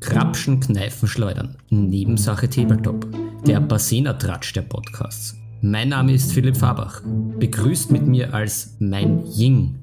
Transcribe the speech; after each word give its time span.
Krapschen, 0.00 0.60
Kneifen, 0.60 1.08
Schleudern. 1.08 1.56
Nebensache 1.68 2.48
Tabletop. 2.48 3.06
Der 3.46 3.60
Basena-Tratsch 3.60 4.52
der 4.54 4.62
Podcasts. 4.62 5.36
Mein 5.62 5.90
Name 5.90 6.14
ist 6.14 6.32
Philipp 6.32 6.56
Fabach. 6.56 7.02
Begrüßt 7.38 7.90
mit 7.90 8.06
mir 8.06 8.32
als 8.32 8.76
mein 8.80 9.22
Ying, 9.26 9.78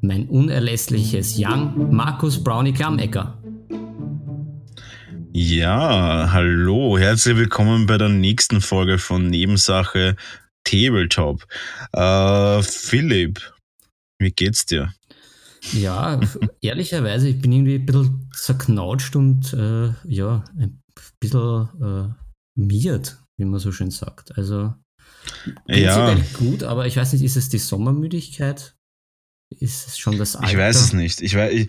mein 0.00 0.28
unerlässliches 0.28 1.36
Yang, 1.36 1.92
Markus 1.92 2.42
Brownie 2.42 2.72
Klammecker. 2.72 3.38
Ja, 5.32 6.28
hallo, 6.32 6.98
herzlich 6.98 7.36
willkommen 7.36 7.86
bei 7.86 7.98
der 7.98 8.10
nächsten 8.10 8.60
Folge 8.60 8.98
von 8.98 9.28
Nebensache 9.28 10.16
Tabletop. 10.64 11.46
Äh, 11.92 12.62
Philipp, 12.62 13.52
wie 14.18 14.30
geht's 14.30 14.66
dir? 14.66 14.92
Ja, 15.72 16.20
ehrlicherweise, 16.60 17.28
ich 17.28 17.40
bin 17.40 17.52
irgendwie 17.52 17.76
ein 17.76 17.86
bisschen 17.86 18.30
zerknautscht 18.34 19.14
und 19.14 19.52
äh, 19.52 19.92
ja, 20.04 20.44
ein 20.58 20.82
bisschen 21.20 21.68
äh, 21.80 22.60
miert, 22.60 23.18
wie 23.38 23.44
man 23.44 23.60
so 23.60 23.70
schön 23.70 23.90
sagt. 23.90 24.36
Also 24.36 24.74
ja. 25.68 26.16
gut, 26.34 26.64
aber 26.64 26.86
ich 26.86 26.96
weiß 26.96 27.12
nicht, 27.12 27.22
ist 27.22 27.36
es 27.36 27.48
die 27.48 27.58
Sommermüdigkeit? 27.58 28.74
Ist 29.60 29.86
es 29.86 29.98
schon 29.98 30.18
das 30.18 30.34
Alter? 30.34 30.50
Ich 30.50 30.58
weiß 30.58 30.80
es 30.80 30.92
nicht. 30.92 31.20
Ich 31.20 31.36
weiß, 31.36 31.52
ich, 31.52 31.68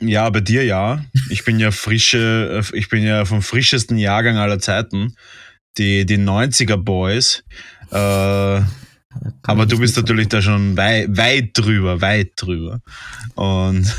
ja, 0.00 0.28
bei 0.30 0.40
dir 0.40 0.64
ja. 0.64 1.04
Ich 1.30 1.44
bin 1.44 1.58
ja 1.58 1.70
frische, 1.70 2.62
ich 2.72 2.88
bin 2.88 3.02
ja 3.02 3.24
vom 3.24 3.42
frischesten 3.42 3.98
Jahrgang 3.98 4.36
aller 4.36 4.58
Zeiten. 4.58 5.16
Die, 5.76 6.06
die 6.06 6.18
90er 6.18 6.76
Boys. 6.76 7.44
Äh, 7.90 8.62
aber 9.42 9.66
du 9.66 9.78
bist 9.78 9.96
natürlich 9.96 10.28
da 10.28 10.42
schon 10.42 10.76
wei 10.76 11.06
weit 11.08 11.50
drüber, 11.54 12.00
weit 12.00 12.32
drüber. 12.36 12.80
Und 13.34 13.92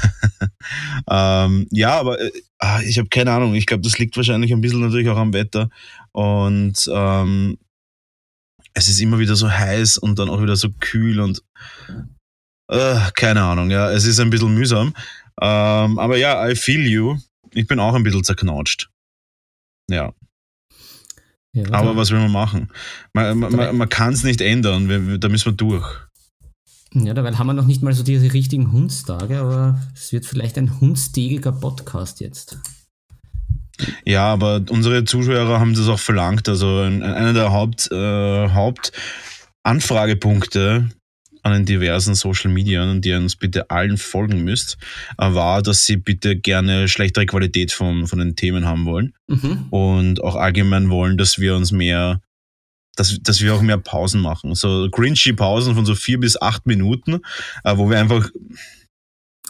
ähm, 1.09 1.67
ja, 1.71 1.99
aber 1.99 2.19
äh, 2.21 2.31
ah, 2.59 2.81
ich 2.81 2.97
habe 2.97 3.09
keine 3.09 3.31
Ahnung. 3.31 3.55
Ich 3.55 3.65
glaube, 3.65 3.83
das 3.83 3.97
liegt 3.97 4.15
wahrscheinlich 4.17 4.53
ein 4.53 4.61
bisschen 4.61 4.81
natürlich 4.81 5.09
auch 5.09 5.17
am 5.17 5.33
Wetter. 5.33 5.69
Und 6.11 6.89
ähm, 6.93 7.57
es 8.73 8.87
ist 8.87 9.01
immer 9.01 9.19
wieder 9.19 9.35
so 9.35 9.49
heiß 9.49 9.97
und 9.97 10.19
dann 10.19 10.29
auch 10.29 10.41
wieder 10.41 10.55
so 10.55 10.69
kühl 10.79 11.19
und 11.19 11.43
äh, 12.69 12.99
keine 13.15 13.43
Ahnung. 13.43 13.71
Ja, 13.71 13.91
es 13.91 14.05
ist 14.05 14.19
ein 14.19 14.29
bisschen 14.29 14.53
mühsam. 14.53 14.93
Ähm, 15.41 15.99
aber 15.99 16.17
ja, 16.17 16.47
I 16.47 16.55
feel 16.55 16.85
you. 16.85 17.17
Ich 17.53 17.67
bin 17.67 17.79
auch 17.79 17.95
ein 17.95 18.03
bisschen 18.03 18.23
zerknautscht. 18.23 18.89
Ja. 19.89 20.13
Ja, 21.53 21.63
Aber 21.71 21.95
was 21.95 22.11
will 22.11 22.19
man 22.19 22.31
machen? 22.31 22.69
Man, 23.13 23.39
man, 23.39 23.77
man 23.77 23.89
kann 23.89 24.13
es 24.13 24.23
nicht 24.23 24.41
ändern, 24.41 25.19
da 25.19 25.29
müssen 25.29 25.45
wir 25.45 25.53
durch. 25.53 25.87
Ja, 26.93 27.13
dabei 27.13 27.31
haben 27.33 27.47
wir 27.47 27.53
noch 27.53 27.65
nicht 27.65 27.83
mal 27.83 27.93
so 27.93 28.03
diese 28.03 28.33
richtigen 28.33 28.71
Hundstage, 28.71 29.39
aber 29.39 29.79
es 29.95 30.11
wird 30.11 30.25
vielleicht 30.25 30.57
ein 30.57 30.79
hundstägiger 30.79 31.51
Podcast 31.51 32.19
jetzt. 32.19 32.57
Ja, 34.05 34.33
aber 34.33 34.61
unsere 34.69 35.05
Zuschauer 35.05 35.59
haben 35.59 35.73
das 35.73 35.87
auch 35.87 35.99
verlangt. 35.99 36.47
Also 36.49 36.81
einer 36.81 37.33
der 37.33 37.51
Haupt, 37.51 37.91
äh, 37.91 38.49
Hauptanfragepunkte 38.49 40.89
an 41.43 41.53
den 41.53 41.65
diversen 41.65 42.15
Social 42.15 42.51
Media, 42.51 42.93
die 42.95 43.09
ihr 43.09 43.17
uns 43.17 43.35
bitte 43.35 43.69
allen 43.69 43.97
folgen 43.97 44.43
müsst, 44.43 44.77
äh, 45.17 45.33
war, 45.33 45.61
dass 45.61 45.85
sie 45.85 45.97
bitte 45.97 46.35
gerne 46.35 46.87
schlechtere 46.87 47.25
Qualität 47.25 47.71
von, 47.71 48.07
von 48.07 48.19
den 48.19 48.35
Themen 48.35 48.65
haben 48.65 48.85
wollen. 48.85 49.13
Mhm. 49.27 49.67
Und 49.69 50.23
auch 50.23 50.35
allgemein 50.35 50.89
wollen, 50.89 51.17
dass 51.17 51.39
wir 51.39 51.55
uns 51.55 51.71
mehr, 51.71 52.21
dass, 52.95 53.17
dass 53.21 53.41
wir 53.41 53.55
auch 53.55 53.61
mehr 53.61 53.77
Pausen 53.77 54.21
machen. 54.21 54.55
So 54.55 54.89
grinchy 54.91 55.33
Pausen 55.33 55.75
von 55.75 55.85
so 55.85 55.95
vier 55.95 56.19
bis 56.19 56.41
acht 56.41 56.65
Minuten, 56.65 57.21
äh, 57.63 57.77
wo 57.77 57.89
wir 57.89 57.99
einfach, 57.99 58.29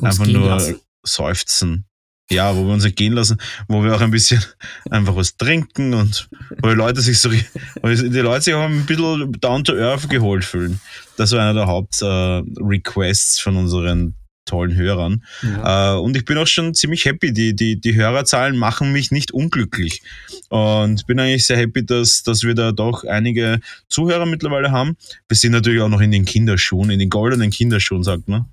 einfach 0.02 0.28
nur 0.28 0.50
lassen. 0.50 0.80
seufzen 1.04 1.89
ja, 2.31 2.55
wo 2.55 2.66
wir 2.66 2.73
uns 2.73 2.85
gehen 2.95 3.13
lassen, 3.13 3.38
wo 3.67 3.83
wir 3.83 3.95
auch 3.95 4.02
ein 4.02 4.11
bisschen 4.11 4.44
einfach 4.89 5.15
was 5.15 5.37
trinken 5.37 5.93
und 5.93 6.30
wo 6.61 6.70
die 6.70 6.76
Leute 6.76 7.02
sich 7.02 7.20
so, 7.20 7.30
die 7.30 7.43
Leute 7.83 8.42
sich 8.42 8.54
auch 8.54 8.64
ein 8.64 8.86
bisschen 8.86 9.31
down 9.39 9.64
to 9.64 9.73
earth 9.73 10.09
geholt 10.09 10.45
fühlen. 10.45 10.80
Das 11.17 11.31
war 11.31 11.42
einer 11.42 11.54
der 11.54 11.67
Hauptrequests 11.67 13.39
äh, 13.39 13.42
von 13.42 13.58
unseren 13.58 14.15
tollen 14.45 14.76
Hörern. 14.76 15.23
Ja. 15.43 15.95
Äh, 15.95 15.99
und 15.99 16.17
ich 16.17 16.26
bin 16.26 16.37
auch 16.37 16.48
schon 16.48 16.73
ziemlich 16.73 17.05
happy. 17.05 17.33
Die, 17.33 17.55
die, 17.55 17.80
die 17.80 17.95
Hörerzahlen 17.95 18.58
machen 18.58 18.92
mich 18.92 19.11
nicht 19.11 19.31
unglücklich. 19.31 20.02
Und 20.49 21.05
bin 21.05 21.20
eigentlich 21.20 21.45
sehr 21.45 21.58
happy, 21.58 21.86
dass, 21.86 22.23
dass 22.23 22.43
wir 22.43 22.55
da 22.55 22.71
doch 22.71 23.04
einige 23.04 23.59
Zuhörer 23.87 24.25
mittlerweile 24.25 24.71
haben. 24.71 24.98
Wir 25.27 25.37
sind 25.37 25.52
natürlich 25.52 25.81
auch 25.81 25.89
noch 25.89 26.02
in 26.02 26.11
den 26.11 26.25
Kinderschuhen, 26.25 26.89
in 26.89 26.99
den 26.99 27.09
goldenen 27.09 27.52
Kinderschuhen, 27.52 28.04
sagt 28.04 28.27
man. 28.27 28.45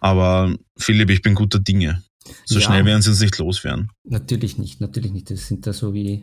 Aber 0.00 0.54
Philipp, 0.76 1.10
ich 1.10 1.22
bin 1.22 1.34
guter 1.34 1.58
Dinge. 1.58 2.02
So 2.46 2.58
ja, 2.58 2.62
schnell 2.62 2.84
werden 2.86 3.02
sie 3.02 3.10
uns 3.10 3.20
nicht 3.20 3.36
loswerden. 3.38 3.90
Natürlich 4.04 4.56
nicht, 4.56 4.80
natürlich 4.80 5.12
nicht. 5.12 5.30
Das 5.30 5.46
sind 5.46 5.66
da 5.66 5.72
so 5.72 5.92
wie, 5.92 6.22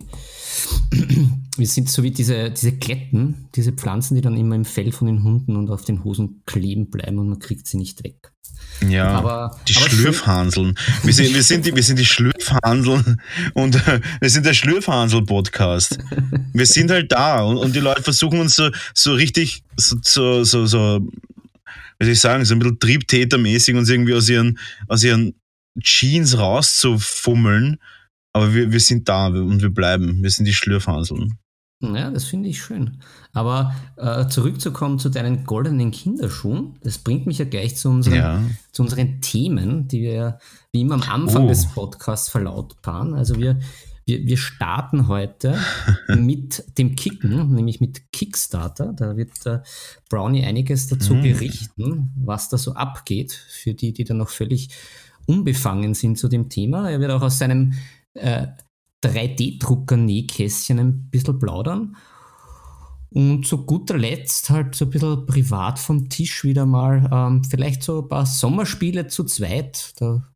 wir 1.58 1.68
sind 1.68 1.90
so 1.90 2.02
wie 2.02 2.12
diese, 2.12 2.50
diese 2.50 2.74
Kletten, 2.74 3.48
diese 3.56 3.72
Pflanzen, 3.72 4.16
die 4.16 4.22
dann 4.22 4.36
immer 4.36 4.56
im 4.56 4.66
Fell 4.66 4.92
von 4.92 5.08
den 5.08 5.24
Hunden 5.24 5.56
und 5.56 5.70
auf 5.70 5.86
den 5.86 6.04
Hosen 6.04 6.42
kleben 6.46 6.90
bleiben 6.90 7.20
und 7.20 7.30
man 7.30 7.40
kriegt 7.40 7.68
sie 7.68 7.78
nicht 7.78 8.04
weg. 8.04 8.32
Ja, 8.88 9.10
aber, 9.10 9.60
die 9.68 9.76
aber 9.76 9.90
Schlürfhanseln. 9.90 10.76
Wir 11.04 11.14
sind, 11.14 11.36
wir, 11.36 11.44
sind 11.44 11.66
die, 11.66 11.76
wir 11.76 11.84
sind 11.84 12.00
die 12.00 12.06
Schlürfhanseln 12.06 13.22
und 13.54 13.76
äh, 13.88 14.02
wir 14.20 14.30
sind 14.30 14.46
der 14.46 14.54
Schlürfhansel-Podcast. 14.54 16.00
Wir 16.54 16.66
sind 16.66 16.90
halt 16.90 17.12
da 17.12 17.44
und, 17.44 17.58
und 17.58 17.76
die 17.76 17.80
Leute 17.80 18.02
versuchen 18.02 18.40
uns 18.40 18.56
so, 18.56 18.70
so 18.96 19.14
richtig 19.14 19.64
so, 19.78 19.98
so, 20.02 20.44
so, 20.44 20.66
so 20.66 21.08
wie 22.02 22.06
soll 22.06 22.14
ich 22.14 22.20
sagen, 22.20 22.46
so 22.46 22.56
ein 22.56 22.60
bisschen 22.60 22.80
triebtätermäßig 22.80 23.76
uns 23.76 23.88
irgendwie 23.88 24.16
aus 24.16 24.28
ihren, 24.28 24.58
aus 24.88 25.04
ihren 25.04 25.36
Jeans 25.80 26.36
rauszufummeln. 26.38 27.78
Aber 28.34 28.56
wir, 28.56 28.72
wir 28.72 28.80
sind 28.80 29.08
da 29.08 29.28
und 29.28 29.62
wir 29.62 29.70
bleiben. 29.70 30.24
Wir 30.24 30.32
sind 30.32 30.46
die 30.46 30.54
Schlürfhanseln. 30.54 31.38
Ja, 31.82 32.10
das 32.10 32.26
finde 32.26 32.50
ich 32.50 32.62
schön. 32.62 33.02
Aber 33.34 33.76
äh, 33.98 34.28
zurückzukommen 34.28 34.98
zu 34.98 35.10
deinen 35.10 35.44
goldenen 35.46 35.92
Kinderschuhen, 35.92 36.80
das 36.84 36.98
bringt 36.98 37.28
mich 37.28 37.38
ja 37.38 37.46
gleich 37.46 37.76
zu 37.76 37.90
unseren, 37.90 38.16
ja. 38.16 38.44
zu 38.72 38.82
unseren 38.82 39.22
Themen, 39.22 39.88
die 39.88 40.02
wir 40.02 40.40
wie 40.74 40.82
immer 40.82 40.96
am 40.96 41.04
Anfang 41.04 41.46
oh. 41.46 41.48
des 41.50 41.68
Podcasts 41.68 42.30
verlautbaren. 42.30 43.14
Also 43.14 43.38
wir, 43.40 43.60
wir, 44.06 44.26
wir 44.26 44.38
starten 44.38 45.08
heute 45.08 45.58
mit 46.08 46.64
dem 46.78 46.96
Kicken, 46.96 47.54
nämlich 47.54 47.82
mit 47.82 48.12
Kickstarter. 48.12 48.94
Da 48.94 49.16
wird 49.16 49.46
der 49.46 49.64
Brownie 50.10 50.46
einiges 50.46 50.88
dazu 50.88 51.16
mm. 51.16 51.22
berichten, 51.22 52.12
was 52.16 52.50
da 52.50 52.58
so 52.58 52.74
abgeht, 52.74 53.32
für 53.32 53.74
die, 53.74 53.94
die 53.94 54.04
da 54.04 54.14
noch 54.14 54.30
völlig 54.30 54.70
unbefangen 55.28 55.94
sind 55.94 56.18
zu 56.18 56.28
dem 56.28 56.50
Thema. 56.50 56.90
Er 56.90 57.00
wird 57.00 57.12
auch 57.12 57.22
aus 57.22 57.38
seinem 57.38 57.74
äh, 58.14 58.48
3D-Drucker-Nähkästchen 59.04 60.80
ein 60.80 61.10
bisschen 61.10 61.40
plaudern. 61.40 61.96
Und 63.14 63.46
zu 63.46 63.66
guter 63.66 63.98
Letzt 63.98 64.50
halt 64.50 64.74
so 64.74 64.86
ein 64.86 64.92
bisschen 64.92 65.26
privat 65.26 65.80
vom 65.80 66.08
Tisch 66.08 66.46
wieder 66.46 66.66
mal 66.66 67.10
ähm, 67.12 67.44
vielleicht 67.44 67.84
so 67.84 68.04
ein 68.04 68.08
paar 68.08 68.26
Sommerspiele 68.26 69.08
zu 69.08 69.26
zweit. 69.26 69.94
Da 69.98 70.31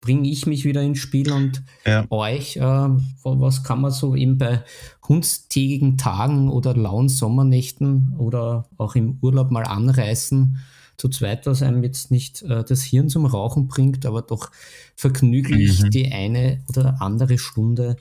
bringe 0.00 0.28
ich 0.28 0.46
mich 0.46 0.64
wieder 0.64 0.82
ins 0.82 0.98
Spiel 0.98 1.30
und 1.30 1.62
ja. 1.84 2.06
euch, 2.10 2.56
äh, 2.56 2.88
was 3.22 3.62
kann 3.64 3.82
man 3.82 3.90
so 3.90 4.14
eben 4.14 4.38
bei 4.38 4.64
hundstägigen 5.06 5.98
Tagen 5.98 6.50
oder 6.50 6.74
lauen 6.74 7.08
Sommernächten 7.08 8.14
oder 8.18 8.68
auch 8.78 8.94
im 8.94 9.18
Urlaub 9.20 9.50
mal 9.50 9.64
anreißen, 9.64 10.58
zu 10.96 11.08
zweit, 11.08 11.46
was 11.46 11.62
einem 11.62 11.82
jetzt 11.82 12.10
nicht 12.10 12.42
äh, 12.42 12.62
das 12.64 12.82
Hirn 12.82 13.08
zum 13.08 13.26
Rauchen 13.26 13.68
bringt, 13.68 14.04
aber 14.04 14.22
doch 14.22 14.50
vergnüglich 14.96 15.82
mhm. 15.82 15.90
die 15.90 16.12
eine 16.12 16.62
oder 16.68 17.00
andere 17.00 17.38
Stunde 17.38 17.96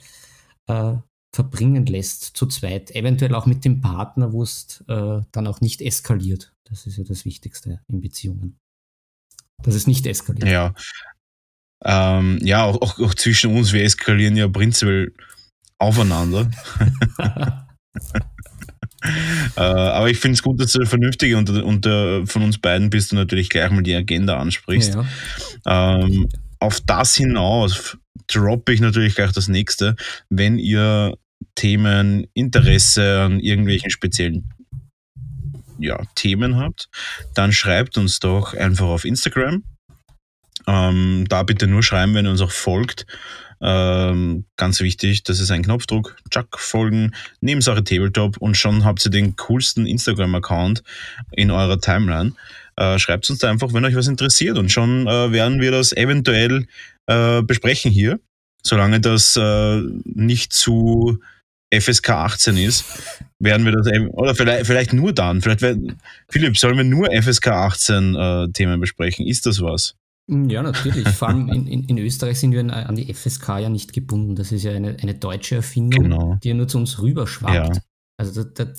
äh, 0.68 0.96
verbringen 1.34 1.86
lässt, 1.86 2.24
zu 2.24 2.46
zweit. 2.48 2.92
Eventuell 2.92 3.36
auch 3.36 3.46
mit 3.46 3.64
dem 3.64 3.82
Partner, 3.82 4.34
wo 4.34 4.44
es 4.44 4.84
äh, 4.88 5.22
dann 5.32 5.48
auch 5.48 5.62
nicht 5.62 5.82
eskaliert. 5.82 6.54
Das 6.66 6.88
ist 6.88 6.98
ja 6.98 7.04
das 7.04 7.24
Wichtigste 7.26 7.82
in 7.88 8.02
Beziehungen. 8.02 8.58
Dass 9.64 9.76
es 9.76 9.88
nicht 9.88 10.06
eskaliert. 10.06 10.50
Ja, 10.50 10.74
ähm, 11.86 12.40
ja, 12.42 12.64
auch, 12.64 12.82
auch, 12.82 13.00
auch, 13.00 13.14
zwischen 13.14 13.56
uns, 13.56 13.72
wir 13.72 13.84
eskalieren 13.84 14.36
ja 14.36 14.48
prinzipiell 14.48 15.14
aufeinander. 15.78 16.50
äh, 19.56 19.62
aber 19.62 20.10
ich 20.10 20.20
finde 20.20 20.34
es 20.34 20.44
gut, 20.44 20.60
dass 20.60 20.74
du 20.74 20.86
vernünftig 20.86 21.36
und, 21.36 21.50
und 21.50 21.86
uh, 21.86 22.26
von 22.26 22.44
uns 22.44 22.58
beiden 22.58 22.90
bist 22.90 23.12
du 23.12 23.16
natürlich 23.16 23.50
gleich 23.50 23.72
mal 23.72 23.84
die 23.84 23.96
Agenda 23.96 24.38
ansprichst. 24.38 24.96
Ja. 25.66 26.00
Ähm, 26.02 26.28
auf 26.60 26.82
das 26.82 27.16
hinaus 27.16 27.98
droppe 28.28 28.74
ich 28.74 28.82
natürlich 28.82 29.16
gleich 29.16 29.32
das 29.32 29.48
nächste. 29.48 29.96
Wenn 30.30 30.60
ihr 30.60 31.16
Themen, 31.56 32.28
Interesse 32.34 33.22
an 33.22 33.40
irgendwelchen 33.40 33.90
speziellen 33.90 34.54
ja, 35.80 36.02
Themen 36.16 36.58
habt, 36.58 36.90
dann 37.34 37.54
schreibt 37.54 37.98
uns 37.98 38.20
doch 38.20 38.54
einfach 38.54 38.88
auf 38.88 39.06
Instagram 39.06 39.64
Ähm, 40.70 41.26
da 41.28 41.42
bitte 41.42 41.66
nur 41.66 41.82
schreiben, 41.82 42.14
wenn 42.14 42.28
ihr 42.28 42.32
uns 42.32 42.42
auch 42.42 42.52
folgt. 42.52 43.08
Ähm, 43.62 44.46
ganz 44.56 44.80
wichtig, 44.82 45.24
das 45.24 45.40
ist 45.40 45.50
ein 45.50 45.64
Knopfdruck. 45.64 46.16
Chuck 46.30 46.60
folgen, 46.60 47.14
Nebensache 47.42 47.84
Tabletop 47.84 48.38
und 48.38 48.56
schon 48.56 48.86
habt 48.86 49.04
ihr 49.04 49.12
den 49.12 49.36
coolsten 49.36 49.88
Instagram-Account 49.88 50.84
in 51.32 51.50
eurer 51.50 51.80
Timeline. 51.80 52.34
Äh, 52.76 53.00
schreibt 53.00 53.30
uns 53.30 53.40
da 53.40 53.50
einfach, 53.50 53.74
wenn 53.74 53.84
euch 53.84 53.96
was 53.96 54.08
interessiert 54.08 54.58
und 54.58 54.72
schon 54.72 55.08
äh, 55.08 55.32
werden 55.32 55.60
wir 55.60 55.72
das 55.72 55.92
eventuell 55.92 56.68
äh, 57.08 57.42
besprechen 57.42 57.92
hier, 57.92 58.20
solange 58.64 59.02
das 59.02 59.36
äh, 59.36 59.82
nicht 60.06 60.54
zu 60.54 61.20
FSK 61.74 62.10
18 62.12 62.58
ist, 62.58 62.86
werden 63.40 63.66
wir 63.66 63.74
das 63.74 63.88
oder 64.12 64.36
vielleicht, 64.36 64.68
vielleicht 64.68 64.94
nur 64.94 65.14
dann, 65.14 65.42
vielleicht 65.42 65.62
werden, 65.62 66.00
Philipp, 66.30 66.58
sollen 66.58 66.78
wir 66.78 66.84
nur 66.84 67.10
FSK 67.12 67.48
18 67.48 68.16
äh, 68.16 68.48
Themen 68.54 68.80
besprechen? 68.80 69.28
Ist 69.28 69.46
das 69.46 69.62
was? 69.62 69.96
Mm, 70.30 70.50
ja, 70.50 70.62
natürlich. 70.62 71.08
Vor 71.10 71.30
allem 71.30 71.50
in, 71.50 71.68
in, 71.68 71.84
in, 71.86 71.98
Österreich 71.98 72.40
sind 72.40 72.52
wir 72.52 72.62
an 72.62 72.96
die 72.96 73.12
FSK 73.12 73.60
ja 73.60 73.70
nicht 73.70 73.94
gebunden. 73.94 74.36
Das 74.36 74.52
ist 74.52 74.64
ja 74.64 74.72
eine, 74.72 74.96
eine 75.02 75.16
deutsche 75.16 75.56
Erfindung, 75.56 76.04
genau. 76.04 76.38
die 76.44 76.50
ja 76.50 76.54
nur 76.54 76.68
zu 76.68 76.78
uns 76.78 77.02
rüberschwappt. 77.02 77.76
Ja. 77.76 77.82
Also 78.18 78.44
da, 78.44 78.66
da 78.66 78.74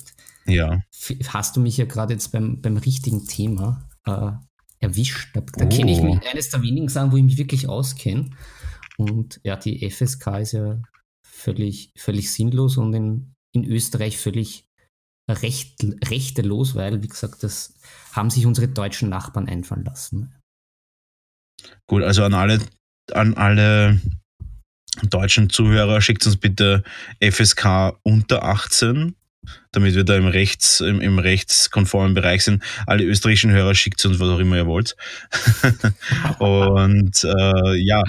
ja. 0.45 0.81
hast 1.27 1.57
du 1.57 1.59
mich 1.59 1.75
ja 1.77 1.85
gerade 1.85 2.13
jetzt 2.13 2.31
beim, 2.31 2.61
beim 2.61 2.77
richtigen 2.77 3.25
Thema 3.27 3.89
äh, 4.05 4.31
erwischt. 4.79 5.35
Da, 5.35 5.41
da 5.41 5.65
oh. 5.65 5.69
kenne 5.69 5.91
ich 5.91 6.01
mich 6.01 6.25
eines 6.25 6.49
der 6.49 6.61
wenigen 6.61 6.87
Sachen, 6.87 7.11
wo 7.11 7.17
ich 7.17 7.23
mich 7.23 7.37
wirklich 7.37 7.67
auskenne. 7.67 8.29
Und 8.97 9.41
ja, 9.43 9.57
die 9.57 9.89
FSK 9.89 10.39
ist 10.39 10.53
ja 10.53 10.81
völlig, 11.27 11.91
völlig 11.97 12.31
sinnlos 12.31 12.77
und 12.77 12.93
in, 12.93 13.33
in 13.51 13.65
Österreich 13.65 14.17
völlig 14.17 14.69
recht, 15.29 15.83
rechtelos, 16.05 16.75
weil, 16.75 17.03
wie 17.03 17.07
gesagt, 17.07 17.43
das 17.43 17.73
haben 18.13 18.29
sich 18.29 18.45
unsere 18.45 18.69
deutschen 18.69 19.09
Nachbarn 19.09 19.49
einfallen 19.49 19.83
lassen. 19.83 20.33
Gut, 21.87 22.03
also 22.03 22.23
an 22.23 22.33
alle, 22.33 22.59
an 23.13 23.35
alle 23.35 23.99
deutschen 25.03 25.49
Zuhörer, 25.49 26.01
schickt 26.01 26.25
uns 26.25 26.37
bitte 26.37 26.83
FSK 27.21 27.97
unter 28.03 28.43
18, 28.43 29.15
damit 29.71 29.95
wir 29.95 30.03
da 30.03 30.15
im, 30.15 30.27
Rechts, 30.27 30.79
im, 30.81 31.01
im 31.01 31.19
rechtskonformen 31.19 32.13
Bereich 32.13 32.43
sind. 32.43 32.63
Alle 32.85 33.03
österreichischen 33.03 33.51
Hörer 33.51 33.75
schickt 33.75 34.03
uns, 34.05 34.19
was 34.19 34.29
auch 34.29 34.39
immer 34.39 34.57
ihr 34.57 34.67
wollt. 34.67 34.95
Und 36.39 37.23
äh, 37.23 37.75
ja, 37.77 38.03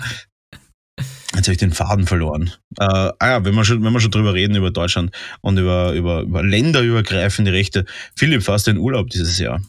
Jetzt 1.35 1.47
habe 1.47 1.53
ich 1.53 1.59
den 1.59 1.73
Faden 1.73 2.07
verloren. 2.07 2.53
Äh, 2.79 2.85
ah 2.85 3.17
ja, 3.21 3.45
wenn 3.45 3.55
wir, 3.55 3.65
schon, 3.65 3.83
wenn 3.83 3.93
wir 3.93 4.01
schon 4.01 4.11
drüber 4.11 4.35
reden, 4.35 4.55
über 4.55 4.71
Deutschland 4.71 5.13
und 5.41 5.57
über, 5.57 5.93
über, 5.93 6.21
über 6.21 6.43
länderübergreifende 6.43 7.53
Rechte. 7.53 7.87
Philipp, 8.17 8.45
du 8.45 8.71
in 8.71 8.77
Urlaub 8.77 9.09
dieses 9.09 9.39
Jahr? 9.39 9.63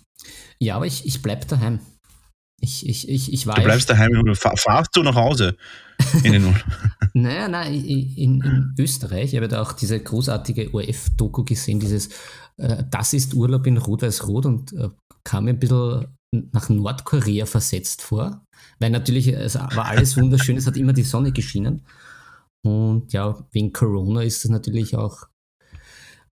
Ja, 0.59 0.75
aber 0.75 0.87
ich, 0.87 1.05
ich 1.05 1.21
bleibe 1.21 1.45
daheim. 1.45 1.79
Ich, 2.63 2.87
ich, 2.87 3.09
ich, 3.09 3.33
ich 3.33 3.45
weiß. 3.45 3.55
Du 3.55 3.63
bleibst 3.63 3.89
daheim, 3.89 4.33
fahrst 4.35 4.95
du 4.95 5.03
nach 5.03 5.15
Hause 5.15 5.57
in 6.23 6.31
den 6.31 6.45
Urlaub? 6.45 6.63
naja, 7.13 7.49
nein, 7.49 7.73
in, 7.73 8.15
in 8.15 8.75
Österreich. 8.79 9.33
Ich 9.33 9.35
habe 9.35 9.49
da 9.49 9.61
auch 9.61 9.73
diese 9.73 9.99
großartige 9.99 10.73
ORF-Doku 10.73 11.43
gesehen, 11.43 11.81
dieses 11.81 12.07
äh, 12.55 12.85
Das 12.89 13.11
ist 13.11 13.33
Urlaub 13.33 13.67
in 13.67 13.77
Rot-Weiß-Rot 13.77 14.45
und 14.45 14.71
äh, 14.71 14.87
kam 15.25 15.43
mir 15.43 15.49
ein 15.49 15.59
bisschen 15.59 16.07
nach 16.53 16.69
Nordkorea 16.69 17.45
versetzt 17.45 18.01
vor. 18.01 18.45
Weil 18.79 18.91
natürlich, 18.91 19.27
es 19.27 19.55
war 19.55 19.85
alles 19.85 20.15
wunderschön, 20.21 20.55
es 20.55 20.65
hat 20.65 20.77
immer 20.77 20.93
die 20.93 21.03
Sonne 21.03 21.33
geschienen. 21.33 21.85
Und 22.65 23.11
ja, 23.11 23.45
wegen 23.51 23.73
Corona 23.73 24.21
ist 24.21 24.45
es 24.45 24.49
natürlich 24.49 24.95
auch, 24.95 25.27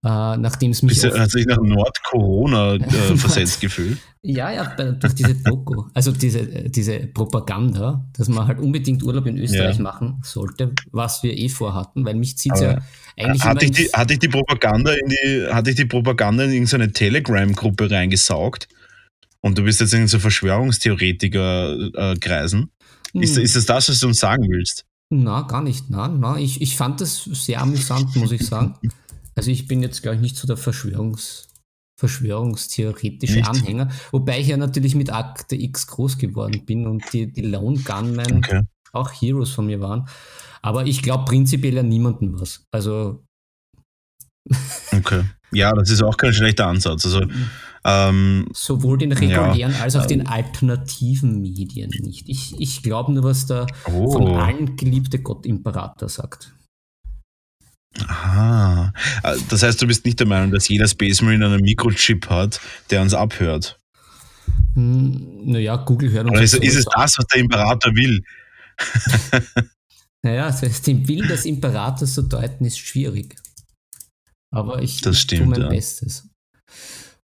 äh, 0.04 0.36
nachdem 0.36 0.72
es 0.72 0.82
mich. 0.82 1.00
Bist 1.00 1.18
hat 1.18 1.30
sich 1.30 1.46
nach 1.46 1.60
Nord-Corona 1.60 2.74
äh, 2.74 2.80
versetzt 3.16 3.60
gefühlt? 3.60 3.98
Ja, 4.22 4.52
ja, 4.52 4.64
durch 4.64 5.14
diese 5.14 5.34
Doku, 5.34 5.84
also 5.94 6.12
diese, 6.12 6.46
diese 6.70 7.00
Propaganda, 7.08 8.04
dass 8.16 8.28
man 8.28 8.46
halt 8.46 8.60
unbedingt 8.60 9.02
Urlaub 9.02 9.26
in 9.26 9.38
Österreich 9.38 9.76
ja. 9.76 9.82
machen 9.82 10.20
sollte, 10.22 10.72
was 10.92 11.24
wir 11.24 11.36
eh 11.36 11.48
vorhatten, 11.48 12.04
weil 12.04 12.14
mich 12.14 12.38
zieht 12.38 12.52
es 12.54 12.60
ja 12.60 12.78
eigentlich 13.18 13.44
hatte 13.44 13.66
ich, 13.66 13.72
die, 13.72 13.88
hatte 13.92 14.14
ich 14.14 14.20
die 14.20 14.28
Propaganda 14.28 14.92
in 14.92 15.08
die, 15.08 15.46
hatte 15.52 15.70
ich 15.70 15.76
die 15.76 15.84
Propaganda 15.84 16.44
in 16.44 16.52
irgendeine 16.52 16.92
Telegram-Gruppe 16.92 17.90
reingesaugt? 17.90 18.68
Und 19.40 19.58
du 19.58 19.64
bist 19.64 19.80
jetzt 19.80 19.92
in 19.94 20.06
so 20.08 20.20
Verschwörungstheoretiker-Kreisen. 20.20 22.70
Hm. 23.12 23.22
Ist, 23.22 23.36
ist 23.36 23.56
das 23.56 23.66
das, 23.66 23.88
was 23.88 23.98
du 24.00 24.08
uns 24.08 24.18
sagen 24.20 24.48
willst? 24.48 24.84
Na, 25.10 25.42
gar 25.42 25.62
nicht. 25.62 25.90
Nein, 25.90 26.20
na, 26.20 26.38
ich, 26.38 26.62
ich 26.62 26.76
fand 26.76 27.02
das 27.02 27.24
sehr 27.24 27.60
amüsant, 27.60 28.16
muss 28.16 28.32
ich 28.32 28.46
sagen. 28.46 28.76
Also 29.34 29.50
ich 29.50 29.66
bin 29.66 29.82
jetzt, 29.82 30.02
glaube 30.02 30.16
ich, 30.16 30.22
nicht 30.22 30.36
so 30.36 30.46
der 30.46 30.56
Verschwörungs, 30.56 31.48
Verschwörungstheoretische 31.98 33.36
nicht. 33.36 33.48
Anhänger, 33.48 33.88
wobei 34.10 34.40
ich 34.40 34.48
ja 34.48 34.56
natürlich 34.56 34.94
mit 34.94 35.12
Akte 35.12 35.56
X 35.56 35.86
groß 35.86 36.18
geworden 36.18 36.64
bin 36.64 36.86
und 36.86 37.04
die, 37.12 37.32
die 37.32 37.42
Lone 37.42 37.78
Gunmen 37.78 38.38
okay. 38.38 38.62
auch 38.92 39.10
Heroes 39.10 39.50
von 39.50 39.66
mir 39.66 39.80
waren. 39.80 40.08
Aber 40.62 40.86
ich 40.86 41.02
glaube 41.02 41.24
prinzipiell 41.24 41.74
ja 41.74 41.82
niemandem 41.82 42.40
was. 42.40 42.64
Also. 42.70 43.24
Okay. 44.92 45.24
Ja, 45.52 45.72
das 45.72 45.90
ist 45.90 46.02
auch 46.02 46.16
kein 46.16 46.32
schlechter 46.32 46.66
Ansatz. 46.66 47.04
Also. 47.04 47.26
Ähm, 47.84 48.48
Sowohl 48.52 48.98
den 48.98 49.12
regulären 49.12 49.72
ja, 49.72 49.80
als 49.80 49.96
auch 49.96 50.02
ähm, 50.02 50.08
den 50.08 50.26
alternativen 50.26 51.40
Medien 51.40 51.90
nicht. 52.00 52.28
Ich, 52.28 52.58
ich 52.60 52.82
glaube 52.82 53.12
nur, 53.12 53.24
was 53.24 53.46
der 53.46 53.66
oh. 53.86 54.12
von 54.12 54.28
allen 54.36 54.76
geliebte 54.76 55.18
Gott 55.18 55.46
Imperator 55.46 56.08
sagt. 56.08 56.52
Aha. 58.06 58.92
Äh, 59.22 59.36
das 59.48 59.62
heißt, 59.62 59.80
du 59.80 59.86
bist 59.86 60.04
nicht 60.04 60.18
der 60.18 60.26
Meinung, 60.26 60.50
dass 60.50 60.68
jeder 60.68 60.88
Space 60.88 61.20
Marine 61.22 61.46
einen 61.46 61.62
Mikrochip 61.62 62.28
hat, 62.28 62.60
der 62.90 63.02
uns 63.02 63.14
abhört? 63.14 63.78
Hm, 64.74 65.44
naja, 65.44 65.76
Google 65.76 66.10
hört 66.10 66.24
uns. 66.24 66.32
Oder 66.32 66.42
ist, 66.42 66.54
ist 66.54 66.76
es 66.76 66.84
das, 66.86 67.18
was 67.18 67.26
der 67.26 67.40
Imperator 67.40 67.94
will? 67.94 68.22
naja, 70.22 70.46
das 70.46 70.62
heißt, 70.62 70.86
den 70.86 71.06
Willen 71.06 71.28
des 71.28 71.44
Imperators 71.44 72.14
zu 72.14 72.22
deuten 72.22 72.64
ist 72.64 72.78
schwierig. 72.78 73.36
Aber 74.50 74.82
ich, 74.82 75.00
das 75.00 75.20
stimmt, 75.20 75.42
tue 75.42 75.50
mein 75.50 75.60
ja. 75.62 75.68
Bestes. 75.68 76.28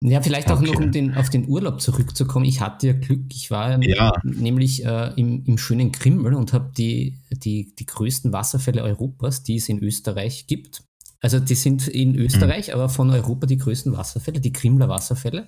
Ja, 0.02 0.22
vielleicht 0.22 0.52
auch 0.52 0.60
okay. 0.60 0.72
noch, 0.72 0.80
um 0.80 0.92
den, 0.92 1.16
auf 1.16 1.30
den 1.30 1.48
Urlaub 1.48 1.82
zurückzukommen. 1.82 2.46
Ich 2.46 2.62
hatte 2.62 2.88
ja 2.88 2.94
Glück, 2.94 3.34
ich 3.34 3.50
war 3.50 3.82
ja. 3.84 4.12
nämlich 4.24 4.86
äh, 4.86 5.14
im, 5.16 5.44
im 5.46 5.58
schönen 5.58 5.92
Krimmel 5.92 6.34
und 6.34 6.54
habe 6.54 6.72
die, 6.78 7.18
die, 7.32 7.74
die 7.76 7.86
größten 7.86 8.32
Wasserfälle 8.34 8.84
Europas, 8.84 9.44
die 9.44 9.56
es 9.56 9.70
in 9.70 9.82
Österreich 9.82 10.48
gibt. 10.48 10.84
Also 11.22 11.40
die 11.40 11.56
sind 11.56 11.88
in 11.88 12.16
Österreich, 12.16 12.68
mhm. 12.68 12.74
aber 12.76 12.90
von 12.90 13.10
Europa 13.10 13.48
die 13.48 13.58
größten 13.58 13.98
Wasserfälle, 13.98 14.40
die 14.40 14.54
Krimler 14.54 14.90
Wasserfälle, 14.90 15.48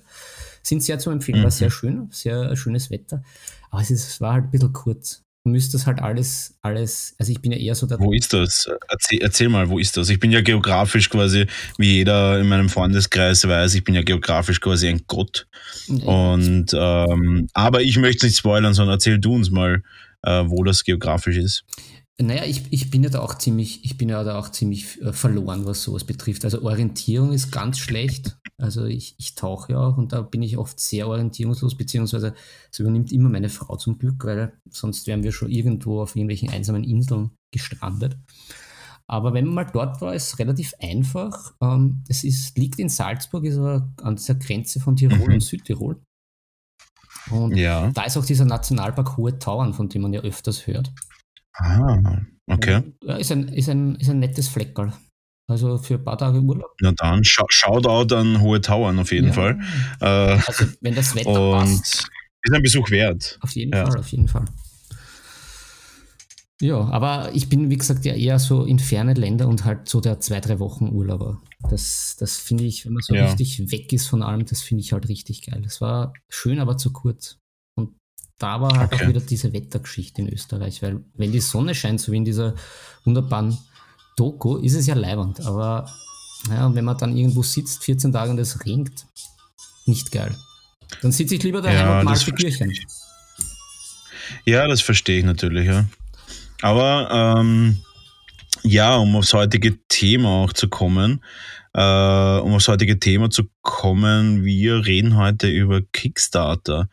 sind 0.62 0.82
sehr 0.82 0.98
zu 0.98 1.10
empfehlen, 1.10 1.40
mhm. 1.40 1.44
war 1.44 1.50
sehr 1.50 1.70
schön, 1.70 2.08
sehr 2.10 2.56
schönes 2.56 2.90
Wetter. 2.90 3.22
Aber 3.70 3.82
es, 3.82 3.90
ist, 3.90 4.08
es 4.08 4.20
war 4.20 4.32
halt 4.32 4.46
ein 4.46 4.50
bisschen 4.50 4.72
kurz 4.72 5.22
müsste 5.48 5.72
das 5.72 5.86
halt 5.86 6.00
alles, 6.00 6.54
alles, 6.62 7.14
also 7.18 7.32
ich 7.32 7.40
bin 7.40 7.52
ja 7.52 7.58
eher 7.58 7.74
so 7.74 7.86
der. 7.86 7.98
Wo 7.98 8.12
ist 8.12 8.32
das? 8.32 8.68
Erzähl, 8.88 9.20
erzähl, 9.20 9.48
mal, 9.48 9.68
wo 9.68 9.78
ist 9.78 9.96
das? 9.96 10.08
Ich 10.08 10.20
bin 10.20 10.30
ja 10.30 10.40
geografisch 10.40 11.10
quasi, 11.10 11.46
wie 11.76 11.96
jeder 11.96 12.38
in 12.38 12.48
meinem 12.48 12.68
Freundeskreis 12.68 13.46
weiß, 13.46 13.74
ich 13.74 13.84
bin 13.84 13.94
ja 13.94 14.02
geografisch 14.02 14.60
quasi 14.60 14.88
ein 14.88 15.02
Gott. 15.06 15.46
Und 15.88 16.66
ähm, 16.74 17.48
aber 17.52 17.82
ich 17.82 17.96
möchte 17.98 18.26
nicht 18.26 18.38
spoilern, 18.38 18.74
sondern 18.74 18.96
erzähl 18.96 19.18
du 19.18 19.34
uns 19.34 19.50
mal, 19.50 19.82
äh, 20.22 20.44
wo 20.46 20.64
das 20.64 20.84
geografisch 20.84 21.36
ist. 21.36 21.64
Naja, 22.20 22.44
ich, 22.44 22.64
ich 22.72 22.90
bin 22.90 23.04
ja 23.04 23.10
da 23.10 23.20
auch 23.20 23.34
ziemlich, 23.34 23.84
ich 23.84 23.96
bin 23.96 24.08
ja 24.08 24.24
da 24.24 24.38
auch 24.40 24.50
ziemlich 24.50 25.00
äh, 25.02 25.12
verloren, 25.12 25.66
was 25.66 25.84
sowas 25.84 26.02
betrifft. 26.02 26.44
Also 26.44 26.62
Orientierung 26.62 27.32
ist 27.32 27.52
ganz 27.52 27.78
schlecht. 27.78 28.36
Also 28.60 28.86
ich, 28.86 29.14
ich 29.18 29.36
tauche 29.36 29.72
ja 29.72 29.78
auch 29.78 29.96
und 29.96 30.12
da 30.12 30.22
bin 30.22 30.42
ich 30.42 30.58
oft 30.58 30.80
sehr 30.80 31.06
orientierungslos, 31.06 31.76
beziehungsweise 31.76 32.34
es 32.72 32.80
übernimmt 32.80 33.12
immer 33.12 33.28
meine 33.28 33.48
Frau 33.48 33.76
zum 33.76 33.98
Glück, 33.98 34.24
weil 34.24 34.52
sonst 34.68 35.06
wären 35.06 35.22
wir 35.22 35.30
schon 35.30 35.48
irgendwo 35.48 36.02
auf 36.02 36.16
irgendwelchen 36.16 36.50
einsamen 36.50 36.82
Inseln 36.82 37.30
gestrandet. 37.52 38.16
Aber 39.06 39.32
wenn 39.32 39.46
man 39.46 39.54
mal 39.54 39.70
dort 39.72 40.00
war, 40.00 40.12
ist 40.12 40.26
es 40.26 40.38
relativ 40.40 40.74
einfach. 40.80 41.54
Ähm, 41.62 42.02
es 42.08 42.24
ist, 42.24 42.58
liegt 42.58 42.80
in 42.80 42.88
Salzburg, 42.88 43.44
ist 43.44 43.58
aber 43.58 43.90
an 44.02 44.16
dieser 44.16 44.34
Grenze 44.34 44.80
von 44.80 44.96
Tirol 44.96 45.28
mhm. 45.28 45.34
und 45.34 45.40
Südtirol. 45.40 46.02
Und 47.30 47.56
ja. 47.56 47.90
da 47.92 48.02
ist 48.02 48.16
auch 48.16 48.24
dieser 48.26 48.44
Nationalpark 48.44 49.16
Hohe 49.16 49.38
Tauern, 49.38 49.72
von 49.72 49.88
dem 49.88 50.02
man 50.02 50.12
ja 50.12 50.20
öfters 50.20 50.66
hört. 50.66 50.92
Ah, 51.58 52.20
okay. 52.46 52.82
Ja, 53.04 53.16
ist 53.16 53.32
ein, 53.32 53.48
ist 53.48 53.68
ein, 53.68 53.96
ist 53.96 54.08
ein 54.08 54.18
nettes 54.20 54.48
Fleckerl. 54.48 54.92
Also 55.48 55.78
für 55.78 55.94
ein 55.94 56.04
paar 56.04 56.18
Tage 56.18 56.40
Urlaub. 56.40 56.74
Na 56.80 56.92
dann, 56.92 57.24
Sch 57.24 57.40
Shoutout 57.48 58.14
an 58.14 58.40
Hohe 58.40 58.60
Tauern 58.60 58.98
auf 58.98 59.10
jeden 59.12 59.28
ja. 59.28 59.32
Fall. 59.32 59.58
Äh, 60.00 60.40
also 60.46 60.66
wenn 60.82 60.94
das 60.94 61.14
Wetter 61.14 61.52
und 61.52 61.58
passt. 61.58 62.06
Ist 62.42 62.54
ein 62.54 62.62
Besuch 62.62 62.90
wert. 62.90 63.38
Auf 63.40 63.52
jeden 63.52 63.74
ja. 63.74 63.86
Fall, 63.86 63.98
auf 63.98 64.08
jeden 64.08 64.28
Fall. 64.28 64.44
Ja, 66.60 66.80
aber 66.88 67.30
ich 67.34 67.48
bin, 67.48 67.70
wie 67.70 67.78
gesagt, 67.78 68.04
ja 68.04 68.14
eher 68.14 68.38
so 68.38 68.64
in 68.64 68.78
ferne 68.78 69.14
Länder 69.14 69.48
und 69.48 69.64
halt 69.64 69.88
so 69.88 70.00
der 70.00 70.20
zwei, 70.20 70.40
drei 70.40 70.58
Wochen 70.58 70.88
Urlauber. 70.88 71.40
Das, 71.70 72.16
das 72.18 72.36
finde 72.36 72.64
ich, 72.64 72.84
wenn 72.84 72.92
man 72.92 73.02
so 73.02 73.14
ja. 73.14 73.26
richtig 73.26 73.70
weg 73.70 73.92
ist 73.92 74.08
von 74.08 74.22
allem, 74.22 74.44
das 74.44 74.62
finde 74.62 74.82
ich 74.82 74.92
halt 74.92 75.08
richtig 75.08 75.46
geil. 75.46 75.60
Das 75.62 75.80
war 75.80 76.12
schön, 76.28 76.58
aber 76.58 76.76
zu 76.76 76.92
kurz 76.92 77.38
da 78.38 78.60
war 78.60 78.76
halt 78.76 78.92
okay. 78.92 79.04
auch 79.04 79.08
wieder 79.08 79.20
diese 79.20 79.52
Wettergeschichte 79.52 80.22
in 80.22 80.32
Österreich, 80.32 80.82
weil 80.82 81.00
wenn 81.14 81.32
die 81.32 81.40
Sonne 81.40 81.74
scheint, 81.74 82.00
so 82.00 82.12
wie 82.12 82.18
in 82.18 82.24
dieser 82.24 82.54
wunderbaren 83.04 83.58
Doku, 84.16 84.56
ist 84.58 84.74
es 84.74 84.86
ja 84.86 84.94
leibend. 84.94 85.44
Aber 85.44 85.90
ja, 86.48 86.72
wenn 86.74 86.84
man 86.84 86.96
dann 86.96 87.16
irgendwo 87.16 87.42
sitzt, 87.42 87.84
14 87.84 88.12
Tage 88.12 88.30
und 88.30 88.38
es 88.38 88.64
regnet, 88.64 89.06
nicht 89.86 90.12
geil. 90.12 90.36
Dann 91.02 91.12
sitze 91.12 91.34
ich 91.34 91.42
lieber 91.42 91.60
daheim 91.60 91.76
ja, 91.76 91.98
und 91.98 92.04
mal 92.04 92.16
Figürchen. 92.16 92.72
Ja, 94.44 94.66
das 94.66 94.80
verstehe 94.80 95.18
ich 95.18 95.24
natürlich, 95.24 95.66
ja. 95.66 95.86
Aber 96.62 97.38
ähm, 97.40 97.78
ja, 98.62 98.96
um 98.96 99.16
aufs 99.16 99.32
heutige 99.32 99.78
Thema 99.88 100.28
auch 100.44 100.52
zu 100.52 100.68
kommen, 100.68 101.24
äh, 101.74 101.80
um 101.80 102.54
aufs 102.54 102.68
heutige 102.68 102.98
Thema 102.98 103.30
zu 103.30 103.44
kommen, 103.62 104.44
wir 104.44 104.86
reden 104.86 105.16
heute 105.16 105.48
über 105.48 105.80
Kickstarter. 105.92 106.88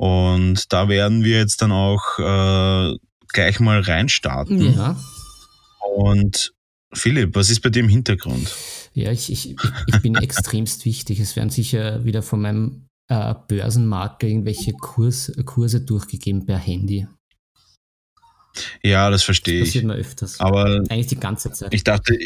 Und 0.00 0.72
da 0.72 0.88
werden 0.88 1.24
wir 1.24 1.36
jetzt 1.36 1.60
dann 1.60 1.72
auch 1.72 2.18
äh, 2.18 2.96
gleich 3.34 3.60
mal 3.60 3.82
reinstarten. 3.82 4.72
Ja. 4.74 4.98
Und 5.94 6.54
Philipp, 6.94 7.34
was 7.34 7.50
ist 7.50 7.60
bei 7.60 7.68
dir 7.68 7.80
im 7.80 7.90
Hintergrund? 7.90 8.50
Ja, 8.94 9.12
ich, 9.12 9.30
ich, 9.30 9.56
ich 9.86 10.00
bin 10.00 10.14
extremst 10.22 10.86
wichtig. 10.86 11.20
Es 11.20 11.36
werden 11.36 11.50
sicher 11.50 12.02
wieder 12.02 12.22
von 12.22 12.40
meinem 12.40 12.86
äh, 13.08 13.34
Börsenmarker 13.46 14.26
irgendwelche 14.26 14.72
Kurs, 14.72 15.32
Kurse 15.44 15.82
durchgegeben 15.82 16.46
per 16.46 16.56
Handy. 16.56 17.06
Ja, 18.82 19.10
das 19.10 19.22
verstehe 19.22 19.60
das 19.60 19.68
ich. 19.68 19.74
passiert 19.74 19.84
mir 19.86 19.94
öfters. 19.94 20.40
Aber 20.40 20.82
eigentlich 20.88 21.06
die 21.08 21.20
ganze 21.20 21.52
Zeit. 21.52 21.72
Ich 21.72 21.84
dachte, 21.84 22.16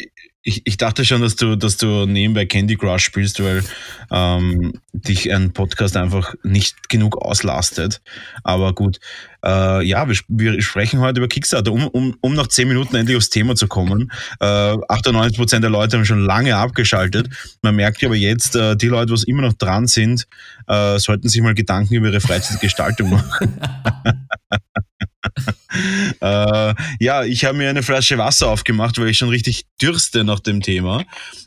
ich, 0.47 0.61
ich 0.65 0.77
dachte 0.77 1.03
schon, 1.03 1.21
dass 1.21 1.35
du, 1.35 1.55
dass 1.55 1.77
du 1.77 2.05
nebenbei 2.05 2.45
Candy 2.45 2.77
Crush 2.77 3.03
spielst, 3.03 3.43
weil 3.43 3.63
ähm, 4.11 4.73
dich 4.93 5.33
ein 5.33 5.53
Podcast 5.53 5.97
einfach 5.97 6.35
nicht 6.43 6.87
genug 6.87 7.17
auslastet. 7.17 7.99
Aber 8.43 8.73
gut, 8.75 8.99
äh, 9.43 9.83
ja, 9.83 10.07
wir, 10.07 10.15
wir 10.27 10.61
sprechen 10.61 10.99
heute 10.99 11.19
über 11.19 11.27
Kickstarter, 11.27 11.71
um, 11.71 11.87
um, 11.87 12.15
um 12.21 12.35
nach 12.35 12.47
zehn 12.47 12.67
Minuten 12.67 12.95
endlich 12.95 13.17
aufs 13.17 13.31
Thema 13.31 13.55
zu 13.55 13.67
kommen. 13.67 14.11
Äh, 14.39 14.45
98% 14.45 15.61
der 15.61 15.71
Leute 15.71 15.97
haben 15.97 16.05
schon 16.05 16.23
lange 16.23 16.55
abgeschaltet. 16.55 17.27
Man 17.63 17.75
merkt 17.75 18.03
aber 18.03 18.15
jetzt, 18.15 18.55
äh, 18.55 18.77
die 18.77 18.87
Leute, 18.87 19.15
die 19.15 19.29
immer 19.29 19.41
noch 19.41 19.53
dran 19.53 19.87
sind, 19.87 20.27
äh, 20.67 20.99
sollten 20.99 21.27
sich 21.27 21.41
mal 21.41 21.55
Gedanken 21.55 21.95
über 21.95 22.09
ihre 22.09 22.21
Freizeitgestaltung 22.21 23.09
machen. 23.09 23.59
äh, 26.21 26.73
ja, 26.99 27.23
ich 27.23 27.45
habe 27.45 27.57
mir 27.57 27.69
eine 27.69 27.83
Flasche 27.83 28.17
Wasser 28.17 28.47
aufgemacht, 28.47 28.97
weil 28.97 29.09
ich 29.09 29.17
schon 29.17 29.29
richtig 29.29 29.65
dürste 29.81 30.23
nach 30.23 30.39
dem 30.39 30.61
Thema. 30.61 31.03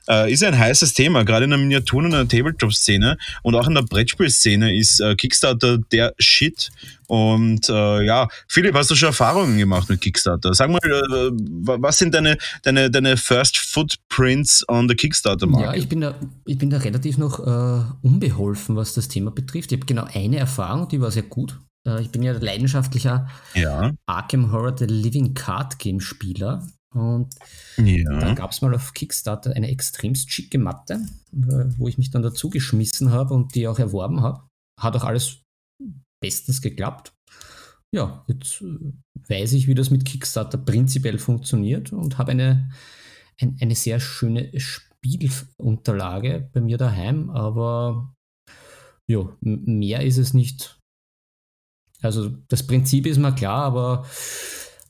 Äh, 0.08 0.32
ist 0.32 0.42
ein 0.42 0.58
heißes 0.58 0.94
Thema, 0.94 1.24
gerade 1.24 1.44
in 1.44 1.50
der 1.50 1.58
Miniaturen- 1.58 2.06
und 2.06 2.12
der 2.12 2.28
Tabletop-Szene 2.28 3.18
und 3.42 3.54
auch 3.54 3.68
in 3.68 3.74
der 3.74 3.82
Brettspielszene 3.82 4.76
ist 4.76 5.00
äh, 5.00 5.14
Kickstarter 5.14 5.78
der 5.78 6.14
Shit. 6.18 6.70
Und 7.08 7.68
äh, 7.70 8.04
ja, 8.04 8.28
Philipp, 8.48 8.74
hast 8.74 8.90
du 8.90 8.94
schon 8.94 9.08
Erfahrungen 9.08 9.58
gemacht 9.58 9.88
mit 9.88 10.00
Kickstarter? 10.00 10.52
Sag 10.52 10.70
mal, 10.70 10.78
äh, 10.82 11.30
was 11.30 11.98
sind 11.98 12.14
deine, 12.14 12.36
deine, 12.62 12.90
deine 12.90 13.16
First 13.16 13.56
Footprints 13.56 14.64
on 14.68 14.88
the 14.88 14.94
Kickstarter-Markt? 14.94 15.64
Ja, 15.64 15.74
ich 15.74 15.88
bin, 15.88 16.02
da, 16.02 16.14
ich 16.44 16.58
bin 16.58 16.68
da 16.68 16.78
relativ 16.78 17.16
noch 17.16 17.40
äh, 17.40 17.82
unbeholfen, 18.02 18.76
was 18.76 18.92
das 18.94 19.08
Thema 19.08 19.30
betrifft. 19.30 19.72
Ich 19.72 19.78
habe 19.78 19.86
genau 19.86 20.06
eine 20.12 20.36
Erfahrung, 20.36 20.88
die 20.88 21.00
war 21.00 21.10
sehr 21.10 21.22
gut. 21.22 21.58
Äh, 21.88 22.02
ich 22.02 22.10
bin 22.10 22.22
ja 22.22 22.32
leidenschaftlicher 22.32 23.28
ja. 23.54 23.92
Arkham 24.06 24.52
Horror 24.52 24.76
The 24.76 24.86
Living 24.86 25.34
Card 25.34 25.78
Game 25.78 26.00
Spieler. 26.00 26.66
Und 26.94 27.34
ja. 27.76 28.18
da 28.18 28.32
gab 28.34 28.50
es 28.50 28.62
mal 28.62 28.74
auf 28.74 28.94
Kickstarter 28.94 29.54
eine 29.54 29.68
extremst 29.68 30.32
schicke 30.32 30.58
Matte, 30.58 30.94
äh, 31.32 31.64
wo 31.76 31.86
ich 31.88 31.98
mich 31.98 32.10
dann 32.10 32.22
dazu 32.22 32.48
geschmissen 32.48 33.12
habe 33.12 33.34
und 33.34 33.54
die 33.54 33.68
auch 33.68 33.78
erworben 33.78 34.22
habe. 34.22 34.48
Hat 34.80 34.96
auch 34.96 35.04
alles 35.04 35.42
bestens 36.20 36.62
geklappt. 36.62 37.12
Ja, 37.94 38.24
jetzt 38.28 38.62
äh, 38.62 38.92
weiß 39.28 39.52
ich, 39.54 39.66
wie 39.66 39.74
das 39.74 39.90
mit 39.90 40.04
Kickstarter 40.04 40.58
prinzipiell 40.58 41.18
funktioniert 41.18 41.92
und 41.92 42.18
habe 42.18 42.32
eine, 42.32 42.70
ein, 43.40 43.56
eine 43.60 43.74
sehr 43.74 44.00
schöne 44.00 44.50
Spielunterlage 44.58 46.48
bei 46.52 46.60
mir 46.60 46.78
daheim, 46.78 47.30
aber 47.30 48.14
ja, 49.06 49.26
mehr 49.40 50.02
ist 50.02 50.18
es 50.18 50.34
nicht 50.34 50.77
also 52.02 52.30
das 52.48 52.66
Prinzip 52.66 53.06
ist 53.06 53.18
mir 53.18 53.34
klar, 53.34 53.64
aber 53.64 54.06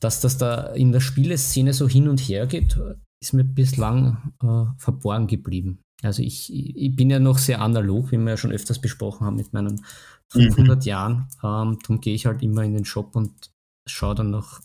dass 0.00 0.20
das 0.20 0.38
da 0.38 0.72
in 0.74 0.92
der 0.92 1.00
Spieleszene 1.00 1.72
so 1.72 1.88
hin 1.88 2.08
und 2.08 2.20
her 2.20 2.46
geht, 2.46 2.78
ist 3.20 3.32
mir 3.32 3.44
bislang 3.44 4.32
äh, 4.42 4.80
verborgen 4.80 5.26
geblieben. 5.26 5.80
Also 6.02 6.22
ich, 6.22 6.52
ich 6.52 6.94
bin 6.94 7.10
ja 7.10 7.18
noch 7.18 7.38
sehr 7.38 7.60
analog, 7.60 8.12
wie 8.12 8.18
wir 8.18 8.30
ja 8.30 8.36
schon 8.36 8.52
öfters 8.52 8.80
besprochen 8.80 9.26
haben 9.26 9.36
mit 9.36 9.52
meinen 9.52 9.84
500 10.30 10.76
mhm. 10.76 10.82
Jahren. 10.82 11.28
Ähm, 11.42 11.78
darum 11.82 12.00
gehe 12.00 12.14
ich 12.14 12.26
halt 12.26 12.42
immer 12.42 12.62
in 12.62 12.74
den 12.74 12.84
Shop 12.84 13.16
und 13.16 13.50
schaue 13.86 14.14
dann 14.14 14.30
nach, 14.30 14.60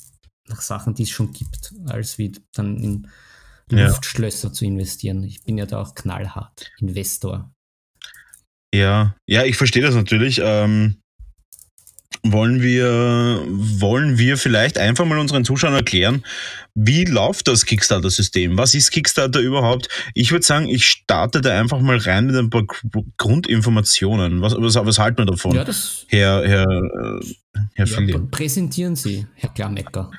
nach 0.47 0.61
Sachen, 0.61 0.93
die 0.93 1.03
es 1.03 1.09
schon 1.09 1.33
gibt, 1.33 1.73
als 1.85 2.19
wie 2.19 2.33
dann 2.53 2.77
in 2.77 3.07
Luftschlösser 3.69 4.49
ja. 4.49 4.53
zu 4.53 4.65
investieren. 4.65 5.23
Ich 5.23 5.43
bin 5.43 5.57
ja 5.57 5.65
da 5.65 5.81
auch 5.81 5.95
knallhart 5.95 6.71
Investor. 6.79 7.51
Ja, 8.73 9.15
ja, 9.27 9.43
ich 9.43 9.57
verstehe 9.57 9.83
das 9.83 9.95
natürlich. 9.95 10.39
Ähm, 10.43 10.97
wollen 12.23 12.61
wir, 12.61 13.43
wollen 13.47 14.17
wir 14.17 14.37
vielleicht 14.37 14.77
einfach 14.77 15.03
mal 15.05 15.19
unseren 15.19 15.43
Zuschauern 15.43 15.73
erklären, 15.73 16.23
wie 16.73 17.03
läuft 17.03 17.49
das 17.49 17.65
Kickstarter-System? 17.65 18.57
Was 18.57 18.73
ist 18.73 18.91
Kickstarter 18.91 19.41
überhaupt? 19.41 19.89
Ich 20.13 20.31
würde 20.31 20.45
sagen, 20.45 20.69
ich 20.69 20.87
starte 20.87 21.41
da 21.41 21.59
einfach 21.59 21.81
mal 21.81 21.97
rein 21.97 22.27
mit 22.27 22.37
ein 22.37 22.49
paar 22.49 22.63
Grundinformationen. 23.17 24.41
Was, 24.41 24.55
was, 24.57 24.75
was 24.75 24.99
halten 24.99 25.17
wir 25.19 25.25
davon? 25.25 25.55
Ja, 25.55 25.65
das 25.65 26.05
Herr, 26.07 26.47
Herr, 26.47 26.63
äh, 26.63 27.19
Herr 27.75 27.85
ja, 27.85 27.87
Philipp. 27.95 28.31
Präsentieren 28.31 28.95
Sie, 28.95 29.27
Herr 29.35 29.49
Klarmecker. 29.49 30.09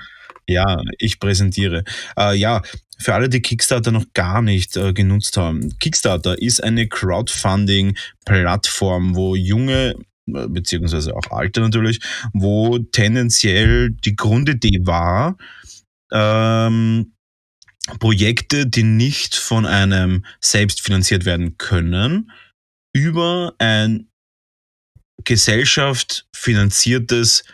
Ja, 0.46 0.82
ich 0.98 1.18
präsentiere. 1.18 1.84
Äh, 2.18 2.36
ja, 2.36 2.60
für 2.98 3.14
alle, 3.14 3.30
die 3.30 3.40
Kickstarter 3.40 3.92
noch 3.92 4.04
gar 4.12 4.42
nicht 4.42 4.76
äh, 4.76 4.92
genutzt 4.92 5.38
haben. 5.38 5.78
Kickstarter 5.78 6.38
ist 6.40 6.62
eine 6.62 6.86
Crowdfunding-Plattform, 6.86 9.16
wo 9.16 9.34
junge 9.34 9.94
beziehungsweise 10.26 11.14
auch 11.16 11.30
Alte 11.30 11.60
natürlich, 11.60 12.00
wo 12.32 12.78
tendenziell 12.78 13.90
die 13.90 14.16
Grundidee 14.16 14.80
war, 14.82 15.36
ähm, 16.12 17.12
Projekte, 17.98 18.66
die 18.66 18.82
nicht 18.82 19.36
von 19.36 19.66
einem 19.66 20.24
selbst 20.40 20.80
finanziert 20.80 21.24
werden 21.24 21.58
können, 21.58 22.30
über 22.94 23.54
ein 23.58 24.08
Gesellschaft 25.24 26.26
finanziertes 26.34 27.44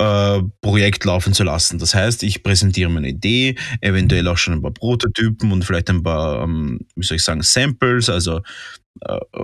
äh, 0.00 0.42
Projekt 0.60 1.04
laufen 1.04 1.32
zu 1.32 1.44
lassen. 1.44 1.78
Das 1.78 1.94
heißt, 1.94 2.22
ich 2.22 2.42
präsentiere 2.42 2.90
meine 2.90 3.08
Idee, 3.08 3.56
eventuell 3.80 4.26
auch 4.28 4.38
schon 4.38 4.54
ein 4.54 4.62
paar 4.62 4.72
Prototypen 4.72 5.52
und 5.52 5.64
vielleicht 5.64 5.88
ein 5.90 6.02
paar, 6.02 6.42
ähm, 6.42 6.80
wie 6.96 7.04
soll 7.04 7.16
ich 7.16 7.22
sagen, 7.22 7.42
Samples, 7.42 8.08
also 8.08 8.38
äh, 8.38 8.42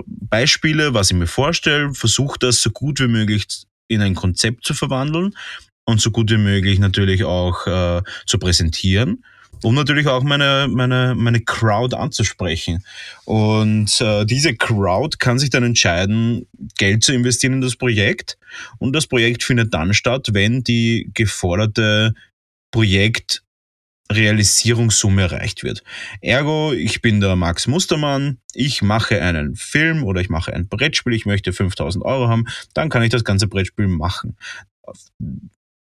Beispiele, 0.07 0.95
was 0.95 1.11
ich 1.11 1.17
mir 1.17 1.27
vorstelle, 1.27 1.93
versuche 1.95 2.39
das 2.39 2.63
so 2.63 2.71
gut 2.71 3.01
wie 3.01 3.09
möglich 3.09 3.47
in 3.89 4.01
ein 4.01 4.15
Konzept 4.15 4.65
zu 4.65 4.75
verwandeln 4.75 5.35
und 5.85 6.01
so 6.01 6.11
gut 6.11 6.31
wie 6.31 6.39
möglich 6.39 6.79
natürlich 6.79 7.25
auch 7.25 7.67
äh, 7.67 8.03
zu 8.27 8.39
präsentieren 8.39 9.25
um 9.63 9.75
natürlich 9.75 10.07
auch 10.07 10.23
meine, 10.23 10.69
meine, 10.71 11.15
meine 11.15 11.41
Crowd 11.41 11.95
anzusprechen. 11.95 12.85
Und 13.25 14.01
äh, 14.01 14.25
diese 14.25 14.55
Crowd 14.55 15.19
kann 15.19 15.39
sich 15.39 15.51
dann 15.51 15.65
entscheiden, 15.65 16.47
Geld 16.79 17.05
zu 17.05 17.13
investieren 17.13 17.55
in 17.55 17.61
das 17.61 17.77
Projekt. 17.77 18.39
Und 18.79 18.95
das 18.95 19.07
Projekt 19.07 19.43
findet 19.43 19.75
dann 19.75 19.95
statt, 19.95 20.29
wenn 20.33 20.63
die 20.63 21.11
geforderte 21.15 22.15
Projekt 22.71 23.43
Realisierungssumme 24.11 25.23
erreicht 25.23 25.63
wird. 25.63 25.83
Ergo, 26.21 26.73
ich 26.73 27.01
bin 27.01 27.21
der 27.21 27.37
Max 27.37 27.67
Mustermann, 27.67 28.39
ich 28.53 28.83
mache 28.83 29.23
einen 29.23 29.55
Film 29.55 30.05
oder 30.05 30.21
ich 30.21 30.29
mache 30.29 30.53
ein 30.53 30.69
Brettspiel, 30.69 31.15
ich 31.15 31.27
möchte 31.27 31.53
5000 31.53 32.05
Euro 32.05 32.29
haben, 32.29 32.47
dann 32.75 32.89
kann 32.89 33.03
ich 33.03 33.11
das 33.11 33.25
ganze 33.25 33.47
Brettspiel 33.47 33.87
machen. 33.87 34.37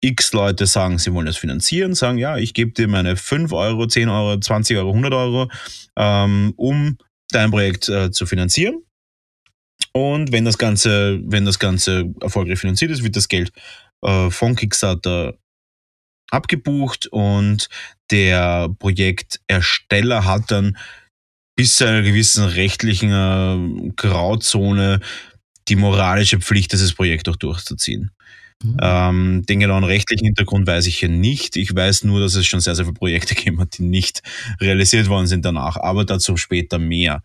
X 0.01 0.33
Leute 0.33 0.67
sagen, 0.67 0.99
sie 0.99 1.13
wollen 1.13 1.27
das 1.27 1.37
finanzieren, 1.37 1.95
sagen, 1.95 2.19
ja, 2.19 2.37
ich 2.37 2.55
gebe 2.55 2.73
dir 2.73 2.89
meine 2.89 3.17
5 3.17 3.53
Euro, 3.53 3.87
10 3.87 4.09
Euro, 4.09 4.39
20 4.39 4.77
Euro, 4.77 4.89
100 4.89 5.13
Euro, 5.15 5.51
ähm, 5.97 6.55
um 6.57 6.99
dein 7.31 7.51
Projekt 7.51 7.89
äh, 7.89 8.11
zu 8.11 8.27
finanzieren. 8.27 8.83
Und 9.93 10.33
wenn 10.33 10.45
das 10.45 10.59
Ganze, 10.59 11.21
wenn 11.25 11.45
das 11.45 11.59
Ganze 11.59 12.13
erfolgreich 12.21 12.59
finanziert 12.59 12.91
ist, 12.91 13.03
wird 13.03 13.17
das 13.17 13.29
Geld 13.29 13.53
äh, 14.03 14.31
von 14.31 14.57
Kickstarter 14.57 15.35
abgebucht 16.33 17.07
und 17.09 17.69
der 18.11 18.69
Projektersteller 18.79 20.25
hat 20.25 20.51
dann 20.51 20.77
bis 21.57 21.77
zu 21.77 21.87
einer 21.87 22.03
gewissen 22.03 22.45
rechtlichen 22.45 23.11
äh, 23.11 23.93
Grauzone 23.97 25.01
die 25.69 25.77
moralische 25.77 26.41
Pflicht, 26.41 26.73
dieses 26.73 26.95
Projekt 26.95 27.29
auch 27.29 27.37
durchzuziehen. 27.37 28.11
Mhm. 28.63 28.77
Ähm, 28.81 29.43
den 29.47 29.61
genauen 29.61 29.85
rechtlichen 29.85 30.27
Hintergrund 30.27 30.67
weiß 30.67 30.87
ich 30.87 30.99
hier 30.99 31.09
nicht. 31.09 31.57
Ich 31.57 31.75
weiß 31.75 32.05
nur, 32.05 32.21
dass 32.21 32.35
es 32.35 32.47
schon 32.47 32.61
sehr, 32.61 32.75
sehr 32.75 32.85
viele 32.85 32.95
Projekte 32.95 33.35
gegeben 33.35 33.61
hat, 33.61 33.79
die 33.79 33.83
nicht 33.83 34.23
realisiert 34.61 35.09
worden 35.09 35.27
sind 35.27 35.45
danach, 35.45 35.77
aber 35.77 36.05
dazu 36.05 36.37
später 36.37 36.79
mehr. 36.79 37.23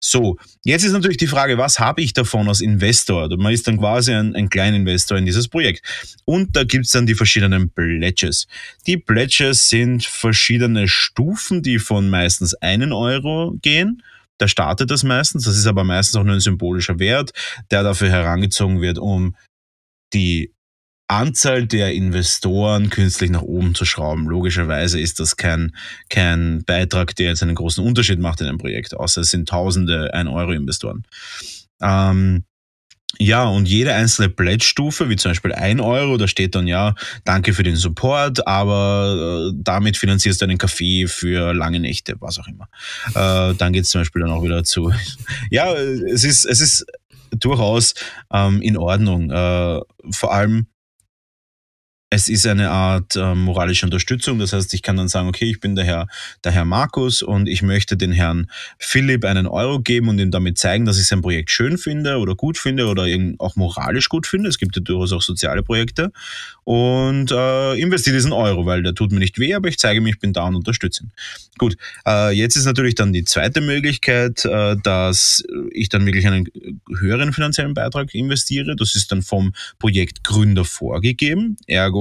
So, 0.00 0.36
jetzt 0.64 0.84
ist 0.84 0.92
natürlich 0.92 1.16
die 1.16 1.26
Frage, 1.26 1.58
was 1.58 1.80
habe 1.80 2.02
ich 2.02 2.12
davon 2.12 2.48
als 2.48 2.60
Investor? 2.60 3.28
Man 3.36 3.52
ist 3.52 3.66
dann 3.66 3.78
quasi 3.78 4.12
ein, 4.12 4.34
ein 4.36 4.48
Kleininvestor 4.48 5.18
in 5.18 5.26
dieses 5.26 5.48
Projekt. 5.48 5.82
Und 6.24 6.54
da 6.54 6.62
gibt 6.62 6.86
es 6.86 6.92
dann 6.92 7.06
die 7.06 7.16
verschiedenen 7.16 7.70
Pledges. 7.70 8.46
Die 8.86 8.96
Pledges 8.96 9.68
sind 9.68 10.04
verschiedene 10.04 10.86
Stufen, 10.86 11.62
die 11.62 11.80
von 11.80 12.10
meistens 12.10 12.54
einen 12.54 12.92
Euro 12.92 13.56
gehen. 13.60 14.02
Da 14.38 14.46
startet 14.46 14.92
das 14.92 15.02
meistens. 15.02 15.44
Das 15.44 15.56
ist 15.56 15.66
aber 15.66 15.82
meistens 15.82 16.16
auch 16.16 16.24
nur 16.24 16.34
ein 16.34 16.40
symbolischer 16.40 17.00
Wert, 17.00 17.32
der 17.72 17.82
dafür 17.82 18.08
herangezogen 18.08 18.80
wird, 18.80 18.98
um 18.98 19.34
die 20.14 20.52
Anzahl 21.08 21.66
der 21.66 21.94
Investoren 21.94 22.90
künstlich 22.90 23.30
nach 23.30 23.42
oben 23.42 23.74
zu 23.74 23.84
schrauben. 23.84 24.26
Logischerweise 24.26 25.00
ist 25.00 25.20
das 25.20 25.36
kein, 25.36 25.74
kein 26.10 26.64
Beitrag, 26.64 27.16
der 27.16 27.28
jetzt 27.28 27.42
einen 27.42 27.54
großen 27.54 27.84
Unterschied 27.84 28.20
macht 28.20 28.40
in 28.40 28.46
einem 28.46 28.58
Projekt, 28.58 28.94
außer 28.94 29.22
es 29.22 29.30
sind 29.30 29.48
tausende 29.48 30.14
1-Euro-Investoren. 30.14 31.04
Ähm, 31.80 32.44
ja, 33.18 33.44
und 33.44 33.66
jede 33.66 33.94
einzelne 33.94 34.28
Pledge-Stufe, 34.28 35.08
wie 35.08 35.16
zum 35.16 35.30
Beispiel 35.30 35.52
ein 35.54 35.80
Euro, 35.80 36.18
da 36.18 36.28
steht 36.28 36.54
dann 36.54 36.66
ja, 36.66 36.94
danke 37.24 37.54
für 37.54 37.62
den 37.62 37.76
Support, 37.76 38.46
aber 38.46 39.50
äh, 39.50 39.56
damit 39.56 39.96
finanzierst 39.96 40.40
du 40.40 40.44
einen 40.44 40.58
Kaffee 40.58 41.06
für 41.08 41.54
lange 41.54 41.80
Nächte, 41.80 42.16
was 42.20 42.38
auch 42.38 42.46
immer. 42.46 42.68
Äh, 43.14 43.54
dann 43.56 43.72
geht 43.72 43.84
es 43.84 43.90
zum 43.90 44.02
Beispiel 44.02 44.22
dann 44.22 44.30
auch 44.30 44.44
wieder 44.44 44.62
zu. 44.62 44.92
ja, 45.50 45.72
es 45.72 46.22
ist, 46.22 46.44
es 46.44 46.60
ist 46.60 46.86
durchaus 47.30 47.94
ähm, 48.30 48.60
in 48.60 48.76
Ordnung. 48.76 49.30
Äh, 49.30 49.80
vor 50.10 50.32
allem, 50.32 50.66
es 52.10 52.28
ist 52.28 52.46
eine 52.46 52.70
Art 52.70 53.16
äh, 53.16 53.34
moralische 53.34 53.84
Unterstützung. 53.84 54.38
Das 54.38 54.54
heißt, 54.54 54.72
ich 54.72 54.82
kann 54.82 54.96
dann 54.96 55.08
sagen, 55.08 55.28
okay, 55.28 55.50
ich 55.50 55.60
bin 55.60 55.74
der 55.74 55.84
Herr, 55.84 56.06
der 56.42 56.52
Herr 56.52 56.64
Markus 56.64 57.22
und 57.22 57.48
ich 57.48 57.60
möchte 57.60 57.98
den 57.98 58.12
Herrn 58.12 58.50
Philipp 58.78 59.26
einen 59.26 59.46
Euro 59.46 59.80
geben 59.80 60.08
und 60.08 60.18
ihm 60.18 60.30
damit 60.30 60.56
zeigen, 60.56 60.86
dass 60.86 60.98
ich 60.98 61.06
sein 61.06 61.20
Projekt 61.20 61.50
schön 61.50 61.76
finde 61.76 62.16
oder 62.18 62.34
gut 62.34 62.56
finde 62.56 62.86
oder 62.86 63.06
auch 63.38 63.56
moralisch 63.56 64.08
gut 64.08 64.26
finde. 64.26 64.48
Es 64.48 64.58
gibt 64.58 64.74
ja 64.76 64.82
durchaus 64.82 65.12
auch 65.12 65.22
soziale 65.22 65.62
Projekte 65.62 66.10
und 66.64 67.30
äh, 67.30 67.78
investiere 67.78 68.16
diesen 68.16 68.32
Euro, 68.32 68.64
weil 68.64 68.82
der 68.82 68.94
tut 68.94 69.12
mir 69.12 69.18
nicht 69.18 69.38
weh, 69.38 69.54
aber 69.54 69.68
ich 69.68 69.78
zeige 69.78 70.00
mich, 70.00 70.14
ich 70.14 70.20
bin 70.20 70.32
da 70.32 70.46
und 70.46 70.56
unterstütze 70.56 71.04
ihn. 71.04 71.12
Gut, 71.58 71.76
äh, 72.06 72.32
jetzt 72.32 72.56
ist 72.56 72.64
natürlich 72.64 72.94
dann 72.94 73.12
die 73.12 73.24
zweite 73.24 73.60
Möglichkeit, 73.60 74.46
äh, 74.46 74.76
dass 74.82 75.44
ich 75.72 75.90
dann 75.90 76.06
wirklich 76.06 76.26
einen 76.26 76.46
höheren 76.98 77.34
finanziellen 77.34 77.74
Beitrag 77.74 78.14
investiere. 78.14 78.76
Das 78.76 78.94
ist 78.94 79.12
dann 79.12 79.20
vom 79.20 79.52
Projektgründer 79.78 80.64
vorgegeben. 80.64 81.56
Ergo 81.66 81.97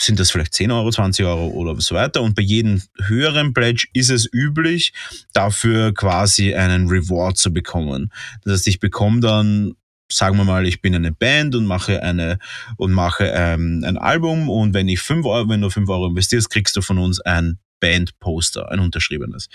sind 0.00 0.18
das 0.18 0.30
vielleicht 0.30 0.54
10 0.54 0.70
Euro, 0.70 0.90
20 0.90 1.24
Euro 1.26 1.48
oder 1.48 1.80
so 1.80 1.94
weiter. 1.94 2.22
Und 2.22 2.34
bei 2.34 2.42
jedem 2.42 2.82
höheren 3.06 3.54
Pledge 3.54 3.86
ist 3.92 4.10
es 4.10 4.28
üblich, 4.32 4.92
dafür 5.32 5.94
quasi 5.94 6.54
einen 6.54 6.88
Reward 6.88 7.38
zu 7.38 7.52
bekommen. 7.52 8.10
Das 8.44 8.54
heißt, 8.54 8.66
ich 8.68 8.80
bekomme 8.80 9.20
dann 9.20 9.74
sagen 10.10 10.36
wir 10.36 10.44
mal, 10.44 10.66
ich 10.66 10.82
bin 10.82 10.94
eine 10.94 11.12
Band 11.12 11.54
und 11.54 11.64
mache 11.64 12.02
eine 12.02 12.38
und 12.76 12.92
mache 12.92 13.32
ähm, 13.34 13.82
ein 13.86 13.96
Album 13.96 14.50
und 14.50 14.74
wenn 14.74 14.88
ich 14.88 15.00
5 15.00 15.24
Euro, 15.24 15.48
wenn 15.48 15.62
du 15.62 15.70
5 15.70 15.88
Euro 15.88 16.08
investierst, 16.08 16.50
kriegst 16.50 16.76
du 16.76 16.82
von 16.82 16.98
uns 16.98 17.20
ein 17.20 17.58
Bandposter, 17.82 18.70
ein 18.70 18.78
unterschriebenes. 18.78 19.48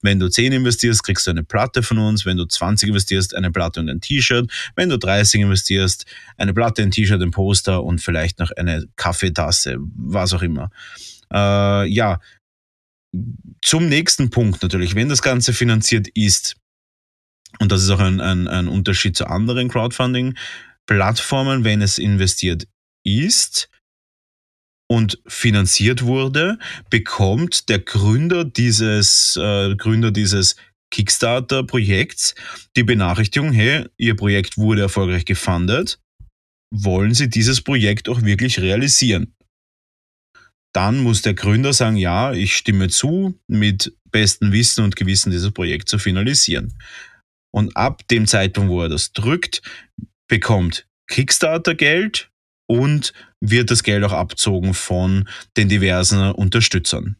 Wenn 0.00 0.18
du 0.18 0.28
10 0.28 0.52
investierst, 0.52 1.04
kriegst 1.04 1.26
du 1.26 1.30
eine 1.30 1.44
Platte 1.44 1.82
von 1.82 1.98
uns. 1.98 2.24
Wenn 2.24 2.38
du 2.38 2.46
20 2.46 2.88
investierst, 2.88 3.36
eine 3.36 3.52
Platte 3.52 3.80
und 3.80 3.90
ein 3.90 4.00
T-Shirt. 4.00 4.50
Wenn 4.74 4.88
du 4.88 4.98
30 4.98 5.42
investierst, 5.42 6.06
eine 6.38 6.54
Platte, 6.54 6.82
ein 6.82 6.90
T-Shirt, 6.90 7.20
ein 7.20 7.30
Poster 7.30 7.84
und 7.84 8.00
vielleicht 8.00 8.38
noch 8.38 8.50
eine 8.52 8.88
Kaffeetasse, 8.96 9.76
was 9.80 10.32
auch 10.32 10.42
immer. 10.42 10.70
Äh, 11.30 11.86
ja, 11.88 12.20
zum 13.62 13.88
nächsten 13.88 14.30
Punkt 14.30 14.62
natürlich, 14.62 14.94
wenn 14.94 15.10
das 15.10 15.22
Ganze 15.22 15.52
finanziert 15.52 16.08
ist, 16.14 16.56
und 17.60 17.70
das 17.70 17.82
ist 17.82 17.90
auch 17.90 18.00
ein, 18.00 18.20
ein, 18.20 18.48
ein 18.48 18.66
Unterschied 18.66 19.16
zu 19.16 19.26
anderen 19.26 19.68
Crowdfunding-Plattformen, 19.68 21.64
wenn 21.64 21.82
es 21.82 21.98
investiert 21.98 22.66
ist, 23.04 23.68
und 24.88 25.20
finanziert 25.26 26.02
wurde, 26.02 26.58
bekommt 26.90 27.68
der 27.68 27.78
Gründer 27.78 28.44
dieses, 28.44 29.36
äh, 29.36 29.74
Gründer 29.76 30.10
dieses 30.10 30.56
Kickstarter-Projekts 30.90 32.34
die 32.76 32.84
Benachrichtigung, 32.84 33.52
hey, 33.52 33.86
Ihr 33.96 34.14
Projekt 34.14 34.58
wurde 34.58 34.82
erfolgreich 34.82 35.24
gefundet, 35.24 35.98
wollen 36.72 37.14
Sie 37.14 37.28
dieses 37.28 37.62
Projekt 37.62 38.08
auch 38.08 38.22
wirklich 38.22 38.60
realisieren? 38.60 39.34
Dann 40.72 40.98
muss 40.98 41.22
der 41.22 41.34
Gründer 41.34 41.72
sagen, 41.72 41.96
ja, 41.96 42.32
ich 42.32 42.56
stimme 42.56 42.88
zu, 42.88 43.38
mit 43.46 43.96
bestem 44.10 44.52
Wissen 44.52 44.84
und 44.84 44.96
Gewissen 44.96 45.30
dieses 45.30 45.52
Projekt 45.52 45.88
zu 45.88 45.98
finalisieren. 45.98 46.76
Und 47.52 47.76
ab 47.76 48.06
dem 48.08 48.26
Zeitpunkt, 48.26 48.70
wo 48.70 48.82
er 48.82 48.88
das 48.88 49.12
drückt, 49.12 49.62
bekommt 50.28 50.86
Kickstarter 51.08 51.74
Geld 51.74 52.30
und 52.66 53.12
wird 53.40 53.70
das 53.70 53.82
Geld 53.82 54.04
auch 54.04 54.12
abzogen 54.12 54.74
von 54.74 55.28
den 55.56 55.68
diversen 55.68 56.32
Unterstützern. 56.32 57.16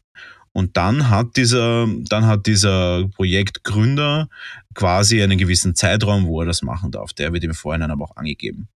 Und 0.53 0.77
dann 0.77 1.09
hat 1.09 1.35
dieser, 1.35 1.85
dann 2.07 2.25
hat 2.27 2.47
dieser 2.47 3.09
Projektgründer 3.09 4.29
quasi 4.73 5.21
einen 5.21 5.37
gewissen 5.37 5.75
Zeitraum, 5.75 6.25
wo 6.27 6.41
er 6.41 6.47
das 6.47 6.61
machen 6.61 6.91
darf. 6.91 7.11
Der 7.11 7.33
wird 7.33 7.43
im 7.43 7.53
Vorhinein 7.53 7.91
aber 7.91 8.05
auch 8.05 8.15
angegeben. 8.15 8.69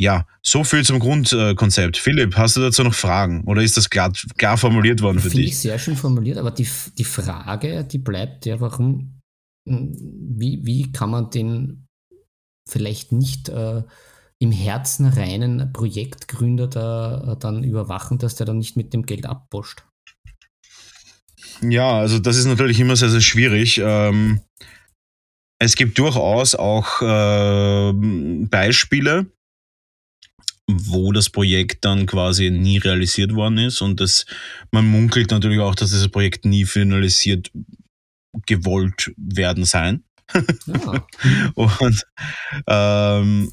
Ja, 0.00 0.26
so 0.42 0.64
viel 0.64 0.84
zum 0.84 1.00
Grundkonzept. 1.00 1.96
Philipp, 1.96 2.36
hast 2.36 2.56
du 2.56 2.60
dazu 2.60 2.84
noch 2.84 2.94
Fragen 2.94 3.42
oder 3.44 3.62
ist 3.62 3.76
das 3.76 3.90
klar, 3.90 4.12
klar 4.36 4.58
formuliert 4.58 5.00
worden 5.00 5.18
für 5.18 5.30
Finde 5.30 5.44
dich? 5.44 5.52
Ich 5.52 5.58
sehr 5.58 5.78
schön 5.78 5.96
formuliert, 5.96 6.36
aber 6.36 6.50
die, 6.52 6.68
die 6.98 7.04
Frage, 7.04 7.84
die 7.84 7.98
bleibt 7.98 8.46
ja, 8.46 8.60
warum, 8.60 9.18
wie, 9.64 10.60
wie 10.62 10.92
kann 10.92 11.10
man 11.10 11.30
den 11.30 11.86
vielleicht 12.68 13.12
nicht 13.12 13.48
äh, 13.48 13.82
im 14.40 14.52
Herzen 14.52 15.06
reinen 15.06 15.72
Projektgründer 15.72 16.68
da 16.68 17.32
äh, 17.32 17.36
dann 17.38 17.64
überwachen, 17.64 18.18
dass 18.18 18.36
der 18.36 18.46
dann 18.46 18.58
nicht 18.58 18.76
mit 18.76 18.92
dem 18.92 19.04
Geld 19.04 19.26
abposcht? 19.26 19.84
Ja, 21.62 21.98
also 21.98 22.18
das 22.18 22.36
ist 22.36 22.46
natürlich 22.46 22.78
immer 22.78 22.94
sehr, 22.94 23.10
sehr 23.10 23.20
schwierig. 23.20 23.78
Ähm, 23.82 24.40
es 25.60 25.74
gibt 25.74 25.98
durchaus 25.98 26.54
auch 26.54 27.02
äh, 27.02 27.92
Beispiele, 28.46 29.26
wo 30.70 31.12
das 31.12 31.30
Projekt 31.30 31.84
dann 31.84 32.06
quasi 32.06 32.50
nie 32.50 32.78
realisiert 32.78 33.34
worden 33.34 33.58
ist 33.58 33.80
und 33.80 34.00
das, 34.00 34.26
man 34.70 34.86
munkelt 34.86 35.30
natürlich 35.30 35.58
auch, 35.58 35.74
dass 35.74 35.90
dieses 35.90 36.08
Projekt 36.08 36.44
nie 36.44 36.64
finalisiert 36.64 37.50
gewollt 38.46 39.12
werden 39.16 39.64
sein. 39.64 40.04
Ja. 40.66 41.06
und 41.54 42.06
ähm, 42.66 43.52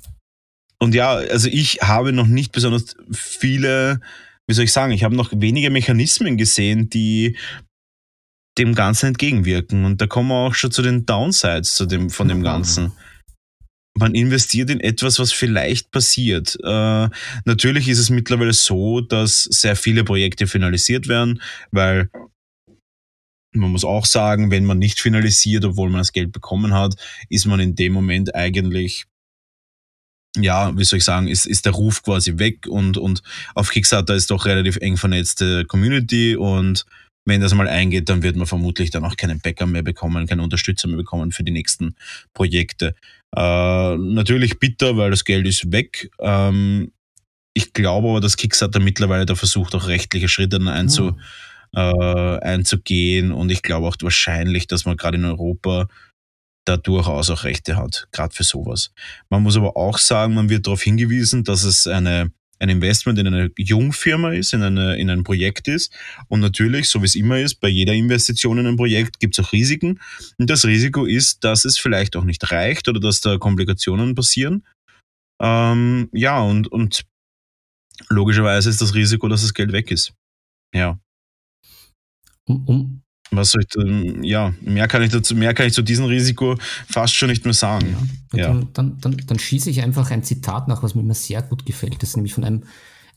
und 0.86 0.94
ja, 0.94 1.14
also 1.16 1.50
ich 1.52 1.80
habe 1.82 2.14
noch 2.14 2.28
nicht 2.28 2.52
besonders 2.52 2.96
viele, 3.12 4.02
wie 4.46 4.54
soll 4.54 4.66
ich 4.66 4.72
sagen, 4.72 4.92
ich 4.92 5.04
habe 5.04 5.16
noch 5.16 5.32
wenige 5.34 5.72
Mechanismen 5.72 6.38
gesehen, 6.38 6.92
die 6.92 7.36
dem 8.60 8.76
Ganzen 8.76 9.08
entgegenwirken. 9.08 9.84
Und 9.84 10.00
da 10.00 10.06
kommen 10.06 10.30
wir 10.30 10.36
auch 10.36 10.54
schon 10.54 10.70
zu 10.70 10.84
den 10.84 11.08
Downsides 11.08 11.74
zu 11.74 11.88
dem, 11.88 12.12
von 12.12 12.28
dem 12.28 12.44
Ganzen. 12.44 12.92
Man 13.98 14.14
investiert 14.14 14.70
in 14.70 14.80
etwas, 14.80 15.18
was 15.18 15.34
vielleicht 15.34 15.90
passiert. 15.90 16.56
Äh, 16.64 17.10
natürlich 17.46 17.88
ist 17.88 17.98
es 17.98 18.12
mittlerweile 18.12 18.54
so, 18.54 19.02
dass 19.02 19.42
sehr 19.42 19.76
viele 19.76 20.04
Projekte 20.04 20.46
finalisiert 20.46 21.08
werden, 21.08 21.42
weil 21.72 22.12
man 23.56 23.72
muss 23.72 23.84
auch 23.84 24.06
sagen, 24.06 24.52
wenn 24.52 24.66
man 24.66 24.78
nicht 24.78 25.00
finalisiert, 25.00 25.66
obwohl 25.66 25.90
man 25.90 26.02
das 26.02 26.12
Geld 26.12 26.32
bekommen 26.32 26.76
hat, 26.76 26.94
ist 27.30 27.48
man 27.48 27.60
in 27.60 27.74
dem 27.74 27.94
Moment 27.94 28.36
eigentlich 28.36 29.08
ja, 30.36 30.76
wie 30.78 30.84
soll 30.84 30.98
ich 30.98 31.06
sagen, 31.06 31.28
ist, 31.28 31.46
ist 31.46 31.66
der 31.66 31.74
Ruf 31.74 32.04
quasi 32.04 32.38
weg 32.38 32.68
und, 32.68 32.98
und 32.98 33.22
auf 33.54 33.70
Kickstarter 33.70 34.16
ist 34.16 34.32
doch 34.32 34.46
relativ 34.46 34.78
eng 34.78 34.98
vernetzte 34.98 35.66
Community 35.66 36.36
und 36.36 36.86
wenn 37.26 37.42
das 37.42 37.56
mal 37.56 37.68
eingeht, 37.68 38.08
dann 38.08 38.22
wird 38.22 38.36
man 38.36 38.46
vermutlich 38.46 38.92
dann 38.92 39.04
auch 39.04 39.18
keinen 39.18 39.40
Bäcker 39.40 39.66
mehr 39.66 39.82
bekommen, 39.82 40.28
keine 40.28 40.44
Unterstützer 40.44 40.88
mehr 40.88 40.98
bekommen 40.98 41.32
für 41.32 41.44
die 41.44 41.52
nächsten 41.52 41.96
Projekte. 42.34 42.96
Äh, 43.36 43.98
natürlich 43.98 44.60
bitter, 44.60 44.96
weil 44.96 45.10
das 45.10 45.26
Geld 45.26 45.48
ist 45.48 45.72
weg. 45.72 46.12
Ähm, 46.20 46.92
ich 47.54 47.74
glaube 47.74 48.10
aber, 48.10 48.22
dass 48.22 48.38
Kickstarter 48.38 48.80
mittlerweile 48.80 49.26
da 49.26 49.36
versucht, 49.36 49.74
auch 49.76 49.88
rechtliche 49.88 50.28
Schritte 50.28 50.60
einzu, 50.72 51.04
mhm. 51.04 51.20
äh, 51.76 52.40
einzugehen 52.40 53.32
und 53.32 53.52
ich 53.52 53.64
glaube 53.64 53.88
auch 53.88 53.96
wahrscheinlich, 54.02 54.68
dass 54.68 54.86
man 54.86 54.98
gerade 54.98 55.18
in 55.18 55.26
Europa 55.26 55.88
da 56.66 56.78
durchaus 56.78 57.30
auch 57.30 57.44
Rechte 57.44 57.78
hat, 57.78 58.08
gerade 58.12 58.36
für 58.36 58.44
sowas. 58.44 58.92
Man 59.30 59.44
muss 59.44 59.56
aber 59.56 59.78
auch 59.78 59.98
sagen, 59.98 60.34
man 60.34 60.50
wird 60.50 60.66
darauf 60.66 60.82
hingewiesen, 60.82 61.44
dass 61.44 61.64
es 61.64 61.88
eine, 61.88 62.32
ein 62.60 62.70
Investment 62.70 63.20
in 63.20 63.28
eine 63.28 63.52
Jungfirma 63.58 64.32
ist, 64.32 64.54
in, 64.54 64.64
eine, 64.64 64.98
in 64.98 65.10
ein 65.10 65.24
Projekt 65.24 65.68
ist. 65.68 65.94
Und 66.28 66.40
natürlich, 66.40 66.90
so 66.90 67.02
wie 67.02 67.06
es 67.06 67.16
immer 67.16 67.40
ist, 67.40 67.56
bei 67.56 67.68
jeder 67.68 67.94
Investition 67.94 68.58
in 68.58 68.68
ein 68.68 68.78
Projekt 68.78 69.20
gibt 69.20 69.38
es 69.38 69.46
auch 69.46 69.52
Risiken. 69.52 70.00
Und 70.38 70.50
das 70.50 70.66
Risiko 70.66 71.06
ist, 71.06 71.44
dass 71.44 71.66
es 71.66 71.78
vielleicht 71.78 72.16
auch 72.16 72.24
nicht 72.24 72.52
reicht 72.52 72.88
oder 72.88 73.00
dass 73.00 73.22
da 73.22 73.38
Komplikationen 73.38 74.16
passieren. 74.16 74.66
Ähm, 75.40 76.10
ja, 76.14 76.40
und, 76.42 76.68
und 76.68 77.06
logischerweise 78.10 78.70
ist 78.70 78.82
das 78.82 78.96
Risiko, 78.96 79.28
dass 79.28 79.42
das 79.42 79.54
Geld 79.54 79.72
weg 79.72 79.92
ist. 79.92 80.14
Ja. 80.74 81.00
Um, 82.48 82.66
um, 82.68 83.05
was 83.36 83.52
soll 83.52 83.64
ich 83.64 84.26
ja, 84.26 84.54
mehr 84.62 84.88
kann 84.88 85.02
ich 85.04 85.12
dazu, 85.12 85.36
mehr 85.36 85.54
kann 85.54 85.68
ich 85.68 85.74
zu 85.74 85.82
diesem 85.82 86.06
Risiko 86.06 86.56
fast 86.88 87.16
schon 87.16 87.30
nicht 87.30 87.46
mehr 87.46 87.54
sagen. 87.54 87.96
Ja, 88.34 88.40
ja. 88.40 88.48
Dann, 88.48 88.70
dann, 88.74 88.98
dann, 89.00 89.18
dann, 89.28 89.40
schieße 89.40 89.70
ich 89.70 89.82
einfach 89.82 90.12
ein 90.12 90.24
Zitat 90.24 90.68
nach, 90.68 90.84
was 90.84 90.96
mir 90.96 91.02
immer 91.02 91.14
sehr 91.14 91.42
gut 91.42 91.66
gefällt. 91.66 92.02
Das 92.02 92.10
ist 92.10 92.16
nämlich 92.18 92.34
von 92.34 92.44
einem, 92.44 92.64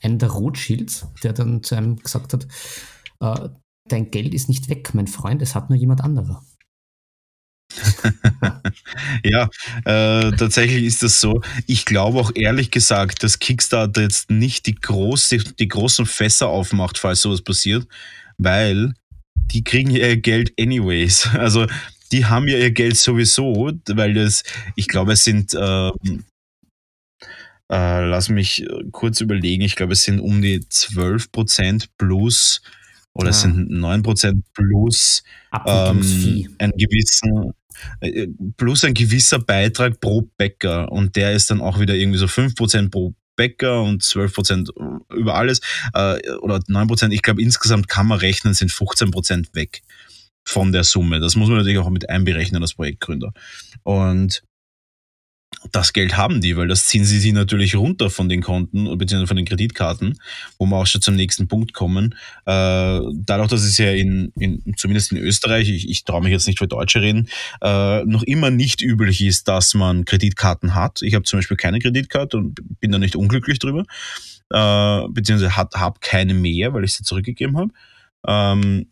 einem 0.01 0.17
der 0.17 0.29
Rothschilds, 0.29 1.07
der 1.23 1.33
dann 1.33 1.63
zu 1.63 1.75
einem 1.75 1.97
gesagt 1.97 2.33
hat, 2.33 2.47
äh, 3.19 3.49
dein 3.87 4.11
Geld 4.11 4.33
ist 4.33 4.49
nicht 4.49 4.69
weg, 4.69 4.93
mein 4.93 5.07
Freund, 5.07 5.41
es 5.41 5.55
hat 5.55 5.69
nur 5.69 5.77
jemand 5.77 6.01
anderer. 6.01 6.43
ja, 9.23 9.49
äh, 9.85 10.31
tatsächlich 10.31 10.83
ist 10.83 11.03
das 11.03 11.21
so. 11.21 11.41
Ich 11.67 11.85
glaube 11.85 12.19
auch 12.19 12.31
ehrlich 12.33 12.71
gesagt, 12.71 13.23
dass 13.23 13.39
Kickstarter 13.39 14.01
jetzt 14.01 14.31
nicht 14.31 14.65
die, 14.65 14.75
große, 14.75 15.37
die 15.37 15.67
großen 15.67 16.05
Fässer 16.05 16.47
aufmacht, 16.47 16.97
falls 16.97 17.21
sowas 17.21 17.41
passiert, 17.41 17.87
weil 18.37 18.93
die 19.47 19.63
kriegen 19.63 19.91
ja 19.91 20.07
ihr 20.07 20.17
Geld 20.17 20.53
anyways. 20.59 21.29
Also 21.33 21.67
die 22.11 22.25
haben 22.25 22.47
ja 22.47 22.57
ihr 22.57 22.71
Geld 22.71 22.97
sowieso, 22.97 23.71
weil 23.87 24.13
das, 24.13 24.43
ich 24.75 24.87
glaube, 24.87 25.13
es 25.13 25.23
sind, 25.23 25.53
äh, 25.53 25.89
äh, 27.71 28.05
lass 28.05 28.29
mich 28.29 28.65
kurz 28.91 29.21
überlegen, 29.21 29.61
ich 29.61 29.75
glaube, 29.75 29.93
es 29.93 30.03
sind 30.03 30.19
um 30.19 30.41
die 30.41 30.59
12% 30.59 31.87
plus 31.97 32.61
oder 33.13 33.27
ah. 33.27 33.31
es 33.31 33.41
sind 33.41 33.69
9% 33.69 34.41
plus 34.53 35.23
ähm, 35.65 36.55
ein 36.57 36.71
gewissen, 36.71 37.53
äh, 38.01 38.27
plus 38.57 38.83
ein 38.85 38.93
gewisser 38.93 39.39
Beitrag 39.39 39.99
pro 39.99 40.27
Bäcker 40.37 40.91
und 40.91 41.15
der 41.15 41.33
ist 41.33 41.51
dann 41.51 41.61
auch 41.61 41.79
wieder 41.79 41.95
irgendwie 41.95 42.19
so 42.19 42.25
5% 42.25 42.89
pro 42.89 43.13
Bäcker 43.39 43.81
und 43.83 44.03
12% 44.03 44.69
über 45.13 45.35
alles 45.35 45.61
äh, 45.93 46.19
oder 46.39 46.57
9%. 46.57 47.11
Ich 47.11 47.21
glaube, 47.21 47.41
insgesamt 47.41 47.87
kann 47.87 48.05
man 48.05 48.19
rechnen, 48.19 48.53
sind 48.53 48.69
15% 48.69 49.55
weg 49.55 49.81
von 50.43 50.73
der 50.73 50.83
Summe. 50.83 51.21
Das 51.21 51.37
muss 51.37 51.47
man 51.47 51.59
natürlich 51.59 51.79
auch 51.79 51.89
mit 51.89 52.09
einberechnen 52.09 52.61
als 52.61 52.73
Projektgründer. 52.73 53.31
Und 53.83 54.43
das 55.71 55.93
Geld 55.93 56.17
haben 56.17 56.41
die, 56.41 56.55
weil 56.57 56.67
das 56.67 56.85
ziehen 56.85 57.05
sie 57.05 57.19
sich 57.19 57.33
natürlich 57.33 57.75
runter 57.75 58.09
von 58.09 58.29
den 58.29 58.41
Konten 58.41 58.97
bzw. 58.97 59.27
von 59.27 59.37
den 59.37 59.45
Kreditkarten, 59.45 60.19
wo 60.57 60.65
wir 60.65 60.77
auch 60.77 60.87
schon 60.87 61.01
zum 61.01 61.15
nächsten 61.15 61.47
Punkt 61.47 61.73
kommen. 61.73 62.15
Äh, 62.45 62.99
dadurch, 63.13 63.49
dass 63.49 63.63
es 63.63 63.77
ja 63.77 63.91
in, 63.91 64.31
in 64.39 64.61
zumindest 64.77 65.11
in 65.11 65.17
Österreich, 65.17 65.69
ich, 65.69 65.89
ich 65.89 66.05
traue 66.05 66.21
mich 66.21 66.31
jetzt 66.31 66.47
nicht 66.47 66.59
für 66.59 66.67
Deutsche 66.67 67.01
reden, 67.01 67.29
äh, 67.61 68.03
noch 68.05 68.23
immer 68.23 68.49
nicht 68.49 68.81
üblich 68.81 69.21
ist, 69.21 69.47
dass 69.47 69.73
man 69.73 70.05
Kreditkarten 70.05 70.75
hat. 70.75 71.01
Ich 71.01 71.15
habe 71.15 71.23
zum 71.23 71.39
Beispiel 71.39 71.57
keine 71.57 71.79
Kreditkarte 71.79 72.37
und 72.37 72.59
bin 72.79 72.91
da 72.91 72.97
nicht 72.97 73.15
unglücklich 73.15 73.59
drüber, 73.59 73.83
äh, 74.51 75.07
beziehungsweise 75.09 75.55
habe 75.55 75.99
keine 76.01 76.33
mehr, 76.33 76.73
weil 76.73 76.83
ich 76.83 76.93
sie 76.93 77.03
zurückgegeben 77.03 77.57
habe. 77.57 77.71
Ähm, 78.27 78.87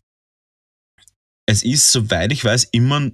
es 1.47 1.63
ist, 1.63 1.91
soweit 1.91 2.31
ich 2.31 2.43
weiß, 2.43 2.65
immer, 2.65 3.09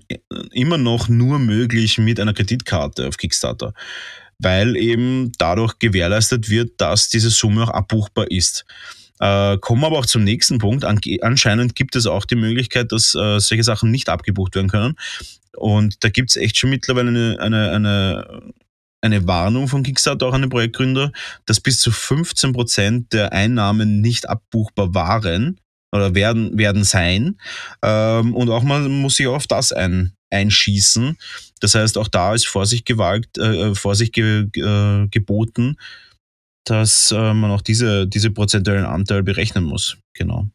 immer 0.51 0.77
noch 0.77 1.07
nur 1.07 1.39
möglich 1.39 1.99
mit 1.99 2.19
einer 2.19 2.33
Kreditkarte 2.33 3.07
auf 3.07 3.17
Kickstarter, 3.17 3.73
weil 4.39 4.75
eben 4.75 5.31
dadurch 5.37 5.77
gewährleistet 5.77 6.49
wird, 6.49 6.81
dass 6.81 7.09
diese 7.09 7.29
Summe 7.29 7.63
auch 7.63 7.69
abbuchbar 7.69 8.29
ist. 8.31 8.65
Äh, 9.19 9.57
kommen 9.59 9.83
aber 9.83 9.99
auch 9.99 10.07
zum 10.07 10.23
nächsten 10.23 10.57
Punkt. 10.57 10.83
An, 10.83 10.99
anscheinend 11.21 11.75
gibt 11.75 11.95
es 11.95 12.07
auch 12.07 12.25
die 12.25 12.35
Möglichkeit, 12.35 12.91
dass 12.91 13.13
äh, 13.13 13.39
solche 13.39 13.63
Sachen 13.63 13.91
nicht 13.91 14.09
abgebucht 14.09 14.55
werden 14.55 14.69
können. 14.69 14.95
Und 15.55 16.03
da 16.03 16.09
gibt 16.09 16.31
es 16.31 16.35
echt 16.35 16.57
schon 16.57 16.71
mittlerweile 16.71 17.09
eine, 17.09 17.37
eine, 17.39 17.71
eine, 17.71 18.41
eine 19.01 19.27
Warnung 19.27 19.67
von 19.67 19.83
Kickstarter 19.83 20.25
auch 20.25 20.33
an 20.33 20.41
den 20.41 20.49
Projektgründer, 20.49 21.11
dass 21.45 21.59
bis 21.59 21.79
zu 21.79 21.91
15% 21.91 23.09
der 23.11 23.31
Einnahmen 23.31 24.01
nicht 24.01 24.27
abbuchbar 24.27 24.95
waren 24.95 25.59
oder 25.93 26.15
werden, 26.15 26.57
werden 26.57 26.83
sein. 26.83 27.37
Ähm, 27.83 28.35
und 28.35 28.49
auch 28.49 28.63
man 28.63 28.89
muss 28.89 29.15
sich 29.15 29.27
auf 29.27 29.47
das 29.47 29.71
ein, 29.71 30.13
einschießen. 30.31 31.17
Das 31.59 31.75
heißt, 31.75 31.97
auch 31.97 32.07
da 32.07 32.33
ist 32.33 32.47
Vorsicht 32.47 32.85
gewagt, 32.85 33.37
äh, 33.37 33.69
äh, 33.69 33.75
Vorsicht 33.75 34.13
ge, 34.13 34.47
äh, 34.55 35.07
geboten, 35.09 35.77
dass 36.65 37.11
äh, 37.11 37.33
man 37.33 37.51
auch 37.51 37.61
diese, 37.61 38.07
diese 38.07 38.31
prozentuellen 38.31 38.85
Anteil 38.85 39.21
berechnen 39.21 39.63
muss. 39.63 39.97
Genau. 40.13 40.47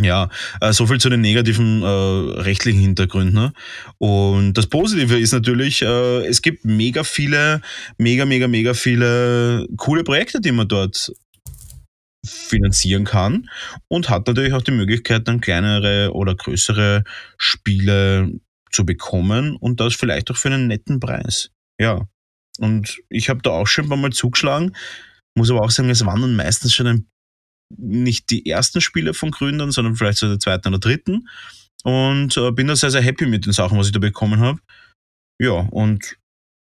Ja, 0.00 0.28
äh, 0.60 0.72
so 0.72 0.86
viel 0.86 0.98
zu 0.98 1.08
den 1.08 1.20
negativen 1.20 1.82
äh, 1.82 1.86
rechtlichen 1.86 2.80
Hintergründen. 2.80 3.34
Ne? 3.34 3.52
Und 3.98 4.54
das 4.54 4.66
Positive 4.66 5.18
ist 5.18 5.32
natürlich, 5.32 5.82
äh, 5.82 6.26
es 6.26 6.42
gibt 6.42 6.64
mega 6.64 7.02
viele, 7.02 7.60
mega, 7.98 8.24
mega, 8.24 8.46
mega 8.46 8.74
viele 8.74 9.66
coole 9.76 10.04
Projekte, 10.04 10.40
die 10.40 10.52
man 10.52 10.68
dort 10.68 11.12
finanzieren 12.26 13.04
kann 13.04 13.48
und 13.88 14.10
hat 14.10 14.26
natürlich 14.26 14.52
auch 14.52 14.62
die 14.62 14.72
Möglichkeit, 14.72 15.26
dann 15.26 15.40
kleinere 15.40 16.12
oder 16.12 16.34
größere 16.34 17.04
Spiele 17.38 18.32
zu 18.70 18.84
bekommen 18.84 19.56
und 19.56 19.80
das 19.80 19.94
vielleicht 19.94 20.30
auch 20.30 20.36
für 20.36 20.48
einen 20.48 20.66
netten 20.66 21.00
Preis. 21.00 21.50
Ja. 21.80 22.06
Und 22.58 23.00
ich 23.08 23.28
habe 23.28 23.40
da 23.42 23.50
auch 23.50 23.66
schon 23.66 23.86
ein 23.86 23.88
paar 23.88 23.98
Mal 23.98 24.12
zugeschlagen, 24.12 24.76
muss 25.34 25.50
aber 25.50 25.62
auch 25.62 25.70
sagen, 25.70 25.88
es 25.88 26.04
waren 26.04 26.20
dann 26.20 26.36
meistens 26.36 26.74
schon 26.74 26.86
ein, 26.86 27.10
nicht 27.76 28.30
die 28.30 28.46
ersten 28.46 28.80
Spiele 28.80 29.14
von 29.14 29.30
Gründern, 29.30 29.70
sondern 29.70 29.96
vielleicht 29.96 30.18
so 30.18 30.28
der 30.28 30.38
zweiten 30.38 30.68
oder 30.68 30.78
dritten. 30.78 31.28
Und 31.84 32.36
äh, 32.36 32.50
bin 32.52 32.66
da 32.66 32.76
sehr, 32.76 32.90
sehr 32.90 33.00
happy 33.00 33.26
mit 33.26 33.46
den 33.46 33.52
Sachen, 33.52 33.78
was 33.78 33.86
ich 33.86 33.92
da 33.92 33.98
bekommen 33.98 34.40
habe. 34.40 34.60
Ja, 35.40 35.66
und 35.70 36.18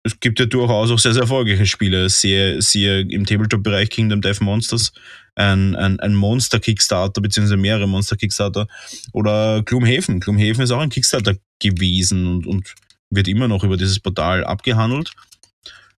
es 0.04 0.18
gibt 0.18 0.40
ja 0.40 0.46
durchaus 0.46 0.90
auch 0.90 0.98
sehr, 0.98 1.12
sehr 1.12 1.22
erfolgreiche 1.22 1.66
Spiele. 1.66 2.08
Siehe, 2.08 2.60
siehe 2.60 3.00
im 3.00 3.24
Tabletop-Bereich 3.24 3.88
Kingdom 3.90 4.20
Death 4.20 4.40
Monsters, 4.40 4.92
ein, 5.34 5.76
ein, 5.76 6.00
ein 6.00 6.14
Monster-Kickstarter, 6.14 7.20
beziehungsweise 7.20 7.56
mehrere 7.56 7.86
Monster-Kickstarter. 7.86 8.66
Oder 9.12 9.62
Gloomhaven. 9.62 10.20
Gloomhaven 10.20 10.62
ist 10.62 10.70
auch 10.72 10.80
ein 10.80 10.90
Kickstarter 10.90 11.36
gewesen 11.60 12.26
und, 12.26 12.46
und 12.46 12.74
wird 13.10 13.28
immer 13.28 13.46
noch 13.46 13.62
über 13.62 13.76
dieses 13.76 14.00
Portal 14.00 14.44
abgehandelt. 14.44 15.12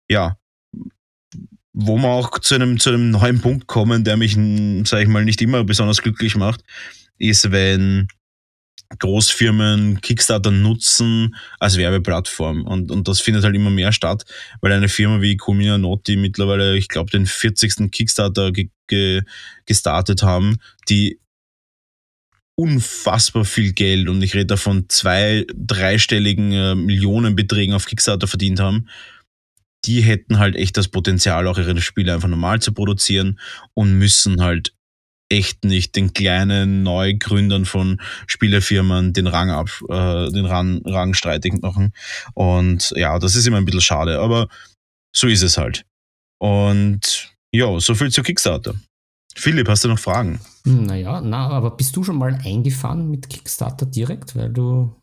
Ja, 0.09 0.37
wo 1.73 1.97
wir 1.97 2.09
auch 2.09 2.39
zu 2.39 2.55
einem, 2.55 2.79
zu 2.79 2.91
einem 2.91 3.11
neuen 3.11 3.41
Punkt 3.41 3.67
kommen, 3.67 4.05
der 4.05 4.17
mich, 4.17 4.37
sag 4.89 5.03
ich 5.03 5.09
mal, 5.09 5.25
nicht 5.25 5.43
immer 5.43 5.65
besonders 5.65 6.03
glücklich 6.03 6.37
macht, 6.37 6.63
ist, 7.19 7.51
wenn 7.51 8.09
Großfirmen 8.99 10.01
Kickstarter 10.01 10.51
nutzen 10.51 11.35
als 11.59 11.77
Werbeplattform. 11.77 12.65
Und, 12.67 12.91
und 12.91 13.09
das 13.09 13.21
findet 13.21 13.45
halt 13.45 13.55
immer 13.55 13.71
mehr 13.71 13.93
statt, 13.93 14.25
weil 14.61 14.73
eine 14.73 14.89
Firma 14.89 15.21
wie 15.21 15.37
Comina 15.37 15.79
Noti 15.79 16.17
mittlerweile, 16.17 16.77
ich 16.77 16.89
glaube, 16.89 17.11
den 17.11 17.27
40. 17.27 17.91
Kickstarter 17.91 18.53
ge 18.53 18.71
ge 18.87 19.23
gestartet 19.67 20.23
haben, 20.23 20.59
die 20.89 21.19
unfassbar 22.57 23.45
viel 23.45 23.73
Geld, 23.73 24.09
und 24.09 24.23
ich 24.23 24.35
rede 24.35 24.47
davon 24.47 24.87
zwei, 24.89 25.45
dreistelligen 25.55 26.53
äh, 26.53 26.75
Millionenbeträgen 26.75 27.75
auf 27.75 27.87
Kickstarter 27.87 28.27
verdient 28.27 28.61
haben. 28.61 28.89
Die 29.85 30.01
hätten 30.03 30.39
halt 30.39 30.57
echt 30.57 30.77
das 30.77 30.89
Potenzial, 30.89 31.47
auch 31.47 31.59
ihre 31.59 31.81
Spiele 31.81 32.15
einfach 32.15 32.29
normal 32.29 32.61
zu 32.61 32.73
produzieren 32.73 33.39
und 33.75 33.99
müssen 33.99 34.41
halt 34.41 34.73
echt 35.29 35.65
nicht 35.65 35.97
den 35.97 36.13
kleinen 36.13 36.83
Neugründern 36.83 37.65
von 37.65 38.01
Spielefirmen 38.27 39.13
den 39.13 39.27
Rang 39.27 39.51
ab, 39.51 39.69
äh, 39.89 40.31
den 40.31 40.47
Rang, 40.47 40.83
Rang 40.85 41.15
streitig 41.15 41.61
machen. 41.63 41.93
Und 42.35 42.93
ja, 42.97 43.19
das 43.19 43.35
ist 43.35 43.47
immer 43.47 43.59
ein 43.59 43.65
bisschen 43.65 43.81
schade, 43.81 44.21
aber 44.21 44.49
so 45.15 45.27
ist 45.27 45.43
es 45.43 45.57
halt. 45.57 45.85
Und 46.39 47.33
ja, 47.53 47.79
so 47.81 47.95
viel 47.95 48.11
zu 48.11 48.23
Kickstarter. 48.23 48.75
Philipp, 49.37 49.69
hast 49.69 49.85
du 49.85 49.89
noch 49.89 49.99
Fragen? 49.99 50.41
Naja, 50.65 51.21
na, 51.21 51.49
aber 51.49 51.73
bist 51.77 51.97
du 51.97 52.05
schon 52.05 52.17
mal 52.17 52.39
eingefahren 52.45 53.11
mit 53.11 53.29
Kickstarter 53.29 53.87
direkt, 53.87 54.37
weil 54.37 54.51
du 54.51 54.95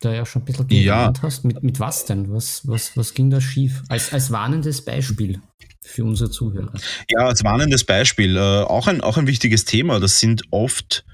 da 0.00 0.12
ja 0.12 0.26
schon 0.26 0.42
ein 0.42 0.44
bisschen 0.44 0.68
gelernt 0.68 1.18
ja. 1.18 1.22
hast? 1.22 1.44
Mit, 1.44 1.62
mit 1.62 1.80
was 1.80 2.04
denn? 2.04 2.32
Was, 2.32 2.66
was, 2.68 2.96
was 2.96 3.14
ging 3.14 3.30
da 3.30 3.40
schief? 3.40 3.82
Als, 3.88 4.12
als 4.12 4.30
warnendes 4.30 4.84
Beispiel 4.84 5.40
für 5.84 6.04
unsere 6.04 6.30
Zuhörer. 6.30 6.72
Ja, 7.10 7.26
als 7.26 7.44
warnendes 7.44 7.84
Beispiel. 7.84 8.36
Äh, 8.36 8.40
auch, 8.40 8.86
ein, 8.86 9.00
auch 9.00 9.16
ein 9.16 9.26
wichtiges 9.26 9.64
Thema. 9.64 10.00
Das 10.00 10.18
sind 10.18 10.42
oft 10.50 11.04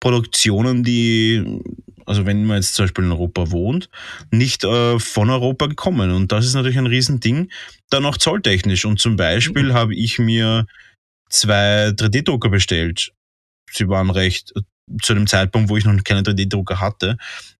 Produktionen, 0.00 0.84
die, 0.84 1.60
also 2.04 2.26
wenn 2.26 2.44
man 2.44 2.56
jetzt 2.56 2.74
zum 2.74 2.84
Beispiel 2.84 3.04
in 3.04 3.12
Europa 3.12 3.50
wohnt, 3.50 3.88
nicht 4.30 4.64
äh, 4.64 4.98
von 4.98 5.30
Europa 5.30 5.66
gekommen. 5.66 6.10
Und 6.10 6.32
das 6.32 6.44
ist 6.44 6.54
natürlich 6.54 6.76
ein 6.76 6.86
Riesending, 6.86 7.50
dann 7.88 8.04
auch 8.04 8.18
zolltechnisch. 8.18 8.84
Und 8.84 9.00
zum 9.00 9.16
Beispiel 9.16 9.70
mhm. 9.70 9.74
habe 9.74 9.94
ich 9.94 10.18
mir 10.18 10.66
zwei 11.30 11.88
3D-Drucker 11.88 12.50
bestellt. 12.50 13.12
Sie 13.70 13.88
waren 13.88 14.10
recht 14.10 14.52
zu 15.02 15.14
dem 15.14 15.26
Zeitpunkt, 15.26 15.70
wo 15.70 15.76
ich 15.76 15.84
noch 15.84 16.04
keine 16.04 16.22
3D-Drucker 16.22 16.80
hatte. 16.80 17.16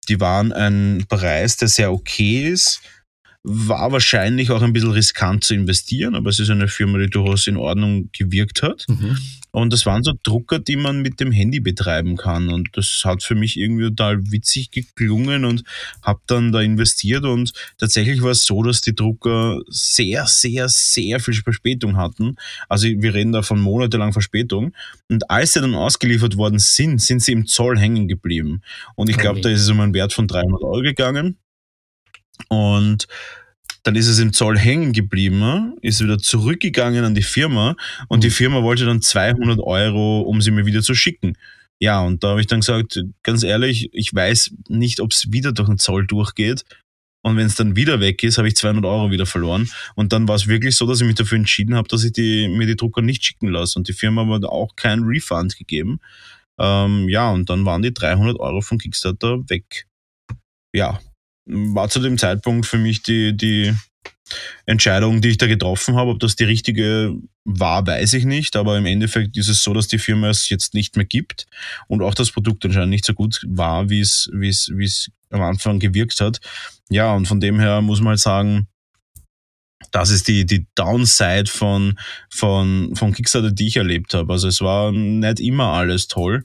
Die 0.09 0.21
waren 0.21 0.53
ein 0.53 1.07
Preis, 1.09 1.57
der 1.57 1.69
sehr 1.69 1.93
okay 1.93 2.49
ist 2.49 2.83
war 3.47 3.93
wahrscheinlich 3.93 4.51
auch 4.51 4.63
ein 4.63 4.73
bisschen 4.73 4.93
riskant 4.93 5.45
zu 5.45 5.55
investieren, 5.55 6.15
aber 6.15 6.31
es 6.31 6.39
ist 6.39 6.49
eine 6.49 6.67
Firma, 6.67 6.99
die 6.99 7.11
durchaus 7.11 7.47
in 7.47 7.59
Ordnung 7.59 8.09
gewirkt 8.13 8.63
hat. 8.63 8.87
Mhm. 8.89 9.19
Und 9.51 9.73
das 9.73 9.85
waren 9.87 10.03
so 10.03 10.15
Drucker, 10.23 10.59
die 10.59 10.77
man 10.77 11.03
mit 11.03 11.21
dem 11.21 11.31
Handy 11.31 11.61
betreiben 11.61 12.17
kann. 12.17 12.49
Und 12.49 12.71
das 12.73 13.03
hat 13.05 13.23
für 13.23 13.35
mich 13.35 13.57
irgendwie 13.57 13.85
total 13.85 14.33
witzig 14.33 14.71
geklungen 14.71 15.45
und 15.45 15.63
habe 16.03 16.21
dann 16.27 16.51
da 16.51 16.61
investiert. 16.61 17.25
Und 17.25 17.53
tatsächlich 17.79 18.23
war 18.23 18.31
es 18.31 18.47
so, 18.47 18.63
dass 18.63 18.81
die 18.81 18.97
Drucker 18.97 19.61
sehr, 19.69 20.27
sehr, 20.27 20.69
sehr 20.69 21.21
viel 21.21 21.35
Verspätung 21.35 21.97
hatten. 21.97 22.37
Also 22.69 22.89
wir 22.89 23.15
reden 23.15 23.31
da 23.33 23.43
von 23.43 23.61
monatelang 23.61 24.13
Verspätung. 24.13 24.73
Und 25.09 25.31
als 25.31 25.53
sie 25.53 25.61
dann 25.61 25.75
ausgeliefert 25.75 26.37
worden 26.37 26.59
sind, 26.59 27.01
sind 27.01 27.21
sie 27.21 27.33
im 27.33 27.47
Zoll 27.47 27.79
hängen 27.79 28.09
geblieben. 28.09 28.63
Und 28.97 29.09
ich 29.09 29.19
glaube, 29.19 29.41
da 29.41 29.51
ist 29.51 29.61
es 29.61 29.69
um 29.69 29.81
einen 29.81 29.95
Wert 29.95 30.15
von 30.15 30.27
300 30.27 30.63
Euro 30.63 30.81
gegangen. 30.81 31.37
Und 32.49 33.07
dann 33.85 33.97
ist 33.97 34.09
es 34.09 34.19
im 34.19 34.33
Zoll 34.33 34.59
hängen 34.59 34.93
geblieben, 34.93 35.75
ist 35.83 36.03
wieder 36.03 36.19
zurückgegangen 36.19 37.05
an 37.05 37.15
die 37.15 37.23
Firma 37.23 37.77
und 38.09 38.25
die 38.25 38.29
mhm. 38.29 38.33
Firma 38.33 38.63
wollte 38.63 38.87
dann 38.87 39.03
200 39.03 39.61
Euro, 39.61 40.23
um 40.23 40.41
sie 40.41 40.51
mir 40.51 40.67
wieder 40.67 40.83
zu 40.83 40.95
schicken. 40.95 41.37
Ja, 41.81 42.01
und 42.01 42.25
da 42.25 42.31
habe 42.31 42.41
ich 42.41 42.47
dann 42.47 42.61
gesagt, 42.61 43.05
ganz 43.23 43.43
ehrlich, 43.43 43.91
ich 43.93 44.15
weiß 44.15 44.55
nicht, 44.69 45.01
ob 45.01 45.13
es 45.13 45.33
wieder 45.33 45.53
durch 45.53 45.69
den 45.69 45.79
Zoll 45.79 46.07
durchgeht. 46.07 46.65
Und 47.23 47.37
wenn 47.37 47.47
es 47.47 47.57
dann 47.57 47.75
wieder 47.75 48.01
weg 48.01 48.23
ist, 48.23 48.39
habe 48.39 48.49
ich 48.49 48.57
200 48.57 48.85
Euro 48.85 49.11
wieder 49.11 49.27
verloren. 49.27 49.69
Und 49.95 50.13
dann 50.13 50.29
war 50.29 50.37
es 50.37 50.47
wirklich 50.47 50.77
so, 50.77 50.87
dass 50.87 51.01
ich 51.01 51.07
mich 51.07 51.17
dafür 51.17 51.37
entschieden 51.37 51.75
habe, 51.75 51.89
dass 51.89 52.05
ich 52.05 52.13
die, 52.13 52.49
mir 52.49 52.67
die 52.67 52.77
Drucker 52.77 53.03
nicht 53.03 53.25
schicken 53.25 53.49
lasse. 53.49 53.79
Und 53.79 53.89
die 53.89 53.95
Firma 53.95 54.27
hat 54.35 54.45
auch 54.45 54.77
keinen 54.77 55.05
Refund 55.05 55.57
gegeben. 55.57 56.01
Ähm, 56.59 57.09
ja, 57.09 57.31
und 57.31 57.51
dann 57.51 57.65
waren 57.65 57.83
die 57.83 57.93
300 57.93 58.39
Euro 58.39 58.61
von 58.61 58.79
Kickstarter 58.79 59.49
weg. 59.49 59.87
Ja, 60.75 61.01
war 61.47 61.89
zu 61.89 62.01
dem 62.01 62.19
Zeitpunkt 62.19 62.67
für 62.67 62.79
mich 62.79 63.03
die, 63.03 63.37
die 63.37 63.75
Entscheidung, 64.67 65.21
die 65.21 65.29
ich 65.29 65.39
da 65.39 65.47
getroffen 65.47 65.97
habe. 65.97 66.11
Ob 66.11 66.21
das 66.21 66.37
die 66.37 66.45
richtige 66.45 67.15
war, 67.45 67.87
weiß 67.87 68.15
ich 68.15 68.25
nicht. 68.25 68.57
Aber 68.57 68.79
im 68.79 68.87
Endeffekt 68.87 69.37
ist 69.37 69.49
es 69.49 69.63
so, 69.63 69.75
dass 69.75 69.89
die 69.89 69.99
Firma 69.99 70.31
es 70.31 70.49
jetzt 70.49 70.75
nicht 70.75 70.97
mehr 70.97 71.05
gibt 71.05 71.47
und 71.89 72.03
auch 72.03 72.15
das 72.15 72.31
Produkt 72.31 72.65
anscheinend 72.65 72.91
nicht 72.91 73.05
so 73.05 73.13
gut 73.13 73.43
war, 73.47 73.91
wie 73.91 74.01
es, 74.01 74.31
wie 74.33 74.49
es, 74.49 74.71
wie 74.75 74.85
es 74.85 75.11
am 75.31 75.43
Anfang 75.43 75.79
gewirkt 75.79 76.21
hat. 76.21 76.41
Ja, 76.89 77.15
und 77.15 77.27
von 77.27 77.41
dem 77.41 77.61
her 77.61 77.83
muss 77.83 78.01
man 78.01 78.11
halt 78.11 78.21
sagen, 78.21 78.69
das 79.91 80.11
ist 80.11 80.29
die, 80.29 80.47
die 80.47 80.67
Downside 80.75 81.47
von, 81.47 81.99
von, 82.31 82.97
von 82.97 83.13
Kickstarter, 83.13 83.53
die 83.53 83.69
ich 83.69 83.77
erlebt 83.77 84.15
habe. 84.15 84.33
Also 84.33 84.49
es 84.49 84.61
war 84.61 84.93
nicht 84.93 85.41
immer 85.41 85.73
alles 85.73 86.09
toll. 86.09 86.45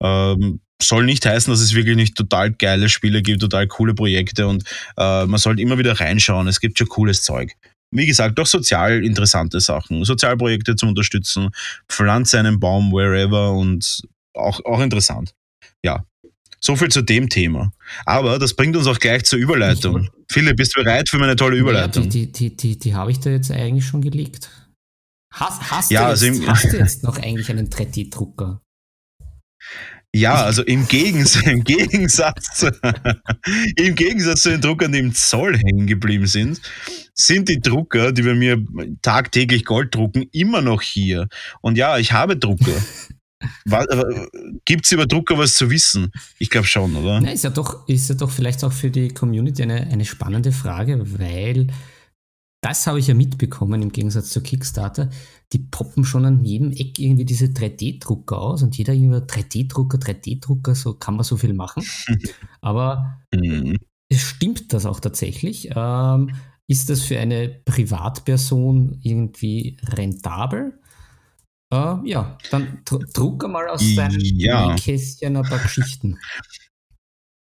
Ähm, 0.00 0.60
soll 0.82 1.04
nicht 1.04 1.26
heißen, 1.26 1.50
dass 1.50 1.60
es 1.60 1.74
wirklich 1.74 1.96
nicht 1.96 2.16
total 2.16 2.52
geile 2.52 2.88
Spiele 2.88 3.22
gibt, 3.22 3.40
total 3.40 3.66
coole 3.66 3.94
Projekte 3.94 4.46
und 4.46 4.64
äh, 4.96 5.26
man 5.26 5.38
sollte 5.38 5.62
immer 5.62 5.78
wieder 5.78 5.98
reinschauen. 5.98 6.48
Es 6.48 6.60
gibt 6.60 6.78
schon 6.78 6.88
cooles 6.88 7.22
Zeug. 7.22 7.52
Wie 7.92 8.06
gesagt, 8.06 8.38
auch 8.38 8.46
sozial 8.46 9.04
interessante 9.04 9.60
Sachen. 9.60 10.04
Sozialprojekte 10.04 10.76
zu 10.76 10.86
unterstützen, 10.86 11.50
pflanze 11.88 12.38
einen 12.38 12.60
Baum 12.60 12.92
wherever 12.92 13.52
und 13.52 14.02
auch, 14.34 14.64
auch 14.64 14.80
interessant. 14.80 15.34
Ja, 15.84 16.04
so 16.60 16.76
viel 16.76 16.88
zu 16.88 17.02
dem 17.02 17.28
Thema. 17.28 17.72
Aber 18.04 18.38
das 18.38 18.54
bringt 18.54 18.76
uns 18.76 18.86
auch 18.86 18.98
gleich 18.98 19.24
zur 19.24 19.38
Überleitung. 19.38 20.08
Philipp, 20.30 20.56
bist 20.56 20.76
du 20.76 20.82
bereit 20.84 21.08
für 21.08 21.18
meine 21.18 21.34
tolle 21.34 21.56
Überleitung? 21.56 22.04
Ja, 22.04 22.10
die, 22.10 22.30
die, 22.30 22.56
die, 22.56 22.78
die 22.78 22.94
habe 22.94 23.10
ich 23.10 23.18
da 23.18 23.30
jetzt 23.30 23.50
eigentlich 23.50 23.86
schon 23.86 24.02
gelegt. 24.02 24.50
Hast, 25.32 25.70
hast, 25.70 25.90
ja, 25.90 26.14
du, 26.14 26.26
jetzt, 26.26 26.40
also 26.40 26.46
hast 26.48 26.72
du 26.72 26.76
jetzt 26.76 27.02
noch 27.02 27.18
eigentlich 27.18 27.48
einen 27.50 27.70
3D-Drucker? 27.70 28.60
Ja, 30.14 30.42
also 30.42 30.62
im 30.62 30.88
Gegensatz, 30.88 31.46
im 31.46 31.62
Gegensatz, 31.62 32.56
zu, 32.56 32.66
im 33.76 33.94
Gegensatz 33.94 34.42
zu 34.42 34.50
den 34.50 34.60
Druckern, 34.60 34.92
die 34.92 34.98
im 34.98 35.14
Zoll 35.14 35.56
hängen 35.56 35.86
geblieben 35.86 36.26
sind, 36.26 36.60
sind 37.14 37.48
die 37.48 37.60
Drucker, 37.60 38.12
die 38.12 38.22
bei 38.22 38.34
mir 38.34 38.58
tagtäglich 39.02 39.64
Gold 39.64 39.94
drucken, 39.94 40.24
immer 40.32 40.62
noch 40.62 40.82
hier. 40.82 41.28
Und 41.60 41.78
ja, 41.78 41.98
ich 41.98 42.12
habe 42.12 42.36
Drucker. 42.36 42.72
Gibt 44.66 44.84
es 44.84 44.92
über 44.92 45.06
Drucker 45.06 45.38
was 45.38 45.54
zu 45.54 45.70
wissen? 45.70 46.10
Ich 46.38 46.50
glaube 46.50 46.66
schon, 46.66 46.94
oder? 46.96 47.20
Na, 47.20 47.30
ist, 47.30 47.44
ja 47.44 47.50
doch, 47.50 47.88
ist 47.88 48.08
ja 48.08 48.14
doch 48.14 48.30
vielleicht 48.30 48.62
auch 48.64 48.72
für 48.72 48.90
die 48.90 49.08
Community 49.08 49.62
eine, 49.62 49.86
eine 49.86 50.04
spannende 50.04 50.52
Frage, 50.52 51.02
weil 51.18 51.68
das 52.60 52.86
habe 52.86 52.98
ich 52.98 53.06
ja 53.06 53.14
mitbekommen 53.14 53.80
im 53.80 53.92
Gegensatz 53.92 54.30
zu 54.30 54.42
Kickstarter. 54.42 55.10
Die 55.52 55.58
poppen 55.58 56.04
schon 56.04 56.26
an 56.26 56.44
jedem 56.44 56.72
Eck 56.72 56.98
irgendwie 56.98 57.24
diese 57.24 57.46
3D-Drucker 57.46 58.38
aus 58.38 58.62
und 58.62 58.76
jeder 58.76 58.92
irgendwie 58.92 59.18
3D-Drucker, 59.18 59.98
3D-Drucker, 59.98 60.74
so 60.74 60.94
kann 60.94 61.16
man 61.16 61.24
so 61.24 61.36
viel 61.36 61.54
machen. 61.54 61.82
Aber 62.60 63.20
mhm. 63.34 63.76
stimmt 64.12 64.72
das 64.72 64.84
auch 64.84 65.00
tatsächlich? 65.00 65.70
Ähm, 65.74 66.34
ist 66.68 66.90
das 66.90 67.02
für 67.02 67.18
eine 67.18 67.48
Privatperson 67.48 69.00
irgendwie 69.02 69.78
rentabel? 69.82 70.78
Uh, 71.72 71.98
ja, 72.04 72.36
dann 72.50 72.82
druck 72.84 73.48
mal 73.48 73.68
aus 73.68 73.82
deinem 73.94 74.18
ja. 74.20 74.74
Kästchen 74.74 75.36
ein 75.36 75.44
paar 75.44 75.60
Geschichten. 75.60 76.18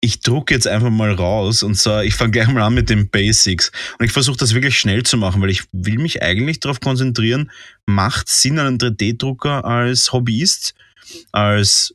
Ich 0.04 0.20
drucke 0.20 0.52
jetzt 0.52 0.66
einfach 0.66 0.90
mal 0.90 1.12
raus 1.12 1.62
und 1.62 1.76
zwar, 1.76 2.04
ich 2.04 2.14
fange 2.14 2.32
gleich 2.32 2.48
mal 2.48 2.62
an 2.62 2.74
mit 2.74 2.90
den 2.90 3.08
Basics. 3.08 3.72
Und 3.98 4.04
ich 4.04 4.12
versuche 4.12 4.36
das 4.36 4.52
wirklich 4.52 4.78
schnell 4.78 5.02
zu 5.02 5.16
machen, 5.16 5.40
weil 5.40 5.48
ich 5.48 5.62
will 5.72 5.98
mich 5.98 6.22
eigentlich 6.22 6.60
darauf 6.60 6.80
konzentrieren, 6.80 7.50
macht 7.86 8.28
Sinn, 8.28 8.58
einen 8.58 8.76
3D-Drucker 8.76 9.64
als 9.64 10.12
Hobbyist, 10.12 10.74
als 11.32 11.94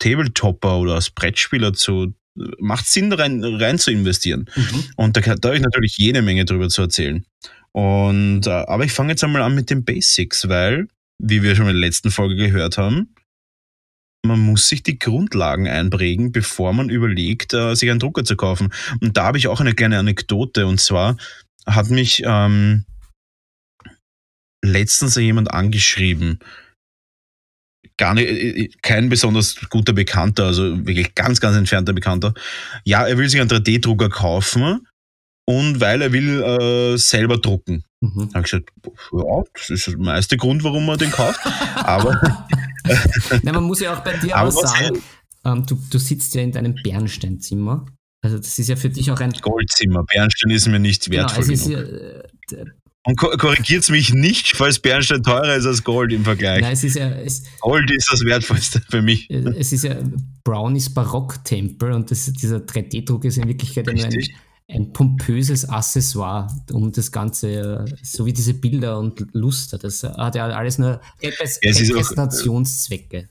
Tabletopper 0.00 0.78
oder 0.78 0.96
als 0.96 1.08
Brettspieler 1.08 1.72
zu, 1.72 2.14
macht 2.58 2.86
Sinn, 2.86 3.10
rein, 3.10 3.42
rein 3.42 3.78
zu 3.78 3.90
investieren. 3.90 4.50
Mhm. 4.54 4.84
Und 4.96 5.16
da, 5.16 5.20
da 5.20 5.48
habe 5.48 5.56
ich 5.56 5.62
natürlich 5.62 5.96
jede 5.96 6.20
Menge 6.20 6.44
drüber 6.44 6.68
zu 6.68 6.82
erzählen. 6.82 7.24
Und, 7.72 8.46
äh, 8.46 8.50
aber 8.50 8.84
ich 8.84 8.92
fange 8.92 9.12
jetzt 9.12 9.24
einmal 9.24 9.40
an 9.40 9.54
mit 9.54 9.70
den 9.70 9.82
Basics, 9.82 10.46
weil 10.48 10.88
wie 11.18 11.42
wir 11.42 11.56
schon 11.56 11.68
in 11.68 11.72
der 11.72 11.80
letzten 11.80 12.10
Folge 12.10 12.36
gehört 12.36 12.76
haben, 12.76 13.14
man 14.24 14.40
muss 14.40 14.68
sich 14.68 14.82
die 14.82 14.98
Grundlagen 14.98 15.68
einprägen, 15.68 16.32
bevor 16.32 16.72
man 16.72 16.88
überlegt, 16.88 17.52
äh, 17.54 17.74
sich 17.74 17.90
einen 17.90 18.00
Drucker 18.00 18.24
zu 18.24 18.36
kaufen. 18.36 18.72
Und 19.00 19.16
da 19.16 19.24
habe 19.24 19.38
ich 19.38 19.48
auch 19.48 19.60
eine 19.60 19.74
kleine 19.74 19.98
Anekdote. 19.98 20.66
Und 20.66 20.80
zwar 20.80 21.16
hat 21.66 21.90
mich 21.90 22.22
ähm, 22.24 22.84
letztens 24.64 25.16
jemand 25.16 25.50
angeschrieben, 25.50 26.40
gar 27.96 28.14
nicht, 28.14 28.28
äh, 28.28 28.48
äh, 28.48 28.70
kein 28.82 29.08
besonders 29.08 29.56
guter 29.70 29.92
Bekannter, 29.92 30.46
also 30.46 30.86
wirklich 30.86 31.14
ganz, 31.14 31.40
ganz 31.40 31.56
entfernter 31.56 31.92
Bekannter. 31.92 32.34
Ja, 32.84 33.06
er 33.06 33.18
will 33.18 33.28
sich 33.28 33.40
einen 33.40 33.50
3D-Drucker 33.50 34.08
kaufen 34.08 34.86
und 35.46 35.80
weil 35.80 36.02
er 36.02 36.12
will 36.12 36.42
äh, 36.42 36.96
selber 36.96 37.38
drucken. 37.38 37.84
Mhm. 38.00 38.30
Da 38.32 38.38
habe 38.38 38.46
ich 38.46 38.50
gesagt, 38.50 38.70
ja, 39.12 39.42
das 39.54 39.70
ist 39.70 39.86
der 39.86 39.98
meiste 39.98 40.36
Grund, 40.36 40.64
warum 40.64 40.86
man 40.86 40.98
den 40.98 41.10
kauft. 41.10 41.40
Aber 41.76 42.20
Na, 43.42 43.52
man 43.52 43.64
muss 43.64 43.80
ja 43.80 43.96
auch 43.96 44.04
bei 44.04 44.16
dir 44.16 44.38
auch 44.40 44.50
sagen, 44.50 45.00
ähm, 45.44 45.66
du, 45.66 45.78
du 45.90 45.98
sitzt 45.98 46.34
ja 46.34 46.42
in 46.42 46.52
deinem 46.52 46.74
Bernsteinzimmer. 46.82 47.86
Also 48.22 48.38
das 48.38 48.58
ist 48.58 48.68
ja 48.68 48.76
für 48.76 48.88
dich 48.88 49.10
auch 49.10 49.20
ein 49.20 49.32
Goldzimmer. 49.32 50.04
Bernstein 50.04 50.50
ist 50.50 50.66
mir 50.66 50.78
nicht 50.78 51.10
wertvoll. 51.10 51.44
Genau, 51.44 51.68
ja, 51.68 51.80
äh, 51.80 52.64
und 53.06 53.16
korrigiert 53.18 53.86
mich 53.90 54.14
nicht, 54.14 54.56
falls 54.56 54.78
Bernstein 54.78 55.22
teurer 55.22 55.56
ist 55.56 55.66
als 55.66 55.84
Gold 55.84 56.10
im 56.10 56.24
Vergleich. 56.24 56.62
Nein, 56.62 56.72
es 56.72 56.84
ist 56.84 56.96
ja, 56.96 57.10
es, 57.10 57.42
Gold 57.60 57.90
ist 57.90 58.08
das 58.10 58.24
Wertvollste 58.24 58.80
für 58.88 59.02
mich. 59.02 59.28
Es 59.28 59.72
ist 59.72 59.84
ja 59.84 59.96
Brownies 60.42 60.88
Barocktempel 60.88 61.92
und 61.92 62.10
das, 62.10 62.32
dieser 62.32 62.58
3D-Druck 62.58 63.26
ist 63.26 63.36
in 63.36 63.46
Wirklichkeit 63.46 63.86
nur 63.86 64.02
ein, 64.02 64.26
ein 64.68 64.92
pompöses 64.92 65.68
Accessoire, 65.68 66.48
um 66.72 66.92
das 66.92 67.12
Ganze, 67.12 67.84
so 68.02 68.24
wie 68.24 68.32
diese 68.32 68.54
Bilder 68.54 68.98
und 68.98 69.26
Luster, 69.32 69.76
das 69.78 70.02
hat 70.02 70.36
ja 70.36 70.46
alles 70.46 70.78
nur 70.78 71.02
Repräsentationszwecke. 71.22 73.28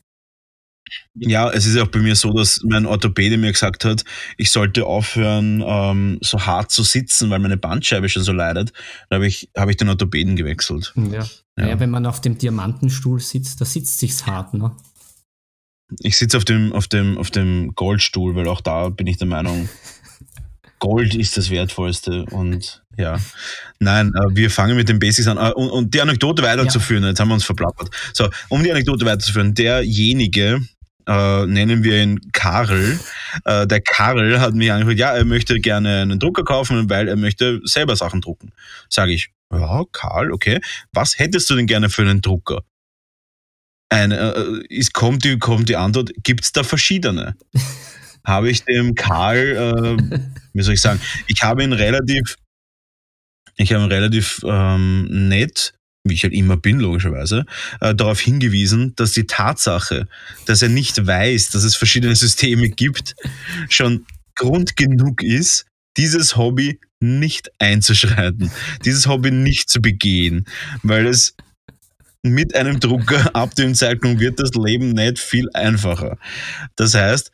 Ja, 1.16 1.52
es 1.52 1.66
ist 1.66 1.78
auch 1.78 1.88
bei 1.88 2.00
mir 2.00 2.16
so, 2.16 2.34
dass 2.34 2.62
mein 2.64 2.86
Orthopäde 2.86 3.38
mir 3.38 3.52
gesagt 3.52 3.86
hat, 3.86 4.04
ich 4.38 4.52
sollte 4.52 4.86
aufhören, 4.86 5.64
ähm, 5.66 6.18
so 6.22 6.46
hart 6.46 6.72
zu 6.72 6.84
sitzen, 6.84 7.30
weil 7.30 7.40
meine 7.40 7.58
Bandscheibe 7.58 8.10
schon 8.10 8.24
so 8.24 8.32
leidet. 8.32 8.74
Da 9.10 9.16
habe 9.16 9.28
ich, 9.28 9.50
hab 9.56 9.70
ich 9.70 9.78
den 9.78 9.90
Orthopäden 9.90 10.36
gewechselt. 10.36 10.94
Ja. 10.96 11.26
Ja. 11.58 11.68
ja. 11.68 11.80
wenn 11.80 11.90
man 11.90 12.06
auf 12.06 12.22
dem 12.22 12.38
Diamantenstuhl 12.38 13.20
sitzt, 13.20 13.62
da 13.62 13.66
sitzt 13.66 14.00
sich's 14.00 14.26
hart, 14.26 14.54
ne? 14.54 14.76
Ich 16.00 16.18
sitze 16.18 16.38
auf 16.38 16.46
dem, 16.46 16.74
auf, 16.74 16.88
dem, 16.88 17.18
auf 17.18 17.30
dem 17.30 17.76
Goldstuhl, 17.76 18.36
weil 18.36 18.48
auch 18.48 18.62
da 18.62 18.90
bin 18.90 19.06
ich 19.06 19.18
der 19.18 19.28
Meinung, 19.28 19.70
Gold 20.84 21.16
ist 21.16 21.38
das 21.38 21.50
Wertvollste 21.50 22.26
und 22.26 22.84
ja. 22.98 23.18
Nein, 23.80 24.12
äh, 24.16 24.36
wir 24.36 24.52
fangen 24.52 24.76
mit 24.76 24.90
den 24.90 25.00
Basics 25.00 25.30
an. 25.30 25.38
Äh, 25.38 25.54
und, 25.54 25.70
und 25.70 25.94
die 25.94 26.02
Anekdote 26.02 26.44
weiterzuführen, 26.44 27.04
ja. 27.04 27.10
jetzt 27.10 27.22
haben 27.22 27.30
wir 27.30 27.36
uns 27.36 27.46
verplappert. 27.46 27.90
So, 28.12 28.30
um 28.50 28.62
die 28.62 28.70
Anekdote 28.70 29.06
weiterzuführen, 29.06 29.54
derjenige, 29.54 30.60
äh, 31.08 31.46
nennen 31.46 31.84
wir 31.84 32.04
ihn 32.04 32.20
Karl. 32.34 33.00
Äh, 33.46 33.66
der 33.66 33.80
Karl 33.80 34.42
hat 34.42 34.56
mich 34.56 34.74
angefangen, 34.74 34.98
ja, 34.98 35.16
er 35.16 35.24
möchte 35.24 35.58
gerne 35.62 36.02
einen 36.02 36.20
Drucker 36.20 36.44
kaufen, 36.44 36.90
weil 36.90 37.08
er 37.08 37.16
möchte 37.16 37.62
selber 37.64 37.96
Sachen 37.96 38.20
drucken. 38.20 38.52
Sage 38.90 39.14
ich, 39.14 39.30
ja, 39.54 39.84
Karl, 39.94 40.34
okay. 40.34 40.60
Was 40.92 41.18
hättest 41.18 41.50
du 41.50 41.56
denn 41.56 41.66
gerne 41.66 41.90
für 41.90 42.02
einen 42.02 42.20
Drucker? 42.20 42.62
Ein, 43.88 44.12
äh, 44.12 44.34
ist, 44.68 44.94
kommt, 44.94 45.24
die, 45.24 45.40
kommt 45.40 45.70
die 45.70 45.78
Antwort, 45.78 46.12
gibt 46.24 46.44
es 46.44 46.52
da 46.52 46.66
verschiedene? 46.66 47.38
habe 48.26 48.50
ich 48.50 48.64
dem 48.64 48.96
Karl, 48.96 49.98
äh, 50.00 50.20
wie 50.54 50.62
soll 50.62 50.76
ich 50.76 50.82
sagen, 50.82 51.00
ich 51.28 51.42
habe 51.44 51.64
ihn 51.64 51.74
relativ, 51.74 52.36
ich 53.58 53.74
habe 53.74 53.84
ihn 53.84 53.92
relativ 53.92 54.42
ähm, 54.46 55.28
nett, 55.30 55.74
wie 56.06 56.14
ich 56.14 56.24
halt 56.24 56.34
immer 56.34 56.58
bin, 56.58 56.80
logischerweise, 56.80 57.46
äh, 57.80 57.96
darauf 57.96 58.20
hingewiesen, 58.20 58.94
dass 58.96 59.14
die 59.14 59.26
Tatsache, 59.26 60.08
dass 60.46 60.62
er 60.62 60.70
nicht 60.70 61.06
weiß, 61.06 61.50
dass 61.50 61.64
es 61.64 61.76
verschiedene 61.76 62.16
Systeme 62.16 62.70
gibt, 62.70 63.16
schon 63.70 64.06
Grund 64.36 64.76
genug 64.76 65.22
ist, 65.24 65.66
dieses 65.98 66.36
Hobby 66.36 66.80
nicht 67.00 67.52
einzuschreiten, 67.60 68.52
dieses 68.86 69.08
Hobby 69.08 69.32
nicht 69.32 69.70
zu 69.70 69.82
begehen, 69.82 70.46
weil 70.82 71.06
es 71.06 71.36
mit 72.24 72.56
einem 72.56 72.80
Drucker 72.80 73.32
ab 73.36 73.56
dem 73.56 73.76
Zeitpunkt 73.76 74.20
wird 74.20 74.40
das 74.40 74.52
Leben 74.52 74.92
nicht 74.92 75.20
viel 75.20 75.50
einfacher. 75.54 76.18
Das 76.76 76.96
heißt, 76.96 77.32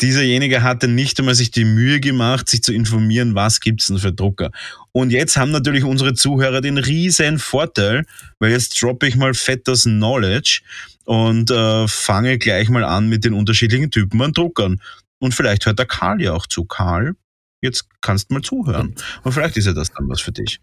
Dieserjenige 0.00 0.62
hatte 0.62 0.86
nicht 0.86 1.18
einmal 1.18 1.34
sich 1.34 1.50
die 1.50 1.64
Mühe 1.64 1.98
gemacht, 1.98 2.48
sich 2.48 2.62
zu 2.62 2.72
informieren, 2.72 3.34
was 3.34 3.60
gibt's 3.60 3.86
denn 3.86 3.98
für 3.98 4.12
Drucker. 4.12 4.52
Und 4.92 5.10
jetzt 5.10 5.36
haben 5.36 5.50
natürlich 5.50 5.82
unsere 5.84 6.14
Zuhörer 6.14 6.60
den 6.60 6.78
riesen 6.78 7.38
Vorteil, 7.38 8.04
weil 8.38 8.52
jetzt 8.52 8.80
droppe 8.80 9.08
ich 9.08 9.16
mal 9.16 9.34
fettes 9.34 9.84
Knowledge. 9.84 10.62
und 11.04 11.50
äh, 11.50 11.88
fange 11.88 12.38
gleich 12.38 12.68
mal 12.68 12.84
an 12.84 13.08
mit 13.08 13.24
den 13.24 13.32
unterschiedlichen 13.32 13.90
Typen 13.90 14.20
an 14.22 14.32
Druckern. 14.32 14.80
Und 15.18 15.34
vielleicht 15.34 15.66
hört 15.66 15.78
der 15.78 15.86
Karl 15.86 16.20
ja 16.20 16.32
auch 16.32 16.46
zu. 16.46 16.64
Karl, 16.64 17.14
jetzt 17.60 17.86
kannst 18.00 18.30
du 18.30 18.34
mal 18.34 18.42
zuhören. 18.42 18.94
Und 19.24 19.32
vielleicht 19.32 19.56
ist 19.56 19.66
ja 19.66 19.72
das 19.72 19.90
dann 19.92 20.08
was 20.08 20.20
für 20.20 20.32
dich. 20.32 20.60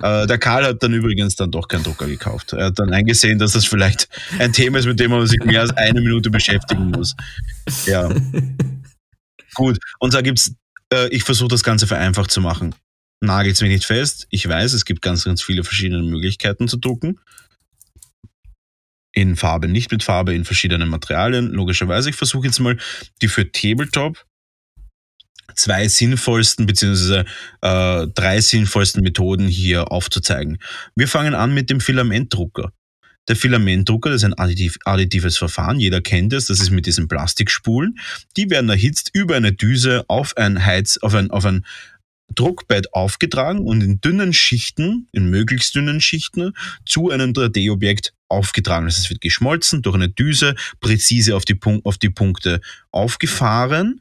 Äh, 0.00 0.26
der 0.26 0.38
Karl 0.38 0.64
hat 0.64 0.82
dann 0.82 0.92
übrigens 0.92 1.36
dann 1.36 1.50
doch 1.50 1.68
keinen 1.68 1.82
Drucker 1.82 2.06
gekauft. 2.06 2.52
Er 2.52 2.66
hat 2.66 2.78
dann 2.78 2.92
eingesehen, 2.92 3.38
dass 3.38 3.52
das 3.52 3.66
vielleicht 3.66 4.08
ein 4.38 4.52
Thema 4.52 4.78
ist, 4.78 4.86
mit 4.86 5.00
dem 5.00 5.10
man 5.10 5.26
sich 5.26 5.42
mehr 5.44 5.60
als 5.60 5.76
eine 5.76 6.00
Minute 6.00 6.30
beschäftigen 6.30 6.90
muss. 6.90 7.14
Ja. 7.86 8.08
Gut. 9.56 9.78
Und 9.98 10.14
da 10.14 10.20
gibt's, 10.20 10.54
äh, 10.92 11.08
ich 11.08 11.24
versuche 11.24 11.48
das 11.48 11.64
Ganze 11.64 11.86
vereinfacht 11.86 12.30
zu 12.30 12.40
machen. 12.40 12.74
Nagelt's 13.20 13.62
mir 13.62 13.68
nicht 13.68 13.86
fest. 13.86 14.26
Ich 14.30 14.46
weiß, 14.46 14.74
es 14.74 14.84
gibt 14.84 15.02
ganz, 15.02 15.24
ganz 15.24 15.42
viele 15.42 15.64
verschiedene 15.64 16.02
Möglichkeiten 16.02 16.68
zu 16.68 16.76
drucken. 16.76 17.18
In 19.12 19.36
Farbe, 19.36 19.66
nicht 19.66 19.90
mit 19.90 20.02
Farbe, 20.02 20.34
in 20.34 20.44
verschiedenen 20.44 20.90
Materialien. 20.90 21.50
Logischerweise, 21.50 22.10
ich 22.10 22.16
versuche 22.16 22.46
jetzt 22.46 22.60
mal 22.60 22.78
die 23.22 23.28
für 23.28 23.50
Tabletop 23.50 24.24
zwei 25.54 25.88
sinnvollsten 25.88 26.66
beziehungsweise 26.66 27.24
äh, 27.62 28.06
drei 28.08 28.40
sinnvollsten 28.40 29.02
Methoden 29.02 29.48
hier 29.48 29.90
aufzuzeigen. 29.90 30.58
Wir 30.94 31.08
fangen 31.08 31.34
an 31.34 31.54
mit 31.54 31.70
dem 31.70 31.80
Filamentdrucker. 31.80 32.72
Der 33.28 33.36
Filamentdrucker, 33.36 34.10
das 34.10 34.22
ist 34.22 34.24
ein 34.24 34.38
additiv, 34.38 34.78
additives 34.84 35.36
Verfahren, 35.36 35.80
jeder 35.80 36.00
kennt 36.00 36.32
es, 36.32 36.46
das 36.46 36.60
ist 36.60 36.70
mit 36.70 36.86
diesen 36.86 37.08
Plastikspulen. 37.08 37.98
Die 38.36 38.50
werden 38.50 38.70
erhitzt 38.70 39.10
über 39.12 39.36
eine 39.36 39.52
Düse 39.52 40.04
auf 40.08 40.36
ein 40.36 40.64
Heiz, 40.64 40.98
auf 40.98 41.14
ein, 41.14 41.30
auf 41.30 41.44
ein 41.44 41.64
Druckbett 42.34 42.92
aufgetragen 42.92 43.60
und 43.60 43.82
in 43.82 44.00
dünnen 44.00 44.32
Schichten, 44.32 45.08
in 45.12 45.30
möglichst 45.30 45.74
dünnen 45.74 46.00
Schichten, 46.00 46.52
zu 46.84 47.10
einem 47.10 47.32
3D-Objekt 47.32 48.14
aufgetragen. 48.28 48.86
Heißt, 48.86 48.98
es 48.98 49.10
wird 49.10 49.20
geschmolzen 49.20 49.82
durch 49.82 49.94
eine 49.94 50.08
Düse, 50.08 50.54
präzise 50.80 51.36
auf 51.36 51.44
die, 51.44 51.58
auf 51.84 51.98
die 51.98 52.10
Punkte 52.10 52.60
aufgefahren 52.90 54.00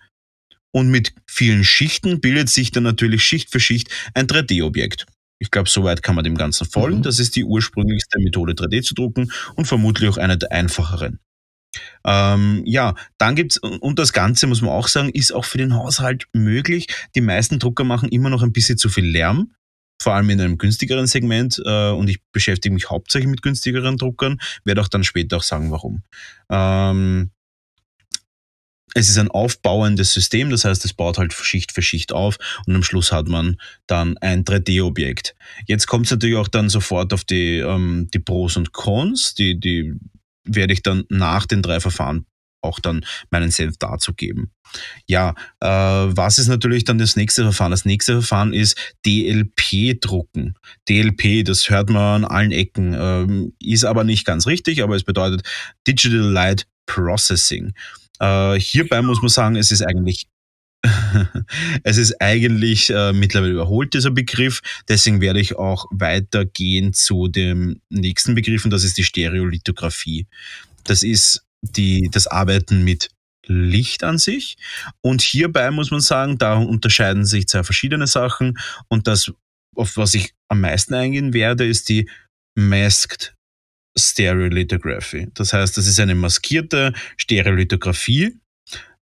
und 0.71 0.89
mit 0.89 1.13
vielen 1.25 1.63
Schichten 1.63 2.19
bildet 2.19 2.49
sich 2.49 2.71
dann 2.71 2.83
natürlich 2.83 3.23
Schicht 3.23 3.51
für 3.51 3.59
Schicht 3.59 3.89
ein 4.13 4.27
3D-Objekt. 4.27 5.05
Ich 5.45 5.51
glaube, 5.51 5.69
soweit 5.69 6.03
kann 6.03 6.15
man 6.15 6.23
dem 6.23 6.37
Ganzen 6.37 6.65
folgen. 6.65 6.97
Mhm. 6.97 7.03
Das 7.03 7.19
ist 7.19 7.35
die 7.35 7.45
ursprünglichste 7.45 8.19
Methode, 8.19 8.53
3D 8.53 8.81
zu 8.81 8.95
drucken 8.95 9.31
und 9.55 9.65
vermutlich 9.65 10.09
auch 10.09 10.17
eine 10.17 10.37
der 10.37 10.51
einfacheren. 10.51 11.19
Ähm, 12.03 12.63
ja, 12.65 12.95
dann 13.17 13.35
gibt's, 13.35 13.57
und 13.57 13.99
das 13.99 14.11
Ganze 14.11 14.47
muss 14.47 14.61
man 14.61 14.71
auch 14.71 14.87
sagen, 14.87 15.09
ist 15.09 15.31
auch 15.31 15.45
für 15.45 15.57
den 15.57 15.75
Haushalt 15.75 16.27
möglich. 16.33 16.87
Die 17.15 17.21
meisten 17.21 17.59
Drucker 17.59 17.83
machen 17.83 18.09
immer 18.09 18.29
noch 18.29 18.41
ein 18.43 18.53
bisschen 18.53 18.77
zu 18.77 18.89
viel 18.89 19.05
Lärm, 19.05 19.53
vor 20.01 20.13
allem 20.13 20.29
in 20.29 20.41
einem 20.41 20.57
günstigeren 20.57 21.07
Segment. 21.07 21.61
Äh, 21.63 21.89
und 21.91 22.09
ich 22.09 22.19
beschäftige 22.31 22.73
mich 22.73 22.89
hauptsächlich 22.89 23.29
mit 23.29 23.41
günstigeren 23.41 23.97
Druckern, 23.97 24.39
werde 24.63 24.81
auch 24.81 24.87
dann 24.87 25.03
später 25.03 25.37
auch 25.37 25.43
sagen, 25.43 25.71
warum. 25.71 26.03
Ähm, 26.49 27.31
es 28.95 29.09
ist 29.09 29.17
ein 29.17 29.29
aufbauendes 29.29 30.13
System, 30.13 30.49
das 30.49 30.63
heißt, 30.63 30.85
es 30.85 30.93
baut 30.93 31.17
halt 31.17 31.33
Schicht 31.33 31.73
für 31.73 31.81
Schicht 31.81 32.13
auf 32.13 32.37
und 32.65 32.75
am 32.75 32.83
Schluss 32.83 33.11
hat 33.11 33.27
man 33.27 33.57
dann 33.87 34.17
ein 34.19 34.45
3D-Objekt. 34.45 35.35
Jetzt 35.67 35.85
kommt 35.85 36.05
es 36.05 36.11
natürlich 36.11 36.37
auch 36.37 36.47
dann 36.47 36.69
sofort 36.69 37.13
auf 37.13 37.25
die, 37.25 37.57
ähm, 37.57 38.07
die 38.13 38.19
Pros 38.19 38.55
und 38.55 38.71
Cons, 38.71 39.35
die, 39.35 39.59
die 39.59 39.93
werde 40.45 40.73
ich 40.73 40.81
dann 40.81 41.03
nach 41.09 41.45
den 41.45 41.61
drei 41.61 41.81
Verfahren 41.81 42.25
auch 42.61 42.79
dann 42.79 43.05
meinen 43.29 43.51
Senf 43.51 43.75
dazu 43.77 44.13
geben. 44.13 44.51
Ja, 45.07 45.35
äh, 45.59 45.67
was 45.67 46.39
ist 46.39 46.47
natürlich 46.47 46.85
dann 46.85 46.97
das 46.97 47.15
nächste 47.15 47.43
Verfahren? 47.43 47.71
Das 47.71 47.85
nächste 47.85 48.13
Verfahren 48.13 48.53
ist 48.53 48.77
DLP-Drucken. 49.05 50.55
DLP, 50.89 51.45
das 51.45 51.69
hört 51.69 51.89
man 51.89 52.23
an 52.23 52.31
allen 52.31 52.51
Ecken, 52.51 52.95
ähm, 52.97 53.53
ist 53.61 53.83
aber 53.83 54.05
nicht 54.05 54.25
ganz 54.25 54.47
richtig, 54.47 54.81
aber 54.81 54.95
es 54.95 55.03
bedeutet 55.03 55.43
Digital 55.85 56.31
Light 56.31 56.65
Processing. 56.87 57.73
Äh, 58.19 58.59
hierbei 58.59 59.01
muss 59.01 59.21
man 59.21 59.29
sagen, 59.29 59.55
es 59.55 59.71
ist 59.71 59.81
eigentlich 59.81 60.27
es 61.83 61.97
ist 61.97 62.21
eigentlich 62.21 62.89
äh, 62.89 63.13
mittlerweile 63.13 63.53
überholt, 63.53 63.93
dieser 63.93 64.11
Begriff. 64.11 64.61
Deswegen 64.87 65.21
werde 65.21 65.39
ich 65.39 65.55
auch 65.55 65.85
weitergehen 65.91 66.93
zu 66.93 67.27
dem 67.27 67.81
nächsten 67.89 68.35
Begriff 68.35 68.65
und 68.65 68.71
das 68.71 68.83
ist 68.83 68.97
die 68.97 69.03
Stereolithografie. 69.03 70.27
Das 70.83 71.03
ist 71.03 71.43
die, 71.61 72.09
das 72.11 72.27
Arbeiten 72.27 72.83
mit 72.83 73.09
Licht 73.47 74.03
an 74.03 74.17
sich. 74.17 74.57
Und 75.01 75.21
hierbei 75.21 75.71
muss 75.71 75.91
man 75.91 76.01
sagen, 76.01 76.37
da 76.37 76.55
unterscheiden 76.55 77.25
sich 77.25 77.47
zwei 77.47 77.63
verschiedene 77.63 78.07
Sachen. 78.07 78.57
Und 78.87 79.07
das, 79.07 79.31
auf 79.75 79.97
was 79.97 80.13
ich 80.13 80.33
am 80.47 80.61
meisten 80.61 80.93
eingehen 80.93 81.33
werde, 81.33 81.65
ist 81.65 81.89
die 81.89 82.09
Masked 82.55 83.34
Stereolithography. 83.97 85.29
Das 85.33 85.53
heißt, 85.53 85.77
das 85.77 85.87
ist 85.87 85.99
eine 85.99 86.15
maskierte 86.15 86.93
Stereolithografie, 87.17 88.37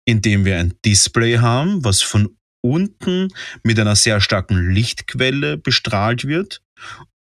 indem 0.05 0.45
wir 0.45 0.57
ein 0.57 0.73
Display 0.85 1.37
haben, 1.37 1.83
was 1.83 2.01
von 2.01 2.37
unten 2.61 3.29
mit 3.63 3.79
einer 3.79 3.95
sehr 3.95 4.21
starken 4.21 4.71
Lichtquelle 4.71 5.57
bestrahlt 5.57 6.25
wird 6.25 6.61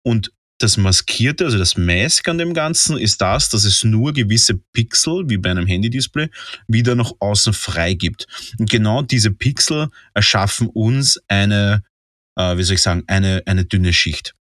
und 0.03 0.31
das 0.59 0.77
Maskierte, 0.77 1.45
also 1.45 1.57
das 1.57 1.75
Mask 1.75 2.27
an 2.29 2.37
dem 2.37 2.53
Ganzen, 2.53 2.97
ist 2.97 3.19
das, 3.21 3.49
dass 3.49 3.65
es 3.65 3.83
nur 3.83 4.13
gewisse 4.13 4.55
Pixel, 4.71 5.27
wie 5.27 5.37
bei 5.37 5.51
einem 5.51 5.67
Handy-Display, 5.67 6.29
wieder 6.67 6.95
nach 6.95 7.11
außen 7.19 7.53
frei 7.53 7.95
gibt. 7.95 8.27
Und 8.57 8.69
genau 8.69 9.01
diese 9.01 9.31
Pixel 9.31 9.89
erschaffen 10.13 10.67
uns 10.67 11.19
eine, 11.27 11.83
äh, 12.37 12.55
wie 12.55 12.63
soll 12.63 12.75
ich 12.75 12.81
sagen, 12.81 13.03
eine, 13.07 13.43
eine 13.45 13.65
dünne 13.65 13.91
Schicht. 13.91 14.35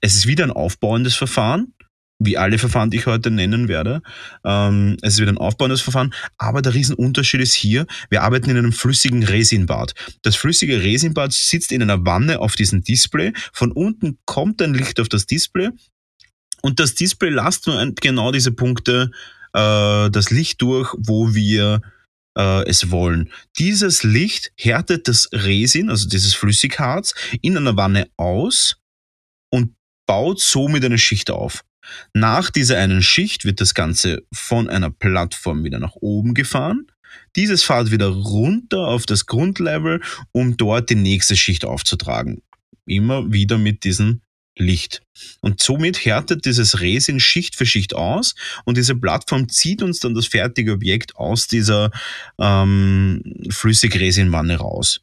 Es 0.00 0.14
ist 0.14 0.26
wieder 0.26 0.44
ein 0.44 0.52
aufbauendes 0.52 1.16
Verfahren, 1.16 1.74
wie 2.24 2.38
alle 2.38 2.58
Verfahren, 2.58 2.90
die 2.90 2.98
ich 2.98 3.06
heute 3.06 3.30
nennen 3.30 3.68
werde. 3.68 4.02
Ähm, 4.44 4.96
es 5.02 5.14
ist 5.14 5.20
wieder 5.20 5.32
ein 5.32 5.38
aufbauendes 5.38 5.80
Verfahren, 5.80 6.14
aber 6.38 6.62
der 6.62 6.74
Riesenunterschied 6.74 7.40
ist 7.40 7.54
hier, 7.54 7.86
wir 8.10 8.22
arbeiten 8.22 8.50
in 8.50 8.58
einem 8.58 8.72
flüssigen 8.72 9.22
Resinbad. 9.22 9.94
Das 10.22 10.36
flüssige 10.36 10.82
Resinbad 10.82 11.32
sitzt 11.32 11.72
in 11.72 11.82
einer 11.82 12.04
Wanne 12.04 12.40
auf 12.40 12.54
diesem 12.54 12.82
Display. 12.82 13.32
Von 13.52 13.72
unten 13.72 14.18
kommt 14.24 14.62
ein 14.62 14.74
Licht 14.74 15.00
auf 15.00 15.08
das 15.08 15.26
Display 15.26 15.70
und 16.62 16.80
das 16.80 16.94
Display 16.94 17.30
lasst 17.30 17.66
nur 17.66 17.92
genau 18.00 18.32
diese 18.32 18.52
Punkte 18.52 19.10
äh, 19.52 20.10
das 20.10 20.30
Licht 20.30 20.62
durch, 20.62 20.94
wo 20.96 21.34
wir 21.34 21.82
äh, 22.38 22.66
es 22.68 22.90
wollen. 22.90 23.30
Dieses 23.58 24.02
Licht 24.02 24.52
härtet 24.56 25.08
das 25.08 25.28
Resin, 25.32 25.90
also 25.90 26.08
dieses 26.08 26.34
Flüssigharz, 26.34 27.14
in 27.42 27.56
einer 27.56 27.76
Wanne 27.76 28.08
aus 28.16 28.76
und 29.50 29.74
baut 30.06 30.40
somit 30.40 30.84
eine 30.84 30.98
Schicht 30.98 31.30
auf. 31.30 31.64
Nach 32.14 32.50
dieser 32.50 32.78
einen 32.78 33.02
Schicht 33.02 33.44
wird 33.44 33.60
das 33.60 33.74
Ganze 33.74 34.22
von 34.32 34.68
einer 34.68 34.90
Plattform 34.90 35.64
wieder 35.64 35.78
nach 35.78 35.94
oben 35.96 36.34
gefahren. 36.34 36.86
Dieses 37.36 37.62
fahrt 37.62 37.90
wieder 37.90 38.08
runter 38.08 38.88
auf 38.88 39.06
das 39.06 39.26
Grundlevel, 39.26 40.00
um 40.32 40.56
dort 40.56 40.90
die 40.90 40.94
nächste 40.94 41.36
Schicht 41.36 41.64
aufzutragen. 41.64 42.42
Immer 42.86 43.32
wieder 43.32 43.58
mit 43.58 43.84
diesem 43.84 44.22
Licht. 44.58 45.02
Und 45.40 45.62
somit 45.62 46.04
härtet 46.04 46.44
dieses 46.44 46.80
Resin 46.80 47.20
Schicht 47.20 47.56
für 47.56 47.64
Schicht 47.64 47.94
aus 47.94 48.34
und 48.64 48.76
diese 48.76 48.94
Plattform 48.94 49.48
zieht 49.48 49.82
uns 49.82 50.00
dann 50.00 50.14
das 50.14 50.26
fertige 50.26 50.72
Objekt 50.72 51.16
aus 51.16 51.46
dieser 51.46 51.90
ähm, 52.38 53.22
Flüssigresinwanne 53.48 54.56
raus. 54.56 55.00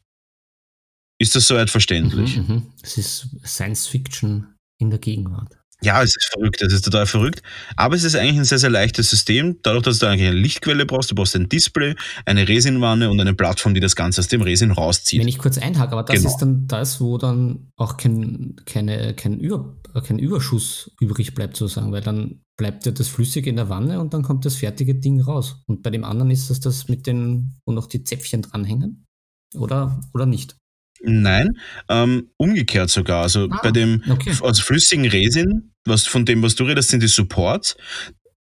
Ist 1.18 1.34
das 1.34 1.46
soweit 1.46 1.68
verständlich? 1.68 2.36
Mhm, 2.36 2.54
mh. 2.54 2.62
Das 2.80 2.96
ist 2.96 3.28
Science 3.44 3.86
Fiction 3.86 4.54
in 4.78 4.90
der 4.90 4.98
Gegenwart. 4.98 5.59
Ja, 5.82 6.02
es 6.02 6.14
ist 6.16 6.30
verrückt, 6.32 6.60
es 6.62 6.72
ist 6.72 6.84
total 6.84 7.06
verrückt. 7.06 7.42
Aber 7.76 7.94
es 7.94 8.04
ist 8.04 8.14
eigentlich 8.14 8.36
ein 8.36 8.44
sehr, 8.44 8.58
sehr 8.58 8.70
leichtes 8.70 9.08
System, 9.10 9.58
dadurch, 9.62 9.84
dass 9.84 9.98
du 9.98 10.06
eigentlich 10.06 10.28
eine 10.28 10.38
Lichtquelle 10.38 10.84
brauchst. 10.84 11.10
Du 11.10 11.14
brauchst 11.14 11.34
ein 11.34 11.48
Display, 11.48 11.94
eine 12.26 12.46
Resinwanne 12.46 13.10
und 13.10 13.20
eine 13.20 13.34
Plattform, 13.34 13.74
die 13.74 13.80
das 13.80 13.96
Ganze 13.96 14.20
aus 14.20 14.28
dem 14.28 14.42
Resin 14.42 14.72
rauszieht. 14.72 15.20
Wenn 15.20 15.28
ich 15.28 15.38
kurz 15.38 15.58
einhake, 15.58 15.92
aber 15.92 16.02
das 16.02 16.16
genau. 16.16 16.30
ist 16.30 16.38
dann 16.38 16.66
das, 16.66 17.00
wo 17.00 17.16
dann 17.18 17.70
auch 17.76 17.96
kein, 17.96 18.56
keine, 18.66 19.14
kein, 19.14 19.38
Über, 19.38 19.76
kein 20.06 20.18
Überschuss 20.18 20.90
übrig 21.00 21.34
bleibt, 21.34 21.56
sozusagen, 21.56 21.92
weil 21.92 22.02
dann 22.02 22.42
bleibt 22.56 22.84
ja 22.84 22.92
das 22.92 23.08
Flüssige 23.08 23.48
in 23.48 23.56
der 23.56 23.70
Wanne 23.70 24.00
und 24.00 24.12
dann 24.12 24.22
kommt 24.22 24.44
das 24.44 24.56
fertige 24.56 24.94
Ding 24.94 25.20
raus. 25.22 25.62
Und 25.66 25.82
bei 25.82 25.88
dem 25.88 26.04
anderen 26.04 26.30
ist 26.30 26.50
das 26.50 26.60
das 26.60 26.88
mit 26.88 27.06
den, 27.06 27.54
wo 27.64 27.72
noch 27.72 27.86
die 27.86 28.04
Zäpfchen 28.04 28.42
dranhängen? 28.42 29.06
Oder, 29.54 29.98
oder 30.12 30.26
nicht? 30.26 30.56
Nein, 31.02 31.56
ähm, 31.88 32.28
umgekehrt 32.36 32.90
sogar. 32.90 33.22
Also 33.22 33.48
ah, 33.50 33.60
bei 33.62 33.70
dem 33.70 34.02
okay. 34.10 34.32
also 34.42 34.62
flüssigen 34.62 35.06
Resin, 35.06 35.69
was 35.84 36.06
von 36.06 36.24
dem, 36.24 36.42
was 36.42 36.54
du 36.54 36.64
redest, 36.64 36.90
sind 36.90 37.02
die 37.02 37.08
Supports. 37.08 37.76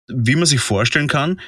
Wie 0.07 0.35
man 0.35 0.45
sich 0.45 0.59
vorstellen 0.59 1.07
kann, 1.07 1.39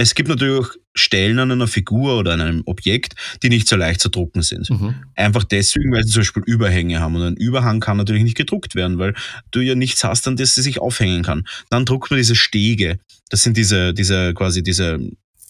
es 0.00 0.14
gibt 0.14 0.28
natürlich 0.28 0.64
auch 0.64 0.70
Stellen 0.94 1.40
an 1.40 1.50
einer 1.50 1.66
Figur 1.66 2.18
oder 2.18 2.32
an 2.32 2.40
einem 2.40 2.62
Objekt, 2.66 3.14
die 3.42 3.48
nicht 3.48 3.66
so 3.66 3.74
leicht 3.74 4.00
zu 4.00 4.08
drucken 4.08 4.42
sind. 4.42 4.70
Mhm. 4.70 4.94
Einfach 5.16 5.42
deswegen, 5.42 5.92
weil 5.92 6.04
sie 6.04 6.12
zum 6.12 6.20
Beispiel 6.20 6.42
Überhänge 6.46 7.00
haben. 7.00 7.16
Und 7.16 7.22
ein 7.22 7.36
Überhang 7.36 7.80
kann 7.80 7.96
natürlich 7.96 8.22
nicht 8.22 8.36
gedruckt 8.36 8.76
werden, 8.76 8.98
weil 8.98 9.14
du 9.50 9.60
ja 9.60 9.74
nichts 9.74 10.04
hast, 10.04 10.28
an 10.28 10.36
das 10.36 10.54
sie 10.54 10.62
sich 10.62 10.80
aufhängen 10.80 11.24
kann. 11.24 11.46
Dann 11.68 11.84
druckt 11.84 12.10
man 12.10 12.18
diese 12.18 12.36
Stege. 12.36 13.00
Das 13.28 13.42
sind 13.42 13.56
diese, 13.56 13.92
diese 13.92 14.34
quasi 14.34 14.62
diese 14.62 15.00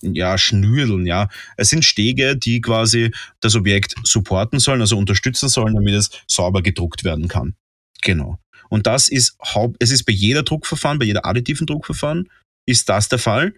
ja, 0.01 0.39
Schnürdeln, 0.39 1.07
ja. 1.07 1.29
Es 1.57 1.69
sind 1.71 1.85
Stege, 1.85 2.37
die 2.37 2.61
quasi 2.63 3.11
das 3.41 3.55
Objekt 3.55 3.97
supporten 4.05 4.61
sollen, 4.61 4.81
also 4.81 4.97
unterstützen 4.97 5.49
sollen, 5.49 5.75
damit 5.75 5.95
es 5.95 6.11
sauber 6.27 6.63
gedruckt 6.63 7.05
werden 7.05 7.29
kann. 7.29 7.55
Genau. 8.03 8.39
Und 8.69 8.87
das 8.87 9.09
ist 9.09 9.37
Haupt, 9.43 9.77
es 9.81 9.91
ist 9.91 10.05
bei 10.05 10.13
jeder 10.13 10.43
Druckverfahren, 10.43 10.99
bei 10.99 11.05
jeder 11.07 11.25
additiven 11.27 11.67
Druckverfahren, 11.67 12.29
ist 12.67 12.89
das 12.89 13.09
der 13.09 13.19
Fall. 13.19 13.55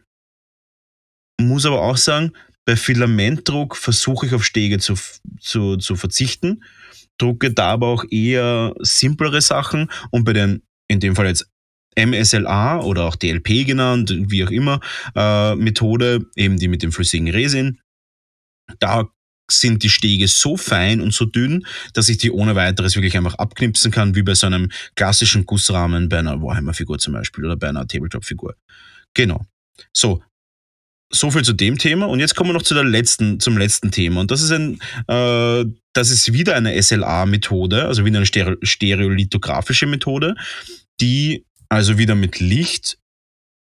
Muss 1.40 1.66
aber 1.66 1.80
auch 1.82 1.96
sagen, 1.96 2.32
bei 2.64 2.76
Filamentdruck 2.76 3.76
versuche 3.76 4.26
ich 4.26 4.34
auf 4.34 4.44
Stege 4.44 4.78
zu, 4.78 4.94
zu, 5.40 5.76
zu 5.76 5.96
verzichten, 5.96 6.62
drucke 7.18 7.52
da 7.52 7.72
aber 7.72 7.88
auch 7.88 8.04
eher 8.10 8.74
simplere 8.80 9.40
Sachen 9.40 9.90
und 10.10 10.24
bei 10.24 10.32
den, 10.32 10.62
in 10.88 11.00
dem 11.00 11.16
Fall 11.16 11.26
jetzt 11.26 11.50
MSLA 11.98 12.80
oder 12.80 13.04
auch 13.04 13.16
DLP 13.16 13.66
genannt, 13.66 14.14
wie 14.16 14.44
auch 14.44 14.50
immer, 14.50 14.80
äh, 15.16 15.54
Methode, 15.56 16.26
eben 16.36 16.58
die 16.58 16.68
mit 16.68 16.82
dem 16.82 16.92
flüssigen 16.92 17.28
Resin, 17.28 17.80
da 18.78 19.08
sind 19.52 19.82
die 19.82 19.90
Stege 19.90 20.28
so 20.28 20.56
fein 20.56 21.00
und 21.00 21.12
so 21.12 21.24
dünn, 21.24 21.66
dass 21.94 22.08
ich 22.08 22.18
die 22.18 22.30
ohne 22.30 22.54
weiteres 22.54 22.96
wirklich 22.96 23.16
einfach 23.16 23.34
abknipsen 23.34 23.90
kann, 23.90 24.14
wie 24.14 24.22
bei 24.22 24.34
so 24.34 24.46
einem 24.46 24.70
klassischen 24.94 25.46
Gussrahmen 25.46 26.08
bei 26.08 26.18
einer 26.18 26.40
Warhammer-Figur 26.40 26.98
zum 26.98 27.14
Beispiel 27.14 27.44
oder 27.44 27.56
bei 27.56 27.68
einer 27.68 27.86
Tabletop-Figur. 27.86 28.54
Genau. 29.14 29.46
So, 29.92 30.22
so 31.10 31.30
viel 31.30 31.42
zu 31.42 31.52
dem 31.52 31.78
Thema. 31.78 32.06
Und 32.06 32.20
jetzt 32.20 32.36
kommen 32.36 32.50
wir 32.50 32.54
noch 32.54 32.62
zu 32.62 32.74
der 32.74 32.84
letzten, 32.84 33.40
zum 33.40 33.58
letzten 33.58 33.90
Thema. 33.90 34.20
Und 34.20 34.30
das 34.30 34.42
ist 34.42 34.52
ein, 34.52 34.80
äh, 35.08 35.64
das 35.92 36.10
ist 36.10 36.32
wieder 36.32 36.54
eine 36.54 36.80
SLA-Methode, 36.80 37.86
also 37.86 38.04
wieder 38.04 38.18
eine 38.18 38.26
stereolithografische 38.26 39.86
Methode, 39.86 40.36
die 41.00 41.44
also 41.68 41.98
wieder 41.98 42.14
mit 42.14 42.40
Licht 42.40 42.99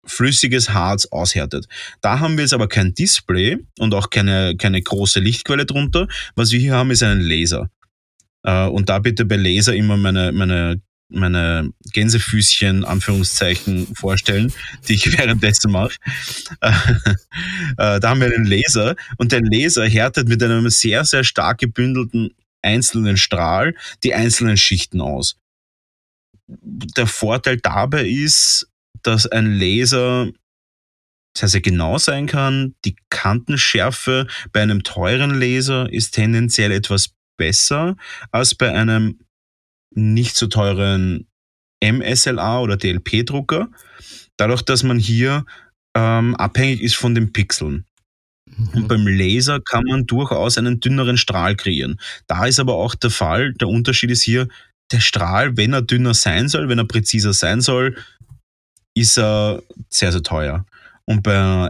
flüssiges 0.06 0.70
Harz 0.70 1.06
aushärtet. 1.06 1.68
Da 2.02 2.20
haben 2.20 2.38
wir 2.38 2.44
jetzt 2.44 2.54
aber 2.54 2.68
kein 2.68 2.94
Display 2.94 3.58
und 3.80 3.94
auch 3.94 4.10
keine, 4.10 4.56
keine 4.58 4.82
große 4.82 5.20
Lichtquelle 5.20 5.66
drunter. 5.66 6.08
Was 6.36 6.52
wir 6.52 6.60
hier 6.60 6.74
haben, 6.74 6.92
ist 6.92 7.04
einen 7.04 7.22
Laser. 7.22 7.70
Äh, 8.44 8.66
und 8.66 8.90
da 8.90 9.00
bitte 9.00 9.26
bei 9.26 9.36
Laser 9.36 9.76
immer 9.76 9.98
meine, 9.98 10.32
meine, 10.32 10.82
meine 11.10 11.72
Gänsefüßchen, 11.94 12.86
Anführungszeichen, 12.86 13.94
vorstellen, 13.96 14.52
die 14.88 14.94
ich 14.94 15.12
währenddessen 15.18 15.72
mache. 15.72 15.96
Äh, 16.62 18.00
da 18.00 18.10
haben 18.10 18.22
wir 18.22 18.34
einen 18.34 18.46
Laser 18.46 18.96
und 19.18 19.32
der 19.32 19.42
Laser 19.42 19.88
härtet 19.88 20.28
mit 20.28 20.42
einem 20.44 20.70
sehr, 20.70 21.06
sehr 21.06 21.24
stark 21.24 21.60
gebündelten 21.60 22.32
einzelnen 22.62 23.18
Strahl 23.18 23.76
die 24.04 24.14
einzelnen 24.14 24.58
Schichten 24.58 25.02
aus. 25.02 25.38
Der 26.48 27.08
Vorteil 27.08 27.58
dabei 27.58 28.08
ist, 28.08 28.68
dass 29.04 29.28
ein 29.28 29.54
Laser 29.54 30.30
sehr, 31.38 31.50
sehr 31.50 31.62
genau 31.62 31.98
sein 31.98 32.28
kann. 32.28 32.76
Die 32.86 32.96
Kantenschärfe 33.10 34.28
bei 34.52 34.62
einem 34.62 34.84
teuren 34.84 35.40
Laser 35.40 35.92
ist 35.92 36.12
tendenziell 36.12 36.72
etwas 36.72 37.14
besser 37.38 37.96
als 38.32 38.56
bei 38.56 38.72
einem 38.72 39.20
nicht 39.94 40.36
so 40.36 40.48
teuren 40.48 41.28
MSLA 41.84 42.60
oder 42.60 42.78
DLP-Drucker. 42.78 43.70
Dadurch, 44.38 44.62
dass 44.62 44.84
man 44.84 45.00
hier 45.00 45.46
ähm, 45.96 46.36
abhängig 46.36 46.82
ist 46.82 46.96
von 46.96 47.16
den 47.16 47.34
Pixeln. 47.34 47.86
Mhm. 48.46 48.70
Und 48.74 48.88
beim 48.88 49.08
Laser 49.08 49.60
kann 49.60 49.86
man 49.86 50.06
durchaus 50.06 50.58
einen 50.58 50.80
dünneren 50.80 51.18
Strahl 51.18 51.56
kreieren. 51.56 52.00
Da 52.28 52.46
ist 52.46 52.60
aber 52.60 52.76
auch 52.76 52.96
der 52.96 53.10
Fall, 53.10 53.54
der 53.54 53.68
Unterschied 53.68 54.12
ist 54.12 54.24
hier, 54.24 54.48
der 54.92 55.00
Strahl, 55.00 55.58
wenn 55.58 55.74
er 55.74 55.82
dünner 55.82 56.14
sein 56.14 56.50
soll, 56.50 56.68
wenn 56.68 56.78
er 56.78 56.86
präziser 56.86 57.34
sein 57.34 57.62
soll, 57.62 57.96
ist 58.94 59.18
er 59.18 59.62
sehr, 59.90 60.12
sehr 60.12 60.24
teuer. 60.24 60.66
Und 61.06 61.24
bei 61.24 61.70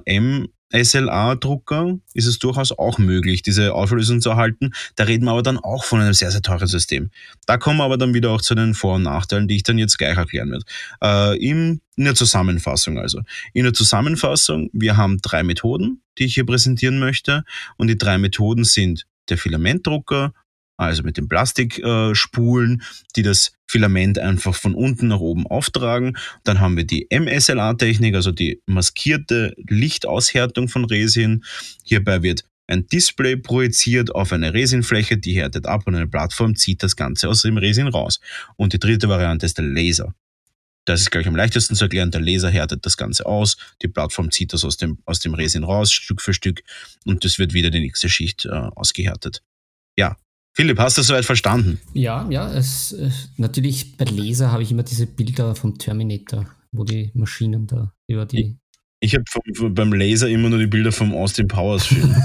MSLA-Drucker 0.71 1.99
ist 2.13 2.25
es 2.25 2.39
durchaus 2.39 2.71
auch 2.71 2.97
möglich, 2.97 3.41
diese 3.41 3.73
Auflösung 3.73 4.21
zu 4.21 4.31
erhalten. 4.31 4.71
Da 4.95 5.05
reden 5.05 5.25
wir 5.25 5.31
aber 5.31 5.43
dann 5.43 5.57
auch 5.57 5.83
von 5.83 6.01
einem 6.01 6.13
sehr, 6.13 6.31
sehr 6.31 6.41
teuren 6.41 6.67
System. 6.67 7.09
Da 7.45 7.57
kommen 7.57 7.77
wir 7.77 7.85
aber 7.85 7.97
dann 7.97 8.13
wieder 8.13 8.29
auch 8.31 8.41
zu 8.41 8.55
den 8.55 8.73
Vor- 8.73 8.95
und 8.95 9.03
Nachteilen, 9.03 9.47
die 9.47 9.55
ich 9.55 9.63
dann 9.63 9.77
jetzt 9.77 9.97
gleich 9.97 10.17
erklären 10.17 10.51
werde. 10.51 10.65
Äh, 11.01 11.37
in, 11.43 11.81
in 11.95 12.03
der 12.05 12.15
Zusammenfassung 12.15 12.99
also. 12.99 13.21
In 13.53 13.63
der 13.63 13.73
Zusammenfassung, 13.73 14.69
wir 14.73 14.97
haben 14.97 15.19
drei 15.21 15.43
Methoden, 15.43 16.01
die 16.17 16.25
ich 16.25 16.35
hier 16.35 16.45
präsentieren 16.45 16.99
möchte. 16.99 17.43
Und 17.77 17.87
die 17.87 17.97
drei 17.97 18.17
Methoden 18.17 18.63
sind 18.63 19.07
der 19.29 19.37
Filamentdrucker, 19.37 20.33
also 20.77 21.03
mit 21.03 21.17
den 21.17 21.27
Plastikspulen, 21.27 22.81
die 23.15 23.21
das 23.21 23.53
Filament 23.67 24.19
einfach 24.19 24.55
von 24.55 24.73
unten 24.73 25.07
nach 25.07 25.19
oben 25.19 25.47
auftragen. 25.47 26.17
Dann 26.43 26.59
haben 26.59 26.75
wir 26.75 26.85
die 26.85 27.07
MSLA-Technik, 27.11 28.15
also 28.15 28.31
die 28.31 28.61
maskierte 28.65 29.53
Lichtaushärtung 29.69 30.67
von 30.67 30.85
Resin. 30.85 31.43
Hierbei 31.83 32.23
wird 32.23 32.43
ein 32.67 32.87
Display 32.87 33.35
projiziert 33.35 34.15
auf 34.15 34.31
eine 34.31 34.53
Resinfläche, 34.53 35.17
die 35.17 35.33
härtet 35.33 35.65
ab 35.65 35.83
und 35.87 35.95
eine 35.95 36.07
Plattform 36.07 36.55
zieht 36.55 36.81
das 36.83 36.95
Ganze 36.95 37.27
aus 37.27 37.41
dem 37.41 37.57
Resin 37.57 37.87
raus. 37.87 38.19
Und 38.55 38.73
die 38.73 38.79
dritte 38.79 39.09
Variante 39.09 39.45
ist 39.45 39.57
der 39.57 39.65
Laser. 39.65 40.13
Das 40.85 41.01
ist 41.01 41.11
gleich 41.11 41.27
am 41.27 41.35
leichtesten 41.35 41.75
zu 41.75 41.85
erklären. 41.85 42.11
Der 42.11 42.21
Laser 42.21 42.49
härtet 42.49 42.85
das 42.85 42.97
Ganze 42.97 43.25
aus, 43.25 43.57
die 43.81 43.87
Plattform 43.87 44.31
zieht 44.31 44.53
das 44.53 44.65
aus 44.65 44.77
dem, 44.77 44.99
aus 45.05 45.19
dem 45.19 45.33
Resin 45.33 45.63
raus, 45.63 45.91
Stück 45.91 46.21
für 46.21 46.33
Stück, 46.33 46.63
und 47.05 47.23
das 47.23 47.37
wird 47.37 47.53
wieder 47.53 47.69
die 47.69 47.81
nächste 47.81 48.09
Schicht 48.09 48.45
äh, 48.45 48.49
ausgehärtet. 48.49 49.43
Ja, 49.97 50.17
Philipp, 50.53 50.79
hast 50.79 50.97
du 50.97 51.01
soweit 51.01 51.25
verstanden? 51.25 51.79
Ja, 51.93 52.27
ja, 52.29 52.51
es, 52.53 52.95
natürlich 53.37 53.95
bei 53.97 54.05
Laser 54.05 54.51
habe 54.51 54.63
ich 54.63 54.71
immer 54.71 54.83
diese 54.83 55.07
Bilder 55.07 55.55
vom 55.55 55.77
Terminator, 55.77 56.45
wo 56.71 56.83
die 56.83 57.11
Maschinen 57.13 57.67
da 57.67 57.93
über 58.07 58.25
die. 58.25 58.57
Ich, 58.99 59.13
ich 59.13 59.15
habe 59.15 59.69
beim 59.69 59.93
Laser 59.93 60.27
immer 60.27 60.49
nur 60.49 60.59
die 60.59 60.67
Bilder 60.67 60.91
vom 60.91 61.13
Austin 61.13 61.47
Powers 61.47 61.85
Film. 61.85 62.13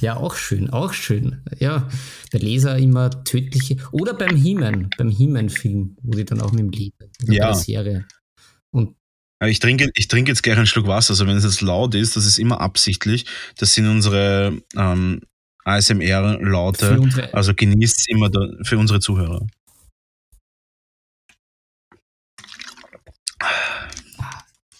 ja, 0.00 0.16
auch 0.16 0.36
schön, 0.36 0.70
auch 0.70 0.94
schön. 0.94 1.42
Ja, 1.58 1.88
der 2.32 2.40
Laser 2.40 2.78
immer 2.78 3.10
tödliche. 3.24 3.76
Oder 3.92 4.14
beim 4.14 4.36
He-Man, 4.36 4.88
beim 4.96 5.10
He-Man-Film, 5.10 5.96
wo 6.02 6.12
die 6.12 6.24
dann 6.24 6.40
auch 6.40 6.52
mit 6.52 6.60
dem 6.60 6.70
Lied, 6.70 6.94
also 7.20 7.32
ja. 7.32 7.52
Serie. 7.54 8.06
Und 8.70 8.96
ich 9.44 9.58
trinke, 9.58 9.90
ich 9.94 10.08
trinke 10.08 10.30
jetzt 10.30 10.42
gleich 10.42 10.56
einen 10.56 10.66
Schluck 10.66 10.86
Wasser. 10.86 11.10
Also 11.10 11.26
wenn 11.26 11.36
es 11.36 11.44
jetzt 11.44 11.60
laut 11.60 11.94
ist, 11.94 12.16
das 12.16 12.24
ist 12.24 12.38
immer 12.38 12.62
absichtlich. 12.62 13.26
Das 13.58 13.74
sind 13.74 13.86
unsere 13.86 14.62
ähm, 14.74 15.20
ASMR-Laute. 15.66 17.30
Also 17.32 17.54
genießt 17.54 17.96
es 17.98 18.06
immer 18.08 18.30
da, 18.30 18.40
für 18.62 18.78
unsere 18.78 19.00
Zuhörer. 19.00 19.44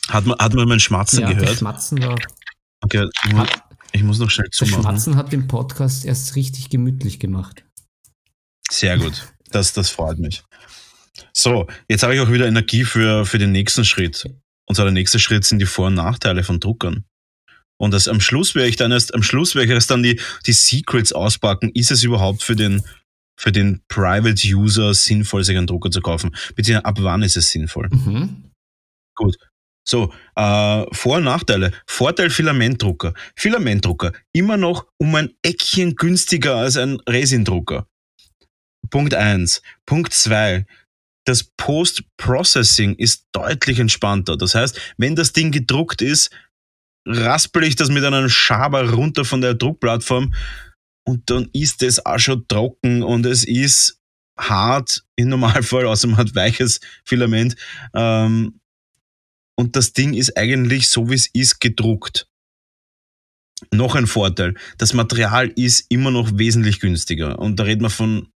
Hat 0.09 0.25
man, 0.25 0.39
hat 0.39 0.55
man 0.55 0.69
mein 0.69 0.81
Schmatzen 0.81 1.21
ja, 1.21 1.33
gehört? 1.33 1.59
Schmatzen 1.59 2.01
war. 2.03 2.17
Okay, 2.83 3.09
ich 3.25 3.33
muss, 3.33 3.49
ich 3.93 4.03
muss 4.05 4.19
noch 4.21 4.31
schnell 4.31 4.49
zumachen. 4.51 4.83
Schmatzen 4.83 5.17
hat 5.17 5.33
den 5.33 5.49
Podcast 5.49 6.05
erst 6.05 6.37
richtig 6.37 6.71
gemütlich 6.71 7.19
gemacht. 7.19 7.65
Sehr 8.71 8.97
gut. 8.97 9.33
Das, 9.51 9.73
das 9.73 9.91
freut 9.91 10.19
mich. 10.19 10.45
So, 11.33 11.67
jetzt 11.89 12.05
habe 12.05 12.15
ich 12.15 12.21
auch 12.21 12.31
wieder 12.31 12.47
Energie 12.47 12.85
für, 12.85 13.27
für 13.27 13.39
den 13.39 13.51
nächsten 13.51 13.85
Schritt. 13.85 14.25
Und 14.67 14.75
zwar 14.77 14.85
der 14.85 14.93
nächste 14.93 15.19
Schritt 15.19 15.45
sind 15.45 15.59
die 15.59 15.67
Vor- 15.67 15.89
und 15.89 15.95
Nachteile 15.95 16.45
von 16.45 16.61
Druckern. 16.61 17.05
Und 17.79 17.93
das, 17.93 18.09
am 18.09 18.21
Schluss 18.21 18.55
werde 18.55 18.69
ich 18.69 18.77
dann 18.77 18.93
erst, 18.93 19.15
am 19.15 19.23
Schluss 19.23 19.55
werde 19.55 19.67
ich 19.67 19.73
erst 19.73 19.91
dann 19.91 20.03
die, 20.03 20.21
die 20.47 20.53
Secrets 20.53 21.13
auspacken. 21.13 21.71
Ist 21.75 21.91
es 21.91 22.03
überhaupt 22.03 22.43
für 22.43 22.57
den, 22.57 22.83
für 23.39 23.53
den 23.53 23.83
Private 23.89 24.47
User 24.49 24.95
sinnvoll, 24.95 25.45
sich 25.45 25.57
einen 25.57 25.67
Drucker 25.67 25.91
zu 25.91 26.01
kaufen? 26.01 26.35
Beziehungsweise 26.55 26.87
ab 26.87 26.99
wann 27.01 27.23
ist 27.23 27.37
es 27.37 27.51
sinnvoll? 27.51 27.89
Mhm. 27.91 28.51
Gut. 29.15 29.37
So, 29.89 30.13
äh, 30.35 30.85
Vor- 30.93 31.19
und 31.19 31.25
Nachteile. 31.25 31.73
Vorteil 31.87 32.31
Filamentdrucker. 32.31 33.15
Filamentdrucker 33.37 34.13
immer 34.33 34.57
noch 34.57 34.87
um 34.99 35.15
ein 35.15 35.35
Eckchen 35.43 35.95
günstiger 35.95 36.57
als 36.57 36.77
ein 36.77 36.99
Resindrucker. 37.09 37.87
Punkt 38.91 39.15
eins. 39.15 39.63
Punkt 39.85 40.13
zwei. 40.13 40.67
Das 41.25 41.45
Post-Processing 41.57 42.95
ist 42.97 43.27
deutlich 43.33 43.79
entspannter. 43.79 44.37
Das 44.37 44.55
heißt, 44.55 44.81
wenn 44.97 45.17
das 45.17 45.33
Ding 45.33 45.51
gedruckt 45.51 46.03
ist, 46.03 46.31
raspel 47.07 47.65
ich 47.65 47.77
das 47.77 47.89
mit 47.89 48.05
einem 48.05 48.29
Schaber 48.29 48.91
runter 48.91 49.25
von 49.25 49.41
der 49.41 49.55
Druckplattform 49.55 50.35
und 51.07 51.31
dann 51.31 51.49
ist 51.53 51.83
es 51.83 52.05
auch 52.05 52.19
schon 52.19 52.47
trocken 52.49 53.03
und 53.03 53.25
es 53.27 53.45
ist 53.45 54.01
hart 54.39 55.05
im 55.17 55.29
Normalfall, 55.29 55.87
außer 55.87 56.09
man 56.09 56.19
hat 56.19 56.35
weiches 56.35 56.81
Filament. 57.05 57.57
Ähm, 57.95 58.61
und 59.59 59.77
das 59.77 59.93
Ding 59.93 60.13
ist 60.15 60.37
eigentlich 60.37 60.89
so 60.89 61.09
wie 61.09 61.15
es 61.15 61.29
ist 61.33 61.61
gedruckt. 61.61 62.29
Noch 63.73 63.95
ein 63.95 64.07
Vorteil, 64.07 64.55
das 64.77 64.93
Material 64.93 65.49
ist 65.49 65.87
immer 65.89 66.11
noch 66.11 66.37
wesentlich 66.37 66.79
günstiger. 66.79 67.39
Und 67.39 67.57
da 67.57 67.65
reden 67.65 67.83
wir 67.83 67.91
von, 67.91 68.29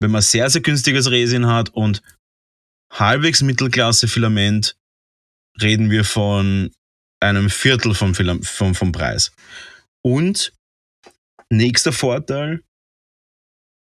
wenn 0.00 0.10
man 0.10 0.22
sehr, 0.22 0.48
sehr 0.48 0.62
günstiges 0.62 1.10
Resin 1.10 1.46
hat 1.46 1.68
und 1.70 2.02
halbwegs 2.90 3.42
Mittelklasse 3.42 4.08
Filament, 4.08 4.76
reden 5.60 5.90
wir 5.90 6.04
von 6.04 6.70
einem 7.22 7.50
Viertel 7.50 7.94
vom, 7.94 8.14
vom, 8.14 8.74
vom 8.74 8.92
Preis. 8.92 9.32
Und 10.04 10.52
nächster 11.50 11.92
Vorteil, 11.92 12.62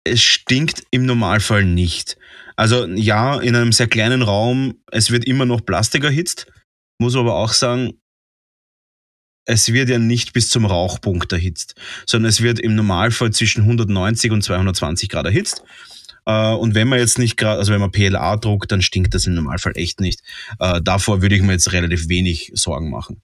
es 0.04 0.22
stinkt 0.22 0.84
im 0.92 1.06
Normalfall 1.06 1.66
nicht. 1.66 2.18
Also 2.56 2.86
ja, 2.88 3.40
in 3.40 3.56
einem 3.56 3.72
sehr 3.72 3.88
kleinen 3.88 4.22
Raum, 4.22 4.82
es 4.92 5.12
wird 5.12 5.26
immer 5.26 5.46
noch 5.46 5.66
Plastik 5.66 6.04
erhitzt, 6.04 6.52
muss 7.00 7.16
aber 7.16 7.36
auch 7.36 7.54
sagen, 7.54 7.94
es 9.46 9.72
wird 9.74 9.90
ja 9.90 9.98
nicht 9.98 10.34
bis 10.34 10.50
zum 10.50 10.66
Rauchpunkt 10.66 11.32
erhitzt, 11.32 11.76
sondern 12.06 12.30
es 12.30 12.42
wird 12.42 12.60
im 12.60 12.76
Normalfall 12.76 13.32
zwischen 13.32 13.62
190 13.64 14.32
und 14.32 14.44
220 14.44 15.10
Grad 15.10 15.26
erhitzt. 15.26 15.64
Äh, 16.26 16.54
und 16.54 16.76
wenn 16.76 16.88
man 16.88 17.00
jetzt 17.00 17.18
nicht 17.18 17.38
gerade, 17.38 17.58
also 17.60 17.74
wenn 17.74 17.82
man 17.82 17.92
PLA 17.92 18.38
druckt, 18.38 18.72
dann 18.72 18.82
stinkt 18.82 19.14
das 19.14 19.26
im 19.26 19.34
Normalfall 19.34 19.74
echt 19.76 20.02
nicht. 20.02 20.22
Äh, 20.60 20.82
davor 20.82 21.22
würde 21.22 21.36
ich 21.36 21.42
mir 21.42 21.54
jetzt 21.54 21.72
relativ 21.72 22.10
wenig 22.10 22.52
Sorgen 22.54 22.92
machen. 22.92 23.22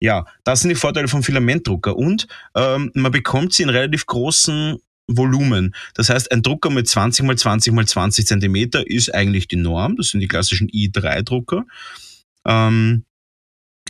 Ja, 0.00 0.26
das 0.44 0.60
sind 0.60 0.68
die 0.68 0.76
Vorteile 0.76 1.08
vom 1.08 1.22
Filamentdrucker 1.22 1.96
und 1.96 2.28
ähm, 2.54 2.90
man 2.94 3.10
bekommt 3.10 3.52
sie 3.52 3.64
in 3.64 3.68
relativ 3.68 4.06
großen 4.06 4.78
Volumen. 5.08 5.74
Das 5.94 6.10
heißt, 6.10 6.30
ein 6.30 6.42
Drucker 6.42 6.70
mit 6.70 6.86
20 6.86 7.24
mal 7.24 7.36
20 7.36 7.72
mal 7.72 7.86
20 7.86 8.26
Zentimeter 8.26 8.86
ist 8.86 9.12
eigentlich 9.12 9.48
die 9.48 9.56
Norm. 9.56 9.96
Das 9.96 10.08
sind 10.08 10.20
die 10.20 10.28
klassischen 10.28 10.68
i3-Drucker. 10.68 11.64
Ähm, 12.46 13.04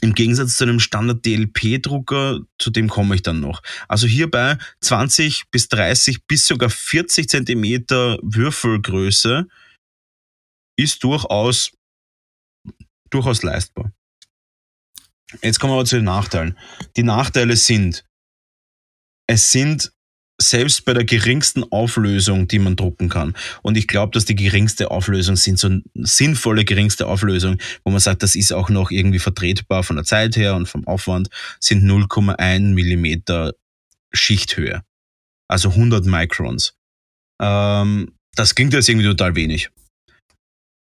Im 0.00 0.14
Gegensatz 0.14 0.56
zu 0.56 0.64
einem 0.64 0.80
Standard 0.80 1.26
DLP-Drucker, 1.26 2.40
zu 2.59 2.70
dem 2.70 2.88
komme 2.88 3.16
ich 3.16 3.22
dann 3.22 3.40
noch. 3.40 3.62
Also 3.88 4.06
hierbei 4.06 4.56
20 4.80 5.50
bis 5.50 5.68
30 5.68 6.26
bis 6.26 6.46
sogar 6.46 6.70
40 6.70 7.28
Zentimeter 7.28 8.18
Würfelgröße 8.22 9.46
ist 10.76 11.02
durchaus, 11.02 11.72
durchaus 13.11 13.42
leistbar. 13.42 13.92
Jetzt 15.42 15.60
kommen 15.60 15.72
wir 15.72 15.76
aber 15.76 15.84
zu 15.84 15.96
den 15.96 16.06
Nachteilen. 16.06 16.56
Die 16.96 17.02
Nachteile 17.02 17.56
sind, 17.56 18.04
es 19.26 19.52
sind 19.52 19.92
selbst 20.40 20.84
bei 20.84 20.94
der 20.94 21.04
geringsten 21.04 21.64
Auflösung, 21.72 22.46
die 22.46 22.60
man 22.60 22.76
drucken 22.76 23.08
kann. 23.08 23.34
Und 23.62 23.76
ich 23.76 23.88
glaube, 23.88 24.12
dass 24.12 24.24
die 24.24 24.36
geringste 24.36 24.90
Auflösung 24.90 25.36
sind, 25.36 25.58
so 25.58 25.66
eine 25.66 25.82
sinnvolle 25.94 26.64
geringste 26.64 27.06
Auflösung, 27.08 27.58
wo 27.84 27.90
man 27.90 28.00
sagt, 28.00 28.22
das 28.22 28.36
ist 28.36 28.52
auch 28.52 28.68
noch 28.68 28.90
irgendwie 28.90 29.18
vertretbar 29.18 29.82
von 29.82 29.96
der 29.96 30.04
Zeit 30.04 30.36
her 30.36 30.54
und 30.54 30.66
vom 30.68 30.86
Aufwand, 30.86 31.28
sind 31.58 31.84
0,1 31.84 32.72
Millimeter 32.72 33.52
Schichthöhe. 34.12 34.82
Also 35.48 35.70
100 35.70 36.06
Microns. 36.06 36.74
Ähm, 37.40 38.12
das 38.34 38.54
klingt 38.54 38.72
jetzt 38.74 38.88
irgendwie 38.88 39.08
total 39.08 39.34
wenig. 39.34 39.70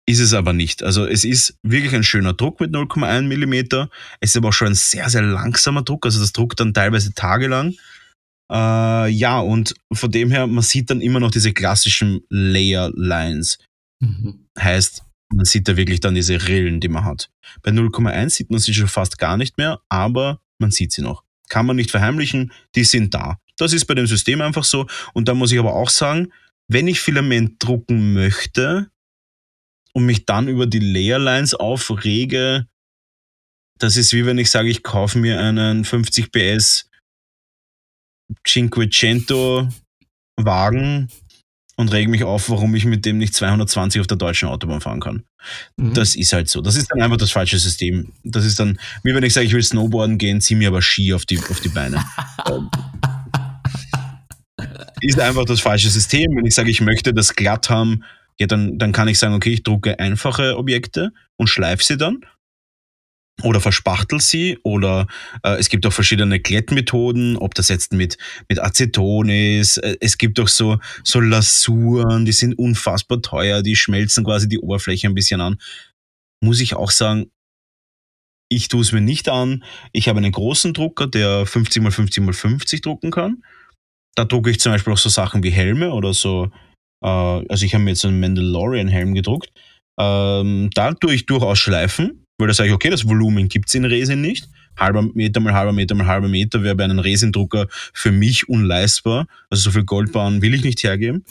Ist 0.09 0.21
es 0.21 0.33
aber 0.33 0.55
nicht. 0.55 0.83
Also 0.83 1.05
es 1.05 1.23
ist 1.23 1.59
wirklich 1.63 1.95
ein 1.95 2.03
schöner 2.03 2.33
Druck 2.33 2.61
mit 2.61 2.75
0,1 2.75 3.25
Millimeter. 3.25 3.91
Es 4.21 4.31
ist 4.31 4.39
aber 4.39 4.49
auch 4.49 4.53
schon 4.55 4.69
ein 4.69 4.75
sehr, 4.75 5.11
sehr 5.11 5.21
langsamer 5.21 5.83
Druck. 5.83 6.07
Also 6.07 6.19
das 6.19 6.33
druckt 6.33 6.61
dann 6.61 6.73
teilweise 6.73 7.13
tagelang. 7.13 7.75
Äh, 8.51 9.11
ja, 9.11 9.39
und 9.39 9.75
von 9.93 10.11
dem 10.11 10.31
her, 10.31 10.47
man 10.47 10.65
sieht 10.65 10.89
dann 10.89 11.03
immer 11.03 11.21
noch 11.21 11.31
diese 11.31 11.53
klassischen 11.53 12.23
Layer 12.31 12.91
Lines. 12.95 13.59
Mhm. 14.01 14.47
Heißt, 14.59 15.03
man 15.31 15.45
sieht 15.45 15.69
da 15.69 15.77
wirklich 15.77 16.01
dann 16.01 16.15
diese 16.15 16.49
Rillen, 16.49 16.81
die 16.81 16.89
man 16.89 17.05
hat. 17.05 17.29
Bei 17.61 17.71
0,1 17.71 18.31
sieht 18.31 18.51
man 18.51 18.61
sie 18.61 18.73
schon 18.73 18.89
fast 18.89 19.19
gar 19.19 19.37
nicht 19.37 19.59
mehr, 19.59 19.79
aber 19.91 20.41
man 20.59 20.71
sieht 20.71 20.93
sie 20.93 21.03
noch. 21.03 21.23
Kann 21.51 21.67
man 21.67 21.77
nicht 21.77 21.91
verheimlichen, 21.91 22.51
die 22.75 22.85
sind 22.85 23.13
da. 23.13 23.37
Das 23.59 23.75
ist 23.75 23.85
bei 23.85 23.95
dem 23.95 24.07
System 24.07 24.41
einfach 24.41 24.65
so. 24.65 24.87
Und 25.13 25.29
da 25.29 25.35
muss 25.35 25.53
ich 25.53 25.59
aber 25.59 25.75
auch 25.75 25.91
sagen, 25.91 26.33
wenn 26.67 26.87
ich 26.87 26.99
Filament 27.01 27.63
drucken 27.63 28.15
möchte 28.15 28.91
und 29.99 30.07
mich 30.07 30.27
dann 30.27 30.47
über 30.47 30.67
die 30.67 30.79
Layer 30.79 31.19
Lines 31.19 31.55
aufrege, 31.55 32.67
das 33.79 33.97
ist 33.97 34.13
wie 34.13 34.27
wenn 34.27 34.39
ich 34.39 34.51
sage, 34.51 34.69
ich 34.69 34.85
kaufe 34.85 35.19
mir 35.19 35.41
einen 35.41 35.85
50 35.85 36.31
PS 36.31 36.89
Cinquecento 38.47 39.69
Wagen 40.37 41.09
und 41.77 41.93
reg 41.93 42.09
mich 42.09 42.23
auf, 42.23 42.49
warum 42.49 42.77
ich 42.77 42.85
mit 42.85 43.05
dem 43.05 43.19
nicht 43.19 43.35
220 43.35 44.01
auf 44.01 44.07
der 44.07 44.19
deutschen 44.19 44.49
Autobahn 44.49 44.81
fahren 44.81 45.01
kann. 45.01 45.25
Mhm. 45.77 45.95
Das 45.95 46.15
ist 46.15 46.33
halt 46.33 46.49
so. 46.49 46.61
Das 46.61 46.77
ist 46.77 46.89
dann 46.91 47.03
einfach 47.03 47.17
das 47.17 47.33
falsche 47.33 47.59
System. 47.59 48.13
Das 48.23 48.45
ist 48.45 48.61
dann, 48.61 48.79
wie 49.03 49.15
wenn 49.15 49.25
ich 49.25 49.33
sage, 49.33 49.47
ich 49.47 49.53
will 49.53 49.63
Snowboarden 49.63 50.19
gehen, 50.19 50.41
zieh 50.41 50.55
mir 50.55 50.69
aber 50.69 50.83
Ski 50.83 51.13
auf 51.13 51.27
die, 51.27 51.39
auf 51.39 51.61
die 51.61 51.71
Beine. 51.71 52.05
ist 55.01 55.19
einfach 55.19 55.45
das 55.45 55.61
falsche 55.61 55.91
System. 55.91 56.37
Wenn 56.37 56.47
ich 56.47 56.55
sage, 56.55 56.71
ich 56.71 56.81
möchte 56.81 57.13
das 57.13 57.35
glatt 57.35 57.69
haben, 57.71 58.05
ja, 58.39 58.47
dann, 58.47 58.79
dann 58.79 58.93
kann 58.93 59.09
ich 59.09 59.19
sagen, 59.19 59.35
okay, 59.35 59.51
ich 59.51 59.63
drucke 59.63 59.99
einfache 59.99 60.57
Objekte 60.57 61.13
und 61.37 61.49
schleife 61.49 61.85
sie 61.85 61.97
dann 61.97 62.21
oder 63.43 63.61
verspachtel 63.61 64.21
sie 64.21 64.59
oder 64.63 65.07
äh, 65.43 65.57
es 65.59 65.69
gibt 65.69 65.87
auch 65.87 65.93
verschiedene 65.93 66.41
Glättmethoden, 66.41 67.37
ob 67.37 67.55
das 67.55 67.69
jetzt 67.69 67.93
mit, 67.93 68.19
mit 68.49 68.61
Aceton 68.61 69.29
ist. 69.29 69.79
Äh, 69.79 69.97
es 70.01 70.19
gibt 70.19 70.41
auch 70.41 70.49
so, 70.49 70.79
so 71.05 71.21
Lasuren, 71.21 72.25
die 72.25 72.33
sind 72.33 72.59
unfassbar 72.59 73.23
teuer, 73.23 73.63
die 73.63 73.77
schmelzen 73.77 74.25
quasi 74.25 74.49
die 74.49 74.59
Oberfläche 74.59 75.07
ein 75.07 75.15
bisschen 75.15 75.41
an. 75.41 75.59
Muss 76.41 76.61
ich 76.61 76.75
auch 76.75 76.91
sagen, 76.91 77.31
ich 78.49 78.69
tue 78.69 78.81
es 78.81 78.93
mir 78.93 79.01
nicht 79.01 79.29
an. 79.29 79.63
Ich 79.93 80.09
habe 80.09 80.19
einen 80.19 80.33
großen 80.33 80.73
Drucker, 80.73 81.07
der 81.07 81.47
50 81.47 81.85
x 81.85 81.95
50 81.95 82.27
x 82.27 82.39
50 82.41 82.81
drucken 82.81 83.11
kann. 83.11 83.45
Da 84.15 84.25
drucke 84.25 84.51
ich 84.51 84.59
zum 84.59 84.73
Beispiel 84.73 84.93
auch 84.93 84.99
so 84.99 85.11
Sachen 85.11 85.43
wie 85.43 85.51
Helme 85.51 85.93
oder 85.93 86.15
so. 86.15 86.51
Äh, 87.03 87.09
also 87.09 87.65
ich 87.65 87.75
habe 87.75 87.85
mir 87.85 87.91
jetzt 87.91 88.05
einen 88.05 88.21
Mandalorian-Helm 88.21 89.15
gedruckt. 89.15 89.51
Ähm, 89.99 90.71
da 90.75 90.93
tue 90.95 91.15
ich 91.15 91.27
durchaus 91.27 91.59
schleifen 91.59 92.25
weil 92.39 92.47
da 92.47 92.55
sage 92.55 92.69
ich, 92.69 92.75
okay, 92.75 92.89
das 92.89 93.07
Volumen 93.07 93.49
gibt's 93.49 93.75
in 93.75 93.85
Resin 93.85 94.21
nicht. 94.21 94.49
Halber 94.77 95.03
Meter 95.03 95.41
mal 95.41 95.55
halber 95.55 95.73
Meter 95.73 95.97
mal 95.97 96.07
halber 96.07 96.29
Meter 96.29 96.63
wäre 96.63 96.77
bei 96.77 96.85
einem 96.85 97.01
Resindrucker 97.01 97.67
für 97.71 98.13
mich 98.13 98.49
unleistbar. 98.49 99.27
Also 99.51 99.65
so 99.65 99.71
viel 99.73 99.85
Goldbahn 99.85 100.41
will 100.41 100.55
ich 100.55 100.63
nicht 100.63 100.83
hergeben. 100.85 101.25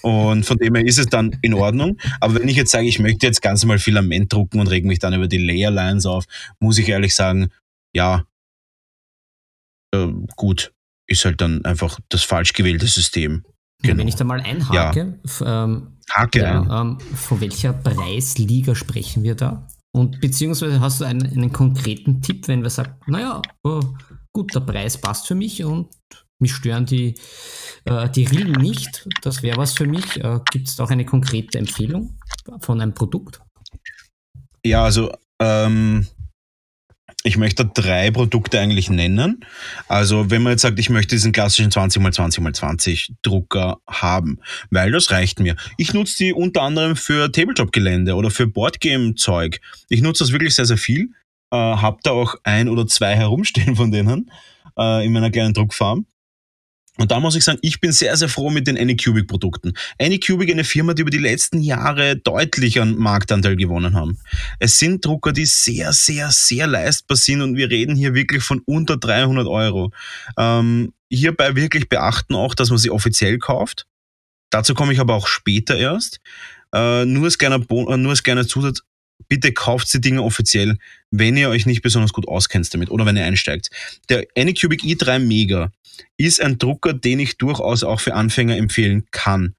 Und 0.00 0.46
von 0.46 0.56
dem 0.56 0.74
her 0.74 0.86
ist 0.86 0.98
es 0.98 1.06
dann 1.06 1.36
in 1.42 1.52
Ordnung. 1.52 1.98
Aber 2.20 2.36
wenn 2.36 2.48
ich 2.48 2.56
jetzt 2.56 2.70
sage, 2.70 2.86
ich 2.86 2.98
möchte 2.98 3.26
jetzt 3.26 3.42
ganz 3.42 3.62
normal 3.62 3.78
Filament 3.78 4.32
drucken 4.32 4.58
und 4.58 4.68
reg 4.68 4.84
mich 4.86 4.98
dann 4.98 5.12
über 5.12 5.28
die 5.28 5.38
Layerlines 5.38 6.06
auf, 6.06 6.24
muss 6.58 6.78
ich 6.78 6.88
ehrlich 6.88 7.14
sagen, 7.14 7.48
ja, 7.94 8.24
äh, 9.94 10.08
gut, 10.36 10.72
ist 11.06 11.24
halt 11.26 11.42
dann 11.42 11.64
einfach 11.66 12.00
das 12.08 12.22
falsch 12.22 12.54
gewählte 12.54 12.86
System. 12.86 13.44
Genau. 13.82 13.98
Wenn 13.98 14.08
ich 14.08 14.14
da 14.16 14.24
mal 14.24 14.40
einhake, 14.40 15.18
ja. 15.40 15.64
ähm, 15.64 15.98
Hake 16.10 16.40
ja, 16.40 16.62
ein. 16.62 16.98
ähm, 16.98 16.98
von 17.14 17.40
welcher 17.40 17.72
Preisliga 17.72 18.74
sprechen 18.74 19.22
wir 19.22 19.34
da? 19.34 19.66
Und 19.92 20.20
beziehungsweise 20.20 20.80
hast 20.80 21.00
du 21.00 21.04
einen, 21.04 21.26
einen 21.26 21.52
konkreten 21.52 22.20
Tipp, 22.20 22.48
wenn 22.48 22.62
wir 22.62 22.70
sagen, 22.70 22.94
naja, 23.06 23.42
oh, 23.64 23.80
gut, 24.32 24.54
der 24.54 24.60
Preis 24.60 24.98
passt 24.98 25.26
für 25.26 25.34
mich 25.34 25.64
und 25.64 25.88
mich 26.38 26.54
stören 26.54 26.84
die, 26.84 27.14
äh, 27.84 28.08
die 28.10 28.24
Rillen 28.24 28.60
nicht. 28.60 29.08
Das 29.22 29.42
wäre 29.42 29.56
was 29.56 29.72
für 29.72 29.86
mich. 29.86 30.22
Äh, 30.22 30.40
Gibt 30.50 30.68
es 30.68 30.76
da 30.76 30.84
auch 30.84 30.90
eine 30.90 31.06
konkrete 31.06 31.58
Empfehlung 31.58 32.18
von 32.60 32.80
einem 32.80 32.92
Produkt? 32.92 33.40
Ja, 34.64 34.84
also 34.84 35.12
ähm, 35.40 36.06
ich 37.26 37.36
möchte 37.36 37.66
drei 37.66 38.12
Produkte 38.12 38.60
eigentlich 38.60 38.88
nennen. 38.88 39.44
Also 39.88 40.30
wenn 40.30 40.42
man 40.42 40.52
jetzt 40.52 40.62
sagt, 40.62 40.78
ich 40.78 40.90
möchte 40.90 41.16
diesen 41.16 41.32
klassischen 41.32 41.72
20x20x20 41.72 43.10
Drucker 43.22 43.78
haben, 43.88 44.38
weil 44.70 44.92
das 44.92 45.10
reicht 45.10 45.40
mir. 45.40 45.56
Ich 45.76 45.92
nutze 45.92 46.18
die 46.18 46.32
unter 46.32 46.62
anderem 46.62 46.94
für 46.94 47.32
Tabletop-Gelände 47.32 48.14
oder 48.14 48.30
für 48.30 48.46
Boardgame-Zeug. 48.46 49.60
Ich 49.88 50.02
nutze 50.02 50.22
das 50.22 50.32
wirklich 50.32 50.54
sehr, 50.54 50.66
sehr 50.66 50.78
viel. 50.78 51.10
Äh, 51.50 51.56
hab 51.56 52.00
da 52.02 52.12
auch 52.12 52.36
ein 52.44 52.68
oder 52.68 52.86
zwei 52.86 53.16
herumstehen 53.16 53.74
von 53.74 53.90
denen 53.90 54.30
äh, 54.78 55.04
in 55.04 55.12
meiner 55.12 55.32
kleinen 55.32 55.52
Druckfarm. 55.52 56.06
Und 56.98 57.10
da 57.10 57.20
muss 57.20 57.36
ich 57.36 57.44
sagen, 57.44 57.58
ich 57.62 57.80
bin 57.80 57.92
sehr, 57.92 58.16
sehr 58.16 58.28
froh 58.28 58.50
mit 58.50 58.66
den 58.66 58.78
Anycubic-Produkten. 58.78 59.74
Anycubic, 60.00 60.50
eine 60.50 60.64
Firma, 60.64 60.94
die 60.94 61.02
über 61.02 61.10
die 61.10 61.18
letzten 61.18 61.62
Jahre 61.62 62.16
deutlich 62.16 62.80
an 62.80 62.96
Marktanteil 62.96 63.56
gewonnen 63.56 63.94
haben. 63.94 64.18
Es 64.58 64.78
sind 64.78 65.04
Drucker, 65.04 65.32
die 65.32 65.46
sehr, 65.46 65.92
sehr, 65.92 66.30
sehr 66.30 66.66
leistbar 66.66 67.16
sind 67.16 67.42
und 67.42 67.56
wir 67.56 67.70
reden 67.70 67.96
hier 67.96 68.14
wirklich 68.14 68.42
von 68.42 68.60
unter 68.64 68.96
300 68.96 69.46
Euro. 69.46 69.92
Ähm, 70.38 70.92
hierbei 71.10 71.54
wirklich 71.54 71.88
beachten 71.88 72.34
auch, 72.34 72.54
dass 72.54 72.70
man 72.70 72.78
sie 72.78 72.90
offiziell 72.90 73.38
kauft. 73.38 73.86
Dazu 74.50 74.74
komme 74.74 74.92
ich 74.92 75.00
aber 75.00 75.14
auch 75.14 75.26
später 75.26 75.76
erst. 75.76 76.20
Äh, 76.72 77.04
nur, 77.04 77.24
als 77.24 77.38
kleiner 77.38 77.60
äh, 77.70 77.96
nur 77.96 78.10
als 78.10 78.22
kleiner 78.22 78.46
Zusatz, 78.46 78.82
bitte 79.28 79.52
kauft 79.52 79.92
die 79.92 80.00
Dinge 80.00 80.22
offiziell, 80.22 80.78
wenn 81.10 81.36
ihr 81.36 81.48
euch 81.48 81.66
nicht 81.66 81.82
besonders 81.82 82.12
gut 82.12 82.28
auskennt 82.28 82.72
damit 82.72 82.90
oder 82.90 83.06
wenn 83.06 83.16
ihr 83.16 83.24
einsteigt. 83.24 83.70
Der 84.08 84.26
Anycubic 84.36 84.82
i3 84.82 85.18
Mega 85.18 85.72
ist 86.16 86.40
ein 86.40 86.58
Drucker, 86.58 86.92
den 86.92 87.20
ich 87.20 87.38
durchaus 87.38 87.82
auch 87.82 88.00
für 88.00 88.14
Anfänger 88.14 88.56
empfehlen 88.56 89.06
kann. 89.10 89.54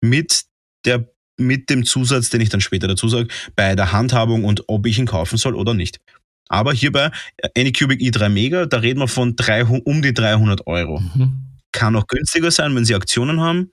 Mit 0.00 0.44
der 0.84 1.08
mit 1.40 1.70
dem 1.70 1.84
Zusatz, 1.84 2.30
den 2.30 2.40
ich 2.40 2.48
dann 2.48 2.60
später 2.60 2.88
dazu 2.88 3.08
sage, 3.08 3.28
bei 3.54 3.76
der 3.76 3.92
Handhabung 3.92 4.44
und 4.44 4.64
ob 4.66 4.86
ich 4.86 4.98
ihn 4.98 5.06
kaufen 5.06 5.38
soll 5.38 5.54
oder 5.54 5.72
nicht. 5.72 6.00
Aber 6.48 6.72
hierbei 6.72 7.12
Anycubic 7.56 8.00
i3 8.00 8.28
Mega, 8.28 8.66
da 8.66 8.78
reden 8.78 9.00
wir 9.00 9.08
von 9.08 9.36
drei, 9.36 9.64
um 9.64 10.02
die 10.02 10.14
300 10.14 10.66
Euro. 10.66 11.00
Mhm. 11.00 11.44
Kann 11.72 11.94
auch 11.94 12.06
günstiger 12.06 12.50
sein, 12.50 12.74
wenn 12.74 12.84
Sie 12.84 12.94
Aktionen 12.94 13.40
haben. 13.40 13.70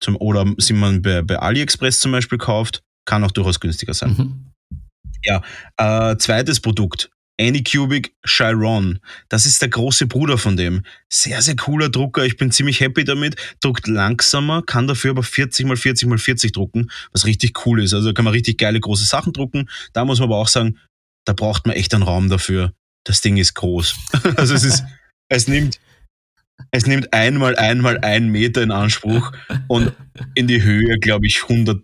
Zum, 0.00 0.16
oder 0.16 0.46
sie 0.58 0.74
man 0.74 1.02
bei, 1.02 1.22
bei 1.22 1.38
AliExpress 1.38 2.00
zum 2.00 2.12
Beispiel 2.12 2.38
kauft, 2.38 2.82
kann 3.06 3.24
auch 3.24 3.30
durchaus 3.30 3.60
günstiger 3.60 3.94
sein. 3.94 4.10
Mhm. 4.10 4.46
Ja, 5.24 5.42
äh, 5.78 6.16
zweites 6.18 6.60
Produkt, 6.60 7.10
Anycubic 7.40 8.14
Chiron. 8.24 8.98
Das 9.28 9.46
ist 9.46 9.60
der 9.60 9.68
große 9.68 10.06
Bruder 10.06 10.38
von 10.38 10.56
dem. 10.56 10.82
Sehr, 11.08 11.42
sehr 11.42 11.56
cooler 11.56 11.88
Drucker. 11.88 12.24
Ich 12.24 12.36
bin 12.36 12.50
ziemlich 12.50 12.80
happy 12.80 13.04
damit. 13.04 13.36
Druckt 13.60 13.86
langsamer, 13.86 14.62
kann 14.62 14.86
dafür 14.86 15.10
aber 15.10 15.22
40 15.22 15.66
x 15.66 15.80
40 15.80 16.10
x 16.10 16.22
40 16.22 16.52
drucken, 16.52 16.90
was 17.12 17.26
richtig 17.26 17.66
cool 17.66 17.82
ist. 17.82 17.94
Also 17.94 18.12
kann 18.14 18.24
man 18.24 18.32
richtig 18.32 18.58
geile 18.58 18.80
große 18.80 19.04
Sachen 19.04 19.32
drucken. 19.32 19.68
Da 19.92 20.04
muss 20.04 20.18
man 20.18 20.28
aber 20.28 20.38
auch 20.38 20.48
sagen, 20.48 20.78
da 21.24 21.32
braucht 21.32 21.66
man 21.66 21.76
echt 21.76 21.92
einen 21.92 22.04
Raum 22.04 22.30
dafür. 22.30 22.72
Das 23.04 23.20
Ding 23.20 23.36
ist 23.36 23.54
groß. 23.54 23.96
also 24.36 24.54
es 24.54 24.64
ist, 24.64 24.84
es 25.28 25.46
nimmt, 25.46 25.78
es 26.70 26.86
nimmt 26.86 27.12
einmal 27.12 27.56
einmal 27.56 27.98
ein 27.98 28.28
Meter 28.28 28.62
in 28.62 28.70
Anspruch 28.70 29.32
und 29.68 29.92
in 30.34 30.46
die 30.46 30.62
Höhe, 30.62 30.98
glaube 30.98 31.26
ich, 31.26 31.42
100 31.42 31.82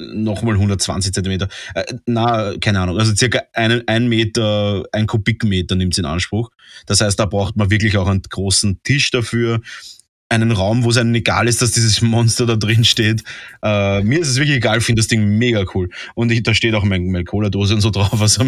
nochmal 0.00 0.54
120 0.54 1.12
Zentimeter. 1.12 1.48
Äh, 1.74 1.84
na, 2.06 2.54
keine 2.60 2.80
Ahnung. 2.80 2.98
Also 2.98 3.14
circa 3.14 3.42
ein, 3.52 3.86
ein 3.86 4.08
Meter, 4.08 4.84
ein 4.92 5.06
Kubikmeter 5.06 5.74
nimmt 5.74 5.94
es 5.94 5.98
in 5.98 6.04
Anspruch. 6.04 6.50
Das 6.86 7.00
heißt, 7.00 7.18
da 7.18 7.26
braucht 7.26 7.56
man 7.56 7.70
wirklich 7.70 7.96
auch 7.96 8.08
einen 8.08 8.22
großen 8.22 8.82
Tisch 8.82 9.10
dafür. 9.10 9.60
Einen 10.32 10.52
Raum, 10.52 10.84
wo 10.84 10.90
es 10.90 10.96
einem 10.96 11.12
egal 11.16 11.48
ist, 11.48 11.60
dass 11.60 11.72
dieses 11.72 12.02
Monster 12.02 12.46
da 12.46 12.54
drin 12.54 12.84
steht. 12.84 13.24
Äh, 13.64 14.02
mir 14.02 14.20
ist 14.20 14.28
es 14.28 14.36
wirklich 14.36 14.58
egal, 14.58 14.80
finde 14.80 15.00
das 15.00 15.08
Ding 15.08 15.38
mega 15.38 15.64
cool. 15.74 15.90
Und 16.14 16.30
ich, 16.30 16.44
da 16.44 16.54
steht 16.54 16.72
auch 16.76 16.84
meine, 16.84 17.04
meine 17.04 17.24
Cola-Dose 17.24 17.74
und 17.74 17.80
so 17.80 17.90
drauf. 17.90 18.12
Also, 18.20 18.44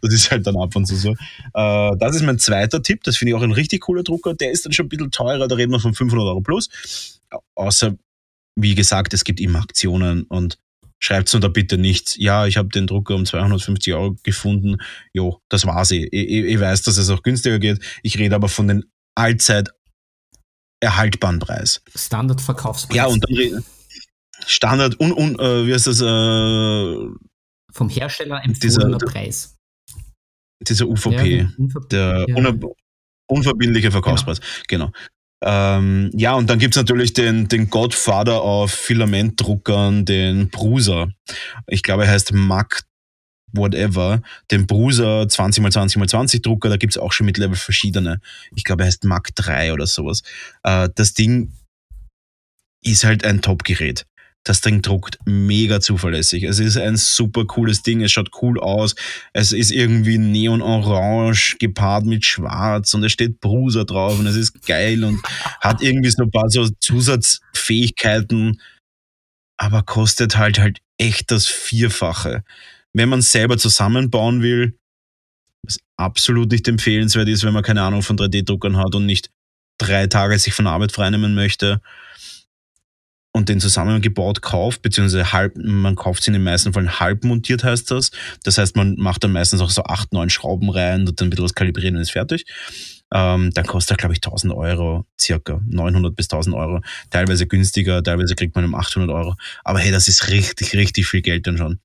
das 0.00 0.12
ist 0.12 0.32
halt 0.32 0.46
dann 0.48 0.56
ab 0.56 0.74
und 0.74 0.86
zu 0.86 0.96
so. 0.96 1.12
Äh, 1.12 1.96
das 1.96 2.16
ist 2.16 2.22
mein 2.22 2.40
zweiter 2.40 2.82
Tipp. 2.82 3.04
Das 3.04 3.16
finde 3.16 3.30
ich 3.30 3.36
auch 3.36 3.42
ein 3.42 3.52
richtig 3.52 3.82
cooler 3.82 4.02
Drucker. 4.02 4.34
Der 4.34 4.50
ist 4.50 4.66
dann 4.66 4.72
schon 4.72 4.86
ein 4.86 4.88
bisschen 4.88 5.12
teurer. 5.12 5.46
Da 5.46 5.54
reden 5.54 5.70
wir 5.70 5.78
von 5.78 5.94
500 5.94 6.26
Euro 6.26 6.40
plus. 6.40 7.20
Außer, 7.54 7.94
wie 8.56 8.74
gesagt, 8.74 9.14
es 9.14 9.22
gibt 9.22 9.38
immer 9.40 9.60
Aktionen 9.60 10.24
und 10.24 10.58
schreibt 11.02 11.32
nur 11.32 11.40
da 11.40 11.48
bitte 11.48 11.78
nicht, 11.78 12.16
ja, 12.16 12.46
ich 12.46 12.56
habe 12.56 12.68
den 12.68 12.86
Drucker 12.86 13.16
um 13.16 13.26
250 13.26 13.92
Euro 13.92 14.16
gefunden. 14.22 14.76
Jo, 15.12 15.40
das 15.48 15.66
war's 15.66 15.90
eh. 15.90 16.08
Ich, 16.10 16.28
ich, 16.28 16.44
ich 16.44 16.60
weiß, 16.60 16.82
dass 16.82 16.96
es 16.96 17.10
auch 17.10 17.22
günstiger 17.22 17.58
geht. 17.58 17.80
Ich 18.02 18.18
rede 18.18 18.36
aber 18.36 18.48
von 18.48 18.68
den 18.68 18.84
allzeit 19.16 19.70
erhaltbaren 20.80 21.40
Preis. 21.40 21.82
Standardverkaufspreis. 21.94 22.96
Ja, 22.96 23.06
und 23.06 23.24
dann 23.24 23.64
Standard 24.46 24.94
und, 24.98 25.12
und 25.12 25.40
äh, 25.40 25.66
wie 25.66 25.74
heißt 25.74 25.86
das? 25.86 26.00
Äh, 26.00 27.14
Vom 27.72 27.88
Hersteller 27.88 28.42
empfohlener 28.44 28.98
dieser, 28.98 28.98
Preis. 28.98 29.56
Dieser 30.60 30.86
UVP, 30.86 31.38
ja, 31.38 31.48
der 31.90 32.26
ja. 32.28 32.54
unverbindliche 33.26 33.90
Verkaufspreis. 33.90 34.40
Genau. 34.68 34.86
genau. 34.86 34.98
Ähm, 35.44 36.10
ja, 36.14 36.34
und 36.34 36.48
dann 36.48 36.58
gibt's 36.58 36.76
natürlich 36.76 37.12
den, 37.12 37.48
den 37.48 37.68
Godfather 37.68 38.40
auf 38.42 38.70
Filamentdruckern, 38.70 40.04
den 40.04 40.48
Bruser. 40.50 41.08
Ich 41.66 41.82
glaube, 41.82 42.04
er 42.04 42.10
heißt 42.12 42.32
Mac 42.32 42.82
whatever, 43.52 44.22
den 44.50 44.66
Bruser 44.66 45.22
20x20x20 45.22 46.42
Drucker, 46.42 46.68
da 46.68 46.76
gibt's 46.76 46.96
auch 46.96 47.12
schon 47.12 47.26
mittlerweile 47.26 47.56
verschiedene. 47.56 48.20
Ich 48.54 48.64
glaube, 48.64 48.84
er 48.84 48.86
heißt 48.86 49.04
Mac 49.04 49.34
3 49.34 49.72
oder 49.72 49.86
sowas. 49.86 50.22
Äh, 50.62 50.88
das 50.94 51.14
Ding 51.14 51.52
ist 52.82 53.04
halt 53.04 53.24
ein 53.24 53.42
Top-Gerät 53.42 54.06
das 54.44 54.60
Ding 54.60 54.82
druckt 54.82 55.18
mega 55.24 55.80
zuverlässig. 55.80 56.42
Es 56.44 56.58
ist 56.58 56.76
ein 56.76 56.96
super 56.96 57.44
cooles 57.44 57.82
Ding, 57.82 58.02
es 58.02 58.12
schaut 58.12 58.30
cool 58.42 58.58
aus. 58.58 58.94
Es 59.32 59.52
ist 59.52 59.70
irgendwie 59.70 60.18
neon-orange 60.18 61.56
gepaart 61.58 62.06
mit 62.06 62.24
schwarz 62.24 62.92
und 62.94 63.04
es 63.04 63.12
steht 63.12 63.40
Bruser 63.40 63.84
drauf 63.84 64.18
und 64.18 64.26
es 64.26 64.36
ist 64.36 64.66
geil 64.66 65.04
und 65.04 65.20
hat 65.60 65.80
irgendwie 65.80 66.10
so 66.10 66.24
ein 66.24 66.30
paar 66.30 66.50
so 66.50 66.68
Zusatzfähigkeiten, 66.80 68.60
aber 69.58 69.82
kostet 69.82 70.36
halt 70.36 70.58
halt 70.58 70.78
echt 70.98 71.30
das 71.30 71.46
Vierfache. 71.46 72.42
Wenn 72.92 73.08
man 73.08 73.22
selber 73.22 73.58
zusammenbauen 73.58 74.42
will, 74.42 74.76
was 75.64 75.78
absolut 75.96 76.50
nicht 76.50 76.66
empfehlenswert 76.66 77.28
ist, 77.28 77.44
wenn 77.44 77.54
man 77.54 77.62
keine 77.62 77.82
Ahnung 77.82 78.02
von 78.02 78.18
3D-Druckern 78.18 78.76
hat 78.76 78.96
und 78.96 79.06
nicht 79.06 79.30
drei 79.78 80.08
Tage 80.08 80.38
sich 80.38 80.52
von 80.52 80.66
Arbeit 80.66 80.92
freinehmen 80.92 81.34
möchte, 81.34 81.80
und 83.32 83.48
den 83.48 83.60
zusammengebaut 83.60 84.42
kauft, 84.42 84.82
beziehungsweise 84.82 85.32
halb, 85.32 85.56
man 85.56 85.96
kauft 85.96 86.22
sie 86.22 86.28
in 86.28 86.34
den 86.34 86.44
meisten 86.44 86.72
Fällen 86.72 87.00
halb 87.00 87.24
montiert, 87.24 87.64
heißt 87.64 87.90
das. 87.90 88.10
Das 88.44 88.58
heißt, 88.58 88.76
man 88.76 88.96
macht 88.96 89.24
dann 89.24 89.32
meistens 89.32 89.60
auch 89.62 89.70
so 89.70 89.82
acht, 89.84 90.12
neun 90.12 90.28
Schrauben 90.28 90.68
rein 90.68 91.08
und 91.08 91.18
dann 91.18 91.28
ein 91.28 91.30
bisschen 91.30 91.44
was 91.44 91.54
kalibrieren 91.54 91.96
und 91.96 92.02
ist 92.02 92.12
fertig. 92.12 92.44
Ähm, 93.12 93.50
dann 93.54 93.66
kostet 93.66 93.96
er, 93.96 93.96
glaube 93.98 94.14
ich, 94.14 94.18
1000 94.18 94.52
Euro, 94.52 95.06
circa 95.20 95.60
900 95.66 96.14
bis 96.14 96.26
1000 96.26 96.54
Euro. 96.54 96.80
Teilweise 97.10 97.46
günstiger, 97.46 98.02
teilweise 98.02 98.34
kriegt 98.34 98.54
man 98.54 98.64
um 98.64 98.74
800 98.74 99.10
Euro. 99.10 99.34
Aber 99.64 99.78
hey, 99.78 99.92
das 99.92 100.08
ist 100.08 100.28
richtig, 100.28 100.74
richtig 100.74 101.06
viel 101.06 101.22
Geld 101.22 101.46
dann 101.46 101.56
schon. 101.56 101.80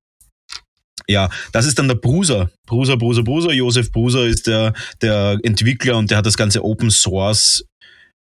Ja, 1.07 1.29
das 1.53 1.65
ist 1.65 1.79
dann 1.79 1.87
der 1.87 1.95
Bruser. 1.95 2.49
Bruser, 2.65 2.97
Bruser, 2.97 3.23
Bruser. 3.23 3.53
Josef 3.53 3.91
Bruser 3.91 4.25
ist 4.25 4.47
der, 4.47 4.73
der 5.01 5.37
Entwickler 5.43 5.97
und 5.97 6.11
der 6.11 6.17
hat 6.17 6.25
das 6.25 6.35
ganze 6.35 6.63
Open 6.63 6.91
Source 6.91 7.65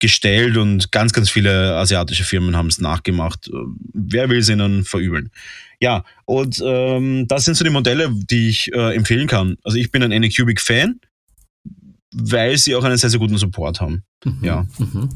gestellt 0.04 0.58
und 0.58 0.92
ganz, 0.92 1.14
ganz 1.14 1.30
viele 1.30 1.78
asiatische 1.78 2.26
Firmen 2.26 2.58
haben 2.58 2.68
es 2.68 2.82
nachgemacht. 2.82 3.50
Wer 3.94 4.30
will 4.30 4.40
es 4.40 4.50
ihnen 4.50 4.84
verübeln? 4.84 5.32
Ja, 5.80 6.04
und 6.26 6.62
ähm, 6.62 7.26
das 7.30 7.46
sind 7.46 7.56
so 7.56 7.64
die 7.64 7.70
Modelle, 7.70 8.12
die 8.14 8.50
ich 8.50 8.74
äh, 8.74 8.96
empfehlen 8.96 9.28
kann. 9.28 9.56
Also 9.64 9.78
ich 9.78 9.92
bin 9.92 10.04
ein 10.04 10.12
Anycubic-Fan, 10.12 11.00
weil 12.14 12.58
sie 12.58 12.76
auch 12.76 12.84
einen 12.84 12.98
sehr, 12.98 13.10
sehr 13.10 13.20
guten 13.20 13.38
Support 13.38 13.80
haben. 13.80 14.04
Mhm, 14.26 14.40
ja. 14.42 14.68
Mhm. 14.78 15.10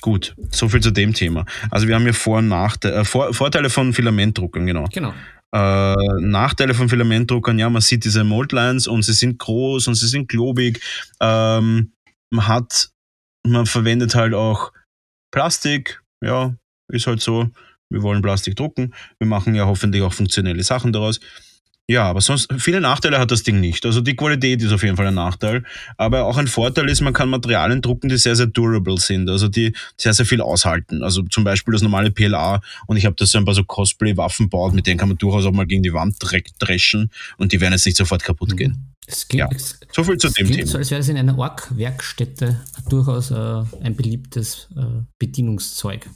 Gut, 0.00 0.36
so 0.52 0.68
viel 0.68 0.80
zu 0.80 0.92
dem 0.92 1.12
Thema. 1.12 1.46
Also 1.68 1.88
wir 1.88 1.96
haben 1.96 2.04
hier 2.04 2.14
Vor- 2.14 2.38
und 2.38 2.46
Nachteile, 2.48 2.94
äh, 2.94 3.04
Vor 3.04 3.34
Vorteile 3.34 3.70
von 3.70 3.92
Filamentdruckern, 3.92 4.66
genau. 4.66 4.86
Genau. 4.92 5.12
Äh, 5.52 5.94
Nachteile 6.20 6.74
von 6.74 6.88
Filamentdruckern, 6.88 7.58
ja, 7.58 7.68
man 7.68 7.82
sieht 7.82 8.04
diese 8.04 8.22
Moldlines 8.22 8.86
und 8.86 9.02
sie 9.02 9.14
sind 9.14 9.40
groß 9.40 9.88
und 9.88 9.96
sie 9.96 10.06
sind 10.06 10.28
globig. 10.28 10.80
Ähm, 11.20 11.92
man 12.30 12.46
hat 12.46 12.90
man 13.46 13.66
verwendet 13.66 14.14
halt 14.14 14.34
auch 14.34 14.72
Plastik, 15.32 16.02
ja, 16.22 16.54
ist 16.92 17.06
halt 17.06 17.20
so. 17.20 17.50
Wir 17.92 18.02
wollen 18.02 18.22
Plastik 18.22 18.56
drucken. 18.56 18.94
Wir 19.18 19.26
machen 19.26 19.54
ja 19.54 19.66
hoffentlich 19.66 20.02
auch 20.02 20.12
funktionelle 20.12 20.62
Sachen 20.62 20.92
daraus. 20.92 21.20
Ja, 21.90 22.04
aber 22.04 22.20
sonst 22.20 22.46
viele 22.58 22.80
Nachteile 22.80 23.18
hat 23.18 23.32
das 23.32 23.42
Ding 23.42 23.58
nicht. 23.58 23.84
Also 23.84 24.00
die 24.00 24.14
Qualität 24.14 24.62
ist 24.62 24.70
auf 24.70 24.84
jeden 24.84 24.96
Fall 24.96 25.08
ein 25.08 25.14
Nachteil. 25.14 25.64
Aber 25.96 26.24
auch 26.24 26.36
ein 26.36 26.46
Vorteil 26.46 26.88
ist, 26.88 27.00
man 27.00 27.12
kann 27.12 27.28
Materialien 27.28 27.82
drucken, 27.82 28.08
die 28.08 28.16
sehr, 28.16 28.36
sehr 28.36 28.46
durable 28.46 28.96
sind. 28.98 29.28
Also 29.28 29.48
die 29.48 29.72
sehr, 29.96 30.14
sehr 30.14 30.24
viel 30.24 30.40
aushalten. 30.40 31.02
Also 31.02 31.22
zum 31.22 31.42
Beispiel 31.42 31.72
das 31.72 31.82
normale 31.82 32.12
PLA. 32.12 32.60
Und 32.86 32.96
ich 32.96 33.06
habe 33.06 33.16
da 33.16 33.26
so 33.26 33.38
ein 33.38 33.44
paar 33.44 33.56
so 33.56 33.64
Cosplay-Waffen 33.64 34.48
baut, 34.48 34.72
mit 34.72 34.86
denen 34.86 35.00
kann 35.00 35.08
man 35.08 35.18
durchaus 35.18 35.44
auch 35.46 35.50
mal 35.50 35.66
gegen 35.66 35.82
die 35.82 35.92
Wand 35.92 36.14
dreschen 36.60 37.10
und 37.38 37.50
die 37.50 37.60
werden 37.60 37.72
jetzt 37.72 37.86
nicht 37.86 37.96
sofort 37.96 38.22
kaputt 38.22 38.56
gehen. 38.56 38.94
Es 39.08 39.26
klingt, 39.26 39.50
ja. 39.50 39.58
So 39.90 40.04
viel 40.04 40.16
zu 40.16 40.28
dem 40.28 40.46
Thema. 40.46 40.66
So, 40.68 40.78
als 40.78 40.92
wäre 40.92 41.00
es 41.00 41.08
in 41.08 41.16
einer 41.16 41.36
Org-Werkstätte 41.36 42.60
durchaus 42.88 43.32
äh, 43.32 43.62
ein 43.82 43.96
beliebtes 43.96 44.68
äh, 44.76 45.02
Bedienungszeug. 45.18 46.08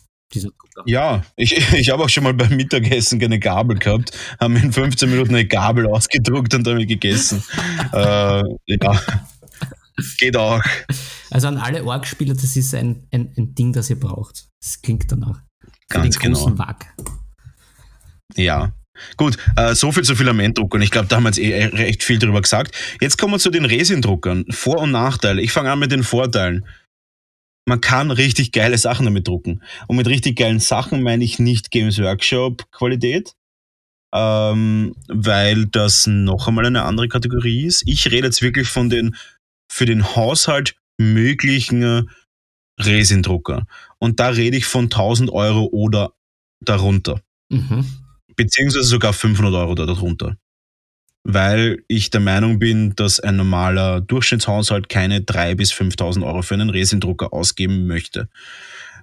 Ja, 0.86 1.22
ich, 1.36 1.56
ich 1.74 1.90
habe 1.90 2.04
auch 2.04 2.08
schon 2.08 2.24
mal 2.24 2.34
beim 2.34 2.56
Mittagessen 2.56 3.18
keine 3.18 3.38
Gabel 3.38 3.78
gehabt, 3.78 4.12
haben 4.40 4.56
in 4.56 4.72
15 4.72 5.10
Minuten 5.10 5.34
eine 5.34 5.46
Gabel 5.46 5.86
ausgedruckt 5.86 6.54
und 6.54 6.66
damit 6.66 6.88
gegessen. 6.88 7.42
äh, 7.92 8.42
ja, 8.66 9.00
geht 10.18 10.36
auch. 10.36 10.62
Also 11.30 11.48
an 11.48 11.58
alle 11.58 11.84
Org-Spieler, 11.84 12.34
das 12.34 12.56
ist 12.56 12.74
ein, 12.74 13.06
ein, 13.12 13.32
ein 13.36 13.54
Ding, 13.54 13.72
das 13.72 13.90
ihr 13.90 13.98
braucht. 13.98 14.46
Das 14.60 14.80
klingt 14.82 15.10
danach. 15.10 15.40
Für 15.90 16.00
Ganz 16.00 16.18
genau. 16.18 16.58
Wag. 16.58 16.86
Ja, 18.36 18.72
Gut, 19.16 19.36
äh, 19.56 19.74
so 19.74 19.90
viel 19.90 20.04
zu 20.04 20.14
Filamentdruckern. 20.14 20.80
Ich 20.82 20.90
glaube, 20.90 21.08
da 21.08 21.16
haben 21.16 21.24
wir 21.24 21.30
jetzt 21.30 21.38
eh 21.38 21.64
recht 21.64 22.02
viel 22.02 22.18
drüber 22.18 22.40
gesagt. 22.40 22.76
Jetzt 23.00 23.18
kommen 23.18 23.34
wir 23.34 23.38
zu 23.38 23.50
den 23.50 23.64
Resindruckern. 23.64 24.44
Vor- 24.50 24.78
und 24.78 24.92
Nachteile. 24.92 25.42
Ich 25.42 25.52
fange 25.52 25.72
an 25.72 25.80
mit 25.80 25.90
den 25.90 26.04
Vorteilen. 26.04 26.64
Man 27.66 27.80
kann 27.80 28.10
richtig 28.10 28.52
geile 28.52 28.76
Sachen 28.76 29.06
damit 29.06 29.26
drucken. 29.26 29.62
Und 29.86 29.96
mit 29.96 30.06
richtig 30.06 30.36
geilen 30.36 30.60
Sachen 30.60 31.02
meine 31.02 31.24
ich 31.24 31.38
nicht 31.38 31.70
Games 31.70 31.98
Workshop 31.98 32.70
Qualität, 32.70 33.34
ähm, 34.14 34.94
weil 35.08 35.66
das 35.66 36.06
noch 36.06 36.46
einmal 36.46 36.66
eine 36.66 36.82
andere 36.82 37.08
Kategorie 37.08 37.64
ist. 37.64 37.82
Ich 37.86 38.10
rede 38.10 38.26
jetzt 38.26 38.42
wirklich 38.42 38.68
von 38.68 38.90
den 38.90 39.16
für 39.70 39.86
den 39.86 40.14
Haushalt 40.14 40.76
möglichen 40.98 42.10
Resindrucker. 42.78 43.66
Und 43.98 44.20
da 44.20 44.28
rede 44.28 44.56
ich 44.56 44.66
von 44.66 44.84
1000 44.84 45.30
Euro 45.30 45.68
oder 45.72 46.12
darunter. 46.60 47.20
Mhm 47.48 48.04
beziehungsweise 48.36 48.84
sogar 48.84 49.12
500 49.12 49.54
Euro 49.54 49.74
darunter. 49.74 50.36
Weil 51.24 51.82
ich 51.88 52.10
der 52.10 52.20
Meinung 52.20 52.58
bin, 52.58 52.94
dass 52.96 53.18
ein 53.18 53.36
normaler 53.36 54.00
Durchschnittshaushalt 54.00 54.88
keine 54.88 55.20
3.000 55.20 55.54
bis 55.56 55.72
5.000 55.72 56.24
Euro 56.24 56.42
für 56.42 56.54
einen 56.54 56.70
Resindrucker 56.70 57.32
ausgeben 57.32 57.86
möchte. 57.86 58.28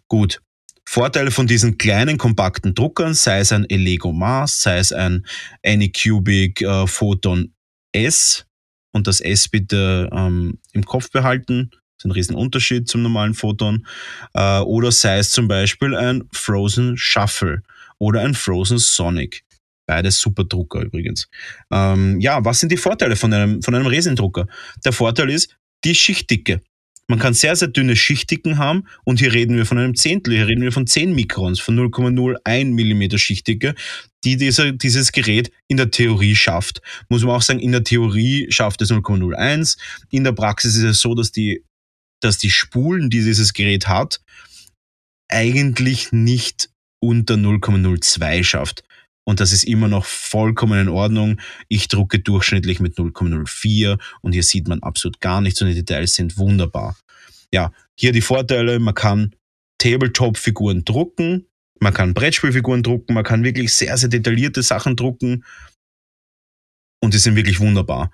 Gut. 0.08 0.42
Vorteile 0.86 1.32
von 1.32 1.48
diesen 1.48 1.78
kleinen, 1.78 2.18
kompakten 2.18 2.76
Druckern, 2.76 3.14
sei 3.14 3.40
es 3.40 3.52
ein 3.52 3.70
Elego 3.70 4.12
Mars, 4.12 4.62
sei 4.62 4.78
es 4.78 4.92
ein 4.92 5.26
Anycubic 5.64 6.62
äh, 6.62 6.86
Photon 6.86 7.54
S, 7.94 8.46
und 8.92 9.08
das 9.08 9.22
S 9.22 9.48
bitte 9.48 10.10
ähm, 10.12 10.60
im 10.74 10.86
Kopf 10.86 11.12
behalten, 11.12 11.70
das 11.72 11.80
ist 12.00 12.06
ein 12.06 12.12
Riesenunterschied 12.12 12.88
zum 12.88 13.04
normalen 13.04 13.34
Photon, 13.34 13.86
äh, 14.34 14.60
oder 14.60 14.92
sei 14.92 15.20
es 15.20 15.32
zum 15.32 15.48
Beispiel 15.48 15.96
ein 15.96 16.24
Frozen 16.32 16.98
Shuffle 16.98 17.64
oder 18.00 18.22
ein 18.22 18.34
Frozen 18.34 18.80
Sonic. 18.80 19.44
Beides 19.92 20.22
super 20.22 20.46
Drucker 20.46 20.84
übrigens. 20.84 21.28
Ähm, 21.70 22.22
ja, 22.22 22.46
was 22.46 22.62
sind 22.62 22.72
die 22.72 22.78
Vorteile 22.78 23.18
von 23.18 23.34
einem, 23.34 23.62
von 23.62 23.76
einem 23.76 23.88
Resindrucker? 23.88 24.48
Der 24.86 24.94
Vorteil 24.94 25.30
ist 25.30 25.54
die 25.84 25.96
Schichtdicke. 25.96 26.62
Man 27.10 27.20
kann 27.20 27.34
sehr, 27.34 27.58
sehr 27.58 27.68
dünne 27.68 27.98
Schichtdicken 27.98 28.58
haben 28.58 28.88
und 29.04 29.20
hier 29.20 29.34
reden 29.34 29.58
wir 29.58 29.66
von 29.66 29.78
einem 29.78 29.96
Zehntel, 29.96 30.34
hier 30.34 30.48
reden 30.48 30.62
wir 30.62 30.72
von 30.72 30.88
10 30.88 31.14
Mikrons, 31.14 31.60
von 31.60 31.78
0,01 31.78 32.74
Millimeter 32.74 33.18
Schichtdicke, 33.18 33.76
die 34.24 34.38
dieser, 34.38 34.72
dieses 34.72 35.12
Gerät 35.12 35.52
in 35.68 35.76
der 35.76 35.92
Theorie 35.92 36.38
schafft. 36.38 36.82
Muss 37.10 37.24
man 37.24 37.36
auch 37.36 37.42
sagen, 37.42 37.60
in 37.60 37.74
der 37.74 37.84
Theorie 37.84 38.48
schafft 38.50 38.82
es 38.82 38.92
0,01. 38.92 39.78
In 40.10 40.24
der 40.24 40.32
Praxis 40.32 40.78
ist 40.78 40.84
es 40.84 41.02
so, 41.02 41.16
dass 41.16 41.34
die 41.34 41.66
dass 42.22 42.38
die 42.38 42.52
Spulen, 42.52 43.10
die 43.10 43.26
dieses 43.26 43.52
Gerät 43.52 43.90
hat, 43.90 44.22
eigentlich 45.28 46.14
nicht 46.14 46.70
unter 47.02 47.34
0,02 47.34 48.44
schafft. 48.46 48.84
Und 49.24 49.40
das 49.40 49.52
ist 49.52 49.64
immer 49.64 49.88
noch 49.88 50.06
vollkommen 50.06 50.80
in 50.80 50.90
Ordnung. 50.90 51.40
Ich 51.68 51.88
drucke 51.88 52.20
durchschnittlich 52.20 52.80
mit 52.80 52.98
0,04 52.98 54.00
und 54.22 54.34
hier 54.34 54.44
sieht 54.44 54.68
man 54.68 54.82
absolut 54.82 55.22
gar 55.22 55.42
nichts 55.42 55.62
und 55.62 55.68
die 55.68 55.76
Details 55.76 56.16
sind 56.16 56.38
wunderbar. 56.38 56.98
Ja, 57.54 57.72
hier 57.96 58.12
die 58.12 58.22
Vorteile, 58.22 58.80
man 58.80 58.96
kann 58.96 59.36
Tabletop-Figuren 59.78 60.86
drucken, 60.86 61.48
man 61.80 61.94
kann 61.94 62.14
Brettspielfiguren 62.14 62.84
drucken, 62.84 63.14
man 63.14 63.24
kann 63.24 63.44
wirklich 63.44 63.74
sehr, 63.74 63.98
sehr 63.98 64.10
detaillierte 64.10 64.64
Sachen 64.64 64.96
drucken 64.96 65.44
und 67.00 67.14
die 67.14 67.18
sind 67.18 67.36
wirklich 67.36 67.60
wunderbar. 67.60 68.12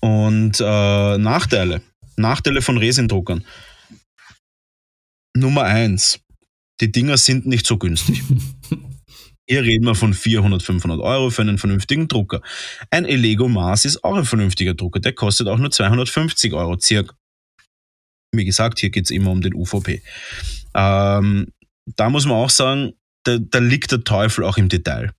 Und 0.00 0.60
äh, 0.60 1.18
Nachteile, 1.18 1.82
Nachteile 2.16 2.62
von 2.62 2.78
Resindruckern. 2.78 3.44
Nummer 5.36 5.62
eins, 5.62 6.20
die 6.80 6.90
Dinger 6.90 7.16
sind 7.16 7.46
nicht 7.46 7.66
so 7.66 7.78
günstig. 7.78 8.22
Hier 9.48 9.62
reden 9.62 9.86
wir 9.86 9.94
von 9.94 10.12
400, 10.12 10.62
500 10.62 11.00
Euro 11.00 11.30
für 11.30 11.42
einen 11.42 11.58
vernünftigen 11.58 12.08
Drucker. 12.08 12.42
Ein 12.90 13.04
Elego 13.04 13.48
Mars 13.48 13.84
ist 13.84 14.02
auch 14.02 14.16
ein 14.16 14.24
vernünftiger 14.24 14.74
Drucker, 14.74 15.00
der 15.00 15.12
kostet 15.12 15.46
auch 15.48 15.58
nur 15.58 15.70
250 15.70 16.52
Euro 16.52 16.78
circa. 16.80 17.14
Wie 18.32 18.44
gesagt, 18.44 18.80
hier 18.80 18.90
geht 18.90 19.04
es 19.04 19.10
immer 19.10 19.30
um 19.30 19.40
den 19.40 19.54
UVP. 19.54 20.02
Ähm, 20.74 21.46
da 21.86 22.10
muss 22.10 22.26
man 22.26 22.36
auch 22.36 22.50
sagen, 22.50 22.92
da, 23.24 23.38
da 23.38 23.58
liegt 23.58 23.92
der 23.92 24.04
Teufel 24.04 24.44
auch 24.44 24.58
im 24.58 24.68
Detail. 24.68 25.12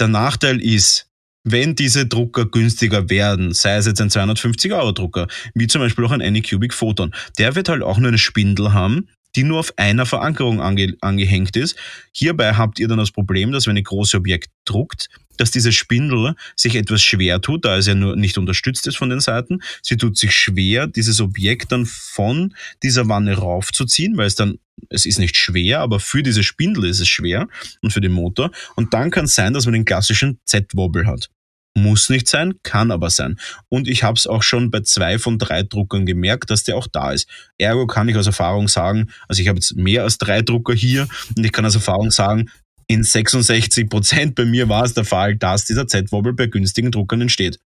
Der 0.00 0.08
Nachteil 0.08 0.62
ist, 0.62 1.08
wenn 1.44 1.74
diese 1.74 2.06
Drucker 2.06 2.46
günstiger 2.46 3.10
werden, 3.10 3.52
sei 3.52 3.76
es 3.76 3.86
jetzt 3.86 4.00
ein 4.00 4.10
250-Euro-Drucker, 4.10 5.26
wie 5.54 5.66
zum 5.66 5.80
Beispiel 5.80 6.04
auch 6.04 6.12
ein 6.12 6.22
Anycubic 6.22 6.72
Photon, 6.72 7.14
der 7.38 7.54
wird 7.54 7.68
halt 7.68 7.82
auch 7.82 7.98
nur 7.98 8.08
eine 8.08 8.18
Spindel 8.18 8.72
haben, 8.72 9.08
die 9.38 9.44
nur 9.44 9.60
auf 9.60 9.72
einer 9.76 10.04
Verankerung 10.04 10.60
ange 10.60 10.96
angehängt 11.00 11.56
ist. 11.56 11.76
Hierbei 12.10 12.54
habt 12.54 12.80
ihr 12.80 12.88
dann 12.88 12.98
das 12.98 13.12
Problem, 13.12 13.52
dass 13.52 13.68
wenn 13.68 13.76
ein 13.76 13.84
großes 13.84 14.16
Objekt 14.16 14.50
druckt, 14.64 15.10
dass 15.36 15.52
diese 15.52 15.70
Spindel 15.70 16.34
sich 16.56 16.74
etwas 16.74 17.02
schwer 17.02 17.40
tut, 17.40 17.64
da 17.64 17.76
es 17.76 17.86
ja 17.86 17.94
nur 17.94 18.16
nicht 18.16 18.36
unterstützt 18.36 18.88
ist 18.88 18.96
von 18.96 19.10
den 19.10 19.20
Seiten. 19.20 19.60
Sie 19.80 19.96
tut 19.96 20.18
sich 20.18 20.32
schwer, 20.32 20.88
dieses 20.88 21.20
Objekt 21.20 21.70
dann 21.70 21.86
von 21.86 22.52
dieser 22.82 23.08
Wanne 23.08 23.34
raufzuziehen, 23.34 24.16
weil 24.16 24.26
es 24.26 24.34
dann, 24.34 24.58
es 24.90 25.06
ist 25.06 25.20
nicht 25.20 25.36
schwer, 25.36 25.82
aber 25.82 26.00
für 26.00 26.24
diese 26.24 26.42
Spindel 26.42 26.86
ist 26.86 26.98
es 26.98 27.06
schwer 27.06 27.46
und 27.80 27.92
für 27.92 28.00
den 28.00 28.10
Motor. 28.10 28.50
Und 28.74 28.92
dann 28.92 29.12
kann 29.12 29.26
es 29.26 29.36
sein, 29.36 29.54
dass 29.54 29.66
man 29.66 29.74
den 29.74 29.84
klassischen 29.84 30.40
Z-Wobble 30.46 31.06
hat. 31.06 31.30
Muss 31.82 32.08
nicht 32.10 32.28
sein, 32.28 32.54
kann 32.62 32.90
aber 32.90 33.10
sein. 33.10 33.38
Und 33.68 33.88
ich 33.88 34.02
habe 34.02 34.16
es 34.16 34.26
auch 34.26 34.42
schon 34.42 34.70
bei 34.70 34.80
zwei 34.80 35.18
von 35.18 35.38
drei 35.38 35.62
Druckern 35.62 36.06
gemerkt, 36.06 36.50
dass 36.50 36.64
der 36.64 36.76
auch 36.76 36.86
da 36.86 37.12
ist. 37.12 37.28
Ergo 37.58 37.86
kann 37.86 38.08
ich 38.08 38.16
aus 38.16 38.26
Erfahrung 38.26 38.68
sagen, 38.68 39.10
also 39.28 39.42
ich 39.42 39.48
habe 39.48 39.58
jetzt 39.58 39.76
mehr 39.76 40.02
als 40.02 40.18
drei 40.18 40.42
Drucker 40.42 40.74
hier 40.74 41.08
und 41.36 41.44
ich 41.44 41.52
kann 41.52 41.64
aus 41.64 41.74
Erfahrung 41.74 42.10
sagen, 42.10 42.50
in 42.86 43.02
66 43.02 43.88
Prozent 43.88 44.34
bei 44.34 44.44
mir 44.44 44.68
war 44.68 44.84
es 44.84 44.94
der 44.94 45.04
Fall, 45.04 45.36
dass 45.36 45.66
dieser 45.66 45.86
Z-Wobble 45.86 46.32
bei 46.32 46.46
günstigen 46.46 46.90
Druckern 46.90 47.20
entsteht. 47.20 47.60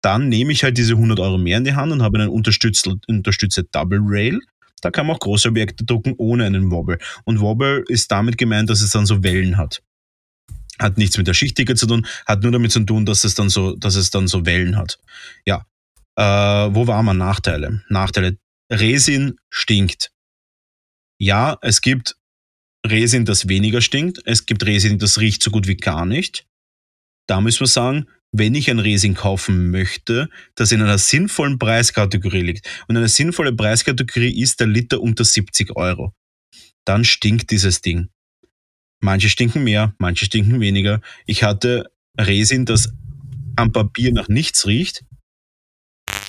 Dann 0.00 0.28
nehme 0.28 0.52
ich 0.52 0.62
halt 0.62 0.78
diese 0.78 0.92
100 0.92 1.18
Euro 1.18 1.38
mehr 1.38 1.58
in 1.58 1.64
die 1.64 1.74
Hand 1.74 1.92
und 1.92 2.02
habe 2.02 2.20
einen 2.20 2.28
unterstützte 2.28 3.64
Double 3.72 4.00
Rail. 4.02 4.38
Da 4.80 4.90
kann 4.90 5.06
man 5.06 5.16
auch 5.16 5.20
große 5.20 5.48
Objekte 5.48 5.84
drucken 5.84 6.14
ohne 6.18 6.44
einen 6.44 6.70
Wobble. 6.70 6.98
Und 7.24 7.40
Wobble 7.40 7.84
ist 7.88 8.10
damit 8.10 8.38
gemeint, 8.38 8.68
dass 8.70 8.82
es 8.82 8.90
dann 8.90 9.06
so 9.06 9.22
Wellen 9.22 9.56
hat 9.56 9.82
hat 10.78 10.98
nichts 10.98 11.16
mit 11.16 11.26
der 11.26 11.34
Schichtdicke 11.34 11.74
zu 11.74 11.86
tun, 11.86 12.06
hat 12.26 12.42
nur 12.42 12.52
damit 12.52 12.72
zu 12.72 12.80
tun, 12.80 13.06
dass 13.06 13.24
es 13.24 13.34
dann 13.34 13.48
so, 13.48 13.76
dass 13.76 13.94
es 13.94 14.10
dann 14.10 14.28
so 14.28 14.44
Wellen 14.46 14.76
hat. 14.76 14.98
Ja. 15.46 15.66
Äh, 16.16 16.74
wo 16.74 16.86
war 16.86 17.02
man? 17.02 17.18
Nachteile? 17.18 17.82
Nachteile. 17.88 18.38
Resin 18.70 19.36
stinkt. 19.50 20.10
Ja, 21.18 21.58
es 21.62 21.80
gibt 21.80 22.16
Resin, 22.86 23.24
das 23.24 23.48
weniger 23.48 23.80
stinkt. 23.80 24.20
Es 24.24 24.46
gibt 24.46 24.64
Resin, 24.64 24.98
das 24.98 25.18
riecht 25.18 25.42
so 25.42 25.50
gut 25.50 25.66
wie 25.66 25.76
gar 25.76 26.06
nicht. 26.06 26.46
Da 27.26 27.40
müssen 27.40 27.60
wir 27.60 27.66
sagen, 27.66 28.06
wenn 28.32 28.54
ich 28.54 28.70
ein 28.70 28.80
Resin 28.80 29.14
kaufen 29.14 29.70
möchte, 29.70 30.28
das 30.56 30.72
in 30.72 30.82
einer 30.82 30.98
sinnvollen 30.98 31.58
Preiskategorie 31.58 32.42
liegt. 32.42 32.84
Und 32.88 32.96
eine 32.96 33.08
sinnvolle 33.08 33.54
Preiskategorie 33.54 34.40
ist 34.40 34.60
der 34.60 34.66
Liter 34.66 35.00
unter 35.00 35.24
70 35.24 35.76
Euro. 35.76 36.12
Dann 36.84 37.04
stinkt 37.04 37.50
dieses 37.50 37.80
Ding. 37.80 38.08
Manche 39.04 39.28
stinken 39.28 39.64
mehr, 39.64 39.94
manche 39.98 40.24
stinken 40.24 40.60
weniger. 40.60 41.02
Ich 41.26 41.42
hatte 41.42 41.90
Resin, 42.18 42.64
das 42.64 42.90
am 43.54 43.70
Papier 43.70 44.14
nach 44.14 44.28
nichts 44.28 44.66
riecht, 44.66 45.04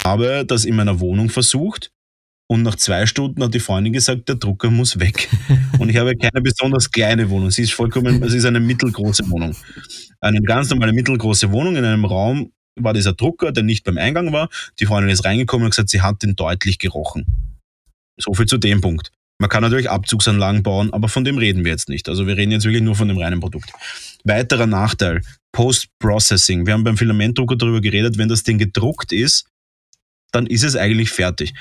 habe 0.03 0.43
das 0.45 0.65
in 0.65 0.75
meiner 0.75 0.99
Wohnung 0.99 1.29
versucht 1.29 1.93
und 2.47 2.63
nach 2.63 2.75
zwei 2.75 3.05
Stunden 3.05 3.41
hat 3.41 3.53
die 3.53 3.61
Freundin 3.61 3.93
gesagt, 3.93 4.27
der 4.27 4.35
Drucker 4.35 4.71
muss 4.71 4.99
weg. 4.99 5.29
Und 5.79 5.89
ich 5.89 5.97
habe 5.97 6.15
keine 6.15 6.41
besonders 6.41 6.91
kleine 6.91 7.29
Wohnung. 7.29 7.49
Sie 7.49 7.63
ist 7.63 7.73
vollkommen, 7.73 8.21
es 8.21 8.33
ist 8.33 8.45
eine 8.45 8.59
mittelgroße 8.59 9.29
Wohnung. 9.31 9.55
Eine 10.19 10.41
ganz 10.41 10.69
normale 10.69 10.93
mittelgroße 10.93 11.51
Wohnung. 11.51 11.75
In 11.75 11.85
einem 11.85 12.05
Raum 12.05 12.51
war 12.75 12.93
dieser 12.93 13.13
Drucker, 13.13 13.51
der 13.51 13.63
nicht 13.63 13.83
beim 13.83 13.97
Eingang 13.97 14.31
war. 14.31 14.49
Die 14.79 14.85
Freundin 14.85 15.09
ist 15.09 15.25
reingekommen 15.25 15.65
und 15.65 15.71
gesagt, 15.71 15.89
sie 15.89 16.01
hat 16.01 16.21
den 16.21 16.35
deutlich 16.35 16.77
gerochen. 16.77 17.25
So 18.17 18.33
viel 18.33 18.45
zu 18.45 18.57
dem 18.57 18.79
Punkt. 18.79 19.11
Man 19.37 19.49
kann 19.49 19.63
natürlich 19.63 19.89
Abzugsanlagen 19.89 20.63
bauen, 20.63 20.93
aber 20.93 21.09
von 21.09 21.25
dem 21.25 21.37
reden 21.37 21.65
wir 21.65 21.71
jetzt 21.71 21.89
nicht. 21.89 22.07
Also 22.07 22.25
wir 22.25 22.37
reden 22.37 22.51
jetzt 22.51 22.63
wirklich 22.63 22.81
nur 22.81 22.95
von 22.95 23.07
dem 23.07 23.17
reinen 23.17 23.41
Produkt. 23.41 23.71
Weiterer 24.23 24.65
Nachteil, 24.65 25.21
Post-Processing. 25.51 26.65
Wir 26.65 26.73
haben 26.73 26.83
beim 26.83 26.97
Filamentdrucker 26.97 27.57
darüber 27.57 27.81
geredet, 27.81 28.17
wenn 28.17 28.29
das 28.29 28.43
Ding 28.43 28.57
gedruckt 28.57 29.11
ist, 29.11 29.45
dann 30.31 30.47
ist 30.47 30.63
es 30.63 30.75
eigentlich 30.75 31.09
fertig. 31.09 31.53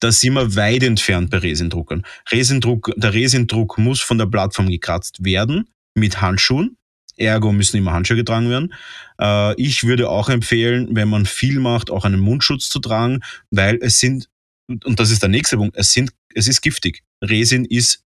Da 0.00 0.12
sind 0.12 0.34
wir 0.34 0.56
weit 0.56 0.82
entfernt 0.82 1.30
bei 1.30 1.38
Resindruckern. 1.38 2.06
Resindruck, 2.30 2.92
der 2.96 3.12
Resindruck 3.12 3.76
muss 3.76 4.00
von 4.00 4.18
der 4.18 4.26
Plattform 4.26 4.68
gekratzt 4.68 5.24
werden 5.24 5.68
mit 5.94 6.20
Handschuhen. 6.20 6.76
Ergo 7.16 7.52
müssen 7.52 7.76
immer 7.76 7.92
Handschuhe 7.92 8.16
getragen 8.16 8.48
werden. 8.48 8.72
Äh, 9.20 9.60
ich 9.60 9.84
würde 9.84 10.08
auch 10.08 10.30
empfehlen, 10.30 10.88
wenn 10.92 11.08
man 11.08 11.26
viel 11.26 11.58
macht, 11.58 11.90
auch 11.90 12.04
einen 12.04 12.20
Mundschutz 12.20 12.68
zu 12.68 12.78
tragen, 12.78 13.20
weil 13.50 13.78
es 13.82 13.98
sind 13.98 14.28
und 14.84 15.00
das 15.00 15.10
ist 15.10 15.22
der 15.22 15.28
nächste 15.28 15.56
Punkt, 15.56 15.76
es, 15.76 15.92
sind, 15.92 16.12
es 16.34 16.48
ist 16.48 16.60
giftig. 16.60 17.02
Resin 17.22 17.64
ist 17.64 18.04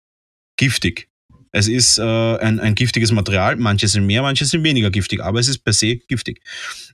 giftig. 0.56 1.08
Es 1.50 1.66
ist 1.66 1.98
äh, 1.98 2.02
ein, 2.02 2.60
ein 2.60 2.74
giftiges 2.74 3.10
Material. 3.10 3.56
Manche 3.56 3.88
sind 3.88 4.06
mehr, 4.06 4.22
manche 4.22 4.44
sind 4.44 4.62
weniger 4.64 4.90
giftig, 4.90 5.22
aber 5.22 5.40
es 5.40 5.48
ist 5.48 5.58
per 5.58 5.72
se 5.72 5.96
giftig. 5.96 6.42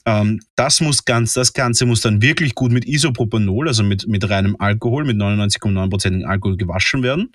Ähm, 0.07 0.41
das 0.55 0.81
muss 0.81 1.05
ganz, 1.05 1.33
das 1.33 1.53
Ganze 1.53 1.87
muss 1.87 2.03
dann 2.03 2.22
wirklich 2.22 2.55
gut 2.55 2.70
mit 2.70 2.87
Isopropanol, 2.87 3.68
also 3.68 3.83
mit, 3.83 4.07
mit 4.07 4.29
reinem 4.29 4.57
Alkohol, 4.59 5.05
mit 5.05 5.16
99,9% 5.16 6.25
Alkohol 6.25 6.57
gewaschen 6.57 7.03
werden. 7.03 7.33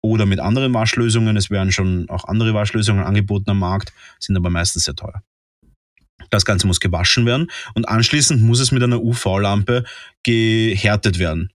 Oder 0.00 0.26
mit 0.26 0.38
anderen 0.38 0.72
Waschlösungen. 0.74 1.36
Es 1.36 1.50
werden 1.50 1.72
schon 1.72 2.08
auch 2.08 2.24
andere 2.24 2.54
Waschlösungen 2.54 3.02
angeboten 3.02 3.50
am 3.50 3.58
Markt, 3.58 3.92
sind 4.20 4.36
aber 4.36 4.48
meistens 4.48 4.84
sehr 4.84 4.94
teuer. 4.94 5.22
Das 6.30 6.44
Ganze 6.44 6.68
muss 6.68 6.78
gewaschen 6.78 7.26
werden 7.26 7.50
und 7.74 7.88
anschließend 7.88 8.42
muss 8.42 8.60
es 8.60 8.70
mit 8.70 8.82
einer 8.82 9.02
UV-Lampe 9.02 9.84
gehärtet 10.22 11.18
werden. 11.18 11.50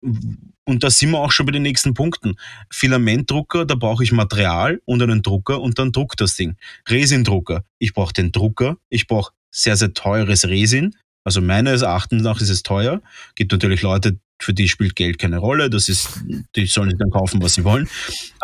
Und 0.00 0.84
da 0.84 0.90
sind 0.90 1.10
wir 1.10 1.18
auch 1.18 1.32
schon 1.32 1.46
bei 1.46 1.52
den 1.52 1.62
nächsten 1.62 1.94
Punkten. 1.94 2.36
Filamentdrucker, 2.70 3.64
da 3.64 3.74
brauche 3.74 4.04
ich 4.04 4.12
Material 4.12 4.80
und 4.84 5.02
einen 5.02 5.22
Drucker 5.22 5.60
und 5.60 5.78
dann 5.78 5.92
druckt 5.92 6.20
das 6.20 6.36
Ding. 6.36 6.56
Resindrucker, 6.88 7.64
ich 7.78 7.94
brauche 7.94 8.12
den 8.12 8.30
Drucker, 8.30 8.76
ich 8.88 9.06
brauche 9.06 9.32
sehr, 9.50 9.76
sehr 9.76 9.92
teures 9.94 10.46
Resin. 10.46 10.94
Also 11.24 11.40
meines 11.40 11.82
Erachtens 11.82 12.22
nach 12.22 12.40
ist 12.40 12.48
es 12.48 12.62
teuer. 12.62 13.02
Gibt 13.34 13.52
natürlich 13.52 13.82
Leute, 13.82 14.18
für 14.40 14.54
die 14.54 14.68
spielt 14.68 14.94
Geld 14.94 15.18
keine 15.18 15.38
Rolle. 15.38 15.68
Das 15.68 15.88
ist, 15.88 16.08
die 16.54 16.66
sollen 16.66 16.96
dann 16.96 17.10
kaufen, 17.10 17.42
was 17.42 17.54
sie 17.54 17.64
wollen. 17.64 17.88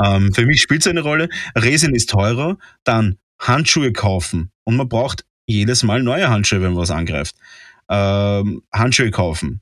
Ähm, 0.04 0.32
für 0.32 0.44
mich 0.44 0.60
spielt 0.60 0.80
es 0.80 0.86
eine 0.86 1.00
Rolle. 1.00 1.28
Resin 1.54 1.94
ist 1.94 2.10
teurer. 2.10 2.58
Dann 2.82 3.16
Handschuhe 3.38 3.92
kaufen. 3.92 4.50
Und 4.64 4.76
man 4.76 4.88
braucht 4.88 5.24
jedes 5.46 5.82
Mal 5.82 6.02
neue 6.02 6.28
Handschuhe, 6.28 6.60
wenn 6.62 6.72
man 6.72 6.82
was 6.82 6.90
angreift. 6.90 7.36
Ähm, 7.88 8.62
Handschuhe 8.72 9.10
kaufen. 9.10 9.60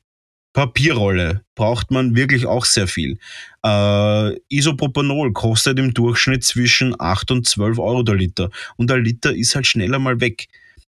Papierrolle 0.53 1.45
braucht 1.55 1.91
man 1.91 2.15
wirklich 2.15 2.47
auch 2.47 2.65
sehr 2.65 2.87
viel. 2.87 3.19
Äh, 3.65 4.37
Isopropanol 4.49 5.33
kostet 5.33 5.79
im 5.79 5.95
Durchschnitt 5.95 6.45
zwischen 6.45 6.95
8 6.99 7.31
und 7.31 7.47
12 7.47 7.79
Euro 7.79 8.03
der 8.03 8.17
Liter. 8.17 8.51
Und 8.77 8.91
der 8.91 8.99
Liter 8.99 9.35
ist 9.35 9.55
halt 9.55 9.67
schneller 9.67 9.99
mal 9.99 10.21
weg. 10.21 10.49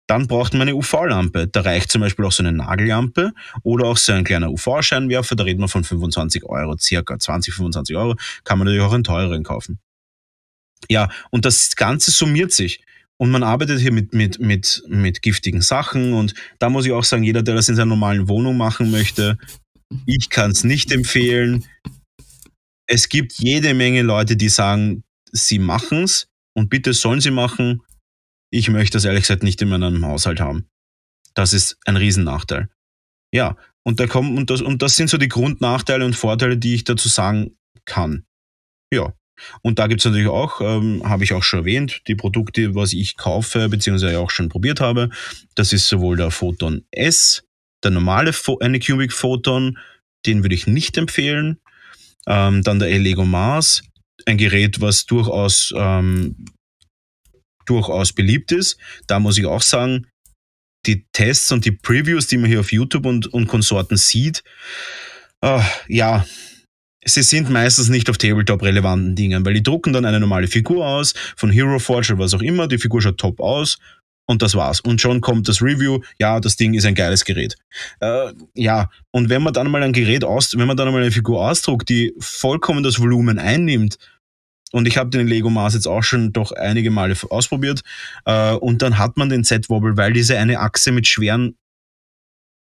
Dann 0.08 0.28
braucht 0.28 0.54
man 0.54 0.64
eine 0.64 0.76
UV-Lampe. 0.76 1.48
Da 1.48 1.62
reicht 1.62 1.90
zum 1.90 2.02
Beispiel 2.02 2.26
auch 2.26 2.32
so 2.32 2.44
eine 2.44 2.52
Nagellampe 2.52 3.34
oder 3.64 3.88
auch 3.88 3.98
so 3.98 4.12
ein 4.12 4.24
kleiner 4.24 4.52
UV-Scheinwerfer. 4.52 5.36
Da 5.36 5.44
reden 5.46 5.62
wir 5.62 5.68
von 5.68 5.84
25 5.84 6.44
Euro, 6.46 6.76
circa 6.78 7.18
20, 7.18 7.54
25 7.54 7.96
Euro. 7.96 8.16
Kann 8.44 8.60
man 8.60 8.66
natürlich 8.66 8.86
auch 8.86 8.94
einen 8.94 9.04
teureren 9.04 9.44
kaufen. 9.44 9.80
Ja, 10.90 11.10
und 11.32 11.46
das 11.46 11.76
Ganze 11.76 12.12
summiert 12.12 12.52
sich. 12.52 12.82
Und 13.18 13.32
man 13.32 13.44
arbeitet 13.44 13.80
hier 13.80 13.94
mit, 13.94 14.14
mit, 14.14 14.40
mit, 14.40 14.84
mit 14.88 15.22
giftigen 15.22 15.62
Sachen. 15.62 16.14
Und 16.14 16.34
da 16.60 16.70
muss 16.70 16.86
ich 16.86 16.92
auch 16.92 17.04
sagen, 17.04 17.24
jeder, 17.24 17.44
der 17.44 17.56
das 17.56 17.70
in 17.70 17.76
seiner 17.76 17.90
normalen 17.90 18.28
Wohnung 18.28 18.58
machen 18.58 18.92
möchte, 18.92 19.38
ich 20.06 20.30
kann 20.30 20.52
es 20.52 20.64
nicht 20.64 20.92
empfehlen. 20.92 21.66
Es 22.88 23.10
gibt 23.10 23.34
jede 23.34 23.74
Menge 23.74 24.02
Leute, 24.02 24.36
die 24.36 24.50
sagen, 24.50 25.04
sie 25.32 25.60
machen 25.60 26.04
es 26.04 26.28
und 26.54 26.70
bitte 26.70 26.94
sollen 26.94 27.22
sie 27.22 27.32
machen. 27.32 27.82
Ich 28.52 28.70
möchte 28.70 28.98
das 28.98 29.06
ehrlich 29.06 29.24
gesagt 29.24 29.44
nicht 29.44 29.62
in 29.62 29.70
meinem 29.70 30.06
Haushalt 30.06 30.40
haben. 30.40 30.68
Das 31.34 31.54
ist 31.54 31.78
ein 31.86 31.98
Riesennachteil. 31.98 32.70
Ja, 33.34 33.58
Und 33.84 34.00
da 34.00 34.08
kommen, 34.08 34.38
und 34.38 34.50
das, 34.50 34.62
und 34.62 34.82
das 34.82 34.96
sind 34.96 35.10
so 35.10 35.18
die 35.18 35.28
Grundnachteile 35.28 36.06
und 36.06 36.16
Vorteile, 36.16 36.58
die 36.58 36.74
ich 36.74 36.84
dazu 36.86 37.08
sagen 37.08 37.56
kann. 37.86 38.26
Ja. 38.92 39.14
Und 39.62 39.80
da 39.80 39.88
gibt 39.88 40.02
es 40.02 40.06
natürlich 40.06 40.28
auch, 40.28 40.62
ähm, 40.62 41.02
habe 41.04 41.24
ich 41.24 41.34
auch 41.34 41.44
schon 41.44 41.60
erwähnt, 41.60 42.02
die 42.08 42.16
Produkte, 42.16 42.76
was 42.76 42.94
ich 42.94 43.18
kaufe, 43.18 43.70
beziehungsweise 43.70 44.20
auch 44.20 44.32
schon 44.32 44.50
probiert 44.50 44.80
habe. 44.80 45.10
Das 45.56 45.74
ist 45.74 45.88
sowohl 45.88 46.18
der 46.18 46.32
Photon 46.32 46.86
S, 46.92 47.44
der 47.84 47.92
normale 47.92 48.34
Anycubic 48.62 49.14
Photon, 49.14 49.78
den 50.26 50.44
würde 50.44 50.56
ich 50.56 50.68
nicht 50.68 50.98
empfehlen. 50.98 51.60
Ähm, 52.28 52.64
dann 52.64 52.80
der 52.80 52.98
Lego 52.98 53.26
Mars, 53.26 53.84
ein 54.26 54.38
Gerät, 54.38 54.82
was 54.82 55.06
durchaus, 55.06 55.74
ähm, 55.78 56.46
durchaus 57.66 58.14
beliebt 58.14 58.52
ist. 58.52 58.78
Da 59.08 59.20
muss 59.20 59.38
ich 59.38 59.46
auch 59.46 59.62
sagen, 59.62 60.08
die 60.86 61.06
Tests 61.14 61.52
und 61.52 61.66
die 61.66 61.72
Previews, 61.72 62.28
die 62.28 62.38
man 62.38 62.50
hier 62.50 62.60
auf 62.60 62.72
YouTube 62.72 63.06
und, 63.06 63.28
und 63.28 63.48
Konsorten 63.48 63.98
sieht, 63.98 64.44
äh, 65.42 65.62
ja, 65.88 66.26
sie 67.06 67.22
sind 67.22 67.50
meistens 67.50 67.90
nicht 67.90 68.10
auf 68.10 68.18
Tabletop-relevanten 68.18 69.16
Dingen, 69.16 69.46
weil 69.46 69.54
die 69.54 69.64
drucken 69.64 69.94
dann 69.94 70.06
eine 70.06 70.20
normale 70.20 70.48
Figur 70.48 70.86
aus, 70.86 71.14
von 71.38 71.52
Hero 71.52 71.80
Forge 71.80 72.14
oder 72.14 72.24
was 72.24 72.34
auch 72.34 72.42
immer, 72.42 72.68
die 72.68 72.78
Figur 72.78 73.02
schaut 73.02 73.18
top 73.18 73.40
aus 73.40 73.78
und 74.26 74.42
das 74.42 74.56
war's. 74.56 74.80
Und 74.82 75.00
schon 75.00 75.22
kommt 75.22 75.48
das 75.48 75.62
Review, 75.62 76.02
ja, 76.20 76.40
das 76.40 76.56
Ding 76.56 76.74
ist 76.74 76.86
ein 76.86 76.96
geiles 76.96 77.24
Gerät. 77.24 77.56
Äh, 78.00 78.34
ja, 78.56 78.90
und 79.12 79.30
wenn 79.30 79.44
man 79.44 79.54
dann 79.54 79.70
mal 79.70 79.84
ein 79.84 79.94
Gerät 79.94 80.24
aus, 80.24 80.58
wenn 80.58 80.68
man 80.68 80.78
dann 80.78 80.92
mal 80.92 81.02
eine 81.02 81.12
Figur 81.12 81.48
ausdruckt, 81.48 81.90
die 81.90 82.14
vollkommen 82.20 82.84
das 82.84 83.00
Volumen 83.00 83.40
einnimmt, 83.40 83.98
und 84.72 84.88
ich 84.88 84.98
habe 84.98 85.10
den 85.10 85.28
Lego 85.28 85.50
Mars 85.50 85.74
jetzt 85.76 85.88
auch 85.88 86.04
schon 86.04 86.34
doch 86.34 86.52
einige 86.52 86.92
Male 86.92 87.16
ausprobiert, 87.30 87.82
äh, 88.26 88.54
und 88.54 88.82
dann 88.82 88.98
hat 88.98 89.16
man 89.16 89.30
den 89.30 89.44
Z-Wobble, 89.44 89.96
weil 89.96 90.12
diese 90.12 90.38
eine 90.38 90.60
Achse 90.60 90.92
mit 90.92 91.08
schweren 91.08 91.56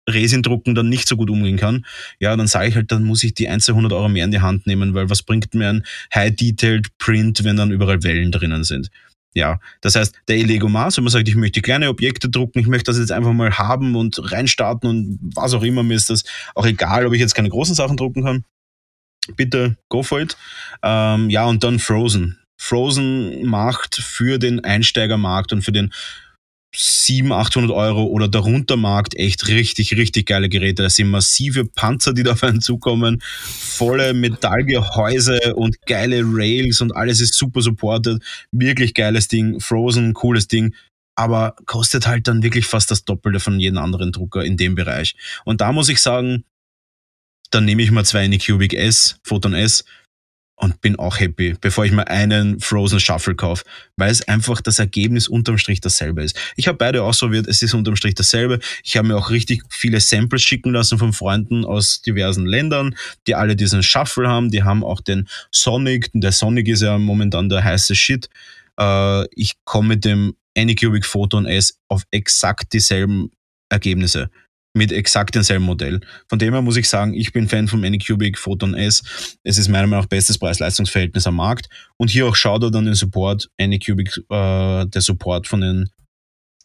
Resindrucken 0.10 0.76
dann 0.76 0.90
nicht 0.90 1.08
so 1.08 1.16
gut 1.16 1.30
umgehen 1.30 1.58
kann, 1.58 1.86
ja, 2.20 2.36
dann 2.36 2.48
sage 2.48 2.70
ich 2.70 2.76
halt, 2.76 2.92
dann 2.92 3.04
muss 3.04 3.24
ich 3.24 3.34
die 3.34 3.48
100 3.48 3.92
Euro 3.94 4.10
mehr 4.10 4.26
in 4.26 4.32
die 4.32 4.42
Hand 4.42 4.68
nehmen, 4.68 4.94
weil 4.94 5.10
was 5.10 5.24
bringt 5.24 5.54
mir 5.54 5.70
ein 5.70 5.84
High-Detailed 6.14 6.98
Print, 6.98 7.44
wenn 7.44 7.58
dann 7.58 7.72
überall 7.72 8.04
Wellen 8.04 8.32
drinnen 8.32 8.64
sind? 8.64 8.90
Ja, 9.36 9.60
das 9.82 9.96
heißt, 9.96 10.16
der 10.28 10.38
Lego 10.38 10.70
Mars, 10.70 10.98
wenn 10.98 11.04
man 11.04 11.12
sagt, 11.12 11.28
ich 11.28 11.36
möchte 11.36 11.62
kleine 11.62 11.90
Objekte 11.90 12.30
drucken, 12.30 12.60
ich 12.60 12.68
möchte 12.68 12.92
das 12.92 12.98
jetzt 13.00 13.12
einfach 13.12 13.32
mal 13.32 13.58
haben 13.58 13.96
und 13.96 14.20
reinstarten 14.32 14.90
und 14.90 15.20
was 15.36 15.54
auch 15.54 15.62
immer, 15.62 15.84
mir 15.84 15.94
ist 15.94 16.10
das 16.10 16.24
auch 16.56 16.66
egal, 16.66 17.06
ob 17.06 17.14
ich 17.14 17.20
jetzt 17.20 17.36
keine 17.36 17.50
großen 17.50 17.76
Sachen 17.76 17.96
drucken 17.96 18.24
kann. 18.24 18.44
Bitte 19.36 19.78
go 19.90 20.02
for 20.02 20.20
it. 20.20 20.36
Ähm, 20.82 21.30
ja, 21.30 21.46
und 21.46 21.64
dann 21.64 21.78
Frozen. 21.78 22.40
Frozen 22.58 23.46
macht 23.46 23.96
für 23.96 24.40
den 24.40 24.64
Einsteigermarkt 24.64 25.54
und 25.54 25.62
für 25.62 25.72
den 25.72 25.94
700, 26.76 27.48
800 27.48 27.72
Euro 27.72 28.04
oder 28.04 28.28
darunter 28.28 28.78
Markt 28.78 29.16
echt 29.16 29.48
richtig, 29.48 29.96
richtig 29.98 30.28
geile 30.28 30.50
Geräte. 30.50 30.84
Das 30.84 30.96
sind 30.96 31.10
massive 31.10 31.66
Panzer, 31.66 32.14
die 32.14 32.24
da 32.24 32.34
auf 32.34 32.44
einen 32.44 32.62
zukommen, 32.62 33.22
volle 33.22 34.14
Metallgehäuse 34.14 35.56
und 35.56 35.82
geile 35.88 36.22
Rails 36.24 36.82
und 36.82 36.96
alles 36.96 37.22
ist 37.22 37.34
super 37.34 37.62
supported. 37.62 38.22
Wirklich 38.52 38.94
geiles 38.94 39.28
Ding, 39.28 39.60
Frozen, 39.60 40.14
cooles 40.14 40.48
Ding, 40.48 40.76
aber 41.16 41.56
kostet 41.66 42.08
halt 42.08 42.28
dann 42.28 42.44
wirklich 42.44 42.66
fast 42.66 42.92
das 42.92 43.04
Doppelte 43.04 43.40
von 43.40 43.60
jedem 43.60 43.80
anderen 43.80 44.12
Drucker 44.12 44.46
in 44.46 44.56
dem 44.56 44.76
Bereich. 44.76 45.16
Und 45.46 45.62
da 45.62 45.72
muss 45.72 45.90
ich 45.90 46.00
sagen, 46.00 46.46
dann 47.52 47.66
nehme 47.66 47.82
ich 47.82 47.92
mal 47.92 48.06
zwei 48.06 48.26
Anycubic 48.26 48.74
S, 48.74 49.20
Photon 49.24 49.54
S, 49.54 49.84
und 50.60 50.82
bin 50.82 50.98
auch 51.00 51.20
happy, 51.20 51.56
bevor 51.60 51.86
ich 51.86 51.92
mir 51.94 52.08
einen 52.08 52.60
Frozen 52.60 53.00
Shuffle 53.00 53.34
kaufe, 53.34 53.64
weil 53.96 54.12
es 54.12 54.28
einfach 54.28 54.60
das 54.60 54.78
Ergebnis 54.78 55.30
unterm 55.30 55.58
Strich 55.58 55.80
dasselbe 55.80 56.22
ist. 56.22 56.38
Ich 56.58 56.68
habe 56.68 56.78
beide 56.78 57.02
ausprobiert, 57.02 57.48
es 57.48 57.62
ist 57.62 57.74
unterm 57.74 57.96
Strich 57.96 58.14
dasselbe. 58.14 58.60
Ich 58.84 58.98
habe 58.98 59.08
mir 59.08 59.16
auch 59.16 59.30
richtig 59.30 59.64
viele 59.70 60.02
Samples 60.02 60.42
schicken 60.42 60.74
lassen 60.74 60.98
von 60.98 61.14
Freunden 61.14 61.64
aus 61.64 62.02
diversen 62.02 62.46
Ländern, 62.46 62.96
die 63.26 63.36
alle 63.36 63.56
diesen 63.56 63.84
Shuffle 63.84 64.28
haben. 64.28 64.52
Die 64.52 64.64
haben 64.64 64.84
auch 64.84 65.00
den 65.00 65.30
Sonic. 65.50 66.10
Der 66.14 66.34
Sonic 66.34 66.68
ist 66.68 66.82
ja 66.82 66.98
momentan 66.98 67.48
der 67.48 67.64
heiße 67.64 67.96
Shit. 67.96 68.30
Äh, 68.78 69.24
ich 69.34 69.54
komme 69.64 69.90
mit 69.90 70.04
dem 70.04 70.36
Anycubic 70.58 71.06
Photon 71.06 71.46
S 71.46 71.80
auf 71.88 72.04
exakt 72.12 72.74
dieselben 72.74 73.32
Ergebnisse 73.70 74.30
mit 74.74 74.92
exakt 74.92 75.36
demselben 75.36 75.66
Modell. 75.66 76.00
Von 76.28 76.40
dem 76.40 76.54
her 76.54 76.62
muss 76.62 76.78
ich 76.78 76.88
sagen, 76.88 77.14
ich 77.14 77.34
bin 77.34 77.48
Fan 77.48 77.68
vom 77.68 77.84
Anycubic 77.84 78.38
Photon 78.38 78.74
S. 78.76 79.38
Es 79.44 79.58
ist 79.58 79.68
meiner 79.68 79.88
Meinung 79.88 80.04
nach 80.04 80.10
bestes 80.10 80.38
Preis-Leistungs-Verhältnis 80.38 81.28
am 81.28 81.36
Markt. 81.36 81.70
Und 81.98 82.10
hier 82.10 82.28
auch 82.28 82.36
schaut 82.36 82.64
er 82.64 82.72
dann 82.72 82.86
den 82.86 82.94
Support. 82.94 83.50
Anycubic, 83.60 84.18
äh, 84.30 84.86
der 84.86 85.02
Support 85.02 85.48
von 85.48 85.62
den 85.62 85.90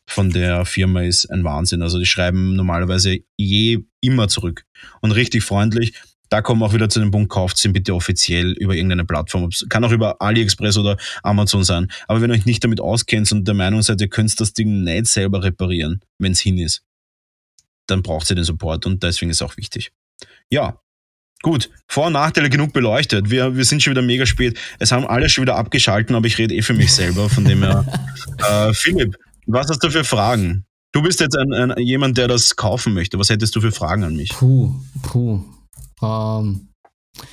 von 0.07 0.30
der 0.30 0.66
Firma 0.66 1.02
ist 1.02 1.30
ein 1.30 1.44
Wahnsinn. 1.44 1.82
Also 1.82 1.98
die 1.98 2.07
schreiben 2.07 2.57
normalerweise 2.57 3.20
je 3.38 3.78
immer 4.00 4.28
zurück 4.28 4.64
und 5.00 5.12
richtig 5.12 5.44
freundlich. 5.44 5.94
Da 6.28 6.42
kommen 6.42 6.61
wir 6.61 6.66
auch 6.66 6.74
wieder 6.74 6.88
zu 6.88 7.00
dem 7.00 7.11
Punkt, 7.11 7.30
kauft 7.30 7.59
sie 7.59 7.68
bitte 7.68 7.94
offiziell 7.94 8.52
über 8.52 8.74
irgendeine 8.74 9.05
Plattform. 9.05 9.50
Kann 9.68 9.84
auch 9.84 9.92
über 9.92 10.20
AliExpress 10.20 10.76
oder 10.78 10.96
Amazon 11.22 11.64
sein. 11.64 11.90
Aber 12.09 12.20
wenn 12.20 12.30
ihr 12.30 12.34
euch 12.34 12.46
nicht 12.46 12.64
damit 12.64 12.80
auskennt 12.80 13.30
und 13.32 13.46
der 13.46 13.55
Meinung 13.55 13.82
seid, 13.82 14.00
ihr 14.00 14.09
könnt 14.09 14.38
das 14.40 14.52
Ding 14.52 14.84
nicht 14.84 15.07
selber 15.07 15.42
reparieren, 15.42 16.00
wenn 16.18 16.32
es 16.32 16.40
hin 16.40 16.59
ist, 16.59 16.82
dann 17.87 18.03
braucht 18.03 18.26
sie 18.26 18.35
den 18.35 18.45
Support 18.45 18.87
und 18.87 19.03
deswegen 19.03 19.30
ist 19.30 19.39
es 19.39 19.43
auch 19.43 19.57
wichtig. 19.57 19.93
Ja, 20.51 20.80
Gut, 21.43 21.68
Vor- 21.89 22.07
und 22.07 22.14
Nachteile 22.14 22.49
genug 22.49 22.72
beleuchtet. 22.72 23.28
Wir, 23.28 23.55
wir 23.55 23.66
sind 23.66 23.82
schon 23.82 23.91
wieder 23.91 24.01
mega 24.01 24.24
spät. 24.24 24.59
Es 24.78 24.93
haben 24.93 25.07
alle 25.07 25.28
schon 25.28 25.43
wieder 25.43 25.57
abgeschalten, 25.57 26.16
aber 26.16 26.26
ich 26.26 26.39
rede 26.39 26.55
eh 26.55 26.62
für 26.62 26.72
mich 26.72 26.91
selber. 26.91 27.28
Von 27.28 27.45
dem 27.45 27.62
her. 27.62 27.85
äh, 28.39 28.72
Philipp, 28.72 29.14
was 29.47 29.68
hast 29.68 29.85
du 29.85 29.91
für 29.91 30.05
Fragen? 30.05 30.64
Du 30.93 31.03
bist 31.03 31.20
jetzt 31.20 31.37
ein, 31.37 31.53
ein, 31.53 31.74
jemand, 31.78 32.16
der 32.16 32.28
das 32.28 32.57
kaufen 32.57 32.95
möchte. 32.95 33.18
Was 33.18 33.28
hättest 33.28 33.55
du 33.55 33.61
für 33.61 33.72
Fragen 33.72 34.05
an 34.05 34.16
mich? 34.16 34.30
Puh, 34.30 34.72
puh. 35.03 35.45
Ähm, 36.01 36.68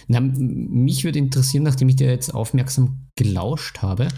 na, 0.07 0.19
mich 0.19 1.05
würde 1.05 1.19
interessieren, 1.19 1.63
nachdem 1.63 1.87
ich 1.87 1.95
dir 1.95 2.09
jetzt 2.09 2.33
aufmerksam 2.33 3.07
gelauscht 3.15 3.77
habe, 3.81 4.09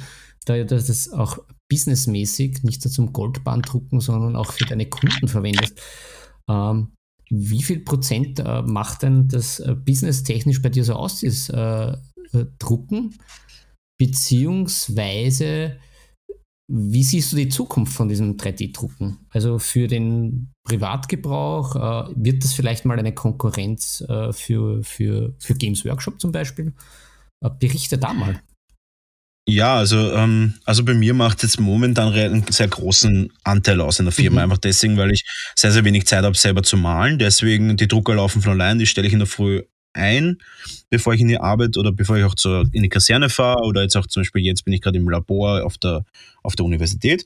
da 0.45 0.55
du 0.55 0.65
das 0.65 1.11
auch 1.11 1.37
businessmäßig 1.69 2.63
nicht 2.63 2.83
nur 2.83 2.91
zum 2.91 3.13
Goldband 3.13 3.71
drucken, 3.71 3.99
sondern 3.99 4.35
auch 4.35 4.53
für 4.53 4.65
deine 4.65 4.87
Kunden 4.87 5.27
verwendest. 5.27 5.79
Ähm, 6.49 6.93
wie 7.29 7.63
viel 7.63 7.79
Prozent 7.79 8.39
äh, 8.39 8.61
macht 8.61 9.03
denn 9.03 9.27
das 9.27 9.59
äh, 9.59 9.75
businesstechnisch 9.75 10.61
bei 10.61 10.69
dir 10.69 10.83
so 10.83 10.93
aus, 10.93 11.19
dieses 11.19 11.49
äh, 11.49 11.93
äh 12.33 12.45
Drucken? 12.59 13.15
Beziehungsweise, 13.99 15.77
wie 16.71 17.03
siehst 17.03 17.31
du 17.31 17.37
die 17.37 17.49
Zukunft 17.49 17.93
von 17.93 18.09
diesem 18.09 18.37
3D-Drucken? 18.37 19.19
Also 19.29 19.59
für 19.59 19.87
den 19.87 20.51
Privatgebrauch, 20.67 21.75
äh, 21.75 22.13
wird 22.15 22.43
das 22.43 22.53
vielleicht 22.53 22.85
mal 22.85 22.99
eine 22.99 23.13
Konkurrenz 23.13 24.03
für, 24.31 24.83
für, 24.83 25.35
für 25.39 25.53
Games 25.55 25.85
Workshop 25.85 26.19
zum 26.19 26.31
Beispiel? 26.31 26.73
berichte 27.59 27.97
da 27.97 28.13
mal. 28.13 28.41
Ja, 29.45 29.75
also, 29.75 30.13
ähm, 30.13 30.53
also 30.63 30.85
bei 30.85 30.93
mir 30.93 31.13
macht 31.13 31.43
es 31.43 31.59
momentan 31.59 32.13
einen 32.13 32.45
sehr 32.49 32.69
großen 32.69 33.29
Anteil 33.43 33.81
aus 33.81 33.99
in 33.99 34.05
der 34.05 34.13
Firma. 34.13 34.37
Mhm. 34.37 34.43
Einfach 34.51 34.57
deswegen, 34.57 34.95
weil 34.95 35.11
ich 35.11 35.25
sehr, 35.55 35.71
sehr 35.71 35.83
wenig 35.83 36.07
Zeit 36.07 36.23
habe, 36.23 36.37
selber 36.37 36.63
zu 36.63 36.77
malen. 36.77 37.19
Deswegen, 37.19 37.75
die 37.75 37.87
Drucker 37.87 38.15
laufen 38.15 38.41
von 38.41 38.53
allein, 38.53 38.79
die 38.79 38.85
stelle 38.85 39.07
ich 39.07 39.13
in 39.13 39.19
der 39.19 39.27
Früh 39.27 39.61
ein, 39.91 40.37
bevor 40.89 41.13
ich 41.13 41.21
in 41.21 41.27
die 41.27 41.39
Arbeit 41.39 41.77
oder 41.77 41.91
bevor 41.91 42.17
ich 42.17 42.23
auch 42.23 42.35
zur, 42.35 42.67
in 42.71 42.83
die 42.83 42.89
Kaserne 42.89 43.29
fahre 43.29 43.63
oder 43.63 43.81
jetzt 43.81 43.95
auch 43.97 44.07
zum 44.07 44.21
Beispiel 44.21 44.43
jetzt 44.43 44.63
bin 44.65 44.73
ich 44.73 44.81
gerade 44.81 44.97
im 44.97 45.09
Labor 45.09 45.63
auf 45.65 45.77
der, 45.77 46.05
auf 46.41 46.55
der 46.55 46.65
Universität. 46.65 47.25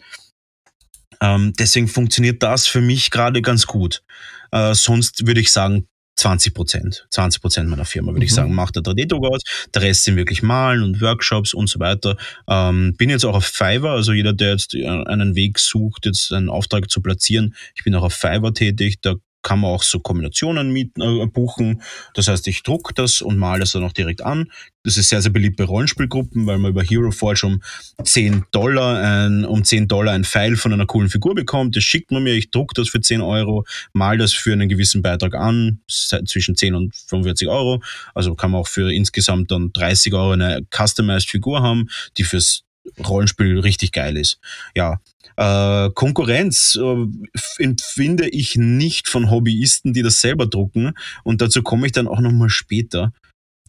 Ähm, 1.21 1.53
deswegen 1.57 1.87
funktioniert 1.87 2.43
das 2.43 2.67
für 2.67 2.81
mich 2.81 3.11
gerade 3.11 3.41
ganz 3.41 3.67
gut. 3.67 4.03
Äh, 4.51 4.73
sonst 4.73 5.25
würde 5.25 5.39
ich 5.39 5.51
sagen, 5.51 5.87
20 6.17 6.53
Prozent, 6.53 7.07
20 7.11 7.41
Prozent 7.41 7.69
meiner 7.69 7.85
Firma, 7.85 8.09
würde 8.09 8.19
mhm. 8.19 8.23
ich 8.23 8.33
sagen, 8.33 8.53
macht 8.53 8.75
der 8.75 8.83
3D-Druck 8.83 9.25
aus. 9.25 9.43
Der 9.73 9.83
Rest 9.83 10.03
sind 10.03 10.17
wirklich 10.17 10.41
Malen 10.43 10.83
und 10.83 10.99
Workshops 10.99 11.53
und 11.53 11.67
so 11.67 11.79
weiter. 11.79 12.17
Ähm, 12.49 12.95
bin 12.97 13.09
jetzt 13.09 13.23
auch 13.23 13.35
auf 13.35 13.45
Fiverr, 13.45 13.91
also 13.91 14.13
jeder, 14.13 14.33
der 14.33 14.51
jetzt 14.51 14.73
äh, 14.73 14.85
einen 14.85 15.35
Weg 15.35 15.59
sucht, 15.59 16.05
jetzt 16.05 16.33
einen 16.33 16.49
Auftrag 16.49 16.89
zu 16.89 17.01
platzieren, 17.01 17.55
ich 17.75 17.83
bin 17.83 17.95
auch 17.95 18.03
auf 18.03 18.13
Fiverr 18.13 18.53
tätig. 18.53 18.97
Da 19.01 19.15
kann 19.47 19.61
man 19.61 19.71
auch 19.71 19.83
so 19.83 20.01
Kombinationen 20.01 20.73
mieten, 20.73 21.01
äh, 21.01 21.25
buchen. 21.25 21.81
Das 22.13 22.27
heißt, 22.27 22.49
ich 22.49 22.63
druck 22.63 22.93
das 22.95 23.21
und 23.21 23.37
male 23.37 23.61
das 23.61 23.71
dann 23.71 23.85
auch 23.85 23.93
direkt 23.93 24.21
an. 24.21 24.51
Das 24.83 24.97
ist 24.97 25.07
sehr, 25.07 25.21
sehr 25.21 25.31
beliebt 25.31 25.55
bei 25.55 25.63
Rollenspielgruppen, 25.63 26.45
weil 26.45 26.57
man 26.57 26.71
über 26.71 26.83
Hero 26.83 27.11
Forge 27.11 27.47
um 27.47 27.61
10 28.03 28.43
Dollar 28.51 29.01
ein, 29.01 29.45
um 29.45 29.63
10 29.63 29.87
Dollar 29.87 30.11
ein 30.11 30.25
Pfeil 30.25 30.57
von 30.57 30.73
einer 30.73 30.85
coolen 30.85 31.09
Figur 31.09 31.33
bekommt. 31.33 31.77
Das 31.77 31.85
schickt 31.85 32.11
man 32.11 32.23
mir, 32.23 32.33
ich 32.33 32.51
druck 32.51 32.73
das 32.73 32.89
für 32.89 32.99
10 32.99 33.21
Euro, 33.21 33.63
mal 33.93 34.17
das 34.17 34.33
für 34.33 34.51
einen 34.51 34.67
gewissen 34.67 35.01
Beitrag 35.01 35.33
an, 35.33 35.79
zwischen 35.87 36.57
10 36.57 36.75
und 36.75 36.93
45 37.07 37.47
Euro. 37.47 37.81
Also 38.13 38.35
kann 38.35 38.51
man 38.51 38.59
auch 38.59 38.67
für 38.67 38.93
insgesamt 38.93 39.49
dann 39.51 39.71
30 39.71 40.13
Euro 40.13 40.31
eine 40.31 40.67
customized 40.75 41.29
Figur 41.29 41.61
haben, 41.61 41.87
die 42.17 42.25
fürs 42.25 42.63
Rollenspiel 43.07 43.59
richtig 43.59 43.93
geil 43.93 44.17
ist. 44.17 44.39
Ja, 44.75 44.99
äh, 45.37 45.89
Konkurrenz 45.93 46.77
äh, 46.81 47.63
empfinde 47.63 48.27
ich 48.29 48.55
nicht 48.55 49.07
von 49.07 49.29
Hobbyisten, 49.29 49.93
die 49.93 50.01
das 50.01 50.19
selber 50.19 50.47
drucken. 50.47 50.93
Und 51.23 51.41
dazu 51.41 51.61
komme 51.63 51.85
ich 51.85 51.93
dann 51.93 52.07
auch 52.07 52.19
nochmal 52.19 52.49
später. 52.49 53.13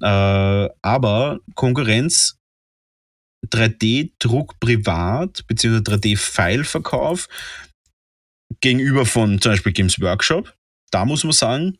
Äh, 0.01 0.69
aber 0.83 1.41
Konkurrenz 1.55 2.39
3D-Druck 3.47 4.59
privat, 4.61 5.47
beziehungsweise 5.47 5.97
3D-File-Verkauf 5.97 7.29
gegenüber 8.61 9.07
von 9.07 9.41
zum 9.41 9.53
Beispiel 9.53 9.73
Games 9.73 10.01
Workshop. 10.01 10.55
Da 10.91 11.05
muss 11.05 11.23
man 11.23 11.33
sagen, 11.33 11.79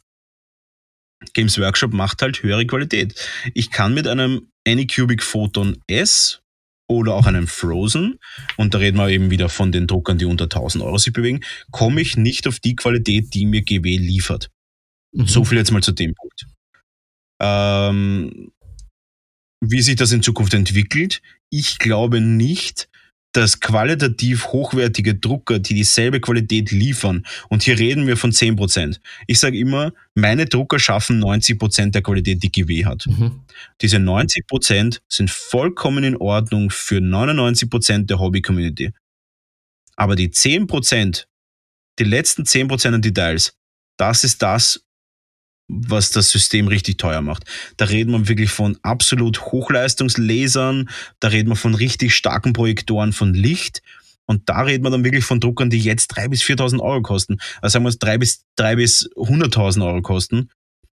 Games 1.33 1.59
Workshop 1.59 1.93
macht 1.93 2.23
halt 2.23 2.43
höhere 2.43 2.67
Qualität. 2.67 3.15
Ich 3.55 3.71
kann 3.71 3.95
mit 3.95 4.07
einem 4.07 4.51
Anycubic 4.67 5.23
Photon 5.23 5.83
S 5.87 6.43
oder 6.89 7.15
auch 7.15 7.27
einem 7.27 7.47
Frozen, 7.47 8.19
und 8.57 8.75
da 8.75 8.79
reden 8.79 8.99
wir 8.99 9.09
eben 9.09 9.31
wieder 9.31 9.49
von 9.49 9.71
den 9.71 9.87
Druckern, 9.87 10.19
die 10.19 10.25
unter 10.25 10.45
1000 10.45 10.83
Euro 10.83 10.99
sich 10.99 11.13
bewegen, 11.13 11.41
komme 11.71 12.01
ich 12.01 12.17
nicht 12.17 12.49
auf 12.49 12.59
die 12.59 12.75
Qualität, 12.75 13.35
die 13.35 13.47
mir 13.47 13.63
GW 13.63 13.97
liefert. 13.97 14.51
Mhm. 15.13 15.27
So 15.27 15.45
viel 15.45 15.59
jetzt 15.59 15.71
mal 15.71 15.83
zu 15.83 15.93
dem 15.93 16.15
Punkt. 16.15 16.47
Ähm, 17.41 18.51
wie 19.61 19.83
sich 19.83 19.97
das 19.97 20.13
in 20.13 20.23
Zukunft 20.23 20.55
entwickelt, 20.55 21.21
ich 21.51 21.79
glaube 21.79 22.21
nicht, 22.21 22.89
dass 23.33 23.61
qualitativ 23.61 24.47
hochwertige 24.47 25.15
Drucker, 25.15 25.59
die 25.59 25.75
dieselbe 25.75 26.21
Qualität 26.21 26.71
liefern, 26.71 27.27
und 27.49 27.63
hier 27.63 27.79
reden 27.79 28.07
wir 28.07 28.17
von 28.17 28.33
10%. 28.33 28.99
Ich 29.27 29.39
sage 29.39 29.59
immer, 29.59 29.93
meine 30.15 30.47
Drucker 30.47 30.79
schaffen 30.79 31.23
90% 31.23 31.91
der 31.91 32.03
Qualität, 32.03 32.43
die 32.43 32.51
GW 32.51 32.85
hat. 32.87 33.07
Mhm. 33.07 33.43
Diese 33.81 33.99
90% 33.99 35.01
sind 35.09 35.31
vollkommen 35.31 36.05
in 36.05 36.17
Ordnung 36.17 36.71
für 36.71 36.99
99% 36.99 38.07
der 38.07 38.19
Hobby-Community. 38.19 38.93
Aber 39.97 40.17
die 40.17 40.31
10%, 40.31 41.25
die 41.99 42.05
letzten 42.05 42.45
10% 42.45 42.95
an 42.95 43.03
Details, 43.03 43.55
das 43.99 44.25
ist 44.25 44.43
das, 44.43 44.85
was 45.69 46.11
das 46.11 46.31
System 46.31 46.67
richtig 46.67 46.99
teuer 46.99 47.21
macht. 47.21 47.45
Da 47.77 47.85
reden 47.85 48.13
wir 48.13 48.29
wirklich 48.29 48.51
von 48.51 48.79
absolut 48.83 49.43
Hochleistungslesern, 49.43 50.89
da 51.21 51.29
reden 51.29 51.51
wir 51.51 51.57
von 51.57 51.75
richtig 51.75 52.15
starken 52.15 52.55
Projektoren 52.55 53.13
von 53.13 53.35
Licht 53.35 53.83
und 54.29 54.49
da 54.49 54.63
reden 54.63 54.85
wir 54.85 54.91
dann 54.91 55.05
wirklich 55.05 55.25
von 55.25 55.41
Druckern, 55.41 55.71
die 55.71 55.79
jetzt 55.79 56.17
3.000 56.19 56.29
bis 56.29 56.43
4.000 56.43 56.81
Euro 56.81 57.03
kosten. 57.03 57.39
Also 57.63 57.75
sagen 57.75 57.85
wir 57.85 57.89
es 57.91 58.01
3.000 58.01 58.19
bis, 58.19 58.45
3 58.57 58.77
bis 58.77 59.11
100.000 59.17 59.87
Euro 59.87 60.03
kosten. 60.03 60.51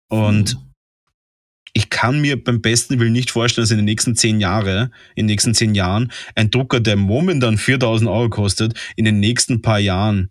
Und 0.08 0.54
mhm. 0.54 0.60
ich 1.72 1.90
kann 1.90 2.20
mir 2.20 2.42
beim 2.42 2.60
besten 2.60 2.98
Willen 2.98 3.12
nicht 3.12 3.30
vorstellen, 3.30 3.62
dass 3.62 3.70
in 3.70 3.78
den 3.78 3.84
nächsten 3.84 4.16
zehn 4.16 4.40
Jahren, 4.40 4.92
in 5.14 5.26
den 5.26 5.32
nächsten 5.32 5.54
zehn 5.54 5.76
Jahren 5.76 6.10
ein 6.34 6.50
Drucker, 6.50 6.80
der 6.80 6.96
momentan 6.96 7.56
4.000 7.56 8.10
Euro 8.10 8.30
kostet, 8.30 8.74
in 8.96 9.04
den 9.04 9.20
nächsten 9.20 9.62
paar 9.62 9.78
Jahren 9.78 10.30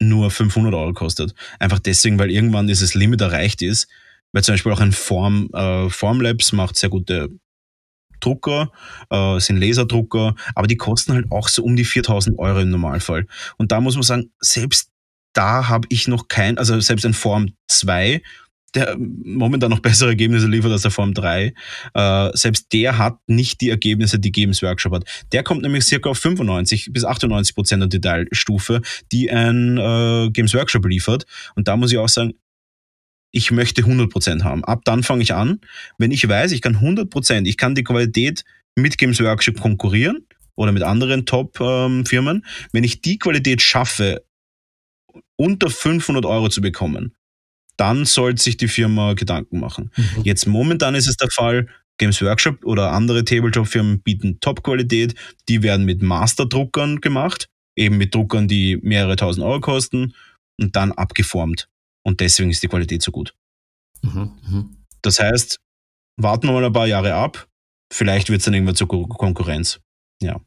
nur 0.00 0.30
500 0.30 0.74
Euro 0.74 0.92
kostet. 0.92 1.34
Einfach 1.58 1.78
deswegen, 1.78 2.18
weil 2.18 2.30
irgendwann 2.30 2.66
dieses 2.66 2.94
Limit 2.94 3.20
erreicht 3.20 3.62
ist, 3.62 3.88
weil 4.32 4.42
zum 4.42 4.54
Beispiel 4.54 4.72
auch 4.72 4.80
ein 4.80 4.92
Form, 4.92 5.48
äh, 5.52 5.88
Formlabs 5.90 6.52
macht 6.52 6.76
sehr 6.76 6.90
gute 6.90 7.30
Drucker, 8.20 8.72
äh, 9.10 9.38
sind 9.38 9.58
Laserdrucker, 9.58 10.34
aber 10.54 10.66
die 10.66 10.76
kosten 10.76 11.12
halt 11.12 11.30
auch 11.30 11.48
so 11.48 11.62
um 11.62 11.76
die 11.76 11.84
4000 11.84 12.38
Euro 12.38 12.60
im 12.60 12.70
Normalfall. 12.70 13.26
Und 13.56 13.72
da 13.72 13.80
muss 13.80 13.94
man 13.94 14.02
sagen, 14.02 14.30
selbst 14.40 14.90
da 15.32 15.68
habe 15.68 15.86
ich 15.90 16.08
noch 16.08 16.28
kein, 16.28 16.58
also 16.58 16.78
selbst 16.80 17.06
ein 17.06 17.14
Form 17.14 17.52
2 17.68 18.22
der 18.74 18.96
momentan 18.98 19.70
noch 19.70 19.80
bessere 19.80 20.10
Ergebnisse 20.10 20.46
liefert 20.46 20.72
als 20.72 20.82
der 20.82 20.90
Form 20.90 21.14
3, 21.14 21.54
äh, 21.94 22.30
selbst 22.34 22.72
der 22.72 22.98
hat 22.98 23.18
nicht 23.26 23.60
die 23.60 23.70
Ergebnisse, 23.70 24.18
die 24.18 24.32
Games 24.32 24.62
Workshop 24.62 24.92
hat. 24.92 25.04
Der 25.32 25.42
kommt 25.42 25.62
nämlich 25.62 25.84
circa 25.84 26.10
auf 26.10 26.18
95 26.18 26.92
bis 26.92 27.04
98 27.04 27.54
Prozent 27.54 27.82
der 27.82 27.88
Detailstufe, 27.88 28.82
die 29.12 29.30
ein 29.30 29.78
äh, 29.78 30.30
Games 30.30 30.54
Workshop 30.54 30.84
liefert. 30.86 31.24
Und 31.54 31.68
da 31.68 31.76
muss 31.76 31.92
ich 31.92 31.98
auch 31.98 32.08
sagen, 32.08 32.34
ich 33.30 33.50
möchte 33.50 33.82
100 33.82 34.10
Prozent 34.10 34.44
haben. 34.44 34.64
Ab 34.64 34.80
dann 34.84 35.02
fange 35.02 35.22
ich 35.22 35.34
an. 35.34 35.60
Wenn 35.98 36.12
ich 36.12 36.26
weiß, 36.26 36.52
ich 36.52 36.62
kann 36.62 36.76
100 36.76 37.10
Prozent, 37.10 37.46
ich 37.46 37.56
kann 37.56 37.74
die 37.74 37.84
Qualität 37.84 38.44
mit 38.74 38.96
Games 38.96 39.20
Workshop 39.20 39.60
konkurrieren 39.60 40.26
oder 40.54 40.72
mit 40.72 40.82
anderen 40.82 41.26
Top-Firmen. 41.26 42.36
Ähm, 42.36 42.44
Wenn 42.72 42.84
ich 42.84 43.02
die 43.02 43.18
Qualität 43.18 43.60
schaffe, 43.60 44.24
unter 45.36 45.70
500 45.70 46.24
Euro 46.24 46.48
zu 46.48 46.60
bekommen, 46.60 47.14
dann 47.78 48.04
sollte 48.04 48.42
sich 48.42 48.56
die 48.56 48.68
Firma 48.68 49.14
Gedanken 49.14 49.60
machen. 49.60 49.90
Mhm. 49.96 50.22
Jetzt 50.24 50.46
momentan 50.46 50.94
ist 50.94 51.08
es 51.08 51.16
der 51.16 51.30
Fall, 51.30 51.68
Games 51.98 52.22
Workshop 52.22 52.64
oder 52.64 52.92
andere 52.92 53.24
Tabletop-Firmen 53.24 54.00
bieten 54.02 54.40
Top-Qualität. 54.40 55.14
Die 55.48 55.62
werden 55.62 55.84
mit 55.84 56.02
Master-Druckern 56.02 57.00
gemacht, 57.00 57.48
eben 57.76 57.96
mit 57.96 58.14
Druckern, 58.14 58.48
die 58.48 58.78
mehrere 58.82 59.16
tausend 59.16 59.44
Euro 59.44 59.60
kosten 59.60 60.14
und 60.60 60.76
dann 60.76 60.92
abgeformt. 60.92 61.68
Und 62.04 62.20
deswegen 62.20 62.50
ist 62.50 62.62
die 62.62 62.68
Qualität 62.68 63.02
so 63.02 63.10
gut. 63.10 63.34
Mhm. 64.02 64.32
Mhm. 64.48 64.76
Das 65.02 65.18
heißt, 65.18 65.60
warten 66.16 66.46
wir 66.46 66.52
mal 66.52 66.64
ein 66.64 66.72
paar 66.72 66.86
Jahre 66.86 67.14
ab. 67.14 67.48
Vielleicht 67.92 68.28
wird 68.28 68.40
es 68.40 68.44
dann 68.44 68.54
irgendwann 68.54 68.76
zur 68.76 68.88
Konkurrenz. 68.88 69.80
Ja. 70.22 70.40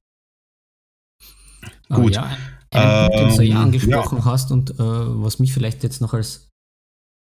Ah, 1.89 1.95
gut. 1.95 2.15
Ja, 2.15 2.37
einen 2.71 3.11
Punkt, 3.11 3.31
den 3.31 3.37
du 3.37 3.43
ja 3.43 3.55
ähm, 3.55 3.61
angesprochen 3.63 4.17
ja. 4.19 4.25
hast 4.25 4.51
und 4.51 4.71
äh, 4.71 4.75
was 4.77 5.39
mich 5.39 5.53
vielleicht 5.53 5.83
jetzt 5.83 6.01
noch 6.01 6.13
als 6.13 6.50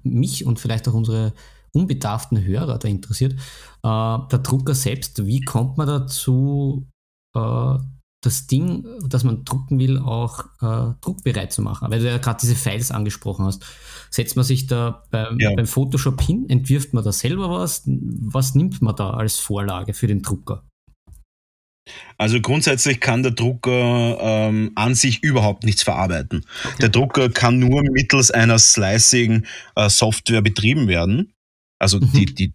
mich 0.03 0.45
und 0.45 0.59
vielleicht 0.59 0.87
auch 0.87 0.93
unsere 0.93 1.33
unbedarften 1.73 2.43
Hörer 2.43 2.77
da 2.77 2.87
interessiert, 2.87 3.33
äh, 3.33 3.37
der 3.83 4.39
Drucker 4.43 4.75
selbst, 4.75 5.25
wie 5.25 5.41
kommt 5.41 5.77
man 5.77 5.87
dazu, 5.87 6.87
äh, 7.35 7.77
das 8.21 8.47
Ding, 8.47 8.85
das 9.05 9.25
man 9.25 9.43
drucken 9.43 9.79
will, 9.79 9.99
auch 9.99 10.45
äh, 10.61 10.93
druckbereit 11.01 11.51
zu 11.51 11.61
machen? 11.61 11.91
Weil 11.91 11.99
du 11.99 12.07
ja 12.09 12.17
gerade 12.19 12.39
diese 12.41 12.55
Files 12.55 12.91
angesprochen 12.91 13.45
hast. 13.45 13.65
Setzt 14.09 14.35
man 14.35 14.45
sich 14.45 14.67
da 14.67 15.03
beim, 15.11 15.39
ja. 15.39 15.53
beim 15.55 15.65
Photoshop 15.65 16.21
hin, 16.21 16.47
entwirft 16.49 16.93
man 16.93 17.03
da 17.03 17.11
selber 17.11 17.49
was? 17.49 17.83
Was 17.85 18.55
nimmt 18.55 18.81
man 18.81 18.95
da 18.95 19.11
als 19.11 19.39
Vorlage 19.39 19.93
für 19.93 20.07
den 20.07 20.21
Drucker? 20.21 20.63
Also 22.17 22.39
grundsätzlich 22.39 22.99
kann 22.99 23.23
der 23.23 23.33
Drucker 23.33 24.17
ähm, 24.21 24.71
an 24.75 24.95
sich 24.95 25.21
überhaupt 25.23 25.63
nichts 25.63 25.83
verarbeiten. 25.83 26.45
Okay. 26.63 26.75
Der 26.81 26.89
Drucker 26.89 27.29
kann 27.29 27.59
nur 27.59 27.83
mittels 27.83 28.31
einer 28.31 28.57
Slicing-Software 28.57 30.39
äh, 30.39 30.41
betrieben 30.41 30.87
werden. 30.87 31.33
Also 31.79 31.99
mhm. 31.99 32.11
die, 32.13 32.25
die 32.25 32.53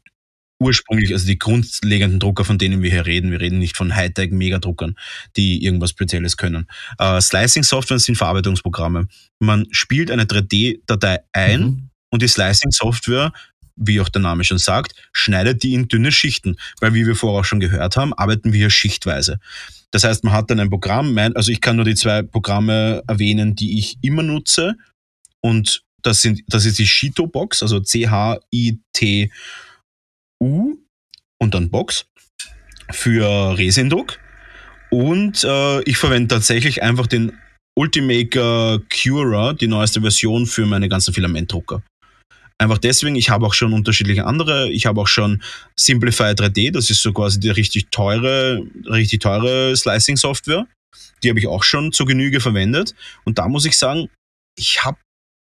ursprünglich, 0.60 1.12
also 1.12 1.26
die 1.26 1.38
grundlegenden 1.38 2.18
Drucker, 2.18 2.44
von 2.44 2.58
denen 2.58 2.82
wir 2.82 2.90
hier 2.90 3.06
reden. 3.06 3.30
Wir 3.30 3.40
reden 3.40 3.58
nicht 3.58 3.76
von 3.76 3.94
Hightech-Megadruckern, 3.94 4.96
die 5.36 5.62
irgendwas 5.64 5.90
Spezielles 5.90 6.36
können. 6.36 6.66
Äh, 6.98 7.20
Slicing-Software 7.20 7.98
sind 7.98 8.16
Verarbeitungsprogramme. 8.16 9.06
Man 9.38 9.66
spielt 9.70 10.10
eine 10.10 10.24
3D-Datei 10.24 11.20
ein 11.32 11.60
mhm. 11.60 11.90
und 12.10 12.22
die 12.22 12.28
Slicing-Software 12.28 13.32
wie 13.78 14.00
auch 14.00 14.08
der 14.08 14.22
Name 14.22 14.44
schon 14.44 14.58
sagt, 14.58 14.94
schneidet 15.12 15.62
die 15.62 15.74
in 15.74 15.88
dünne 15.88 16.12
Schichten, 16.12 16.56
weil 16.80 16.94
wie 16.94 17.06
wir 17.06 17.16
vorher 17.16 17.40
auch 17.40 17.44
schon 17.44 17.60
gehört 17.60 17.96
haben, 17.96 18.12
arbeiten 18.14 18.52
wir 18.52 18.70
schichtweise. 18.70 19.38
Das 19.90 20.04
heißt, 20.04 20.24
man 20.24 20.32
hat 20.32 20.50
dann 20.50 20.60
ein 20.60 20.70
Programm, 20.70 21.16
also 21.34 21.50
ich 21.50 21.60
kann 21.60 21.76
nur 21.76 21.84
die 21.84 21.94
zwei 21.94 22.22
Programme 22.22 23.02
erwähnen, 23.06 23.54
die 23.54 23.78
ich 23.78 23.98
immer 24.02 24.22
nutze 24.22 24.76
und 25.40 25.82
das 26.02 26.22
sind, 26.22 26.42
das 26.48 26.64
ist 26.64 26.78
die 26.78 26.86
Shito 26.86 27.26
Box, 27.26 27.62
also 27.62 27.80
C-H-I-T-U 27.80 29.28
und 31.38 31.54
dann 31.54 31.70
Box 31.70 32.06
für 32.90 33.56
Resindruck 33.56 34.18
und 34.90 35.44
äh, 35.44 35.82
ich 35.82 35.96
verwende 35.96 36.34
tatsächlich 36.34 36.82
einfach 36.82 37.06
den 37.06 37.32
Ultimaker 37.74 38.80
Cura, 38.90 39.52
die 39.52 39.68
neueste 39.68 40.00
Version 40.00 40.46
für 40.46 40.66
meine 40.66 40.88
ganzen 40.88 41.14
Filamentdrucker. 41.14 41.82
Einfach 42.60 42.78
deswegen, 42.78 43.14
ich 43.14 43.30
habe 43.30 43.46
auch 43.46 43.54
schon 43.54 43.72
unterschiedliche 43.72 44.26
andere. 44.26 44.70
Ich 44.70 44.86
habe 44.86 45.00
auch 45.00 45.06
schon 45.06 45.42
Simplify 45.76 46.32
3D, 46.32 46.72
das 46.72 46.90
ist 46.90 47.02
so 47.02 47.12
quasi 47.12 47.38
die 47.38 47.50
richtig 47.50 47.90
teure, 47.90 48.66
richtig 48.84 49.20
teure 49.20 49.76
Slicing-Software. 49.76 50.66
Die 51.22 51.28
habe 51.28 51.38
ich 51.38 51.46
auch 51.46 51.62
schon 51.62 51.92
zur 51.92 52.06
Genüge 52.06 52.40
verwendet. 52.40 52.94
Und 53.24 53.38
da 53.38 53.48
muss 53.48 53.64
ich 53.64 53.78
sagen, 53.78 54.08
ich 54.58 54.84
habe, 54.84 54.98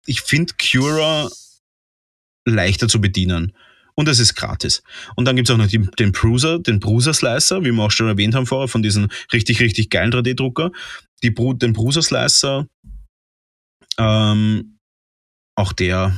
ich 0.05 0.21
finde 0.21 0.53
Cura 0.53 1.29
leichter 2.47 2.87
zu 2.87 3.01
bedienen. 3.01 3.53
Und 3.95 4.07
es 4.07 4.19
ist 4.19 4.35
gratis. 4.35 4.81
Und 5.15 5.25
dann 5.25 5.35
gibt 5.35 5.49
es 5.49 5.53
auch 5.53 5.57
noch 5.57 5.67
die, 5.67 5.79
den 5.99 6.13
Bruiser, 6.13 6.59
den 6.59 6.79
Bruiser 6.79 7.13
Slicer, 7.13 7.63
wie 7.65 7.71
wir 7.71 7.83
auch 7.83 7.91
schon 7.91 8.07
erwähnt 8.07 8.35
haben 8.35 8.45
vorher, 8.45 8.69
von 8.69 8.81
diesem 8.81 9.09
richtig, 9.33 9.59
richtig 9.59 9.89
geilen 9.89 10.13
3D-Drucker. 10.13 10.71
Die, 11.23 11.33
den 11.33 11.73
Bruiser 11.73 12.01
Slicer, 12.01 12.67
ähm, 13.97 14.77
auch 15.55 15.73
der 15.73 16.17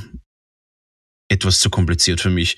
etwas 1.28 1.58
zu 1.58 1.70
kompliziert 1.70 2.20
für 2.20 2.30
mich. 2.30 2.56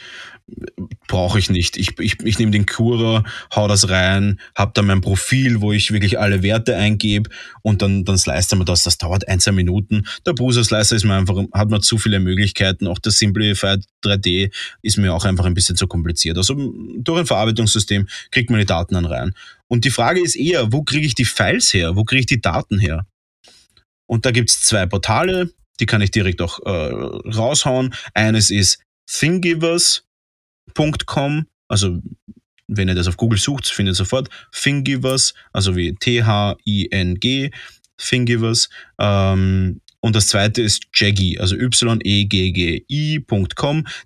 Brauche 1.09 1.39
ich 1.39 1.51
nicht. 1.51 1.77
Ich, 1.77 1.99
ich, 1.99 2.21
ich 2.23 2.39
nehme 2.39 2.53
den 2.53 2.67
Cura, 2.67 3.25
hau 3.55 3.67
das 3.67 3.89
rein, 3.89 4.41
habe 4.55 4.73
dann 4.75 4.87
mein 4.87 5.01
Profil, 5.01 5.61
wo 5.61 5.73
ich 5.73 5.93
wirklich 5.93 6.19
alle 6.19 6.43
Werte 6.43 6.77
eingebe 6.77 7.31
und 7.63 7.83
dann, 7.83 8.05
dann 8.05 8.19
slice 8.19 8.55
man 8.55 8.67
das. 8.67 8.85
Das 8.85 8.99
dauert 8.99 9.27
ein, 9.29 9.41
zwei 9.41 9.53
Minuten. 9.53 10.07
Der 10.25 10.35
Bruiser 10.35 10.65
Slicer 10.65 10.97
ist 10.97 11.05
mir 11.05 11.15
einfach, 11.15 11.37
hat 11.53 11.71
man 11.71 11.83
zu 11.83 11.99
viele 11.99 12.21
Möglichkeiten. 12.21 12.87
Auch 12.87 12.99
das 12.99 13.19
Simplified 13.19 13.85
3D 14.05 14.53
ist 14.83 14.99
mir 14.99 15.15
auch 15.15 15.25
einfach 15.25 15.47
ein 15.47 15.55
bisschen 15.55 15.77
zu 15.77 15.89
kompliziert. 15.89 16.37
Also 16.37 16.55
durch 16.99 17.21
ein 17.21 17.27
Verarbeitungssystem 17.27 18.07
kriegt 18.31 18.51
man 18.51 18.61
die 18.61 18.67
Daten 18.67 18.95
dann 18.95 19.07
rein. 19.07 19.33
Und 19.69 19.85
die 19.85 19.91
Frage 19.91 20.21
ist 20.21 20.37
eher, 20.37 20.73
wo 20.73 20.83
kriege 20.83 21.07
ich 21.07 21.15
die 21.15 21.25
Files 21.25 21.75
her? 21.75 21.97
Wo 21.97 22.05
kriege 22.05 22.21
ich 22.21 22.27
die 22.27 22.41
Daten 22.41 22.79
her? 22.79 23.07
Und 24.09 24.25
da 24.25 24.31
gibt 24.31 24.51
es 24.51 24.61
zwei 24.61 24.87
Portale, 24.87 25.51
die 25.81 25.87
kann 25.87 26.03
ich 26.03 26.11
direkt 26.11 26.43
auch 26.43 26.59
äh, 26.65 26.93
raushauen. 27.31 27.95
Eines 28.15 28.51
ist 28.51 28.81
thinggivers.com, 29.07 31.47
also 31.69 32.01
wenn 32.69 32.89
ihr 32.89 32.95
das 32.95 33.09
auf 33.09 33.17
Google 33.17 33.39
sucht, 33.39 33.67
findet 33.69 33.93
ihr 33.93 33.97
sofort 33.97 34.29
Thinggivers, 34.53 35.33
also 35.53 35.77
wie 35.77 35.95
T-H-I-N-G, 35.95 37.51
Thinggivers. 37.97 38.69
Ähm, 38.99 39.81
und 40.01 40.15
das 40.15 40.27
zweite 40.29 40.61
ist 40.63 40.85
Jaggy, 40.95 41.39
also 41.39 41.57
y-e-g-g-i.com. 41.57 42.77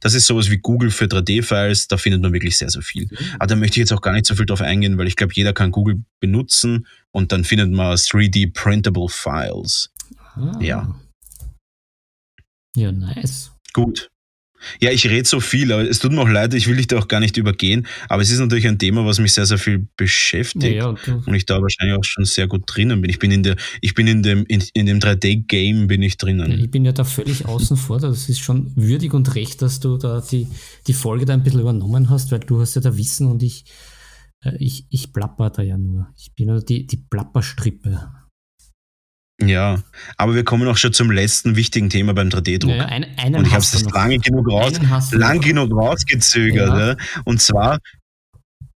Das 0.00 0.14
ist 0.14 0.26
sowas 0.26 0.50
wie 0.50 0.56
Google 0.58 0.90
für 0.90 1.04
3D-Files. 1.06 1.86
Da 1.88 1.96
findet 1.98 2.22
man 2.22 2.32
wirklich 2.32 2.56
sehr, 2.56 2.70
sehr 2.70 2.82
viel. 2.82 3.04
Mhm. 3.04 3.16
Aber 3.34 3.48
da 3.48 3.56
möchte 3.56 3.74
ich 3.74 3.80
jetzt 3.80 3.92
auch 3.92 4.00
gar 4.00 4.12
nicht 4.12 4.24
so 4.26 4.34
viel 4.34 4.46
drauf 4.46 4.62
eingehen, 4.62 4.96
weil 4.96 5.08
ich 5.08 5.16
glaube, 5.16 5.34
jeder 5.34 5.52
kann 5.52 5.72
Google 5.72 6.02
benutzen 6.20 6.86
und 7.10 7.32
dann 7.32 7.44
findet 7.44 7.70
man 7.70 7.96
3D 7.96 8.54
Printable 8.54 9.08
Files. 9.08 9.90
Ah. 10.34 10.56
Ja. 10.60 10.94
Ja, 12.76 12.92
nice. 12.92 13.52
Gut. 13.72 14.10
Ja, 14.80 14.90
ich 14.90 15.06
rede 15.08 15.26
so 15.26 15.40
viel, 15.40 15.72
aber 15.72 15.88
es 15.88 15.98
tut 15.98 16.12
mir 16.12 16.20
auch 16.20 16.28
leid, 16.28 16.54
ich 16.54 16.68
will 16.68 16.76
dich 16.76 16.86
da 16.86 16.98
auch 16.98 17.08
gar 17.08 17.20
nicht 17.20 17.36
übergehen, 17.36 17.86
aber 18.08 18.22
es 18.22 18.30
ist 18.30 18.40
natürlich 18.40 18.68
ein 18.68 18.78
Thema, 18.78 19.06
was 19.06 19.18
mich 19.18 19.32
sehr, 19.32 19.46
sehr 19.46 19.58
viel 19.58 19.88
beschäftigt 19.96 20.76
ja, 20.76 20.94
ja, 21.06 21.14
und 21.14 21.34
ich 21.34 21.46
da 21.46 21.60
wahrscheinlich 21.62 21.96
auch 21.96 22.04
schon 22.04 22.24
sehr 22.24 22.46
gut 22.46 22.64
drinnen 22.66 23.00
bin. 23.00 23.10
Ich 23.10 23.18
bin 23.18 23.30
in 23.30 23.42
der, 23.42 23.56
ich 23.80 23.94
bin 23.94 24.06
in 24.06 24.22
dem, 24.22 24.44
in, 24.46 24.62
in 24.74 24.86
dem 24.86 24.98
3D-Game 24.98 25.86
bin 25.86 26.02
ich 26.02 26.18
drinnen. 26.18 26.52
Ich 26.60 26.70
bin 26.70 26.84
ja 26.84 26.92
da 26.92 27.04
völlig 27.04 27.46
außen 27.46 27.76
vor, 27.76 27.98
das 27.98 28.28
ist 28.28 28.40
schon 28.40 28.72
würdig 28.76 29.14
und 29.14 29.34
recht, 29.34 29.62
dass 29.62 29.80
du 29.80 29.96
da 29.96 30.20
die, 30.20 30.46
die 30.86 30.92
Folge 30.92 31.24
da 31.24 31.32
ein 31.32 31.42
bisschen 31.42 31.60
übernommen 31.60 32.10
hast, 32.10 32.30
weil 32.30 32.40
du 32.40 32.60
hast 32.60 32.74
ja 32.74 32.82
da 32.82 32.96
Wissen 32.96 33.28
und 33.28 33.42
ich, 33.42 33.64
äh, 34.44 34.56
ich, 34.58 34.86
ich 34.90 35.12
plapper 35.12 35.50
da 35.50 35.62
ja 35.62 35.78
nur. 35.78 36.08
Ich 36.18 36.34
bin 36.34 36.48
ja 36.48 36.60
die, 36.60 36.86
die 36.86 36.98
Plapperstrippe. 36.98 38.10
Ja, 39.43 39.82
aber 40.16 40.34
wir 40.34 40.45
kommen 40.45 40.68
auch 40.68 40.76
schon 40.76 40.93
zum 40.93 41.11
letzten 41.11 41.57
wichtigen 41.57 41.88
Thema 41.88 42.12
beim 42.12 42.28
3D-Druck. 42.28 42.74
Ja, 42.74 42.86
ein, 42.86 43.07
und 43.34 43.47
ich 43.47 43.53
habe 43.53 43.62
es 43.62 43.82
lange 43.91 44.18
genug, 44.18 44.51
raus, 44.51 44.74
lang 45.12 45.41
genug 45.41 45.72
rausgezögert. 45.72 46.68
Ja. 46.68 46.88
Ja. 46.91 46.97
Und 47.24 47.41
zwar, 47.41 47.78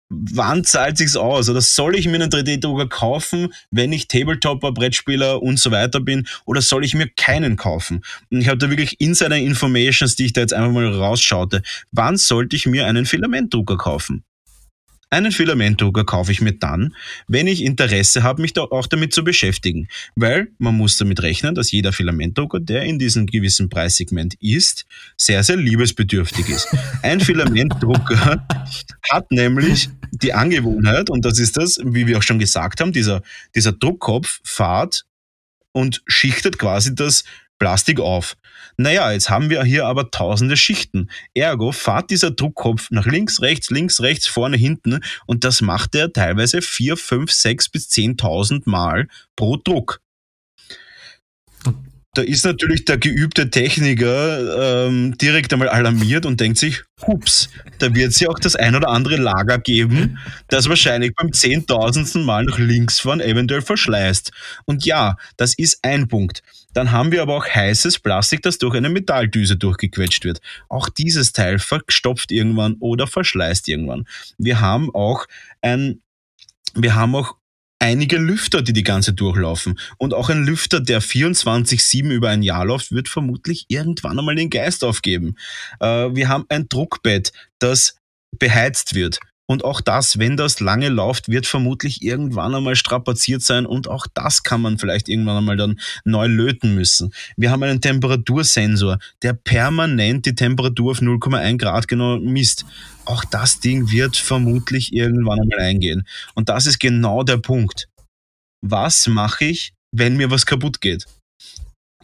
wann 0.09 0.63
zahlt 0.63 0.99
sich's 0.99 1.17
aus? 1.17 1.49
Oder 1.49 1.61
soll 1.61 1.97
ich 1.97 2.07
mir 2.07 2.15
einen 2.15 2.31
3D-Drucker 2.31 2.89
kaufen, 2.89 3.53
wenn 3.71 3.93
ich 3.93 4.09
Tabletopper, 4.09 4.73
Brettspieler 4.73 5.43
und 5.43 5.59
so 5.59 5.71
weiter 5.71 6.01
bin? 6.01 6.29
Oder 6.45 6.63
soll 6.63 6.85
ich 6.85 6.95
mir 6.95 7.09
keinen 7.09 7.57
kaufen? 7.57 8.03
Und 8.31 8.41
ich 8.41 8.49
habe 8.49 8.59
da 8.59 8.71
wirklich 8.71 9.01
Insider-Informations, 9.01 10.17
die 10.17 10.27
ich 10.27 10.33
da 10.33 10.43
jetzt 10.43 10.55
einfach 10.55 10.73
mal 10.73 10.87
rausschaute. 10.87 11.63
Wann 11.91 12.17
sollte 12.17 12.55
ich 12.55 12.67
mir 12.67 12.87
einen 12.87 13.07
Filamentdrucker 13.07 13.77
kaufen? 13.77 14.23
Einen 15.13 15.31
Filamentdrucker 15.31 16.05
kaufe 16.07 16.33
ich 16.33 16.41
mir 16.41 16.55
dann, 16.55 16.97
wenn 17.29 17.47
ich 17.47 17.63
Interesse 17.63 18.23
habe, 18.23 18.41
mich 18.41 18.55
da 18.55 18.63
auch 18.63 18.87
damit 18.87 19.13
zu 19.13 19.23
beschäftigen. 19.23 19.89
Weil 20.17 20.49
man 20.57 20.75
muss 20.75 20.97
damit 20.97 21.21
rechnen, 21.21 21.55
dass 21.55 21.71
jeder 21.71 21.93
Filamentdrucker, 21.93 22.61
der 22.61 22.85
in 22.85 22.99
diesem 22.99 23.27
gewissen 23.27 23.69
Preissegment 23.69 24.37
ist, 24.41 24.87
sehr, 25.19 25.43
sehr 25.45 25.57
liebesbedürftig 25.57 26.49
ist. 26.49 26.75
Ein 27.03 27.21
Filamentdrucker 27.21 28.47
hat 29.11 29.31
nämlich 29.31 29.91
die 30.13 30.33
Angewohnheit, 30.33 31.11
und 31.11 31.27
das 31.27 31.39
ist 31.39 31.59
das, 31.59 31.79
wie 31.85 32.07
wir 32.07 32.17
auch 32.17 32.23
schon 32.23 32.39
gesagt 32.39 32.81
haben, 32.81 32.93
dieser, 32.93 33.21
dieser 33.55 33.73
Druckkopf 33.73 34.41
fahrt 34.45 35.05
und 35.73 36.03
schichtet 36.07 36.59
quasi 36.59 36.95
das 36.95 37.25
Plastik 37.59 38.01
auf. 38.01 38.35
Naja, 38.77 39.13
jetzt 39.13 39.31
haben 39.31 39.51
wir 39.51 39.63
hier 39.65 39.87
aber 39.87 40.11
tausende 40.11 40.57
Schichten. 40.57 41.11
Ergo 41.35 41.73
fahrt 41.73 42.11
dieser 42.11 42.31
Druckkopf 42.31 42.91
nach 42.91 43.07
links, 43.07 43.41
rechts, 43.41 43.71
links, 43.71 44.01
rechts, 44.01 44.27
vorne, 44.27 44.57
hinten 44.57 45.01
und 45.27 45.45
das 45.45 45.61
macht 45.61 45.95
er 45.95 46.13
teilweise 46.13 46.63
4, 46.63 46.97
5, 46.97 47.31
6 47.31 47.69
bis 47.69 47.89
10.000 47.89 48.63
Mal 48.65 49.09
pro 49.37 49.57
Druck. 49.57 50.01
Da 52.15 52.21
ist 52.21 52.45
natürlich 52.45 52.85
der 52.85 52.99
geübte 52.99 53.49
Techniker 53.49 54.87
ähm, 54.87 55.17
direkt 55.17 55.51
einmal 55.51 55.71
alarmiert 55.71 56.27
und 56.27 56.41
denkt 56.41 56.59
sich, 56.59 56.83
hups, 57.07 57.49
da 57.79 57.95
wird 57.95 58.11
es 58.11 58.21
ja 58.21 58.29
auch 58.29 58.39
das 58.39 58.55
ein 58.55 58.77
oder 58.77 58.89
andere 58.89 59.17
Lager 59.17 59.59
geben, 59.59 60.19
das 60.49 60.69
wahrscheinlich 60.69 61.15
beim 61.15 61.33
zehntausendsten 61.33 62.23
Mal 62.23 62.45
nach 62.45 62.59
links 62.59 63.01
fahren 63.01 63.23
eventuell 63.23 63.63
verschleißt. 63.63 64.31
Und 64.67 64.85
ja, 64.85 65.17
das 65.39 65.55
ist 65.55 65.79
ein 65.81 66.07
Punkt. 66.07 66.43
Dann 66.75 66.93
haben 66.93 67.13
wir 67.13 67.23
aber 67.23 67.37
auch 67.37 67.47
heißes 67.47 67.99
Plastik, 67.99 68.43
das 68.43 68.59
durch 68.59 68.75
eine 68.75 68.89
Metalldüse 68.89 69.57
durchgequetscht 69.57 70.25
wird. 70.25 70.41
Auch 70.69 70.89
dieses 70.89 71.33
Teil 71.33 71.59
verstopft 71.59 72.33
irgendwann 72.33 72.77
oder 72.81 73.07
verschleißt 73.07 73.69
irgendwann. 73.69 74.07
Wir 74.39 74.61
haben 74.61 74.95
auch 74.95 75.27
ein 75.61 76.01
wir 76.75 76.95
haben 76.95 77.15
auch 77.15 77.37
einige 77.79 78.17
Lüfter, 78.17 78.63
die 78.63 78.73
die 78.73 78.85
ganze 78.85 79.13
durchlaufen. 79.13 79.79
Und 79.99 80.15
auch 80.15 80.31
ein 80.31 80.45
Lüfter, 80.45 80.81
der 80.81 81.03
24-7 81.03 82.11
über 82.11 82.31
ein 82.31 82.43
Jahr 82.43 82.65
läuft, 82.65 82.93
wird 82.93 83.09
vermutlich 83.09 83.67
irgendwann 83.69 84.19
einmal 84.19 84.37
den 84.37 84.51
Geist 84.51 84.85
aufgeben. 84.85 85.37
Äh, 85.81 86.15
wir 86.15 86.29
haben 86.29 86.47
ein 86.49 86.69
Druckbett, 86.69 87.33
das 87.59 87.97
beheizt 88.39 88.95
wird. 88.95 89.19
Und 89.49 89.65
auch 89.65 89.81
das, 89.81 90.19
wenn 90.19 90.37
das 90.37 90.61
lange 90.61 90.89
läuft, 90.89 91.29
wird 91.29 91.47
vermutlich 91.47 92.03
irgendwann 92.03 92.55
einmal 92.55 92.77
strapaziert 92.77 93.43
sein 93.43 93.67
und 93.67 93.89
auch 93.89 94.07
das 94.15 94.45
kann 94.45 94.63
man 94.63 94.79
vielleicht 94.79 95.09
irgendwann 95.09 95.39
einmal 95.39 95.57
dann 95.57 95.81
neu 96.05 96.27
löten 96.27 96.75
müssen. 96.75 97.13
Wir 97.37 97.51
haben 97.51 97.63
einen 97.63 97.81
Temperatursensor, 97.81 98.99
der 99.23 99.33
permanent 99.33 100.27
die 100.27 100.35
Temperatur 100.35 100.93
auf 100.93 101.01
0,1 101.01 101.59
Grad 101.59 101.89
genau 101.89 102.19
misst. 102.19 102.65
Auch 103.05 103.25
das 103.25 103.59
Ding 103.59 103.91
wird 103.91 104.17
vermutlich 104.17 104.93
irgendwann 104.93 105.41
einmal 105.41 105.59
eingehen. 105.59 106.07
Und 106.35 106.49
das 106.49 106.67
ist 106.67 106.79
genau 106.79 107.25
der 107.25 107.39
Punkt. 107.39 107.89
Was 108.65 109.09
mache 109.09 109.47
ich, 109.47 109.75
wenn 109.91 110.17
mir 110.17 110.31
was 110.31 110.47
kaputt 110.47 110.81
geht? 110.81 111.07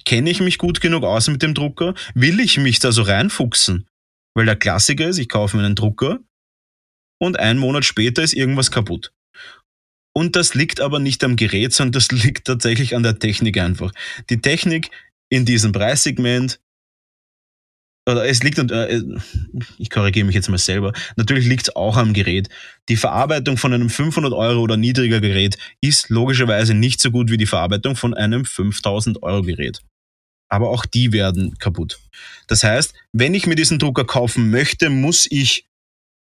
Kenne 0.04 0.30
ich 0.30 0.40
mich 0.40 0.58
gut 0.58 0.80
genug 0.80 1.04
aus 1.04 1.28
mit 1.28 1.42
dem 1.42 1.54
Drucker? 1.54 1.94
Will 2.14 2.40
ich 2.40 2.58
mich 2.58 2.80
da 2.80 2.90
so 2.90 3.02
reinfuchsen? 3.02 3.86
Weil 4.34 4.46
der 4.46 4.56
Klassiker 4.56 5.08
ist, 5.08 5.18
ich 5.18 5.28
kaufe 5.28 5.56
mir 5.56 5.64
einen 5.64 5.74
Drucker, 5.74 6.18
und 7.18 7.38
einen 7.38 7.58
Monat 7.58 7.84
später 7.84 8.22
ist 8.22 8.34
irgendwas 8.34 8.70
kaputt. 8.70 9.12
Und 10.14 10.34
das 10.34 10.54
liegt 10.54 10.80
aber 10.80 10.98
nicht 10.98 11.22
am 11.22 11.36
Gerät, 11.36 11.72
sondern 11.72 11.92
das 11.92 12.10
liegt 12.24 12.46
tatsächlich 12.46 12.96
an 12.96 13.02
der 13.02 13.18
Technik 13.18 13.58
einfach. 13.58 13.92
Die 14.30 14.40
Technik 14.40 14.90
in 15.28 15.44
diesem 15.44 15.72
Preissegment, 15.72 16.60
oder 18.08 18.26
es 18.26 18.42
liegt, 18.42 18.58
äh, 18.58 19.02
ich 19.76 19.90
korrigiere 19.90 20.26
mich 20.26 20.34
jetzt 20.34 20.48
mal 20.48 20.58
selber, 20.58 20.92
natürlich 21.16 21.46
liegt 21.46 21.68
es 21.68 21.76
auch 21.76 21.96
am 21.96 22.14
Gerät. 22.14 22.48
Die 22.88 22.96
Verarbeitung 22.96 23.58
von 23.58 23.74
einem 23.74 23.90
500 23.90 24.32
Euro 24.32 24.62
oder 24.62 24.76
niedriger 24.76 25.20
Gerät 25.20 25.58
ist 25.80 26.08
logischerweise 26.08 26.72
nicht 26.74 27.00
so 27.00 27.10
gut 27.10 27.30
wie 27.30 27.36
die 27.36 27.46
Verarbeitung 27.46 27.96
von 27.96 28.14
einem 28.14 28.44
5000 28.44 29.22
Euro 29.22 29.42
Gerät. 29.42 29.82
Aber 30.48 30.70
auch 30.70 30.86
die 30.86 31.12
werden 31.12 31.58
kaputt. 31.58 32.00
Das 32.46 32.64
heißt, 32.64 32.94
wenn 33.12 33.34
ich 33.34 33.46
mir 33.46 33.54
diesen 33.54 33.78
Drucker 33.78 34.06
kaufen 34.06 34.50
möchte, 34.50 34.88
muss 34.88 35.26
ich 35.30 35.68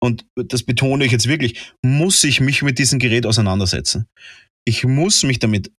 und 0.00 0.26
das 0.34 0.62
betone 0.62 1.04
ich 1.04 1.12
jetzt 1.12 1.28
wirklich, 1.28 1.72
muss 1.82 2.24
ich 2.24 2.40
mich 2.40 2.62
mit 2.62 2.78
diesem 2.78 2.98
Gerät 2.98 3.26
auseinandersetzen. 3.26 4.06
Ich 4.64 4.84
muss 4.84 5.22
mich 5.22 5.38
damit, 5.38 5.70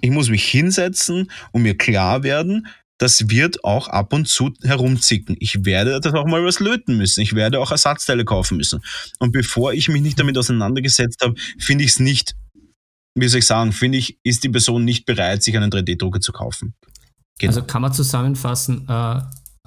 ich 0.00 0.10
muss 0.10 0.30
mich 0.30 0.44
hinsetzen 0.44 1.30
und 1.52 1.62
mir 1.62 1.76
klar 1.76 2.22
werden, 2.22 2.66
das 2.98 3.28
wird 3.30 3.64
auch 3.64 3.88
ab 3.88 4.12
und 4.12 4.28
zu 4.28 4.52
herumzicken. 4.62 5.36
Ich 5.40 5.64
werde 5.64 6.00
das 6.00 6.14
auch 6.14 6.26
mal 6.26 6.44
was 6.44 6.60
löten 6.60 6.96
müssen. 6.96 7.20
Ich 7.20 7.34
werde 7.34 7.58
auch 7.58 7.72
Ersatzteile 7.72 8.24
kaufen 8.24 8.56
müssen. 8.56 8.80
Und 9.18 9.32
bevor 9.32 9.72
ich 9.72 9.88
mich 9.88 10.02
nicht 10.02 10.20
damit 10.20 10.38
auseinandergesetzt 10.38 11.20
habe, 11.22 11.34
finde 11.58 11.84
ich 11.84 11.90
es 11.90 11.98
nicht, 11.98 12.36
wie 13.16 13.28
soll 13.28 13.40
ich 13.40 13.46
sagen, 13.46 13.72
finde 13.72 13.98
ich, 13.98 14.18
ist 14.22 14.44
die 14.44 14.48
Person 14.48 14.84
nicht 14.84 15.04
bereit, 15.04 15.42
sich 15.42 15.56
einen 15.56 15.70
3D-Drucker 15.70 16.20
zu 16.20 16.32
kaufen. 16.32 16.74
Genau. 17.38 17.50
Also 17.50 17.64
kann 17.64 17.82
man 17.82 17.92
zusammenfassen, 17.92 18.86
äh, 18.88 19.20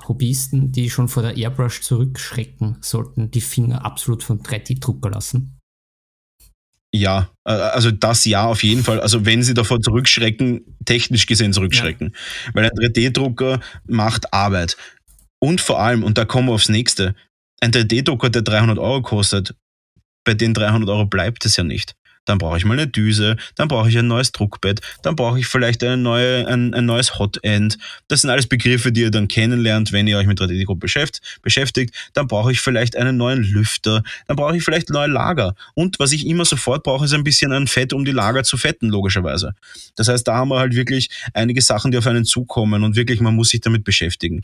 Hobbyisten, 0.08 0.72
die 0.72 0.90
schon 0.90 1.08
vor 1.08 1.24
der 1.24 1.38
Airbrush 1.38 1.82
zurückschrecken, 1.82 2.78
sollten 2.82 3.32
die 3.32 3.42
Finger 3.42 3.86
absolut 3.86 4.24
vom 4.24 4.42
3D-Drucker 4.42 5.10
lassen. 5.10 5.60
Ja, 6.94 7.30
also 7.44 7.92
das 7.92 8.24
ja 8.26 8.46
auf 8.46 8.64
jeden 8.64 8.84
Fall. 8.84 9.02
Also 9.02 9.26
wenn 9.26 9.44
sie 9.44 9.54
davor 9.54 9.82
zurückschrecken, 9.82 10.78
technisch 10.86 11.26
gesehen 11.26 11.52
zurückschrecken. 11.52 12.14
Ja. 12.14 12.52
Weil 12.54 12.66
ein 12.66 12.72
3D-Drucker 12.72 13.60
macht 13.86 14.34
Arbeit. 14.34 14.78
Und 15.40 15.60
vor 15.60 15.80
allem, 15.80 16.04
und 16.04 16.18
da 16.18 16.26
kommen 16.26 16.48
wir 16.48 16.54
aufs 16.54 16.70
nächste, 16.70 17.16
ein 17.60 17.72
3D-Drucker, 17.72 18.30
der 18.30 18.44
300 18.44 18.78
Euro 18.78 19.02
kostet, 19.02 19.56
bei 20.24 20.34
den 20.34 20.54
300 20.54 20.90
Euro 20.90 21.06
bleibt 21.06 21.46
es 21.46 21.58
ja 21.58 21.64
nicht 21.64 21.96
dann 22.26 22.38
brauche 22.38 22.58
ich 22.58 22.66
mal 22.66 22.74
eine 22.74 22.88
Düse, 22.88 23.38
dann 23.56 23.68
brauche 23.68 23.90
ich 23.90 23.98
ein 23.98 24.08
neues 24.08 24.32
Druckbett, 24.32 24.82
dann 25.04 25.16
brauche 25.16 25.40
ich 25.40 25.48
vielleicht 25.48 25.84
eine 25.84 25.98
neue, 25.98 26.48
ein, 26.48 26.74
ein 26.74 26.86
neues 26.86 27.18
Hotend. 27.20 27.78
Das 28.08 28.22
sind 28.22 28.30
alles 28.30 28.48
Begriffe, 28.48 28.92
die 28.92 29.02
ihr 29.02 29.12
dann 29.12 29.28
kennenlernt, 29.28 29.92
wenn 29.92 30.08
ihr 30.08 30.18
euch 30.18 30.28
mit 30.28 30.40
3D-Druck 30.40 30.80
beschäftigt. 30.80 31.96
Dann 32.14 32.28
brauche 32.28 32.52
ich 32.52 32.60
vielleicht 32.60 32.96
einen 32.96 33.18
neuen 33.18 33.44
Lüfter, 33.44 34.04
dann 34.28 34.36
brauche 34.36 34.58
ich 34.58 34.64
vielleicht 34.64 34.90
neue 34.90 35.08
Lager. 35.08 35.56
Und 35.74 36.00
was 36.00 36.12
ich 36.12 36.26
immer 36.28 36.46
sofort 36.46 36.84
brauche, 36.84 37.06
ist 37.06 37.14
ein 37.14 37.24
bisschen 37.24 37.52
ein 37.52 37.68
Fett, 37.68 37.94
um 37.94 38.06
die 38.06 38.12
Lager 38.12 38.44
zu 38.44 38.58
fetten, 38.58 38.90
logischerweise. 38.90 39.54
Das 39.96 40.08
heißt, 40.08 40.28
da 40.28 40.36
haben 40.36 40.50
wir 40.50 40.60
halt 40.60 40.76
wirklich 40.76 41.10
einige 41.34 41.62
Sachen, 41.62 41.92
die 41.92 41.98
auf 41.98 42.08
einen 42.08 42.26
zukommen 42.26 42.84
und 42.84 42.96
wirklich, 42.96 43.22
man 43.22 43.36
muss 43.36 43.50
sich 43.50 43.62
damit 43.62 43.84
beschäftigen. 43.84 44.44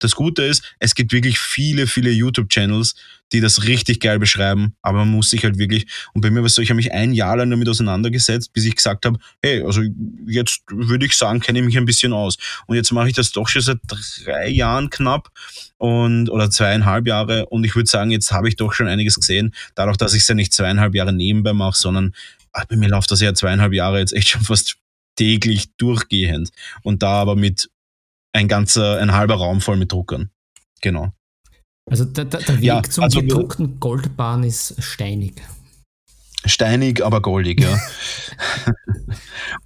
Das 0.00 0.16
Gute 0.16 0.42
ist, 0.42 0.64
es 0.80 0.94
gibt 0.94 1.12
wirklich 1.12 1.38
viele, 1.38 1.86
viele 1.86 2.10
YouTube-Channels, 2.10 2.94
die 3.32 3.40
das 3.40 3.64
richtig 3.64 4.00
geil 4.00 4.18
beschreiben, 4.18 4.74
aber 4.82 4.98
man 5.00 5.10
muss 5.12 5.30
sich 5.30 5.44
halt 5.44 5.56
wirklich, 5.58 5.86
und 6.14 6.20
bei 6.20 6.30
mir 6.30 6.40
war 6.40 6.46
es 6.46 6.54
so, 6.54 6.62
ich 6.62 6.70
habe 6.70 6.76
mich 6.76 6.92
ein 6.92 7.12
Jahr 7.12 7.36
lang 7.36 7.50
damit 7.50 7.68
auseinandergesetzt, 7.68 8.52
bis 8.52 8.64
ich 8.64 8.74
gesagt 8.74 9.06
habe, 9.06 9.18
hey, 9.40 9.62
also 9.62 9.82
jetzt 10.26 10.62
würde 10.68 11.06
ich 11.06 11.16
sagen, 11.16 11.40
kenne 11.40 11.60
ich 11.60 11.64
mich 11.64 11.78
ein 11.78 11.84
bisschen 11.84 12.12
aus. 12.12 12.38
Und 12.66 12.74
jetzt 12.74 12.90
mache 12.90 13.08
ich 13.08 13.14
das 13.14 13.30
doch 13.30 13.46
schon 13.46 13.62
seit 13.62 13.78
drei 13.86 14.48
Jahren 14.48 14.90
knapp 14.90 15.30
und 15.78 16.28
oder 16.28 16.50
zweieinhalb 16.50 17.06
Jahre. 17.06 17.46
Und 17.46 17.64
ich 17.64 17.76
würde 17.76 17.88
sagen, 17.88 18.10
jetzt 18.10 18.32
habe 18.32 18.48
ich 18.48 18.56
doch 18.56 18.72
schon 18.72 18.88
einiges 18.88 19.14
gesehen, 19.14 19.54
dadurch, 19.76 19.96
dass 19.96 20.14
ich 20.14 20.22
es 20.22 20.28
ja 20.28 20.34
nicht 20.34 20.52
zweieinhalb 20.52 20.94
Jahre 20.94 21.12
nebenbei 21.12 21.52
mache, 21.52 21.78
sondern 21.78 22.14
ach, 22.52 22.64
bei 22.64 22.76
mir 22.76 22.88
läuft 22.88 23.12
das 23.12 23.20
ja 23.20 23.32
zweieinhalb 23.32 23.72
Jahre 23.72 24.00
jetzt 24.00 24.12
echt 24.12 24.28
schon 24.28 24.42
fast 24.42 24.76
täglich 25.16 25.76
durchgehend. 25.76 26.50
Und 26.82 27.02
da 27.02 27.12
aber 27.12 27.36
mit 27.36 27.70
ein 28.32 28.48
ganzer, 28.48 28.98
ein 28.98 29.12
halber 29.12 29.36
Raum 29.36 29.60
voll 29.60 29.76
mit 29.76 29.92
Druckern. 29.92 30.30
Genau. 30.80 31.12
Also 31.90 32.04
der, 32.04 32.24
der, 32.24 32.40
der 32.40 32.56
Weg 32.56 32.64
ja, 32.64 32.82
zum 32.82 33.04
also 33.04 33.20
gedruckten 33.20 33.80
Goldbahn 33.80 34.44
ist 34.44 34.82
steinig. 34.82 35.34
Steinig, 36.46 37.04
aber 37.04 37.20
goldig, 37.20 37.60
ja. 37.60 37.78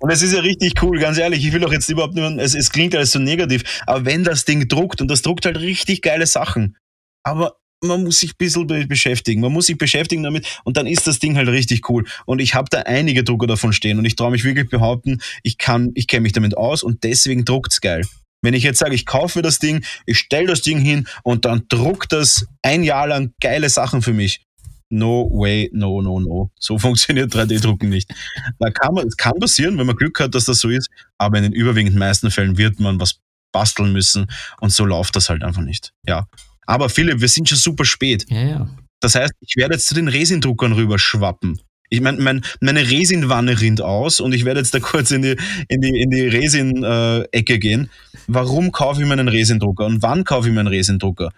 und 0.01 0.11
es 0.11 0.23
ist 0.23 0.33
ja 0.33 0.41
richtig 0.41 0.83
cool, 0.83 0.99
ganz 0.99 1.19
ehrlich. 1.19 1.45
Ich 1.45 1.53
will 1.53 1.65
auch 1.65 1.73
jetzt 1.73 1.89
überhaupt 1.89 2.15
nicht, 2.15 2.39
es, 2.39 2.55
es 2.55 2.71
klingt 2.71 2.97
alles 2.97 3.13
so 3.13 3.21
negativ, 3.21 3.83
aber 3.87 4.05
wenn 4.05 4.25
das 4.25 4.45
Ding 4.45 4.67
druckt 4.67 5.01
und 5.01 5.09
das 5.09 5.23
druckt 5.23 5.45
halt 5.47 5.59
richtig 5.59 6.03
geile 6.03 6.27
Sachen, 6.27 6.77
aber 7.23 7.57
man 7.85 8.03
muss 8.03 8.19
sich 8.19 8.33
ein 8.33 8.39
bisschen 8.39 8.89
beschäftigen. 8.89 9.41
Man 9.41 9.53
muss 9.53 9.67
sich 9.67 9.79
beschäftigen 9.79 10.23
damit 10.23 10.61
und 10.65 10.77
dann 10.77 10.87
ist 10.87 11.07
das 11.07 11.19
Ding 11.19 11.37
halt 11.37 11.49
richtig 11.49 11.89
cool. 11.89 12.07
Und 12.25 12.41
ich 12.41 12.55
habe 12.55 12.69
da 12.71 12.81
einige 12.81 13.25
Drucker 13.25 13.47
davon 13.47 13.73
stehen 13.73 13.99
und 13.99 14.05
ich 14.05 14.17
traue 14.17 14.31
mich 14.31 14.45
wirklich 14.45 14.69
behaupten, 14.69 15.21
ich 15.43 15.59
kann, 15.59 15.93
ich 15.95 16.07
kenne 16.07 16.23
mich 16.23 16.33
damit 16.33 16.57
aus 16.57 16.83
und 16.83 17.05
deswegen 17.05 17.45
druckt's 17.45 17.81
geil. 17.81 18.05
Wenn 18.45 18.55
ich 18.55 18.63
jetzt 18.63 18.79
sage, 18.79 18.95
ich 18.95 19.07
kaufe 19.07 19.39
mir 19.39 19.43
das 19.43 19.59
Ding, 19.59 19.85
ich 20.07 20.19
stelle 20.19 20.47
das 20.47 20.63
Ding 20.63 20.79
hin 20.79 21.09
und 21.23 21.45
dann 21.45 21.65
druckt 21.69 22.13
das 22.13 22.47
ein 22.63 22.83
Jahr 22.83 23.07
lang 23.07 23.33
geile 23.41 23.69
Sachen 23.69 24.03
für 24.03 24.13
mich, 24.13 24.45
No 24.91 25.29
way, 25.33 25.71
no, 25.73 26.03
no, 26.03 26.21
no. 26.21 26.51
So 26.61 26.79
funktioniert 26.79 27.35
3D-Drucken 27.35 27.89
nicht. 27.89 28.13
Da 28.59 28.71
kann 28.71 28.95
man, 28.95 29.07
es 29.09 29.17
kann 29.17 29.33
passieren, 29.41 29.77
wenn 29.79 29.87
man 29.87 29.97
Glück 29.97 30.21
hat, 30.21 30.35
dass 30.35 30.45
das 30.45 30.61
so 30.61 30.69
ist, 30.69 30.89
aber 31.19 31.39
in 31.39 31.45
den 31.45 31.53
überwiegend 31.53 31.97
meisten 31.97 32.31
Fällen 32.31 32.59
wird 32.59 32.79
man 32.79 33.01
was 33.01 33.19
basteln 33.51 33.93
müssen 33.93 34.27
und 34.61 34.73
so 34.73 34.85
läuft 34.85 35.17
das 35.17 35.29
halt 35.29 35.43
einfach 35.43 35.63
nicht. 35.63 35.93
Ja. 36.07 36.27
Aber 36.67 36.89
Philipp, 36.89 37.21
wir 37.21 37.29
sind 37.29 37.49
schon 37.49 37.59
super 37.59 37.85
spät. 37.85 38.27
Ja, 38.29 38.43
ja. 38.43 38.69
Das 39.01 39.15
heißt, 39.15 39.33
ich 39.41 39.57
werde 39.57 39.75
jetzt 39.75 39.87
zu 39.87 39.95
den 39.95 40.09
Resindruckern 40.09 40.73
rüber 40.73 40.99
schwappen. 40.99 41.61
Ich 41.91 42.01
meine, 42.01 42.21
mein, 42.21 42.45
meine 42.61 42.91
Resinwanne 42.91 43.61
rinnt 43.61 43.81
aus 43.81 44.21
und 44.21 44.33
ich 44.33 44.45
werde 44.45 44.61
jetzt 44.61 44.75
da 44.75 44.79
kurz 44.81 45.11
in 45.11 45.23
die, 45.23 45.37
in 45.69 45.81
die, 45.81 46.01
in 46.01 46.11
die 46.11 46.27
Resin-Ecke 46.27 47.59
gehen. 47.59 47.91
Warum 48.27 48.73
kaufe 48.73 49.03
ich 49.03 49.07
mir 49.07 49.13
einen 49.13 49.29
Resindrucker 49.29 49.85
und 49.87 50.03
wann 50.03 50.25
kaufe 50.25 50.49
ich 50.49 50.55
mir 50.55 50.61
einen 50.61 50.69
Resindrucker? 50.69 51.33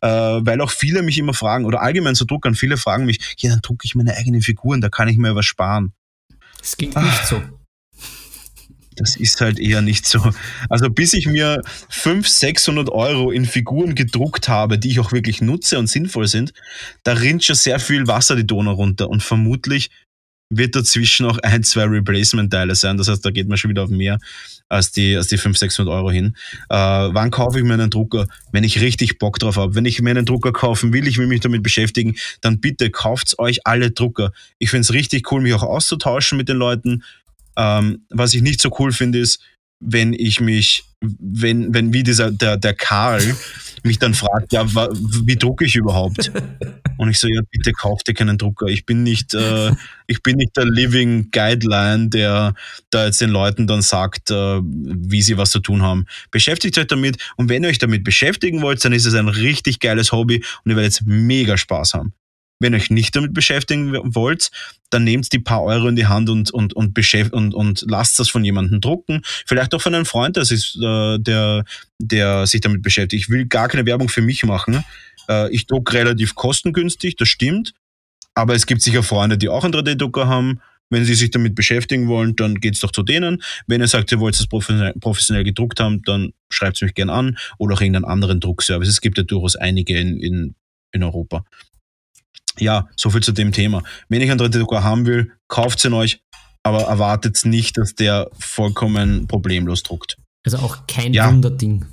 äh, 0.00 0.08
weil 0.08 0.60
auch 0.60 0.70
viele 0.70 1.02
mich 1.02 1.18
immer 1.18 1.34
fragen, 1.34 1.64
oder 1.64 1.82
allgemein 1.82 2.14
so 2.14 2.24
Druckern, 2.24 2.54
viele 2.54 2.76
fragen 2.76 3.06
mich, 3.06 3.36
ja, 3.38 3.50
dann 3.50 3.60
drucke 3.60 3.84
ich 3.84 3.94
meine 3.94 4.16
eigenen 4.16 4.42
Figuren, 4.42 4.80
da 4.80 4.88
kann 4.88 5.08
ich 5.08 5.16
mir 5.16 5.34
was 5.34 5.46
sparen. 5.46 5.92
Das 6.60 6.76
geht 6.76 6.96
ah, 6.96 7.02
nicht 7.02 7.26
so. 7.26 7.42
Das 8.98 9.16
ist 9.16 9.40
halt 9.40 9.58
eher 9.58 9.82
nicht 9.82 10.06
so. 10.06 10.30
Also 10.68 10.90
bis 10.90 11.14
ich 11.14 11.26
mir 11.26 11.62
500, 11.88 12.26
600 12.26 12.90
Euro 12.90 13.30
in 13.30 13.44
Figuren 13.44 13.94
gedruckt 13.94 14.48
habe, 14.48 14.78
die 14.78 14.90
ich 14.90 15.00
auch 15.00 15.12
wirklich 15.12 15.40
nutze 15.40 15.78
und 15.78 15.88
sinnvoll 15.88 16.26
sind, 16.26 16.52
da 17.04 17.12
rinnt 17.12 17.44
schon 17.44 17.56
sehr 17.56 17.78
viel 17.80 18.06
Wasser 18.06 18.36
die 18.36 18.46
Donau 18.46 18.72
runter 18.72 19.08
und 19.08 19.22
vermutlich 19.22 19.90
wird 20.50 20.74
dazwischen 20.74 21.26
auch 21.26 21.38
ein, 21.38 21.62
zwei 21.62 21.84
Replacement-Teile 21.84 22.74
sein. 22.74 22.96
Das 22.96 23.08
heißt, 23.08 23.24
da 23.24 23.30
geht 23.30 23.48
man 23.48 23.58
schon 23.58 23.70
wieder 23.70 23.82
auf 23.82 23.90
mehr 23.90 24.18
als 24.68 24.92
die, 24.92 25.16
als 25.16 25.28
die 25.28 25.36
500, 25.36 25.58
600 25.58 25.94
Euro 25.94 26.10
hin. 26.10 26.34
Äh, 26.70 26.76
wann 26.76 27.30
kaufe 27.30 27.58
ich 27.58 27.64
mir 27.64 27.74
einen 27.74 27.90
Drucker? 27.90 28.26
Wenn 28.52 28.64
ich 28.64 28.80
richtig 28.80 29.18
Bock 29.18 29.38
drauf 29.38 29.56
habe. 29.56 29.74
Wenn 29.74 29.84
ich 29.84 30.00
mir 30.00 30.10
einen 30.10 30.24
Drucker 30.24 30.52
kaufen 30.52 30.92
will, 30.92 31.06
ich 31.06 31.18
will 31.18 31.26
mich 31.26 31.40
damit 31.40 31.62
beschäftigen, 31.62 32.16
dann 32.40 32.60
bitte 32.60 32.90
kauft 32.90 33.38
euch 33.38 33.66
alle 33.66 33.90
Drucker. 33.90 34.32
Ich 34.58 34.70
finde 34.70 34.82
es 34.82 34.92
richtig 34.92 35.30
cool, 35.30 35.42
mich 35.42 35.54
auch 35.54 35.62
auszutauschen 35.62 36.38
mit 36.38 36.48
den 36.48 36.56
Leuten. 36.56 37.02
Ähm, 37.58 38.06
was 38.10 38.34
ich 38.34 38.42
nicht 38.42 38.60
so 38.60 38.74
cool 38.78 38.92
finde, 38.92 39.18
ist, 39.18 39.40
wenn 39.80 40.12
ich 40.12 40.40
mich, 40.40 40.84
wenn, 41.00 41.72
wenn 41.74 41.92
wie 41.92 42.02
dieser, 42.02 42.30
der, 42.30 42.56
der 42.56 42.74
Karl 42.74 43.36
mich 43.84 43.98
dann 43.98 44.14
fragt, 44.14 44.52
ja, 44.52 44.66
wie 44.66 45.36
drucke 45.36 45.64
ich 45.64 45.76
überhaupt? 45.76 46.32
Und 46.98 47.10
ich 47.10 47.18
so, 47.20 47.28
ja, 47.28 47.40
bitte 47.50 47.72
kauf 47.72 48.02
dir 48.02 48.12
keinen 48.12 48.38
Drucker. 48.38 48.66
Ich 48.66 48.84
bin 48.84 49.04
nicht, 49.04 49.34
äh, 49.34 49.70
ich 50.08 50.22
bin 50.22 50.36
nicht 50.36 50.56
der 50.56 50.66
Living 50.66 51.30
Guideline, 51.30 52.08
der 52.08 52.54
da 52.90 53.06
jetzt 53.06 53.20
den 53.20 53.30
Leuten 53.30 53.66
dann 53.66 53.82
sagt, 53.82 54.30
äh, 54.30 54.60
wie 54.62 55.22
sie 55.22 55.36
was 55.36 55.50
zu 55.50 55.60
tun 55.60 55.82
haben. 55.82 56.06
Beschäftigt 56.30 56.76
euch 56.78 56.88
damit 56.88 57.18
und 57.36 57.48
wenn 57.48 57.62
ihr 57.62 57.70
euch 57.70 57.78
damit 57.78 58.02
beschäftigen 58.02 58.62
wollt, 58.62 58.84
dann 58.84 58.92
ist 58.92 59.06
es 59.06 59.14
ein 59.14 59.28
richtig 59.28 59.78
geiles 59.78 60.12
Hobby 60.12 60.44
und 60.64 60.70
ihr 60.70 60.76
werdet 60.76 60.94
jetzt 60.94 61.06
mega 61.06 61.56
Spaß 61.56 61.94
haben. 61.94 62.12
Wenn 62.60 62.72
ihr 62.72 62.78
euch 62.78 62.90
nicht 62.90 63.14
damit 63.14 63.34
beschäftigen 63.34 63.92
wollt, 64.14 64.50
dann 64.90 65.04
nehmt 65.04 65.32
die 65.32 65.38
paar 65.38 65.62
Euro 65.62 65.88
in 65.88 65.96
die 65.96 66.06
Hand 66.06 66.28
und, 66.28 66.50
und, 66.50 66.72
und, 66.74 66.96
und, 67.32 67.54
und 67.54 67.84
lasst 67.88 68.18
das 68.18 68.28
von 68.28 68.44
jemandem 68.44 68.80
drucken. 68.80 69.22
Vielleicht 69.46 69.74
auch 69.74 69.80
von 69.80 69.94
einem 69.94 70.06
Freund, 70.06 70.36
das 70.36 70.50
ist, 70.50 70.76
äh, 70.82 71.18
der, 71.18 71.64
der 71.98 72.46
sich 72.46 72.60
damit 72.60 72.82
beschäftigt. 72.82 73.22
Ich 73.22 73.30
will 73.30 73.46
gar 73.46 73.68
keine 73.68 73.86
Werbung 73.86 74.08
für 74.08 74.22
mich 74.22 74.44
machen. 74.44 74.84
Äh, 75.28 75.50
ich 75.52 75.66
drucke 75.66 75.94
relativ 75.94 76.34
kostengünstig, 76.34 77.16
das 77.16 77.28
stimmt. 77.28 77.74
Aber 78.34 78.54
es 78.54 78.66
gibt 78.66 78.82
sicher 78.82 79.02
Freunde, 79.02 79.36
die 79.36 79.48
auch 79.48 79.64
einen 79.64 79.74
3D-Drucker 79.74 80.26
haben. 80.26 80.60
Wenn 80.90 81.04
Sie 81.04 81.14
sich 81.14 81.30
damit 81.30 81.54
beschäftigen 81.54 82.08
wollen, 82.08 82.34
dann 82.36 82.54
geht's 82.54 82.80
doch 82.80 82.92
zu 82.92 83.02
denen. 83.02 83.42
Wenn 83.66 83.80
ihr 83.80 83.88
sagt, 83.88 84.10
ihr 84.10 84.20
wollt 84.20 84.38
das 84.38 84.46
professionell, 84.46 85.44
gedruckt 85.44 85.80
haben, 85.80 86.02
dann 86.02 86.32
schreibt 86.48 86.76
es 86.76 86.82
mich 86.82 86.94
gerne 86.94 87.12
an 87.12 87.38
oder 87.58 87.74
auch 87.74 87.80
irgendeinen 87.80 88.06
anderen 88.06 88.40
Druckservice. 88.40 88.88
Es 88.88 89.00
gibt 89.00 89.18
ja 89.18 89.24
durchaus 89.24 89.56
einige 89.56 89.98
in, 89.98 90.18
in, 90.18 90.54
in 90.92 91.02
Europa. 91.02 91.44
Ja, 92.58 92.88
soviel 92.96 93.22
zu 93.22 93.32
dem 93.32 93.52
Thema. 93.52 93.82
Wenn 94.08 94.20
ich 94.20 94.30
einen 94.30 94.40
3D-Drucker 94.40 94.82
haben 94.82 95.06
will, 95.06 95.32
kauft 95.48 95.84
ihn 95.84 95.92
euch, 95.92 96.20
aber 96.62 96.82
erwartet 96.82 97.44
nicht, 97.44 97.78
dass 97.78 97.94
der 97.94 98.30
vollkommen 98.38 99.26
problemlos 99.26 99.82
druckt. 99.82 100.16
Also 100.44 100.58
auch 100.58 100.86
kein 100.86 101.14
ja, 101.14 101.28
Wunderding. 101.28 101.86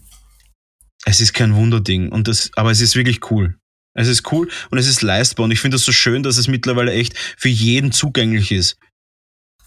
Es 1.06 1.22
ist 1.22 1.34
kein 1.34 1.56
Wunderding, 1.56 2.10
und 2.12 2.28
das, 2.28 2.52
aber 2.56 2.72
es 2.72 2.82
ist 2.82 2.96
wirklich 2.96 3.32
cool. 3.32 3.58
Es 3.98 4.08
ist 4.08 4.30
cool 4.32 4.50
und 4.72 4.78
es 4.78 4.88
ist 4.88 5.02
leistbar 5.02 5.46
und 5.46 5.52
ich 5.52 5.62
finde 5.62 5.76
das 5.76 5.86
so 5.86 5.94
schön, 5.94 6.22
dass 6.22 6.38
es 6.38 6.48
mittlerweile 6.50 6.92
echt 6.92 7.18
für 7.18 7.50
jeden 7.50 7.92
zugänglich 7.94 8.52
ist. 8.52 8.78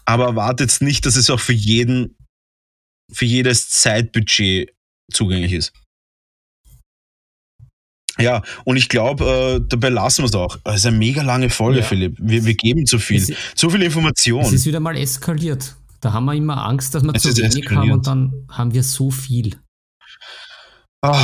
Aber 0.05 0.25
erwartet 0.25 0.81
nicht, 0.81 1.05
dass 1.05 1.15
es 1.15 1.29
auch 1.29 1.39
für 1.39 1.53
jeden, 1.53 2.15
für 3.11 3.25
jedes 3.25 3.69
Zeitbudget 3.69 4.71
zugänglich 5.11 5.53
ist. 5.53 5.73
Ja, 8.19 8.41
und 8.65 8.77
ich 8.77 8.89
glaube, 8.89 9.23
äh, 9.25 9.65
dabei 9.67 9.89
lassen 9.89 10.23
wir 10.23 10.27
es 10.27 10.35
auch. 10.35 10.57
Es 10.65 10.77
ist 10.77 10.85
eine 10.85 10.97
mega 10.97 11.21
lange 11.21 11.49
Folge, 11.49 11.79
ja. 11.79 11.85
Philipp. 11.85 12.17
Wir, 12.19 12.45
wir 12.45 12.55
geben 12.55 12.85
zu 12.85 12.99
viel. 12.99 13.21
Es, 13.21 13.31
zu 13.55 13.69
viel 13.69 13.81
Information. 13.81 14.41
Es 14.41 14.53
ist 14.53 14.65
wieder 14.65 14.79
mal 14.79 14.97
eskaliert. 14.97 15.75
Da 16.01 16.13
haben 16.13 16.25
wir 16.25 16.33
immer 16.33 16.65
Angst, 16.65 16.95
dass 16.95 17.03
wir 17.03 17.13
es 17.13 17.21
zu 17.21 17.35
wenig 17.37 17.57
eskaliert. 17.57 17.71
haben 17.71 17.91
und 17.91 18.07
dann 18.07 18.33
haben 18.49 18.73
wir 18.73 18.83
so 18.83 19.11
viel. 19.11 19.55
Ah, 21.01 21.17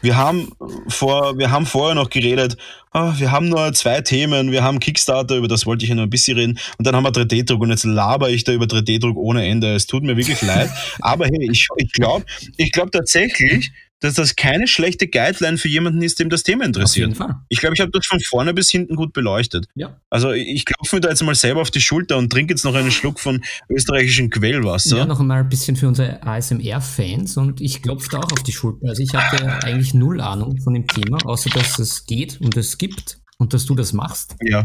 wir 0.00 0.16
haben 0.16 0.52
vor, 0.88 1.38
wir 1.38 1.50
haben 1.50 1.66
vorher 1.66 1.94
noch 1.94 2.10
geredet, 2.10 2.56
ah, 2.92 3.14
wir 3.16 3.32
haben 3.32 3.48
nur 3.48 3.72
zwei 3.72 4.00
Themen, 4.00 4.52
wir 4.52 4.62
haben 4.62 4.78
Kickstarter, 4.78 5.36
über 5.36 5.48
das 5.48 5.66
wollte 5.66 5.84
ich 5.84 5.88
ja 5.88 5.96
noch 5.96 6.04
ein 6.04 6.10
bisschen 6.10 6.36
reden, 6.36 6.58
und 6.78 6.86
dann 6.86 6.94
haben 6.94 7.04
wir 7.04 7.10
3D-Druck 7.10 7.60
und 7.60 7.70
jetzt 7.70 7.84
laber 7.84 8.30
ich 8.30 8.44
da 8.44 8.52
über 8.52 8.66
3D-Druck 8.66 9.16
ohne 9.16 9.46
Ende. 9.46 9.74
Es 9.74 9.86
tut 9.86 10.04
mir 10.04 10.16
wirklich 10.16 10.42
leid. 10.42 10.70
Aber 11.00 11.26
hey, 11.26 11.50
ich, 11.50 11.66
ich 11.76 11.92
glaube 11.92 12.24
ich 12.56 12.72
glaub 12.72 12.92
tatsächlich, 12.92 13.72
dass 14.00 14.14
das 14.14 14.36
keine 14.36 14.68
schlechte 14.68 15.08
Guideline 15.08 15.58
für 15.58 15.68
jemanden 15.68 16.02
ist, 16.02 16.20
dem 16.20 16.30
das 16.30 16.42
Thema 16.42 16.64
interessiert. 16.64 17.10
Auf 17.10 17.18
jeden 17.18 17.30
Fall. 17.30 17.40
Ich 17.48 17.58
glaube, 17.58 17.74
ich 17.74 17.80
habe 17.80 17.90
das 17.90 18.06
von 18.06 18.20
vorne 18.20 18.54
bis 18.54 18.70
hinten 18.70 18.94
gut 18.94 19.12
beleuchtet. 19.12 19.66
Ja. 19.74 20.00
Also 20.08 20.32
ich 20.32 20.64
klopfe 20.64 20.96
mir 20.96 21.00
da 21.00 21.08
jetzt 21.08 21.22
mal 21.22 21.34
selber 21.34 21.60
auf 21.60 21.70
die 21.70 21.80
Schulter 21.80 22.16
und 22.16 22.30
trinke 22.30 22.52
jetzt 22.52 22.64
noch 22.64 22.74
einen 22.74 22.90
Schluck 22.90 23.18
von 23.18 23.42
österreichischem 23.68 24.30
Quellwasser. 24.30 24.98
Ja, 24.98 25.06
noch 25.06 25.20
einmal 25.20 25.40
ein 25.40 25.48
bisschen 25.48 25.76
für 25.76 25.88
unsere 25.88 26.22
ASMR-Fans 26.22 27.36
und 27.36 27.60
ich 27.60 27.82
klopfe 27.82 28.08
da 28.10 28.18
auch 28.18 28.32
auf 28.32 28.42
die 28.42 28.52
Schulter. 28.52 28.88
Also 28.88 29.02
ich 29.02 29.14
hatte 29.14 29.64
eigentlich 29.64 29.94
null 29.94 30.20
Ahnung 30.20 30.60
von 30.60 30.74
dem 30.74 30.86
Thema, 30.86 31.18
außer 31.24 31.50
dass 31.50 31.78
es 31.78 32.04
geht 32.06 32.40
und 32.40 32.56
es 32.56 32.78
gibt 32.78 33.20
und 33.38 33.52
dass 33.52 33.66
du 33.66 33.74
das 33.74 33.92
machst. 33.92 34.36
Ja. 34.42 34.64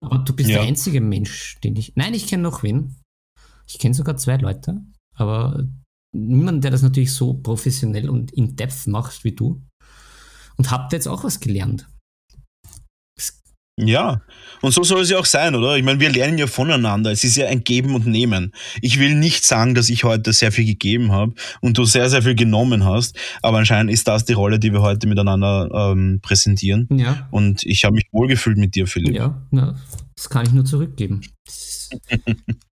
Aber 0.00 0.18
du 0.18 0.34
bist 0.34 0.50
ja. 0.50 0.58
der 0.58 0.66
einzige 0.66 1.00
Mensch, 1.00 1.58
den 1.62 1.76
ich. 1.76 1.92
Nein, 1.96 2.14
ich 2.14 2.26
kenne 2.26 2.42
noch 2.42 2.62
wen. 2.62 2.96
Ich 3.66 3.78
kenne 3.78 3.94
sogar 3.94 4.16
zwei 4.16 4.36
Leute, 4.36 4.76
aber 5.14 5.64
niemand, 6.14 6.64
der 6.64 6.70
das 6.70 6.82
natürlich 6.82 7.12
so 7.12 7.34
professionell 7.34 8.08
und 8.08 8.32
in 8.32 8.56
Depth 8.56 8.86
macht 8.86 9.24
wie 9.24 9.32
du. 9.32 9.60
Und 10.56 10.70
habt 10.70 10.92
jetzt 10.92 11.08
auch 11.08 11.24
was 11.24 11.40
gelernt. 11.40 11.88
Ja, 13.76 14.20
und 14.62 14.72
so 14.72 14.84
soll 14.84 15.02
es 15.02 15.10
ja 15.10 15.18
auch 15.18 15.24
sein, 15.24 15.56
oder? 15.56 15.76
Ich 15.76 15.82
meine, 15.82 15.98
wir 15.98 16.10
lernen 16.10 16.38
ja 16.38 16.46
voneinander. 16.46 17.10
Es 17.10 17.24
ist 17.24 17.34
ja 17.34 17.48
ein 17.48 17.64
Geben 17.64 17.96
und 17.96 18.06
Nehmen. 18.06 18.52
Ich 18.80 19.00
will 19.00 19.16
nicht 19.16 19.44
sagen, 19.44 19.74
dass 19.74 19.88
ich 19.88 20.04
heute 20.04 20.32
sehr 20.32 20.52
viel 20.52 20.64
gegeben 20.64 21.10
habe 21.10 21.34
und 21.60 21.76
du 21.76 21.84
sehr, 21.84 22.08
sehr 22.08 22.22
viel 22.22 22.36
genommen 22.36 22.84
hast, 22.84 23.18
aber 23.42 23.58
anscheinend 23.58 23.90
ist 23.90 24.06
das 24.06 24.24
die 24.24 24.32
Rolle, 24.32 24.60
die 24.60 24.72
wir 24.72 24.80
heute 24.80 25.08
miteinander 25.08 25.68
ähm, 25.74 26.20
präsentieren. 26.22 26.86
Ja. 26.92 27.26
Und 27.32 27.64
ich 27.64 27.84
habe 27.84 27.96
mich 27.96 28.06
wohlgefühlt 28.12 28.58
mit 28.58 28.76
dir, 28.76 28.86
Philipp. 28.86 29.12
Ja, 29.12 29.42
na, 29.50 29.74
das 30.14 30.30
kann 30.30 30.46
ich 30.46 30.52
nur 30.52 30.64
zurückgeben. 30.64 31.22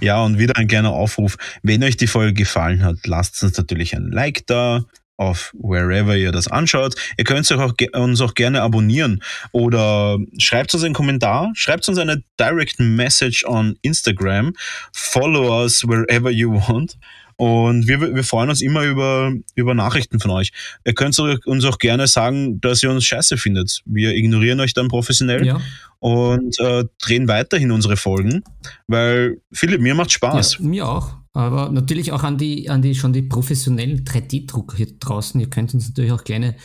ja, 0.00 0.22
und 0.22 0.38
wieder 0.38 0.56
ein 0.56 0.68
kleiner 0.68 0.90
Aufruf. 0.90 1.36
Wenn 1.62 1.82
euch 1.84 1.96
die 1.96 2.06
Folge 2.06 2.34
gefallen 2.34 2.84
hat, 2.84 2.96
lasst 3.06 3.42
uns 3.42 3.56
natürlich 3.56 3.94
ein 3.94 4.10
Like 4.10 4.46
da 4.46 4.84
auf 5.20 5.52
wherever 5.52 6.16
ihr 6.16 6.32
das 6.32 6.48
anschaut. 6.48 6.94
Ihr 7.18 7.24
könnt 7.24 7.50
auch, 7.52 7.74
uns 7.92 8.20
auch 8.22 8.34
gerne 8.34 8.62
abonnieren 8.62 9.22
oder 9.52 10.18
schreibt 10.38 10.72
uns 10.72 10.82
einen 10.82 10.94
Kommentar, 10.94 11.50
schreibt 11.54 11.86
uns 11.88 11.98
eine 11.98 12.22
Direct 12.40 12.80
Message 12.80 13.44
on 13.44 13.76
Instagram, 13.82 14.54
follow 14.94 15.62
us 15.62 15.86
wherever 15.86 16.30
you 16.30 16.54
want 16.54 16.96
Und 17.40 17.88
wir, 17.88 18.14
wir 18.14 18.22
freuen 18.22 18.50
uns 18.50 18.60
immer 18.60 18.84
über, 18.84 19.32
über 19.54 19.72
Nachrichten 19.72 20.20
von 20.20 20.30
euch. 20.30 20.52
Ihr 20.84 20.92
könnt 20.92 21.18
uns 21.18 21.64
auch 21.64 21.78
gerne 21.78 22.06
sagen, 22.06 22.60
dass 22.60 22.82
ihr 22.82 22.90
uns 22.90 23.06
scheiße 23.06 23.38
findet. 23.38 23.80
Wir 23.86 24.14
ignorieren 24.14 24.60
euch 24.60 24.74
dann 24.74 24.88
professionell 24.88 25.46
ja. 25.46 25.58
und 26.00 26.60
äh, 26.60 26.84
drehen 26.98 27.28
weiterhin 27.28 27.72
unsere 27.72 27.96
Folgen, 27.96 28.44
weil 28.88 29.40
Philipp, 29.52 29.80
mir 29.80 29.94
macht 29.94 30.12
Spaß. 30.12 30.58
Ja, 30.58 30.66
mir 30.66 30.86
auch. 30.86 31.16
Aber 31.32 31.70
natürlich 31.70 32.12
auch 32.12 32.24
an 32.24 32.36
die, 32.36 32.68
an 32.68 32.82
die 32.82 32.94
schon 32.94 33.14
die 33.14 33.22
professionellen 33.22 34.04
3D-Drucker 34.04 34.76
hier 34.76 34.98
draußen. 34.98 35.40
Ihr 35.40 35.48
könnt 35.48 35.72
uns 35.72 35.88
natürlich 35.88 36.12
auch 36.12 36.24
kleine 36.24 36.56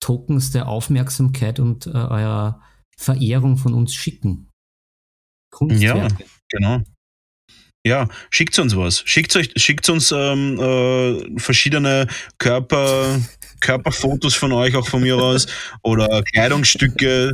Tokens 0.00 0.50
der 0.50 0.66
Aufmerksamkeit 0.66 1.60
und 1.60 1.86
äh, 1.86 1.90
eurer 1.90 2.60
Verehrung 2.98 3.56
von 3.56 3.72
uns 3.72 3.94
schicken. 3.94 4.48
Kunstwerke. 5.52 6.16
Ja, 6.18 6.26
genau. 6.48 6.82
Ja, 7.86 8.08
schickt 8.30 8.58
uns 8.58 8.74
was. 8.74 9.02
Schickt, 9.04 9.36
euch, 9.36 9.50
schickt 9.56 9.88
uns 9.90 10.10
ähm, 10.10 10.58
äh, 10.58 11.38
verschiedene 11.38 12.06
Körper, 12.38 13.20
Körperfotos 13.60 14.34
von 14.34 14.52
euch, 14.52 14.74
auch 14.74 14.88
von 14.88 15.02
mir 15.02 15.18
aus, 15.18 15.46
oder 15.82 16.22
Kleidungsstücke 16.32 17.32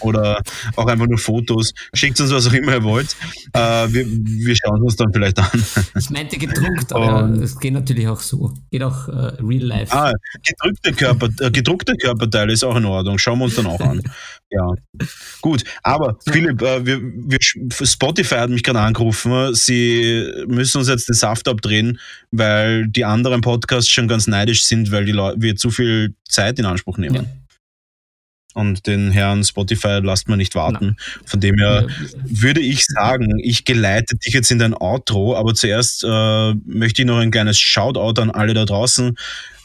oder 0.00 0.40
auch 0.76 0.86
einfach 0.86 1.06
nur 1.06 1.18
Fotos. 1.18 1.74
Schickt 1.92 2.18
uns 2.18 2.32
was 2.32 2.46
auch 2.46 2.52
immer 2.54 2.72
ihr 2.76 2.82
wollt. 2.82 3.14
Äh, 3.52 3.60
wir, 3.92 4.06
wir 4.06 4.56
schauen 4.56 4.82
uns 4.82 4.96
dann 4.96 5.12
vielleicht 5.12 5.38
an. 5.38 5.64
Ich 5.94 6.08
meinte 6.08 6.38
gedruckt, 6.38 6.94
aber 6.94 7.28
es 7.42 7.60
geht 7.60 7.74
natürlich 7.74 8.08
auch 8.08 8.20
so. 8.20 8.54
Geht 8.70 8.82
auch 8.82 9.06
äh, 9.08 9.36
real 9.42 9.64
life. 9.64 9.94
Ah, 9.94 10.12
gedruckte, 10.46 10.92
Körper, 10.92 11.28
äh, 11.40 11.50
gedruckte 11.50 11.94
Körperteile 11.96 12.54
ist 12.54 12.64
auch 12.64 12.76
in 12.76 12.86
Ordnung. 12.86 13.18
Schauen 13.18 13.38
wir 13.38 13.44
uns 13.44 13.56
dann 13.56 13.66
auch 13.66 13.80
an. 13.80 14.02
Ja, 14.50 14.74
gut. 15.40 15.62
Aber 15.82 16.18
Philipp, 16.28 16.60
äh, 16.62 16.84
wir, 16.84 17.00
wir, 17.00 17.38
Spotify 17.40 18.36
hat 18.36 18.50
mich 18.50 18.64
gerade 18.64 18.80
angerufen. 18.80 19.54
Sie 19.54 20.28
müssen 20.48 20.78
uns 20.78 20.88
jetzt 20.88 21.08
den 21.08 21.14
Saft 21.14 21.46
abdrehen, 21.46 22.00
weil 22.32 22.88
die 22.88 23.04
anderen 23.04 23.42
Podcasts 23.42 23.88
schon 23.88 24.08
ganz 24.08 24.26
neidisch 24.26 24.64
sind, 24.64 24.90
weil 24.90 25.04
die 25.04 25.12
Leute, 25.12 25.40
wir 25.40 25.54
zu 25.54 25.70
viel 25.70 26.14
Zeit 26.28 26.58
in 26.58 26.64
Anspruch 26.64 26.98
nehmen. 26.98 27.14
Ja. 27.14 27.24
Und 28.54 28.88
den 28.88 29.12
Herrn 29.12 29.44
Spotify 29.44 30.00
lasst 30.02 30.28
man 30.28 30.38
nicht 30.38 30.56
warten. 30.56 30.96
Na. 30.98 31.20
Von 31.24 31.38
dem 31.38 31.56
her 31.56 31.86
würde 32.24 32.60
ich 32.60 32.84
sagen, 32.84 33.38
ich 33.38 33.64
geleite 33.64 34.16
dich 34.16 34.34
jetzt 34.34 34.50
in 34.50 34.58
dein 34.58 34.74
Outro, 34.74 35.36
aber 35.36 35.54
zuerst 35.54 36.02
äh, 36.02 36.54
möchte 36.64 37.02
ich 37.02 37.06
noch 37.06 37.18
ein 37.18 37.30
kleines 37.30 37.60
Shoutout 37.60 38.20
an 38.20 38.32
alle 38.32 38.54
da 38.54 38.64
draußen. 38.64 39.16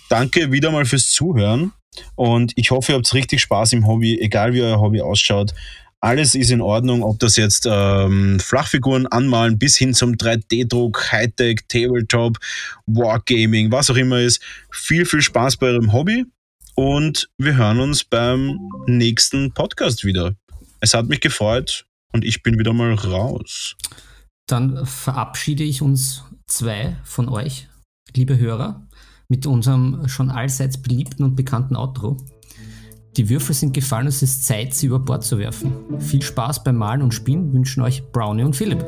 Danke 0.10 0.52
wieder 0.52 0.70
mal 0.70 0.86
fürs 0.86 1.10
Zuhören 1.10 1.72
und 2.16 2.54
ich 2.56 2.72
hoffe, 2.72 2.92
ihr 2.92 2.98
habt 2.98 3.14
richtig 3.14 3.42
Spaß 3.42 3.74
im 3.74 3.88
Hobby, 3.88 4.20
egal 4.20 4.54
wie 4.54 4.62
euer 4.62 4.80
Hobby 4.80 5.02
ausschaut. 5.02 5.54
Alles 6.02 6.36
ist 6.36 6.52
in 6.52 6.62
Ordnung, 6.62 7.02
ob 7.02 7.20
das 7.20 7.36
jetzt 7.36 7.68
ähm, 7.70 8.40
Flachfiguren 8.40 9.08
anmalen 9.08 9.58
bis 9.58 9.76
hin 9.78 9.94
zum 9.94 10.14
3D-Druck, 10.14 11.12
Hightech, 11.12 11.62
Tabletop, 11.68 12.38
Wargaming, 12.86 13.72
was 13.72 13.90
auch 13.90 13.96
immer 13.96 14.20
ist. 14.20 14.42
Viel, 14.72 15.06
viel 15.06 15.22
Spaß 15.22 15.58
bei 15.58 15.68
eurem 15.68 15.94
Hobby 15.94 16.26
und 16.76 17.30
wir 17.38 17.56
hören 17.56 17.80
uns 17.80 18.04
beim 18.04 18.60
nächsten 18.86 19.54
Podcast 19.54 20.04
wieder. 20.04 20.36
Es 20.80 20.94
hat 20.94 21.08
mich 21.08 21.22
gefreut 21.22 21.86
und 22.14 22.24
ich 22.24 22.44
bin 22.44 22.60
wieder 22.60 22.74
mal 22.74 22.94
raus. 22.94 23.76
Dann 24.48 24.86
verabschiede 24.86 25.64
ich 25.64 25.82
uns 25.82 26.24
zwei 26.48 26.98
von 27.04 27.30
euch, 27.30 27.68
liebe 28.14 28.38
Hörer, 28.38 28.86
mit 29.28 29.46
unserem 29.46 30.08
schon 30.08 30.30
allseits 30.30 30.78
beliebten 30.82 31.24
und 31.24 31.36
bekannten 31.36 31.76
Outro. 31.76 32.18
Die 33.18 33.30
Würfel 33.30 33.56
sind 33.56 33.74
gefallen, 33.74 34.08
es 34.08 34.22
ist 34.22 34.44
Zeit, 34.44 34.74
sie 34.74 34.88
über 34.88 35.00
Bord 35.00 35.24
zu 35.24 35.38
werfen. 35.38 35.72
Viel 36.00 36.22
Spaß 36.22 36.64
beim 36.64 36.76
Malen 36.76 37.02
und 37.02 37.14
Spielen 37.14 37.54
wünschen 37.54 37.82
euch 37.82 38.04
Brownie 38.12 38.44
und 38.44 38.56
Philipp. 38.56 38.86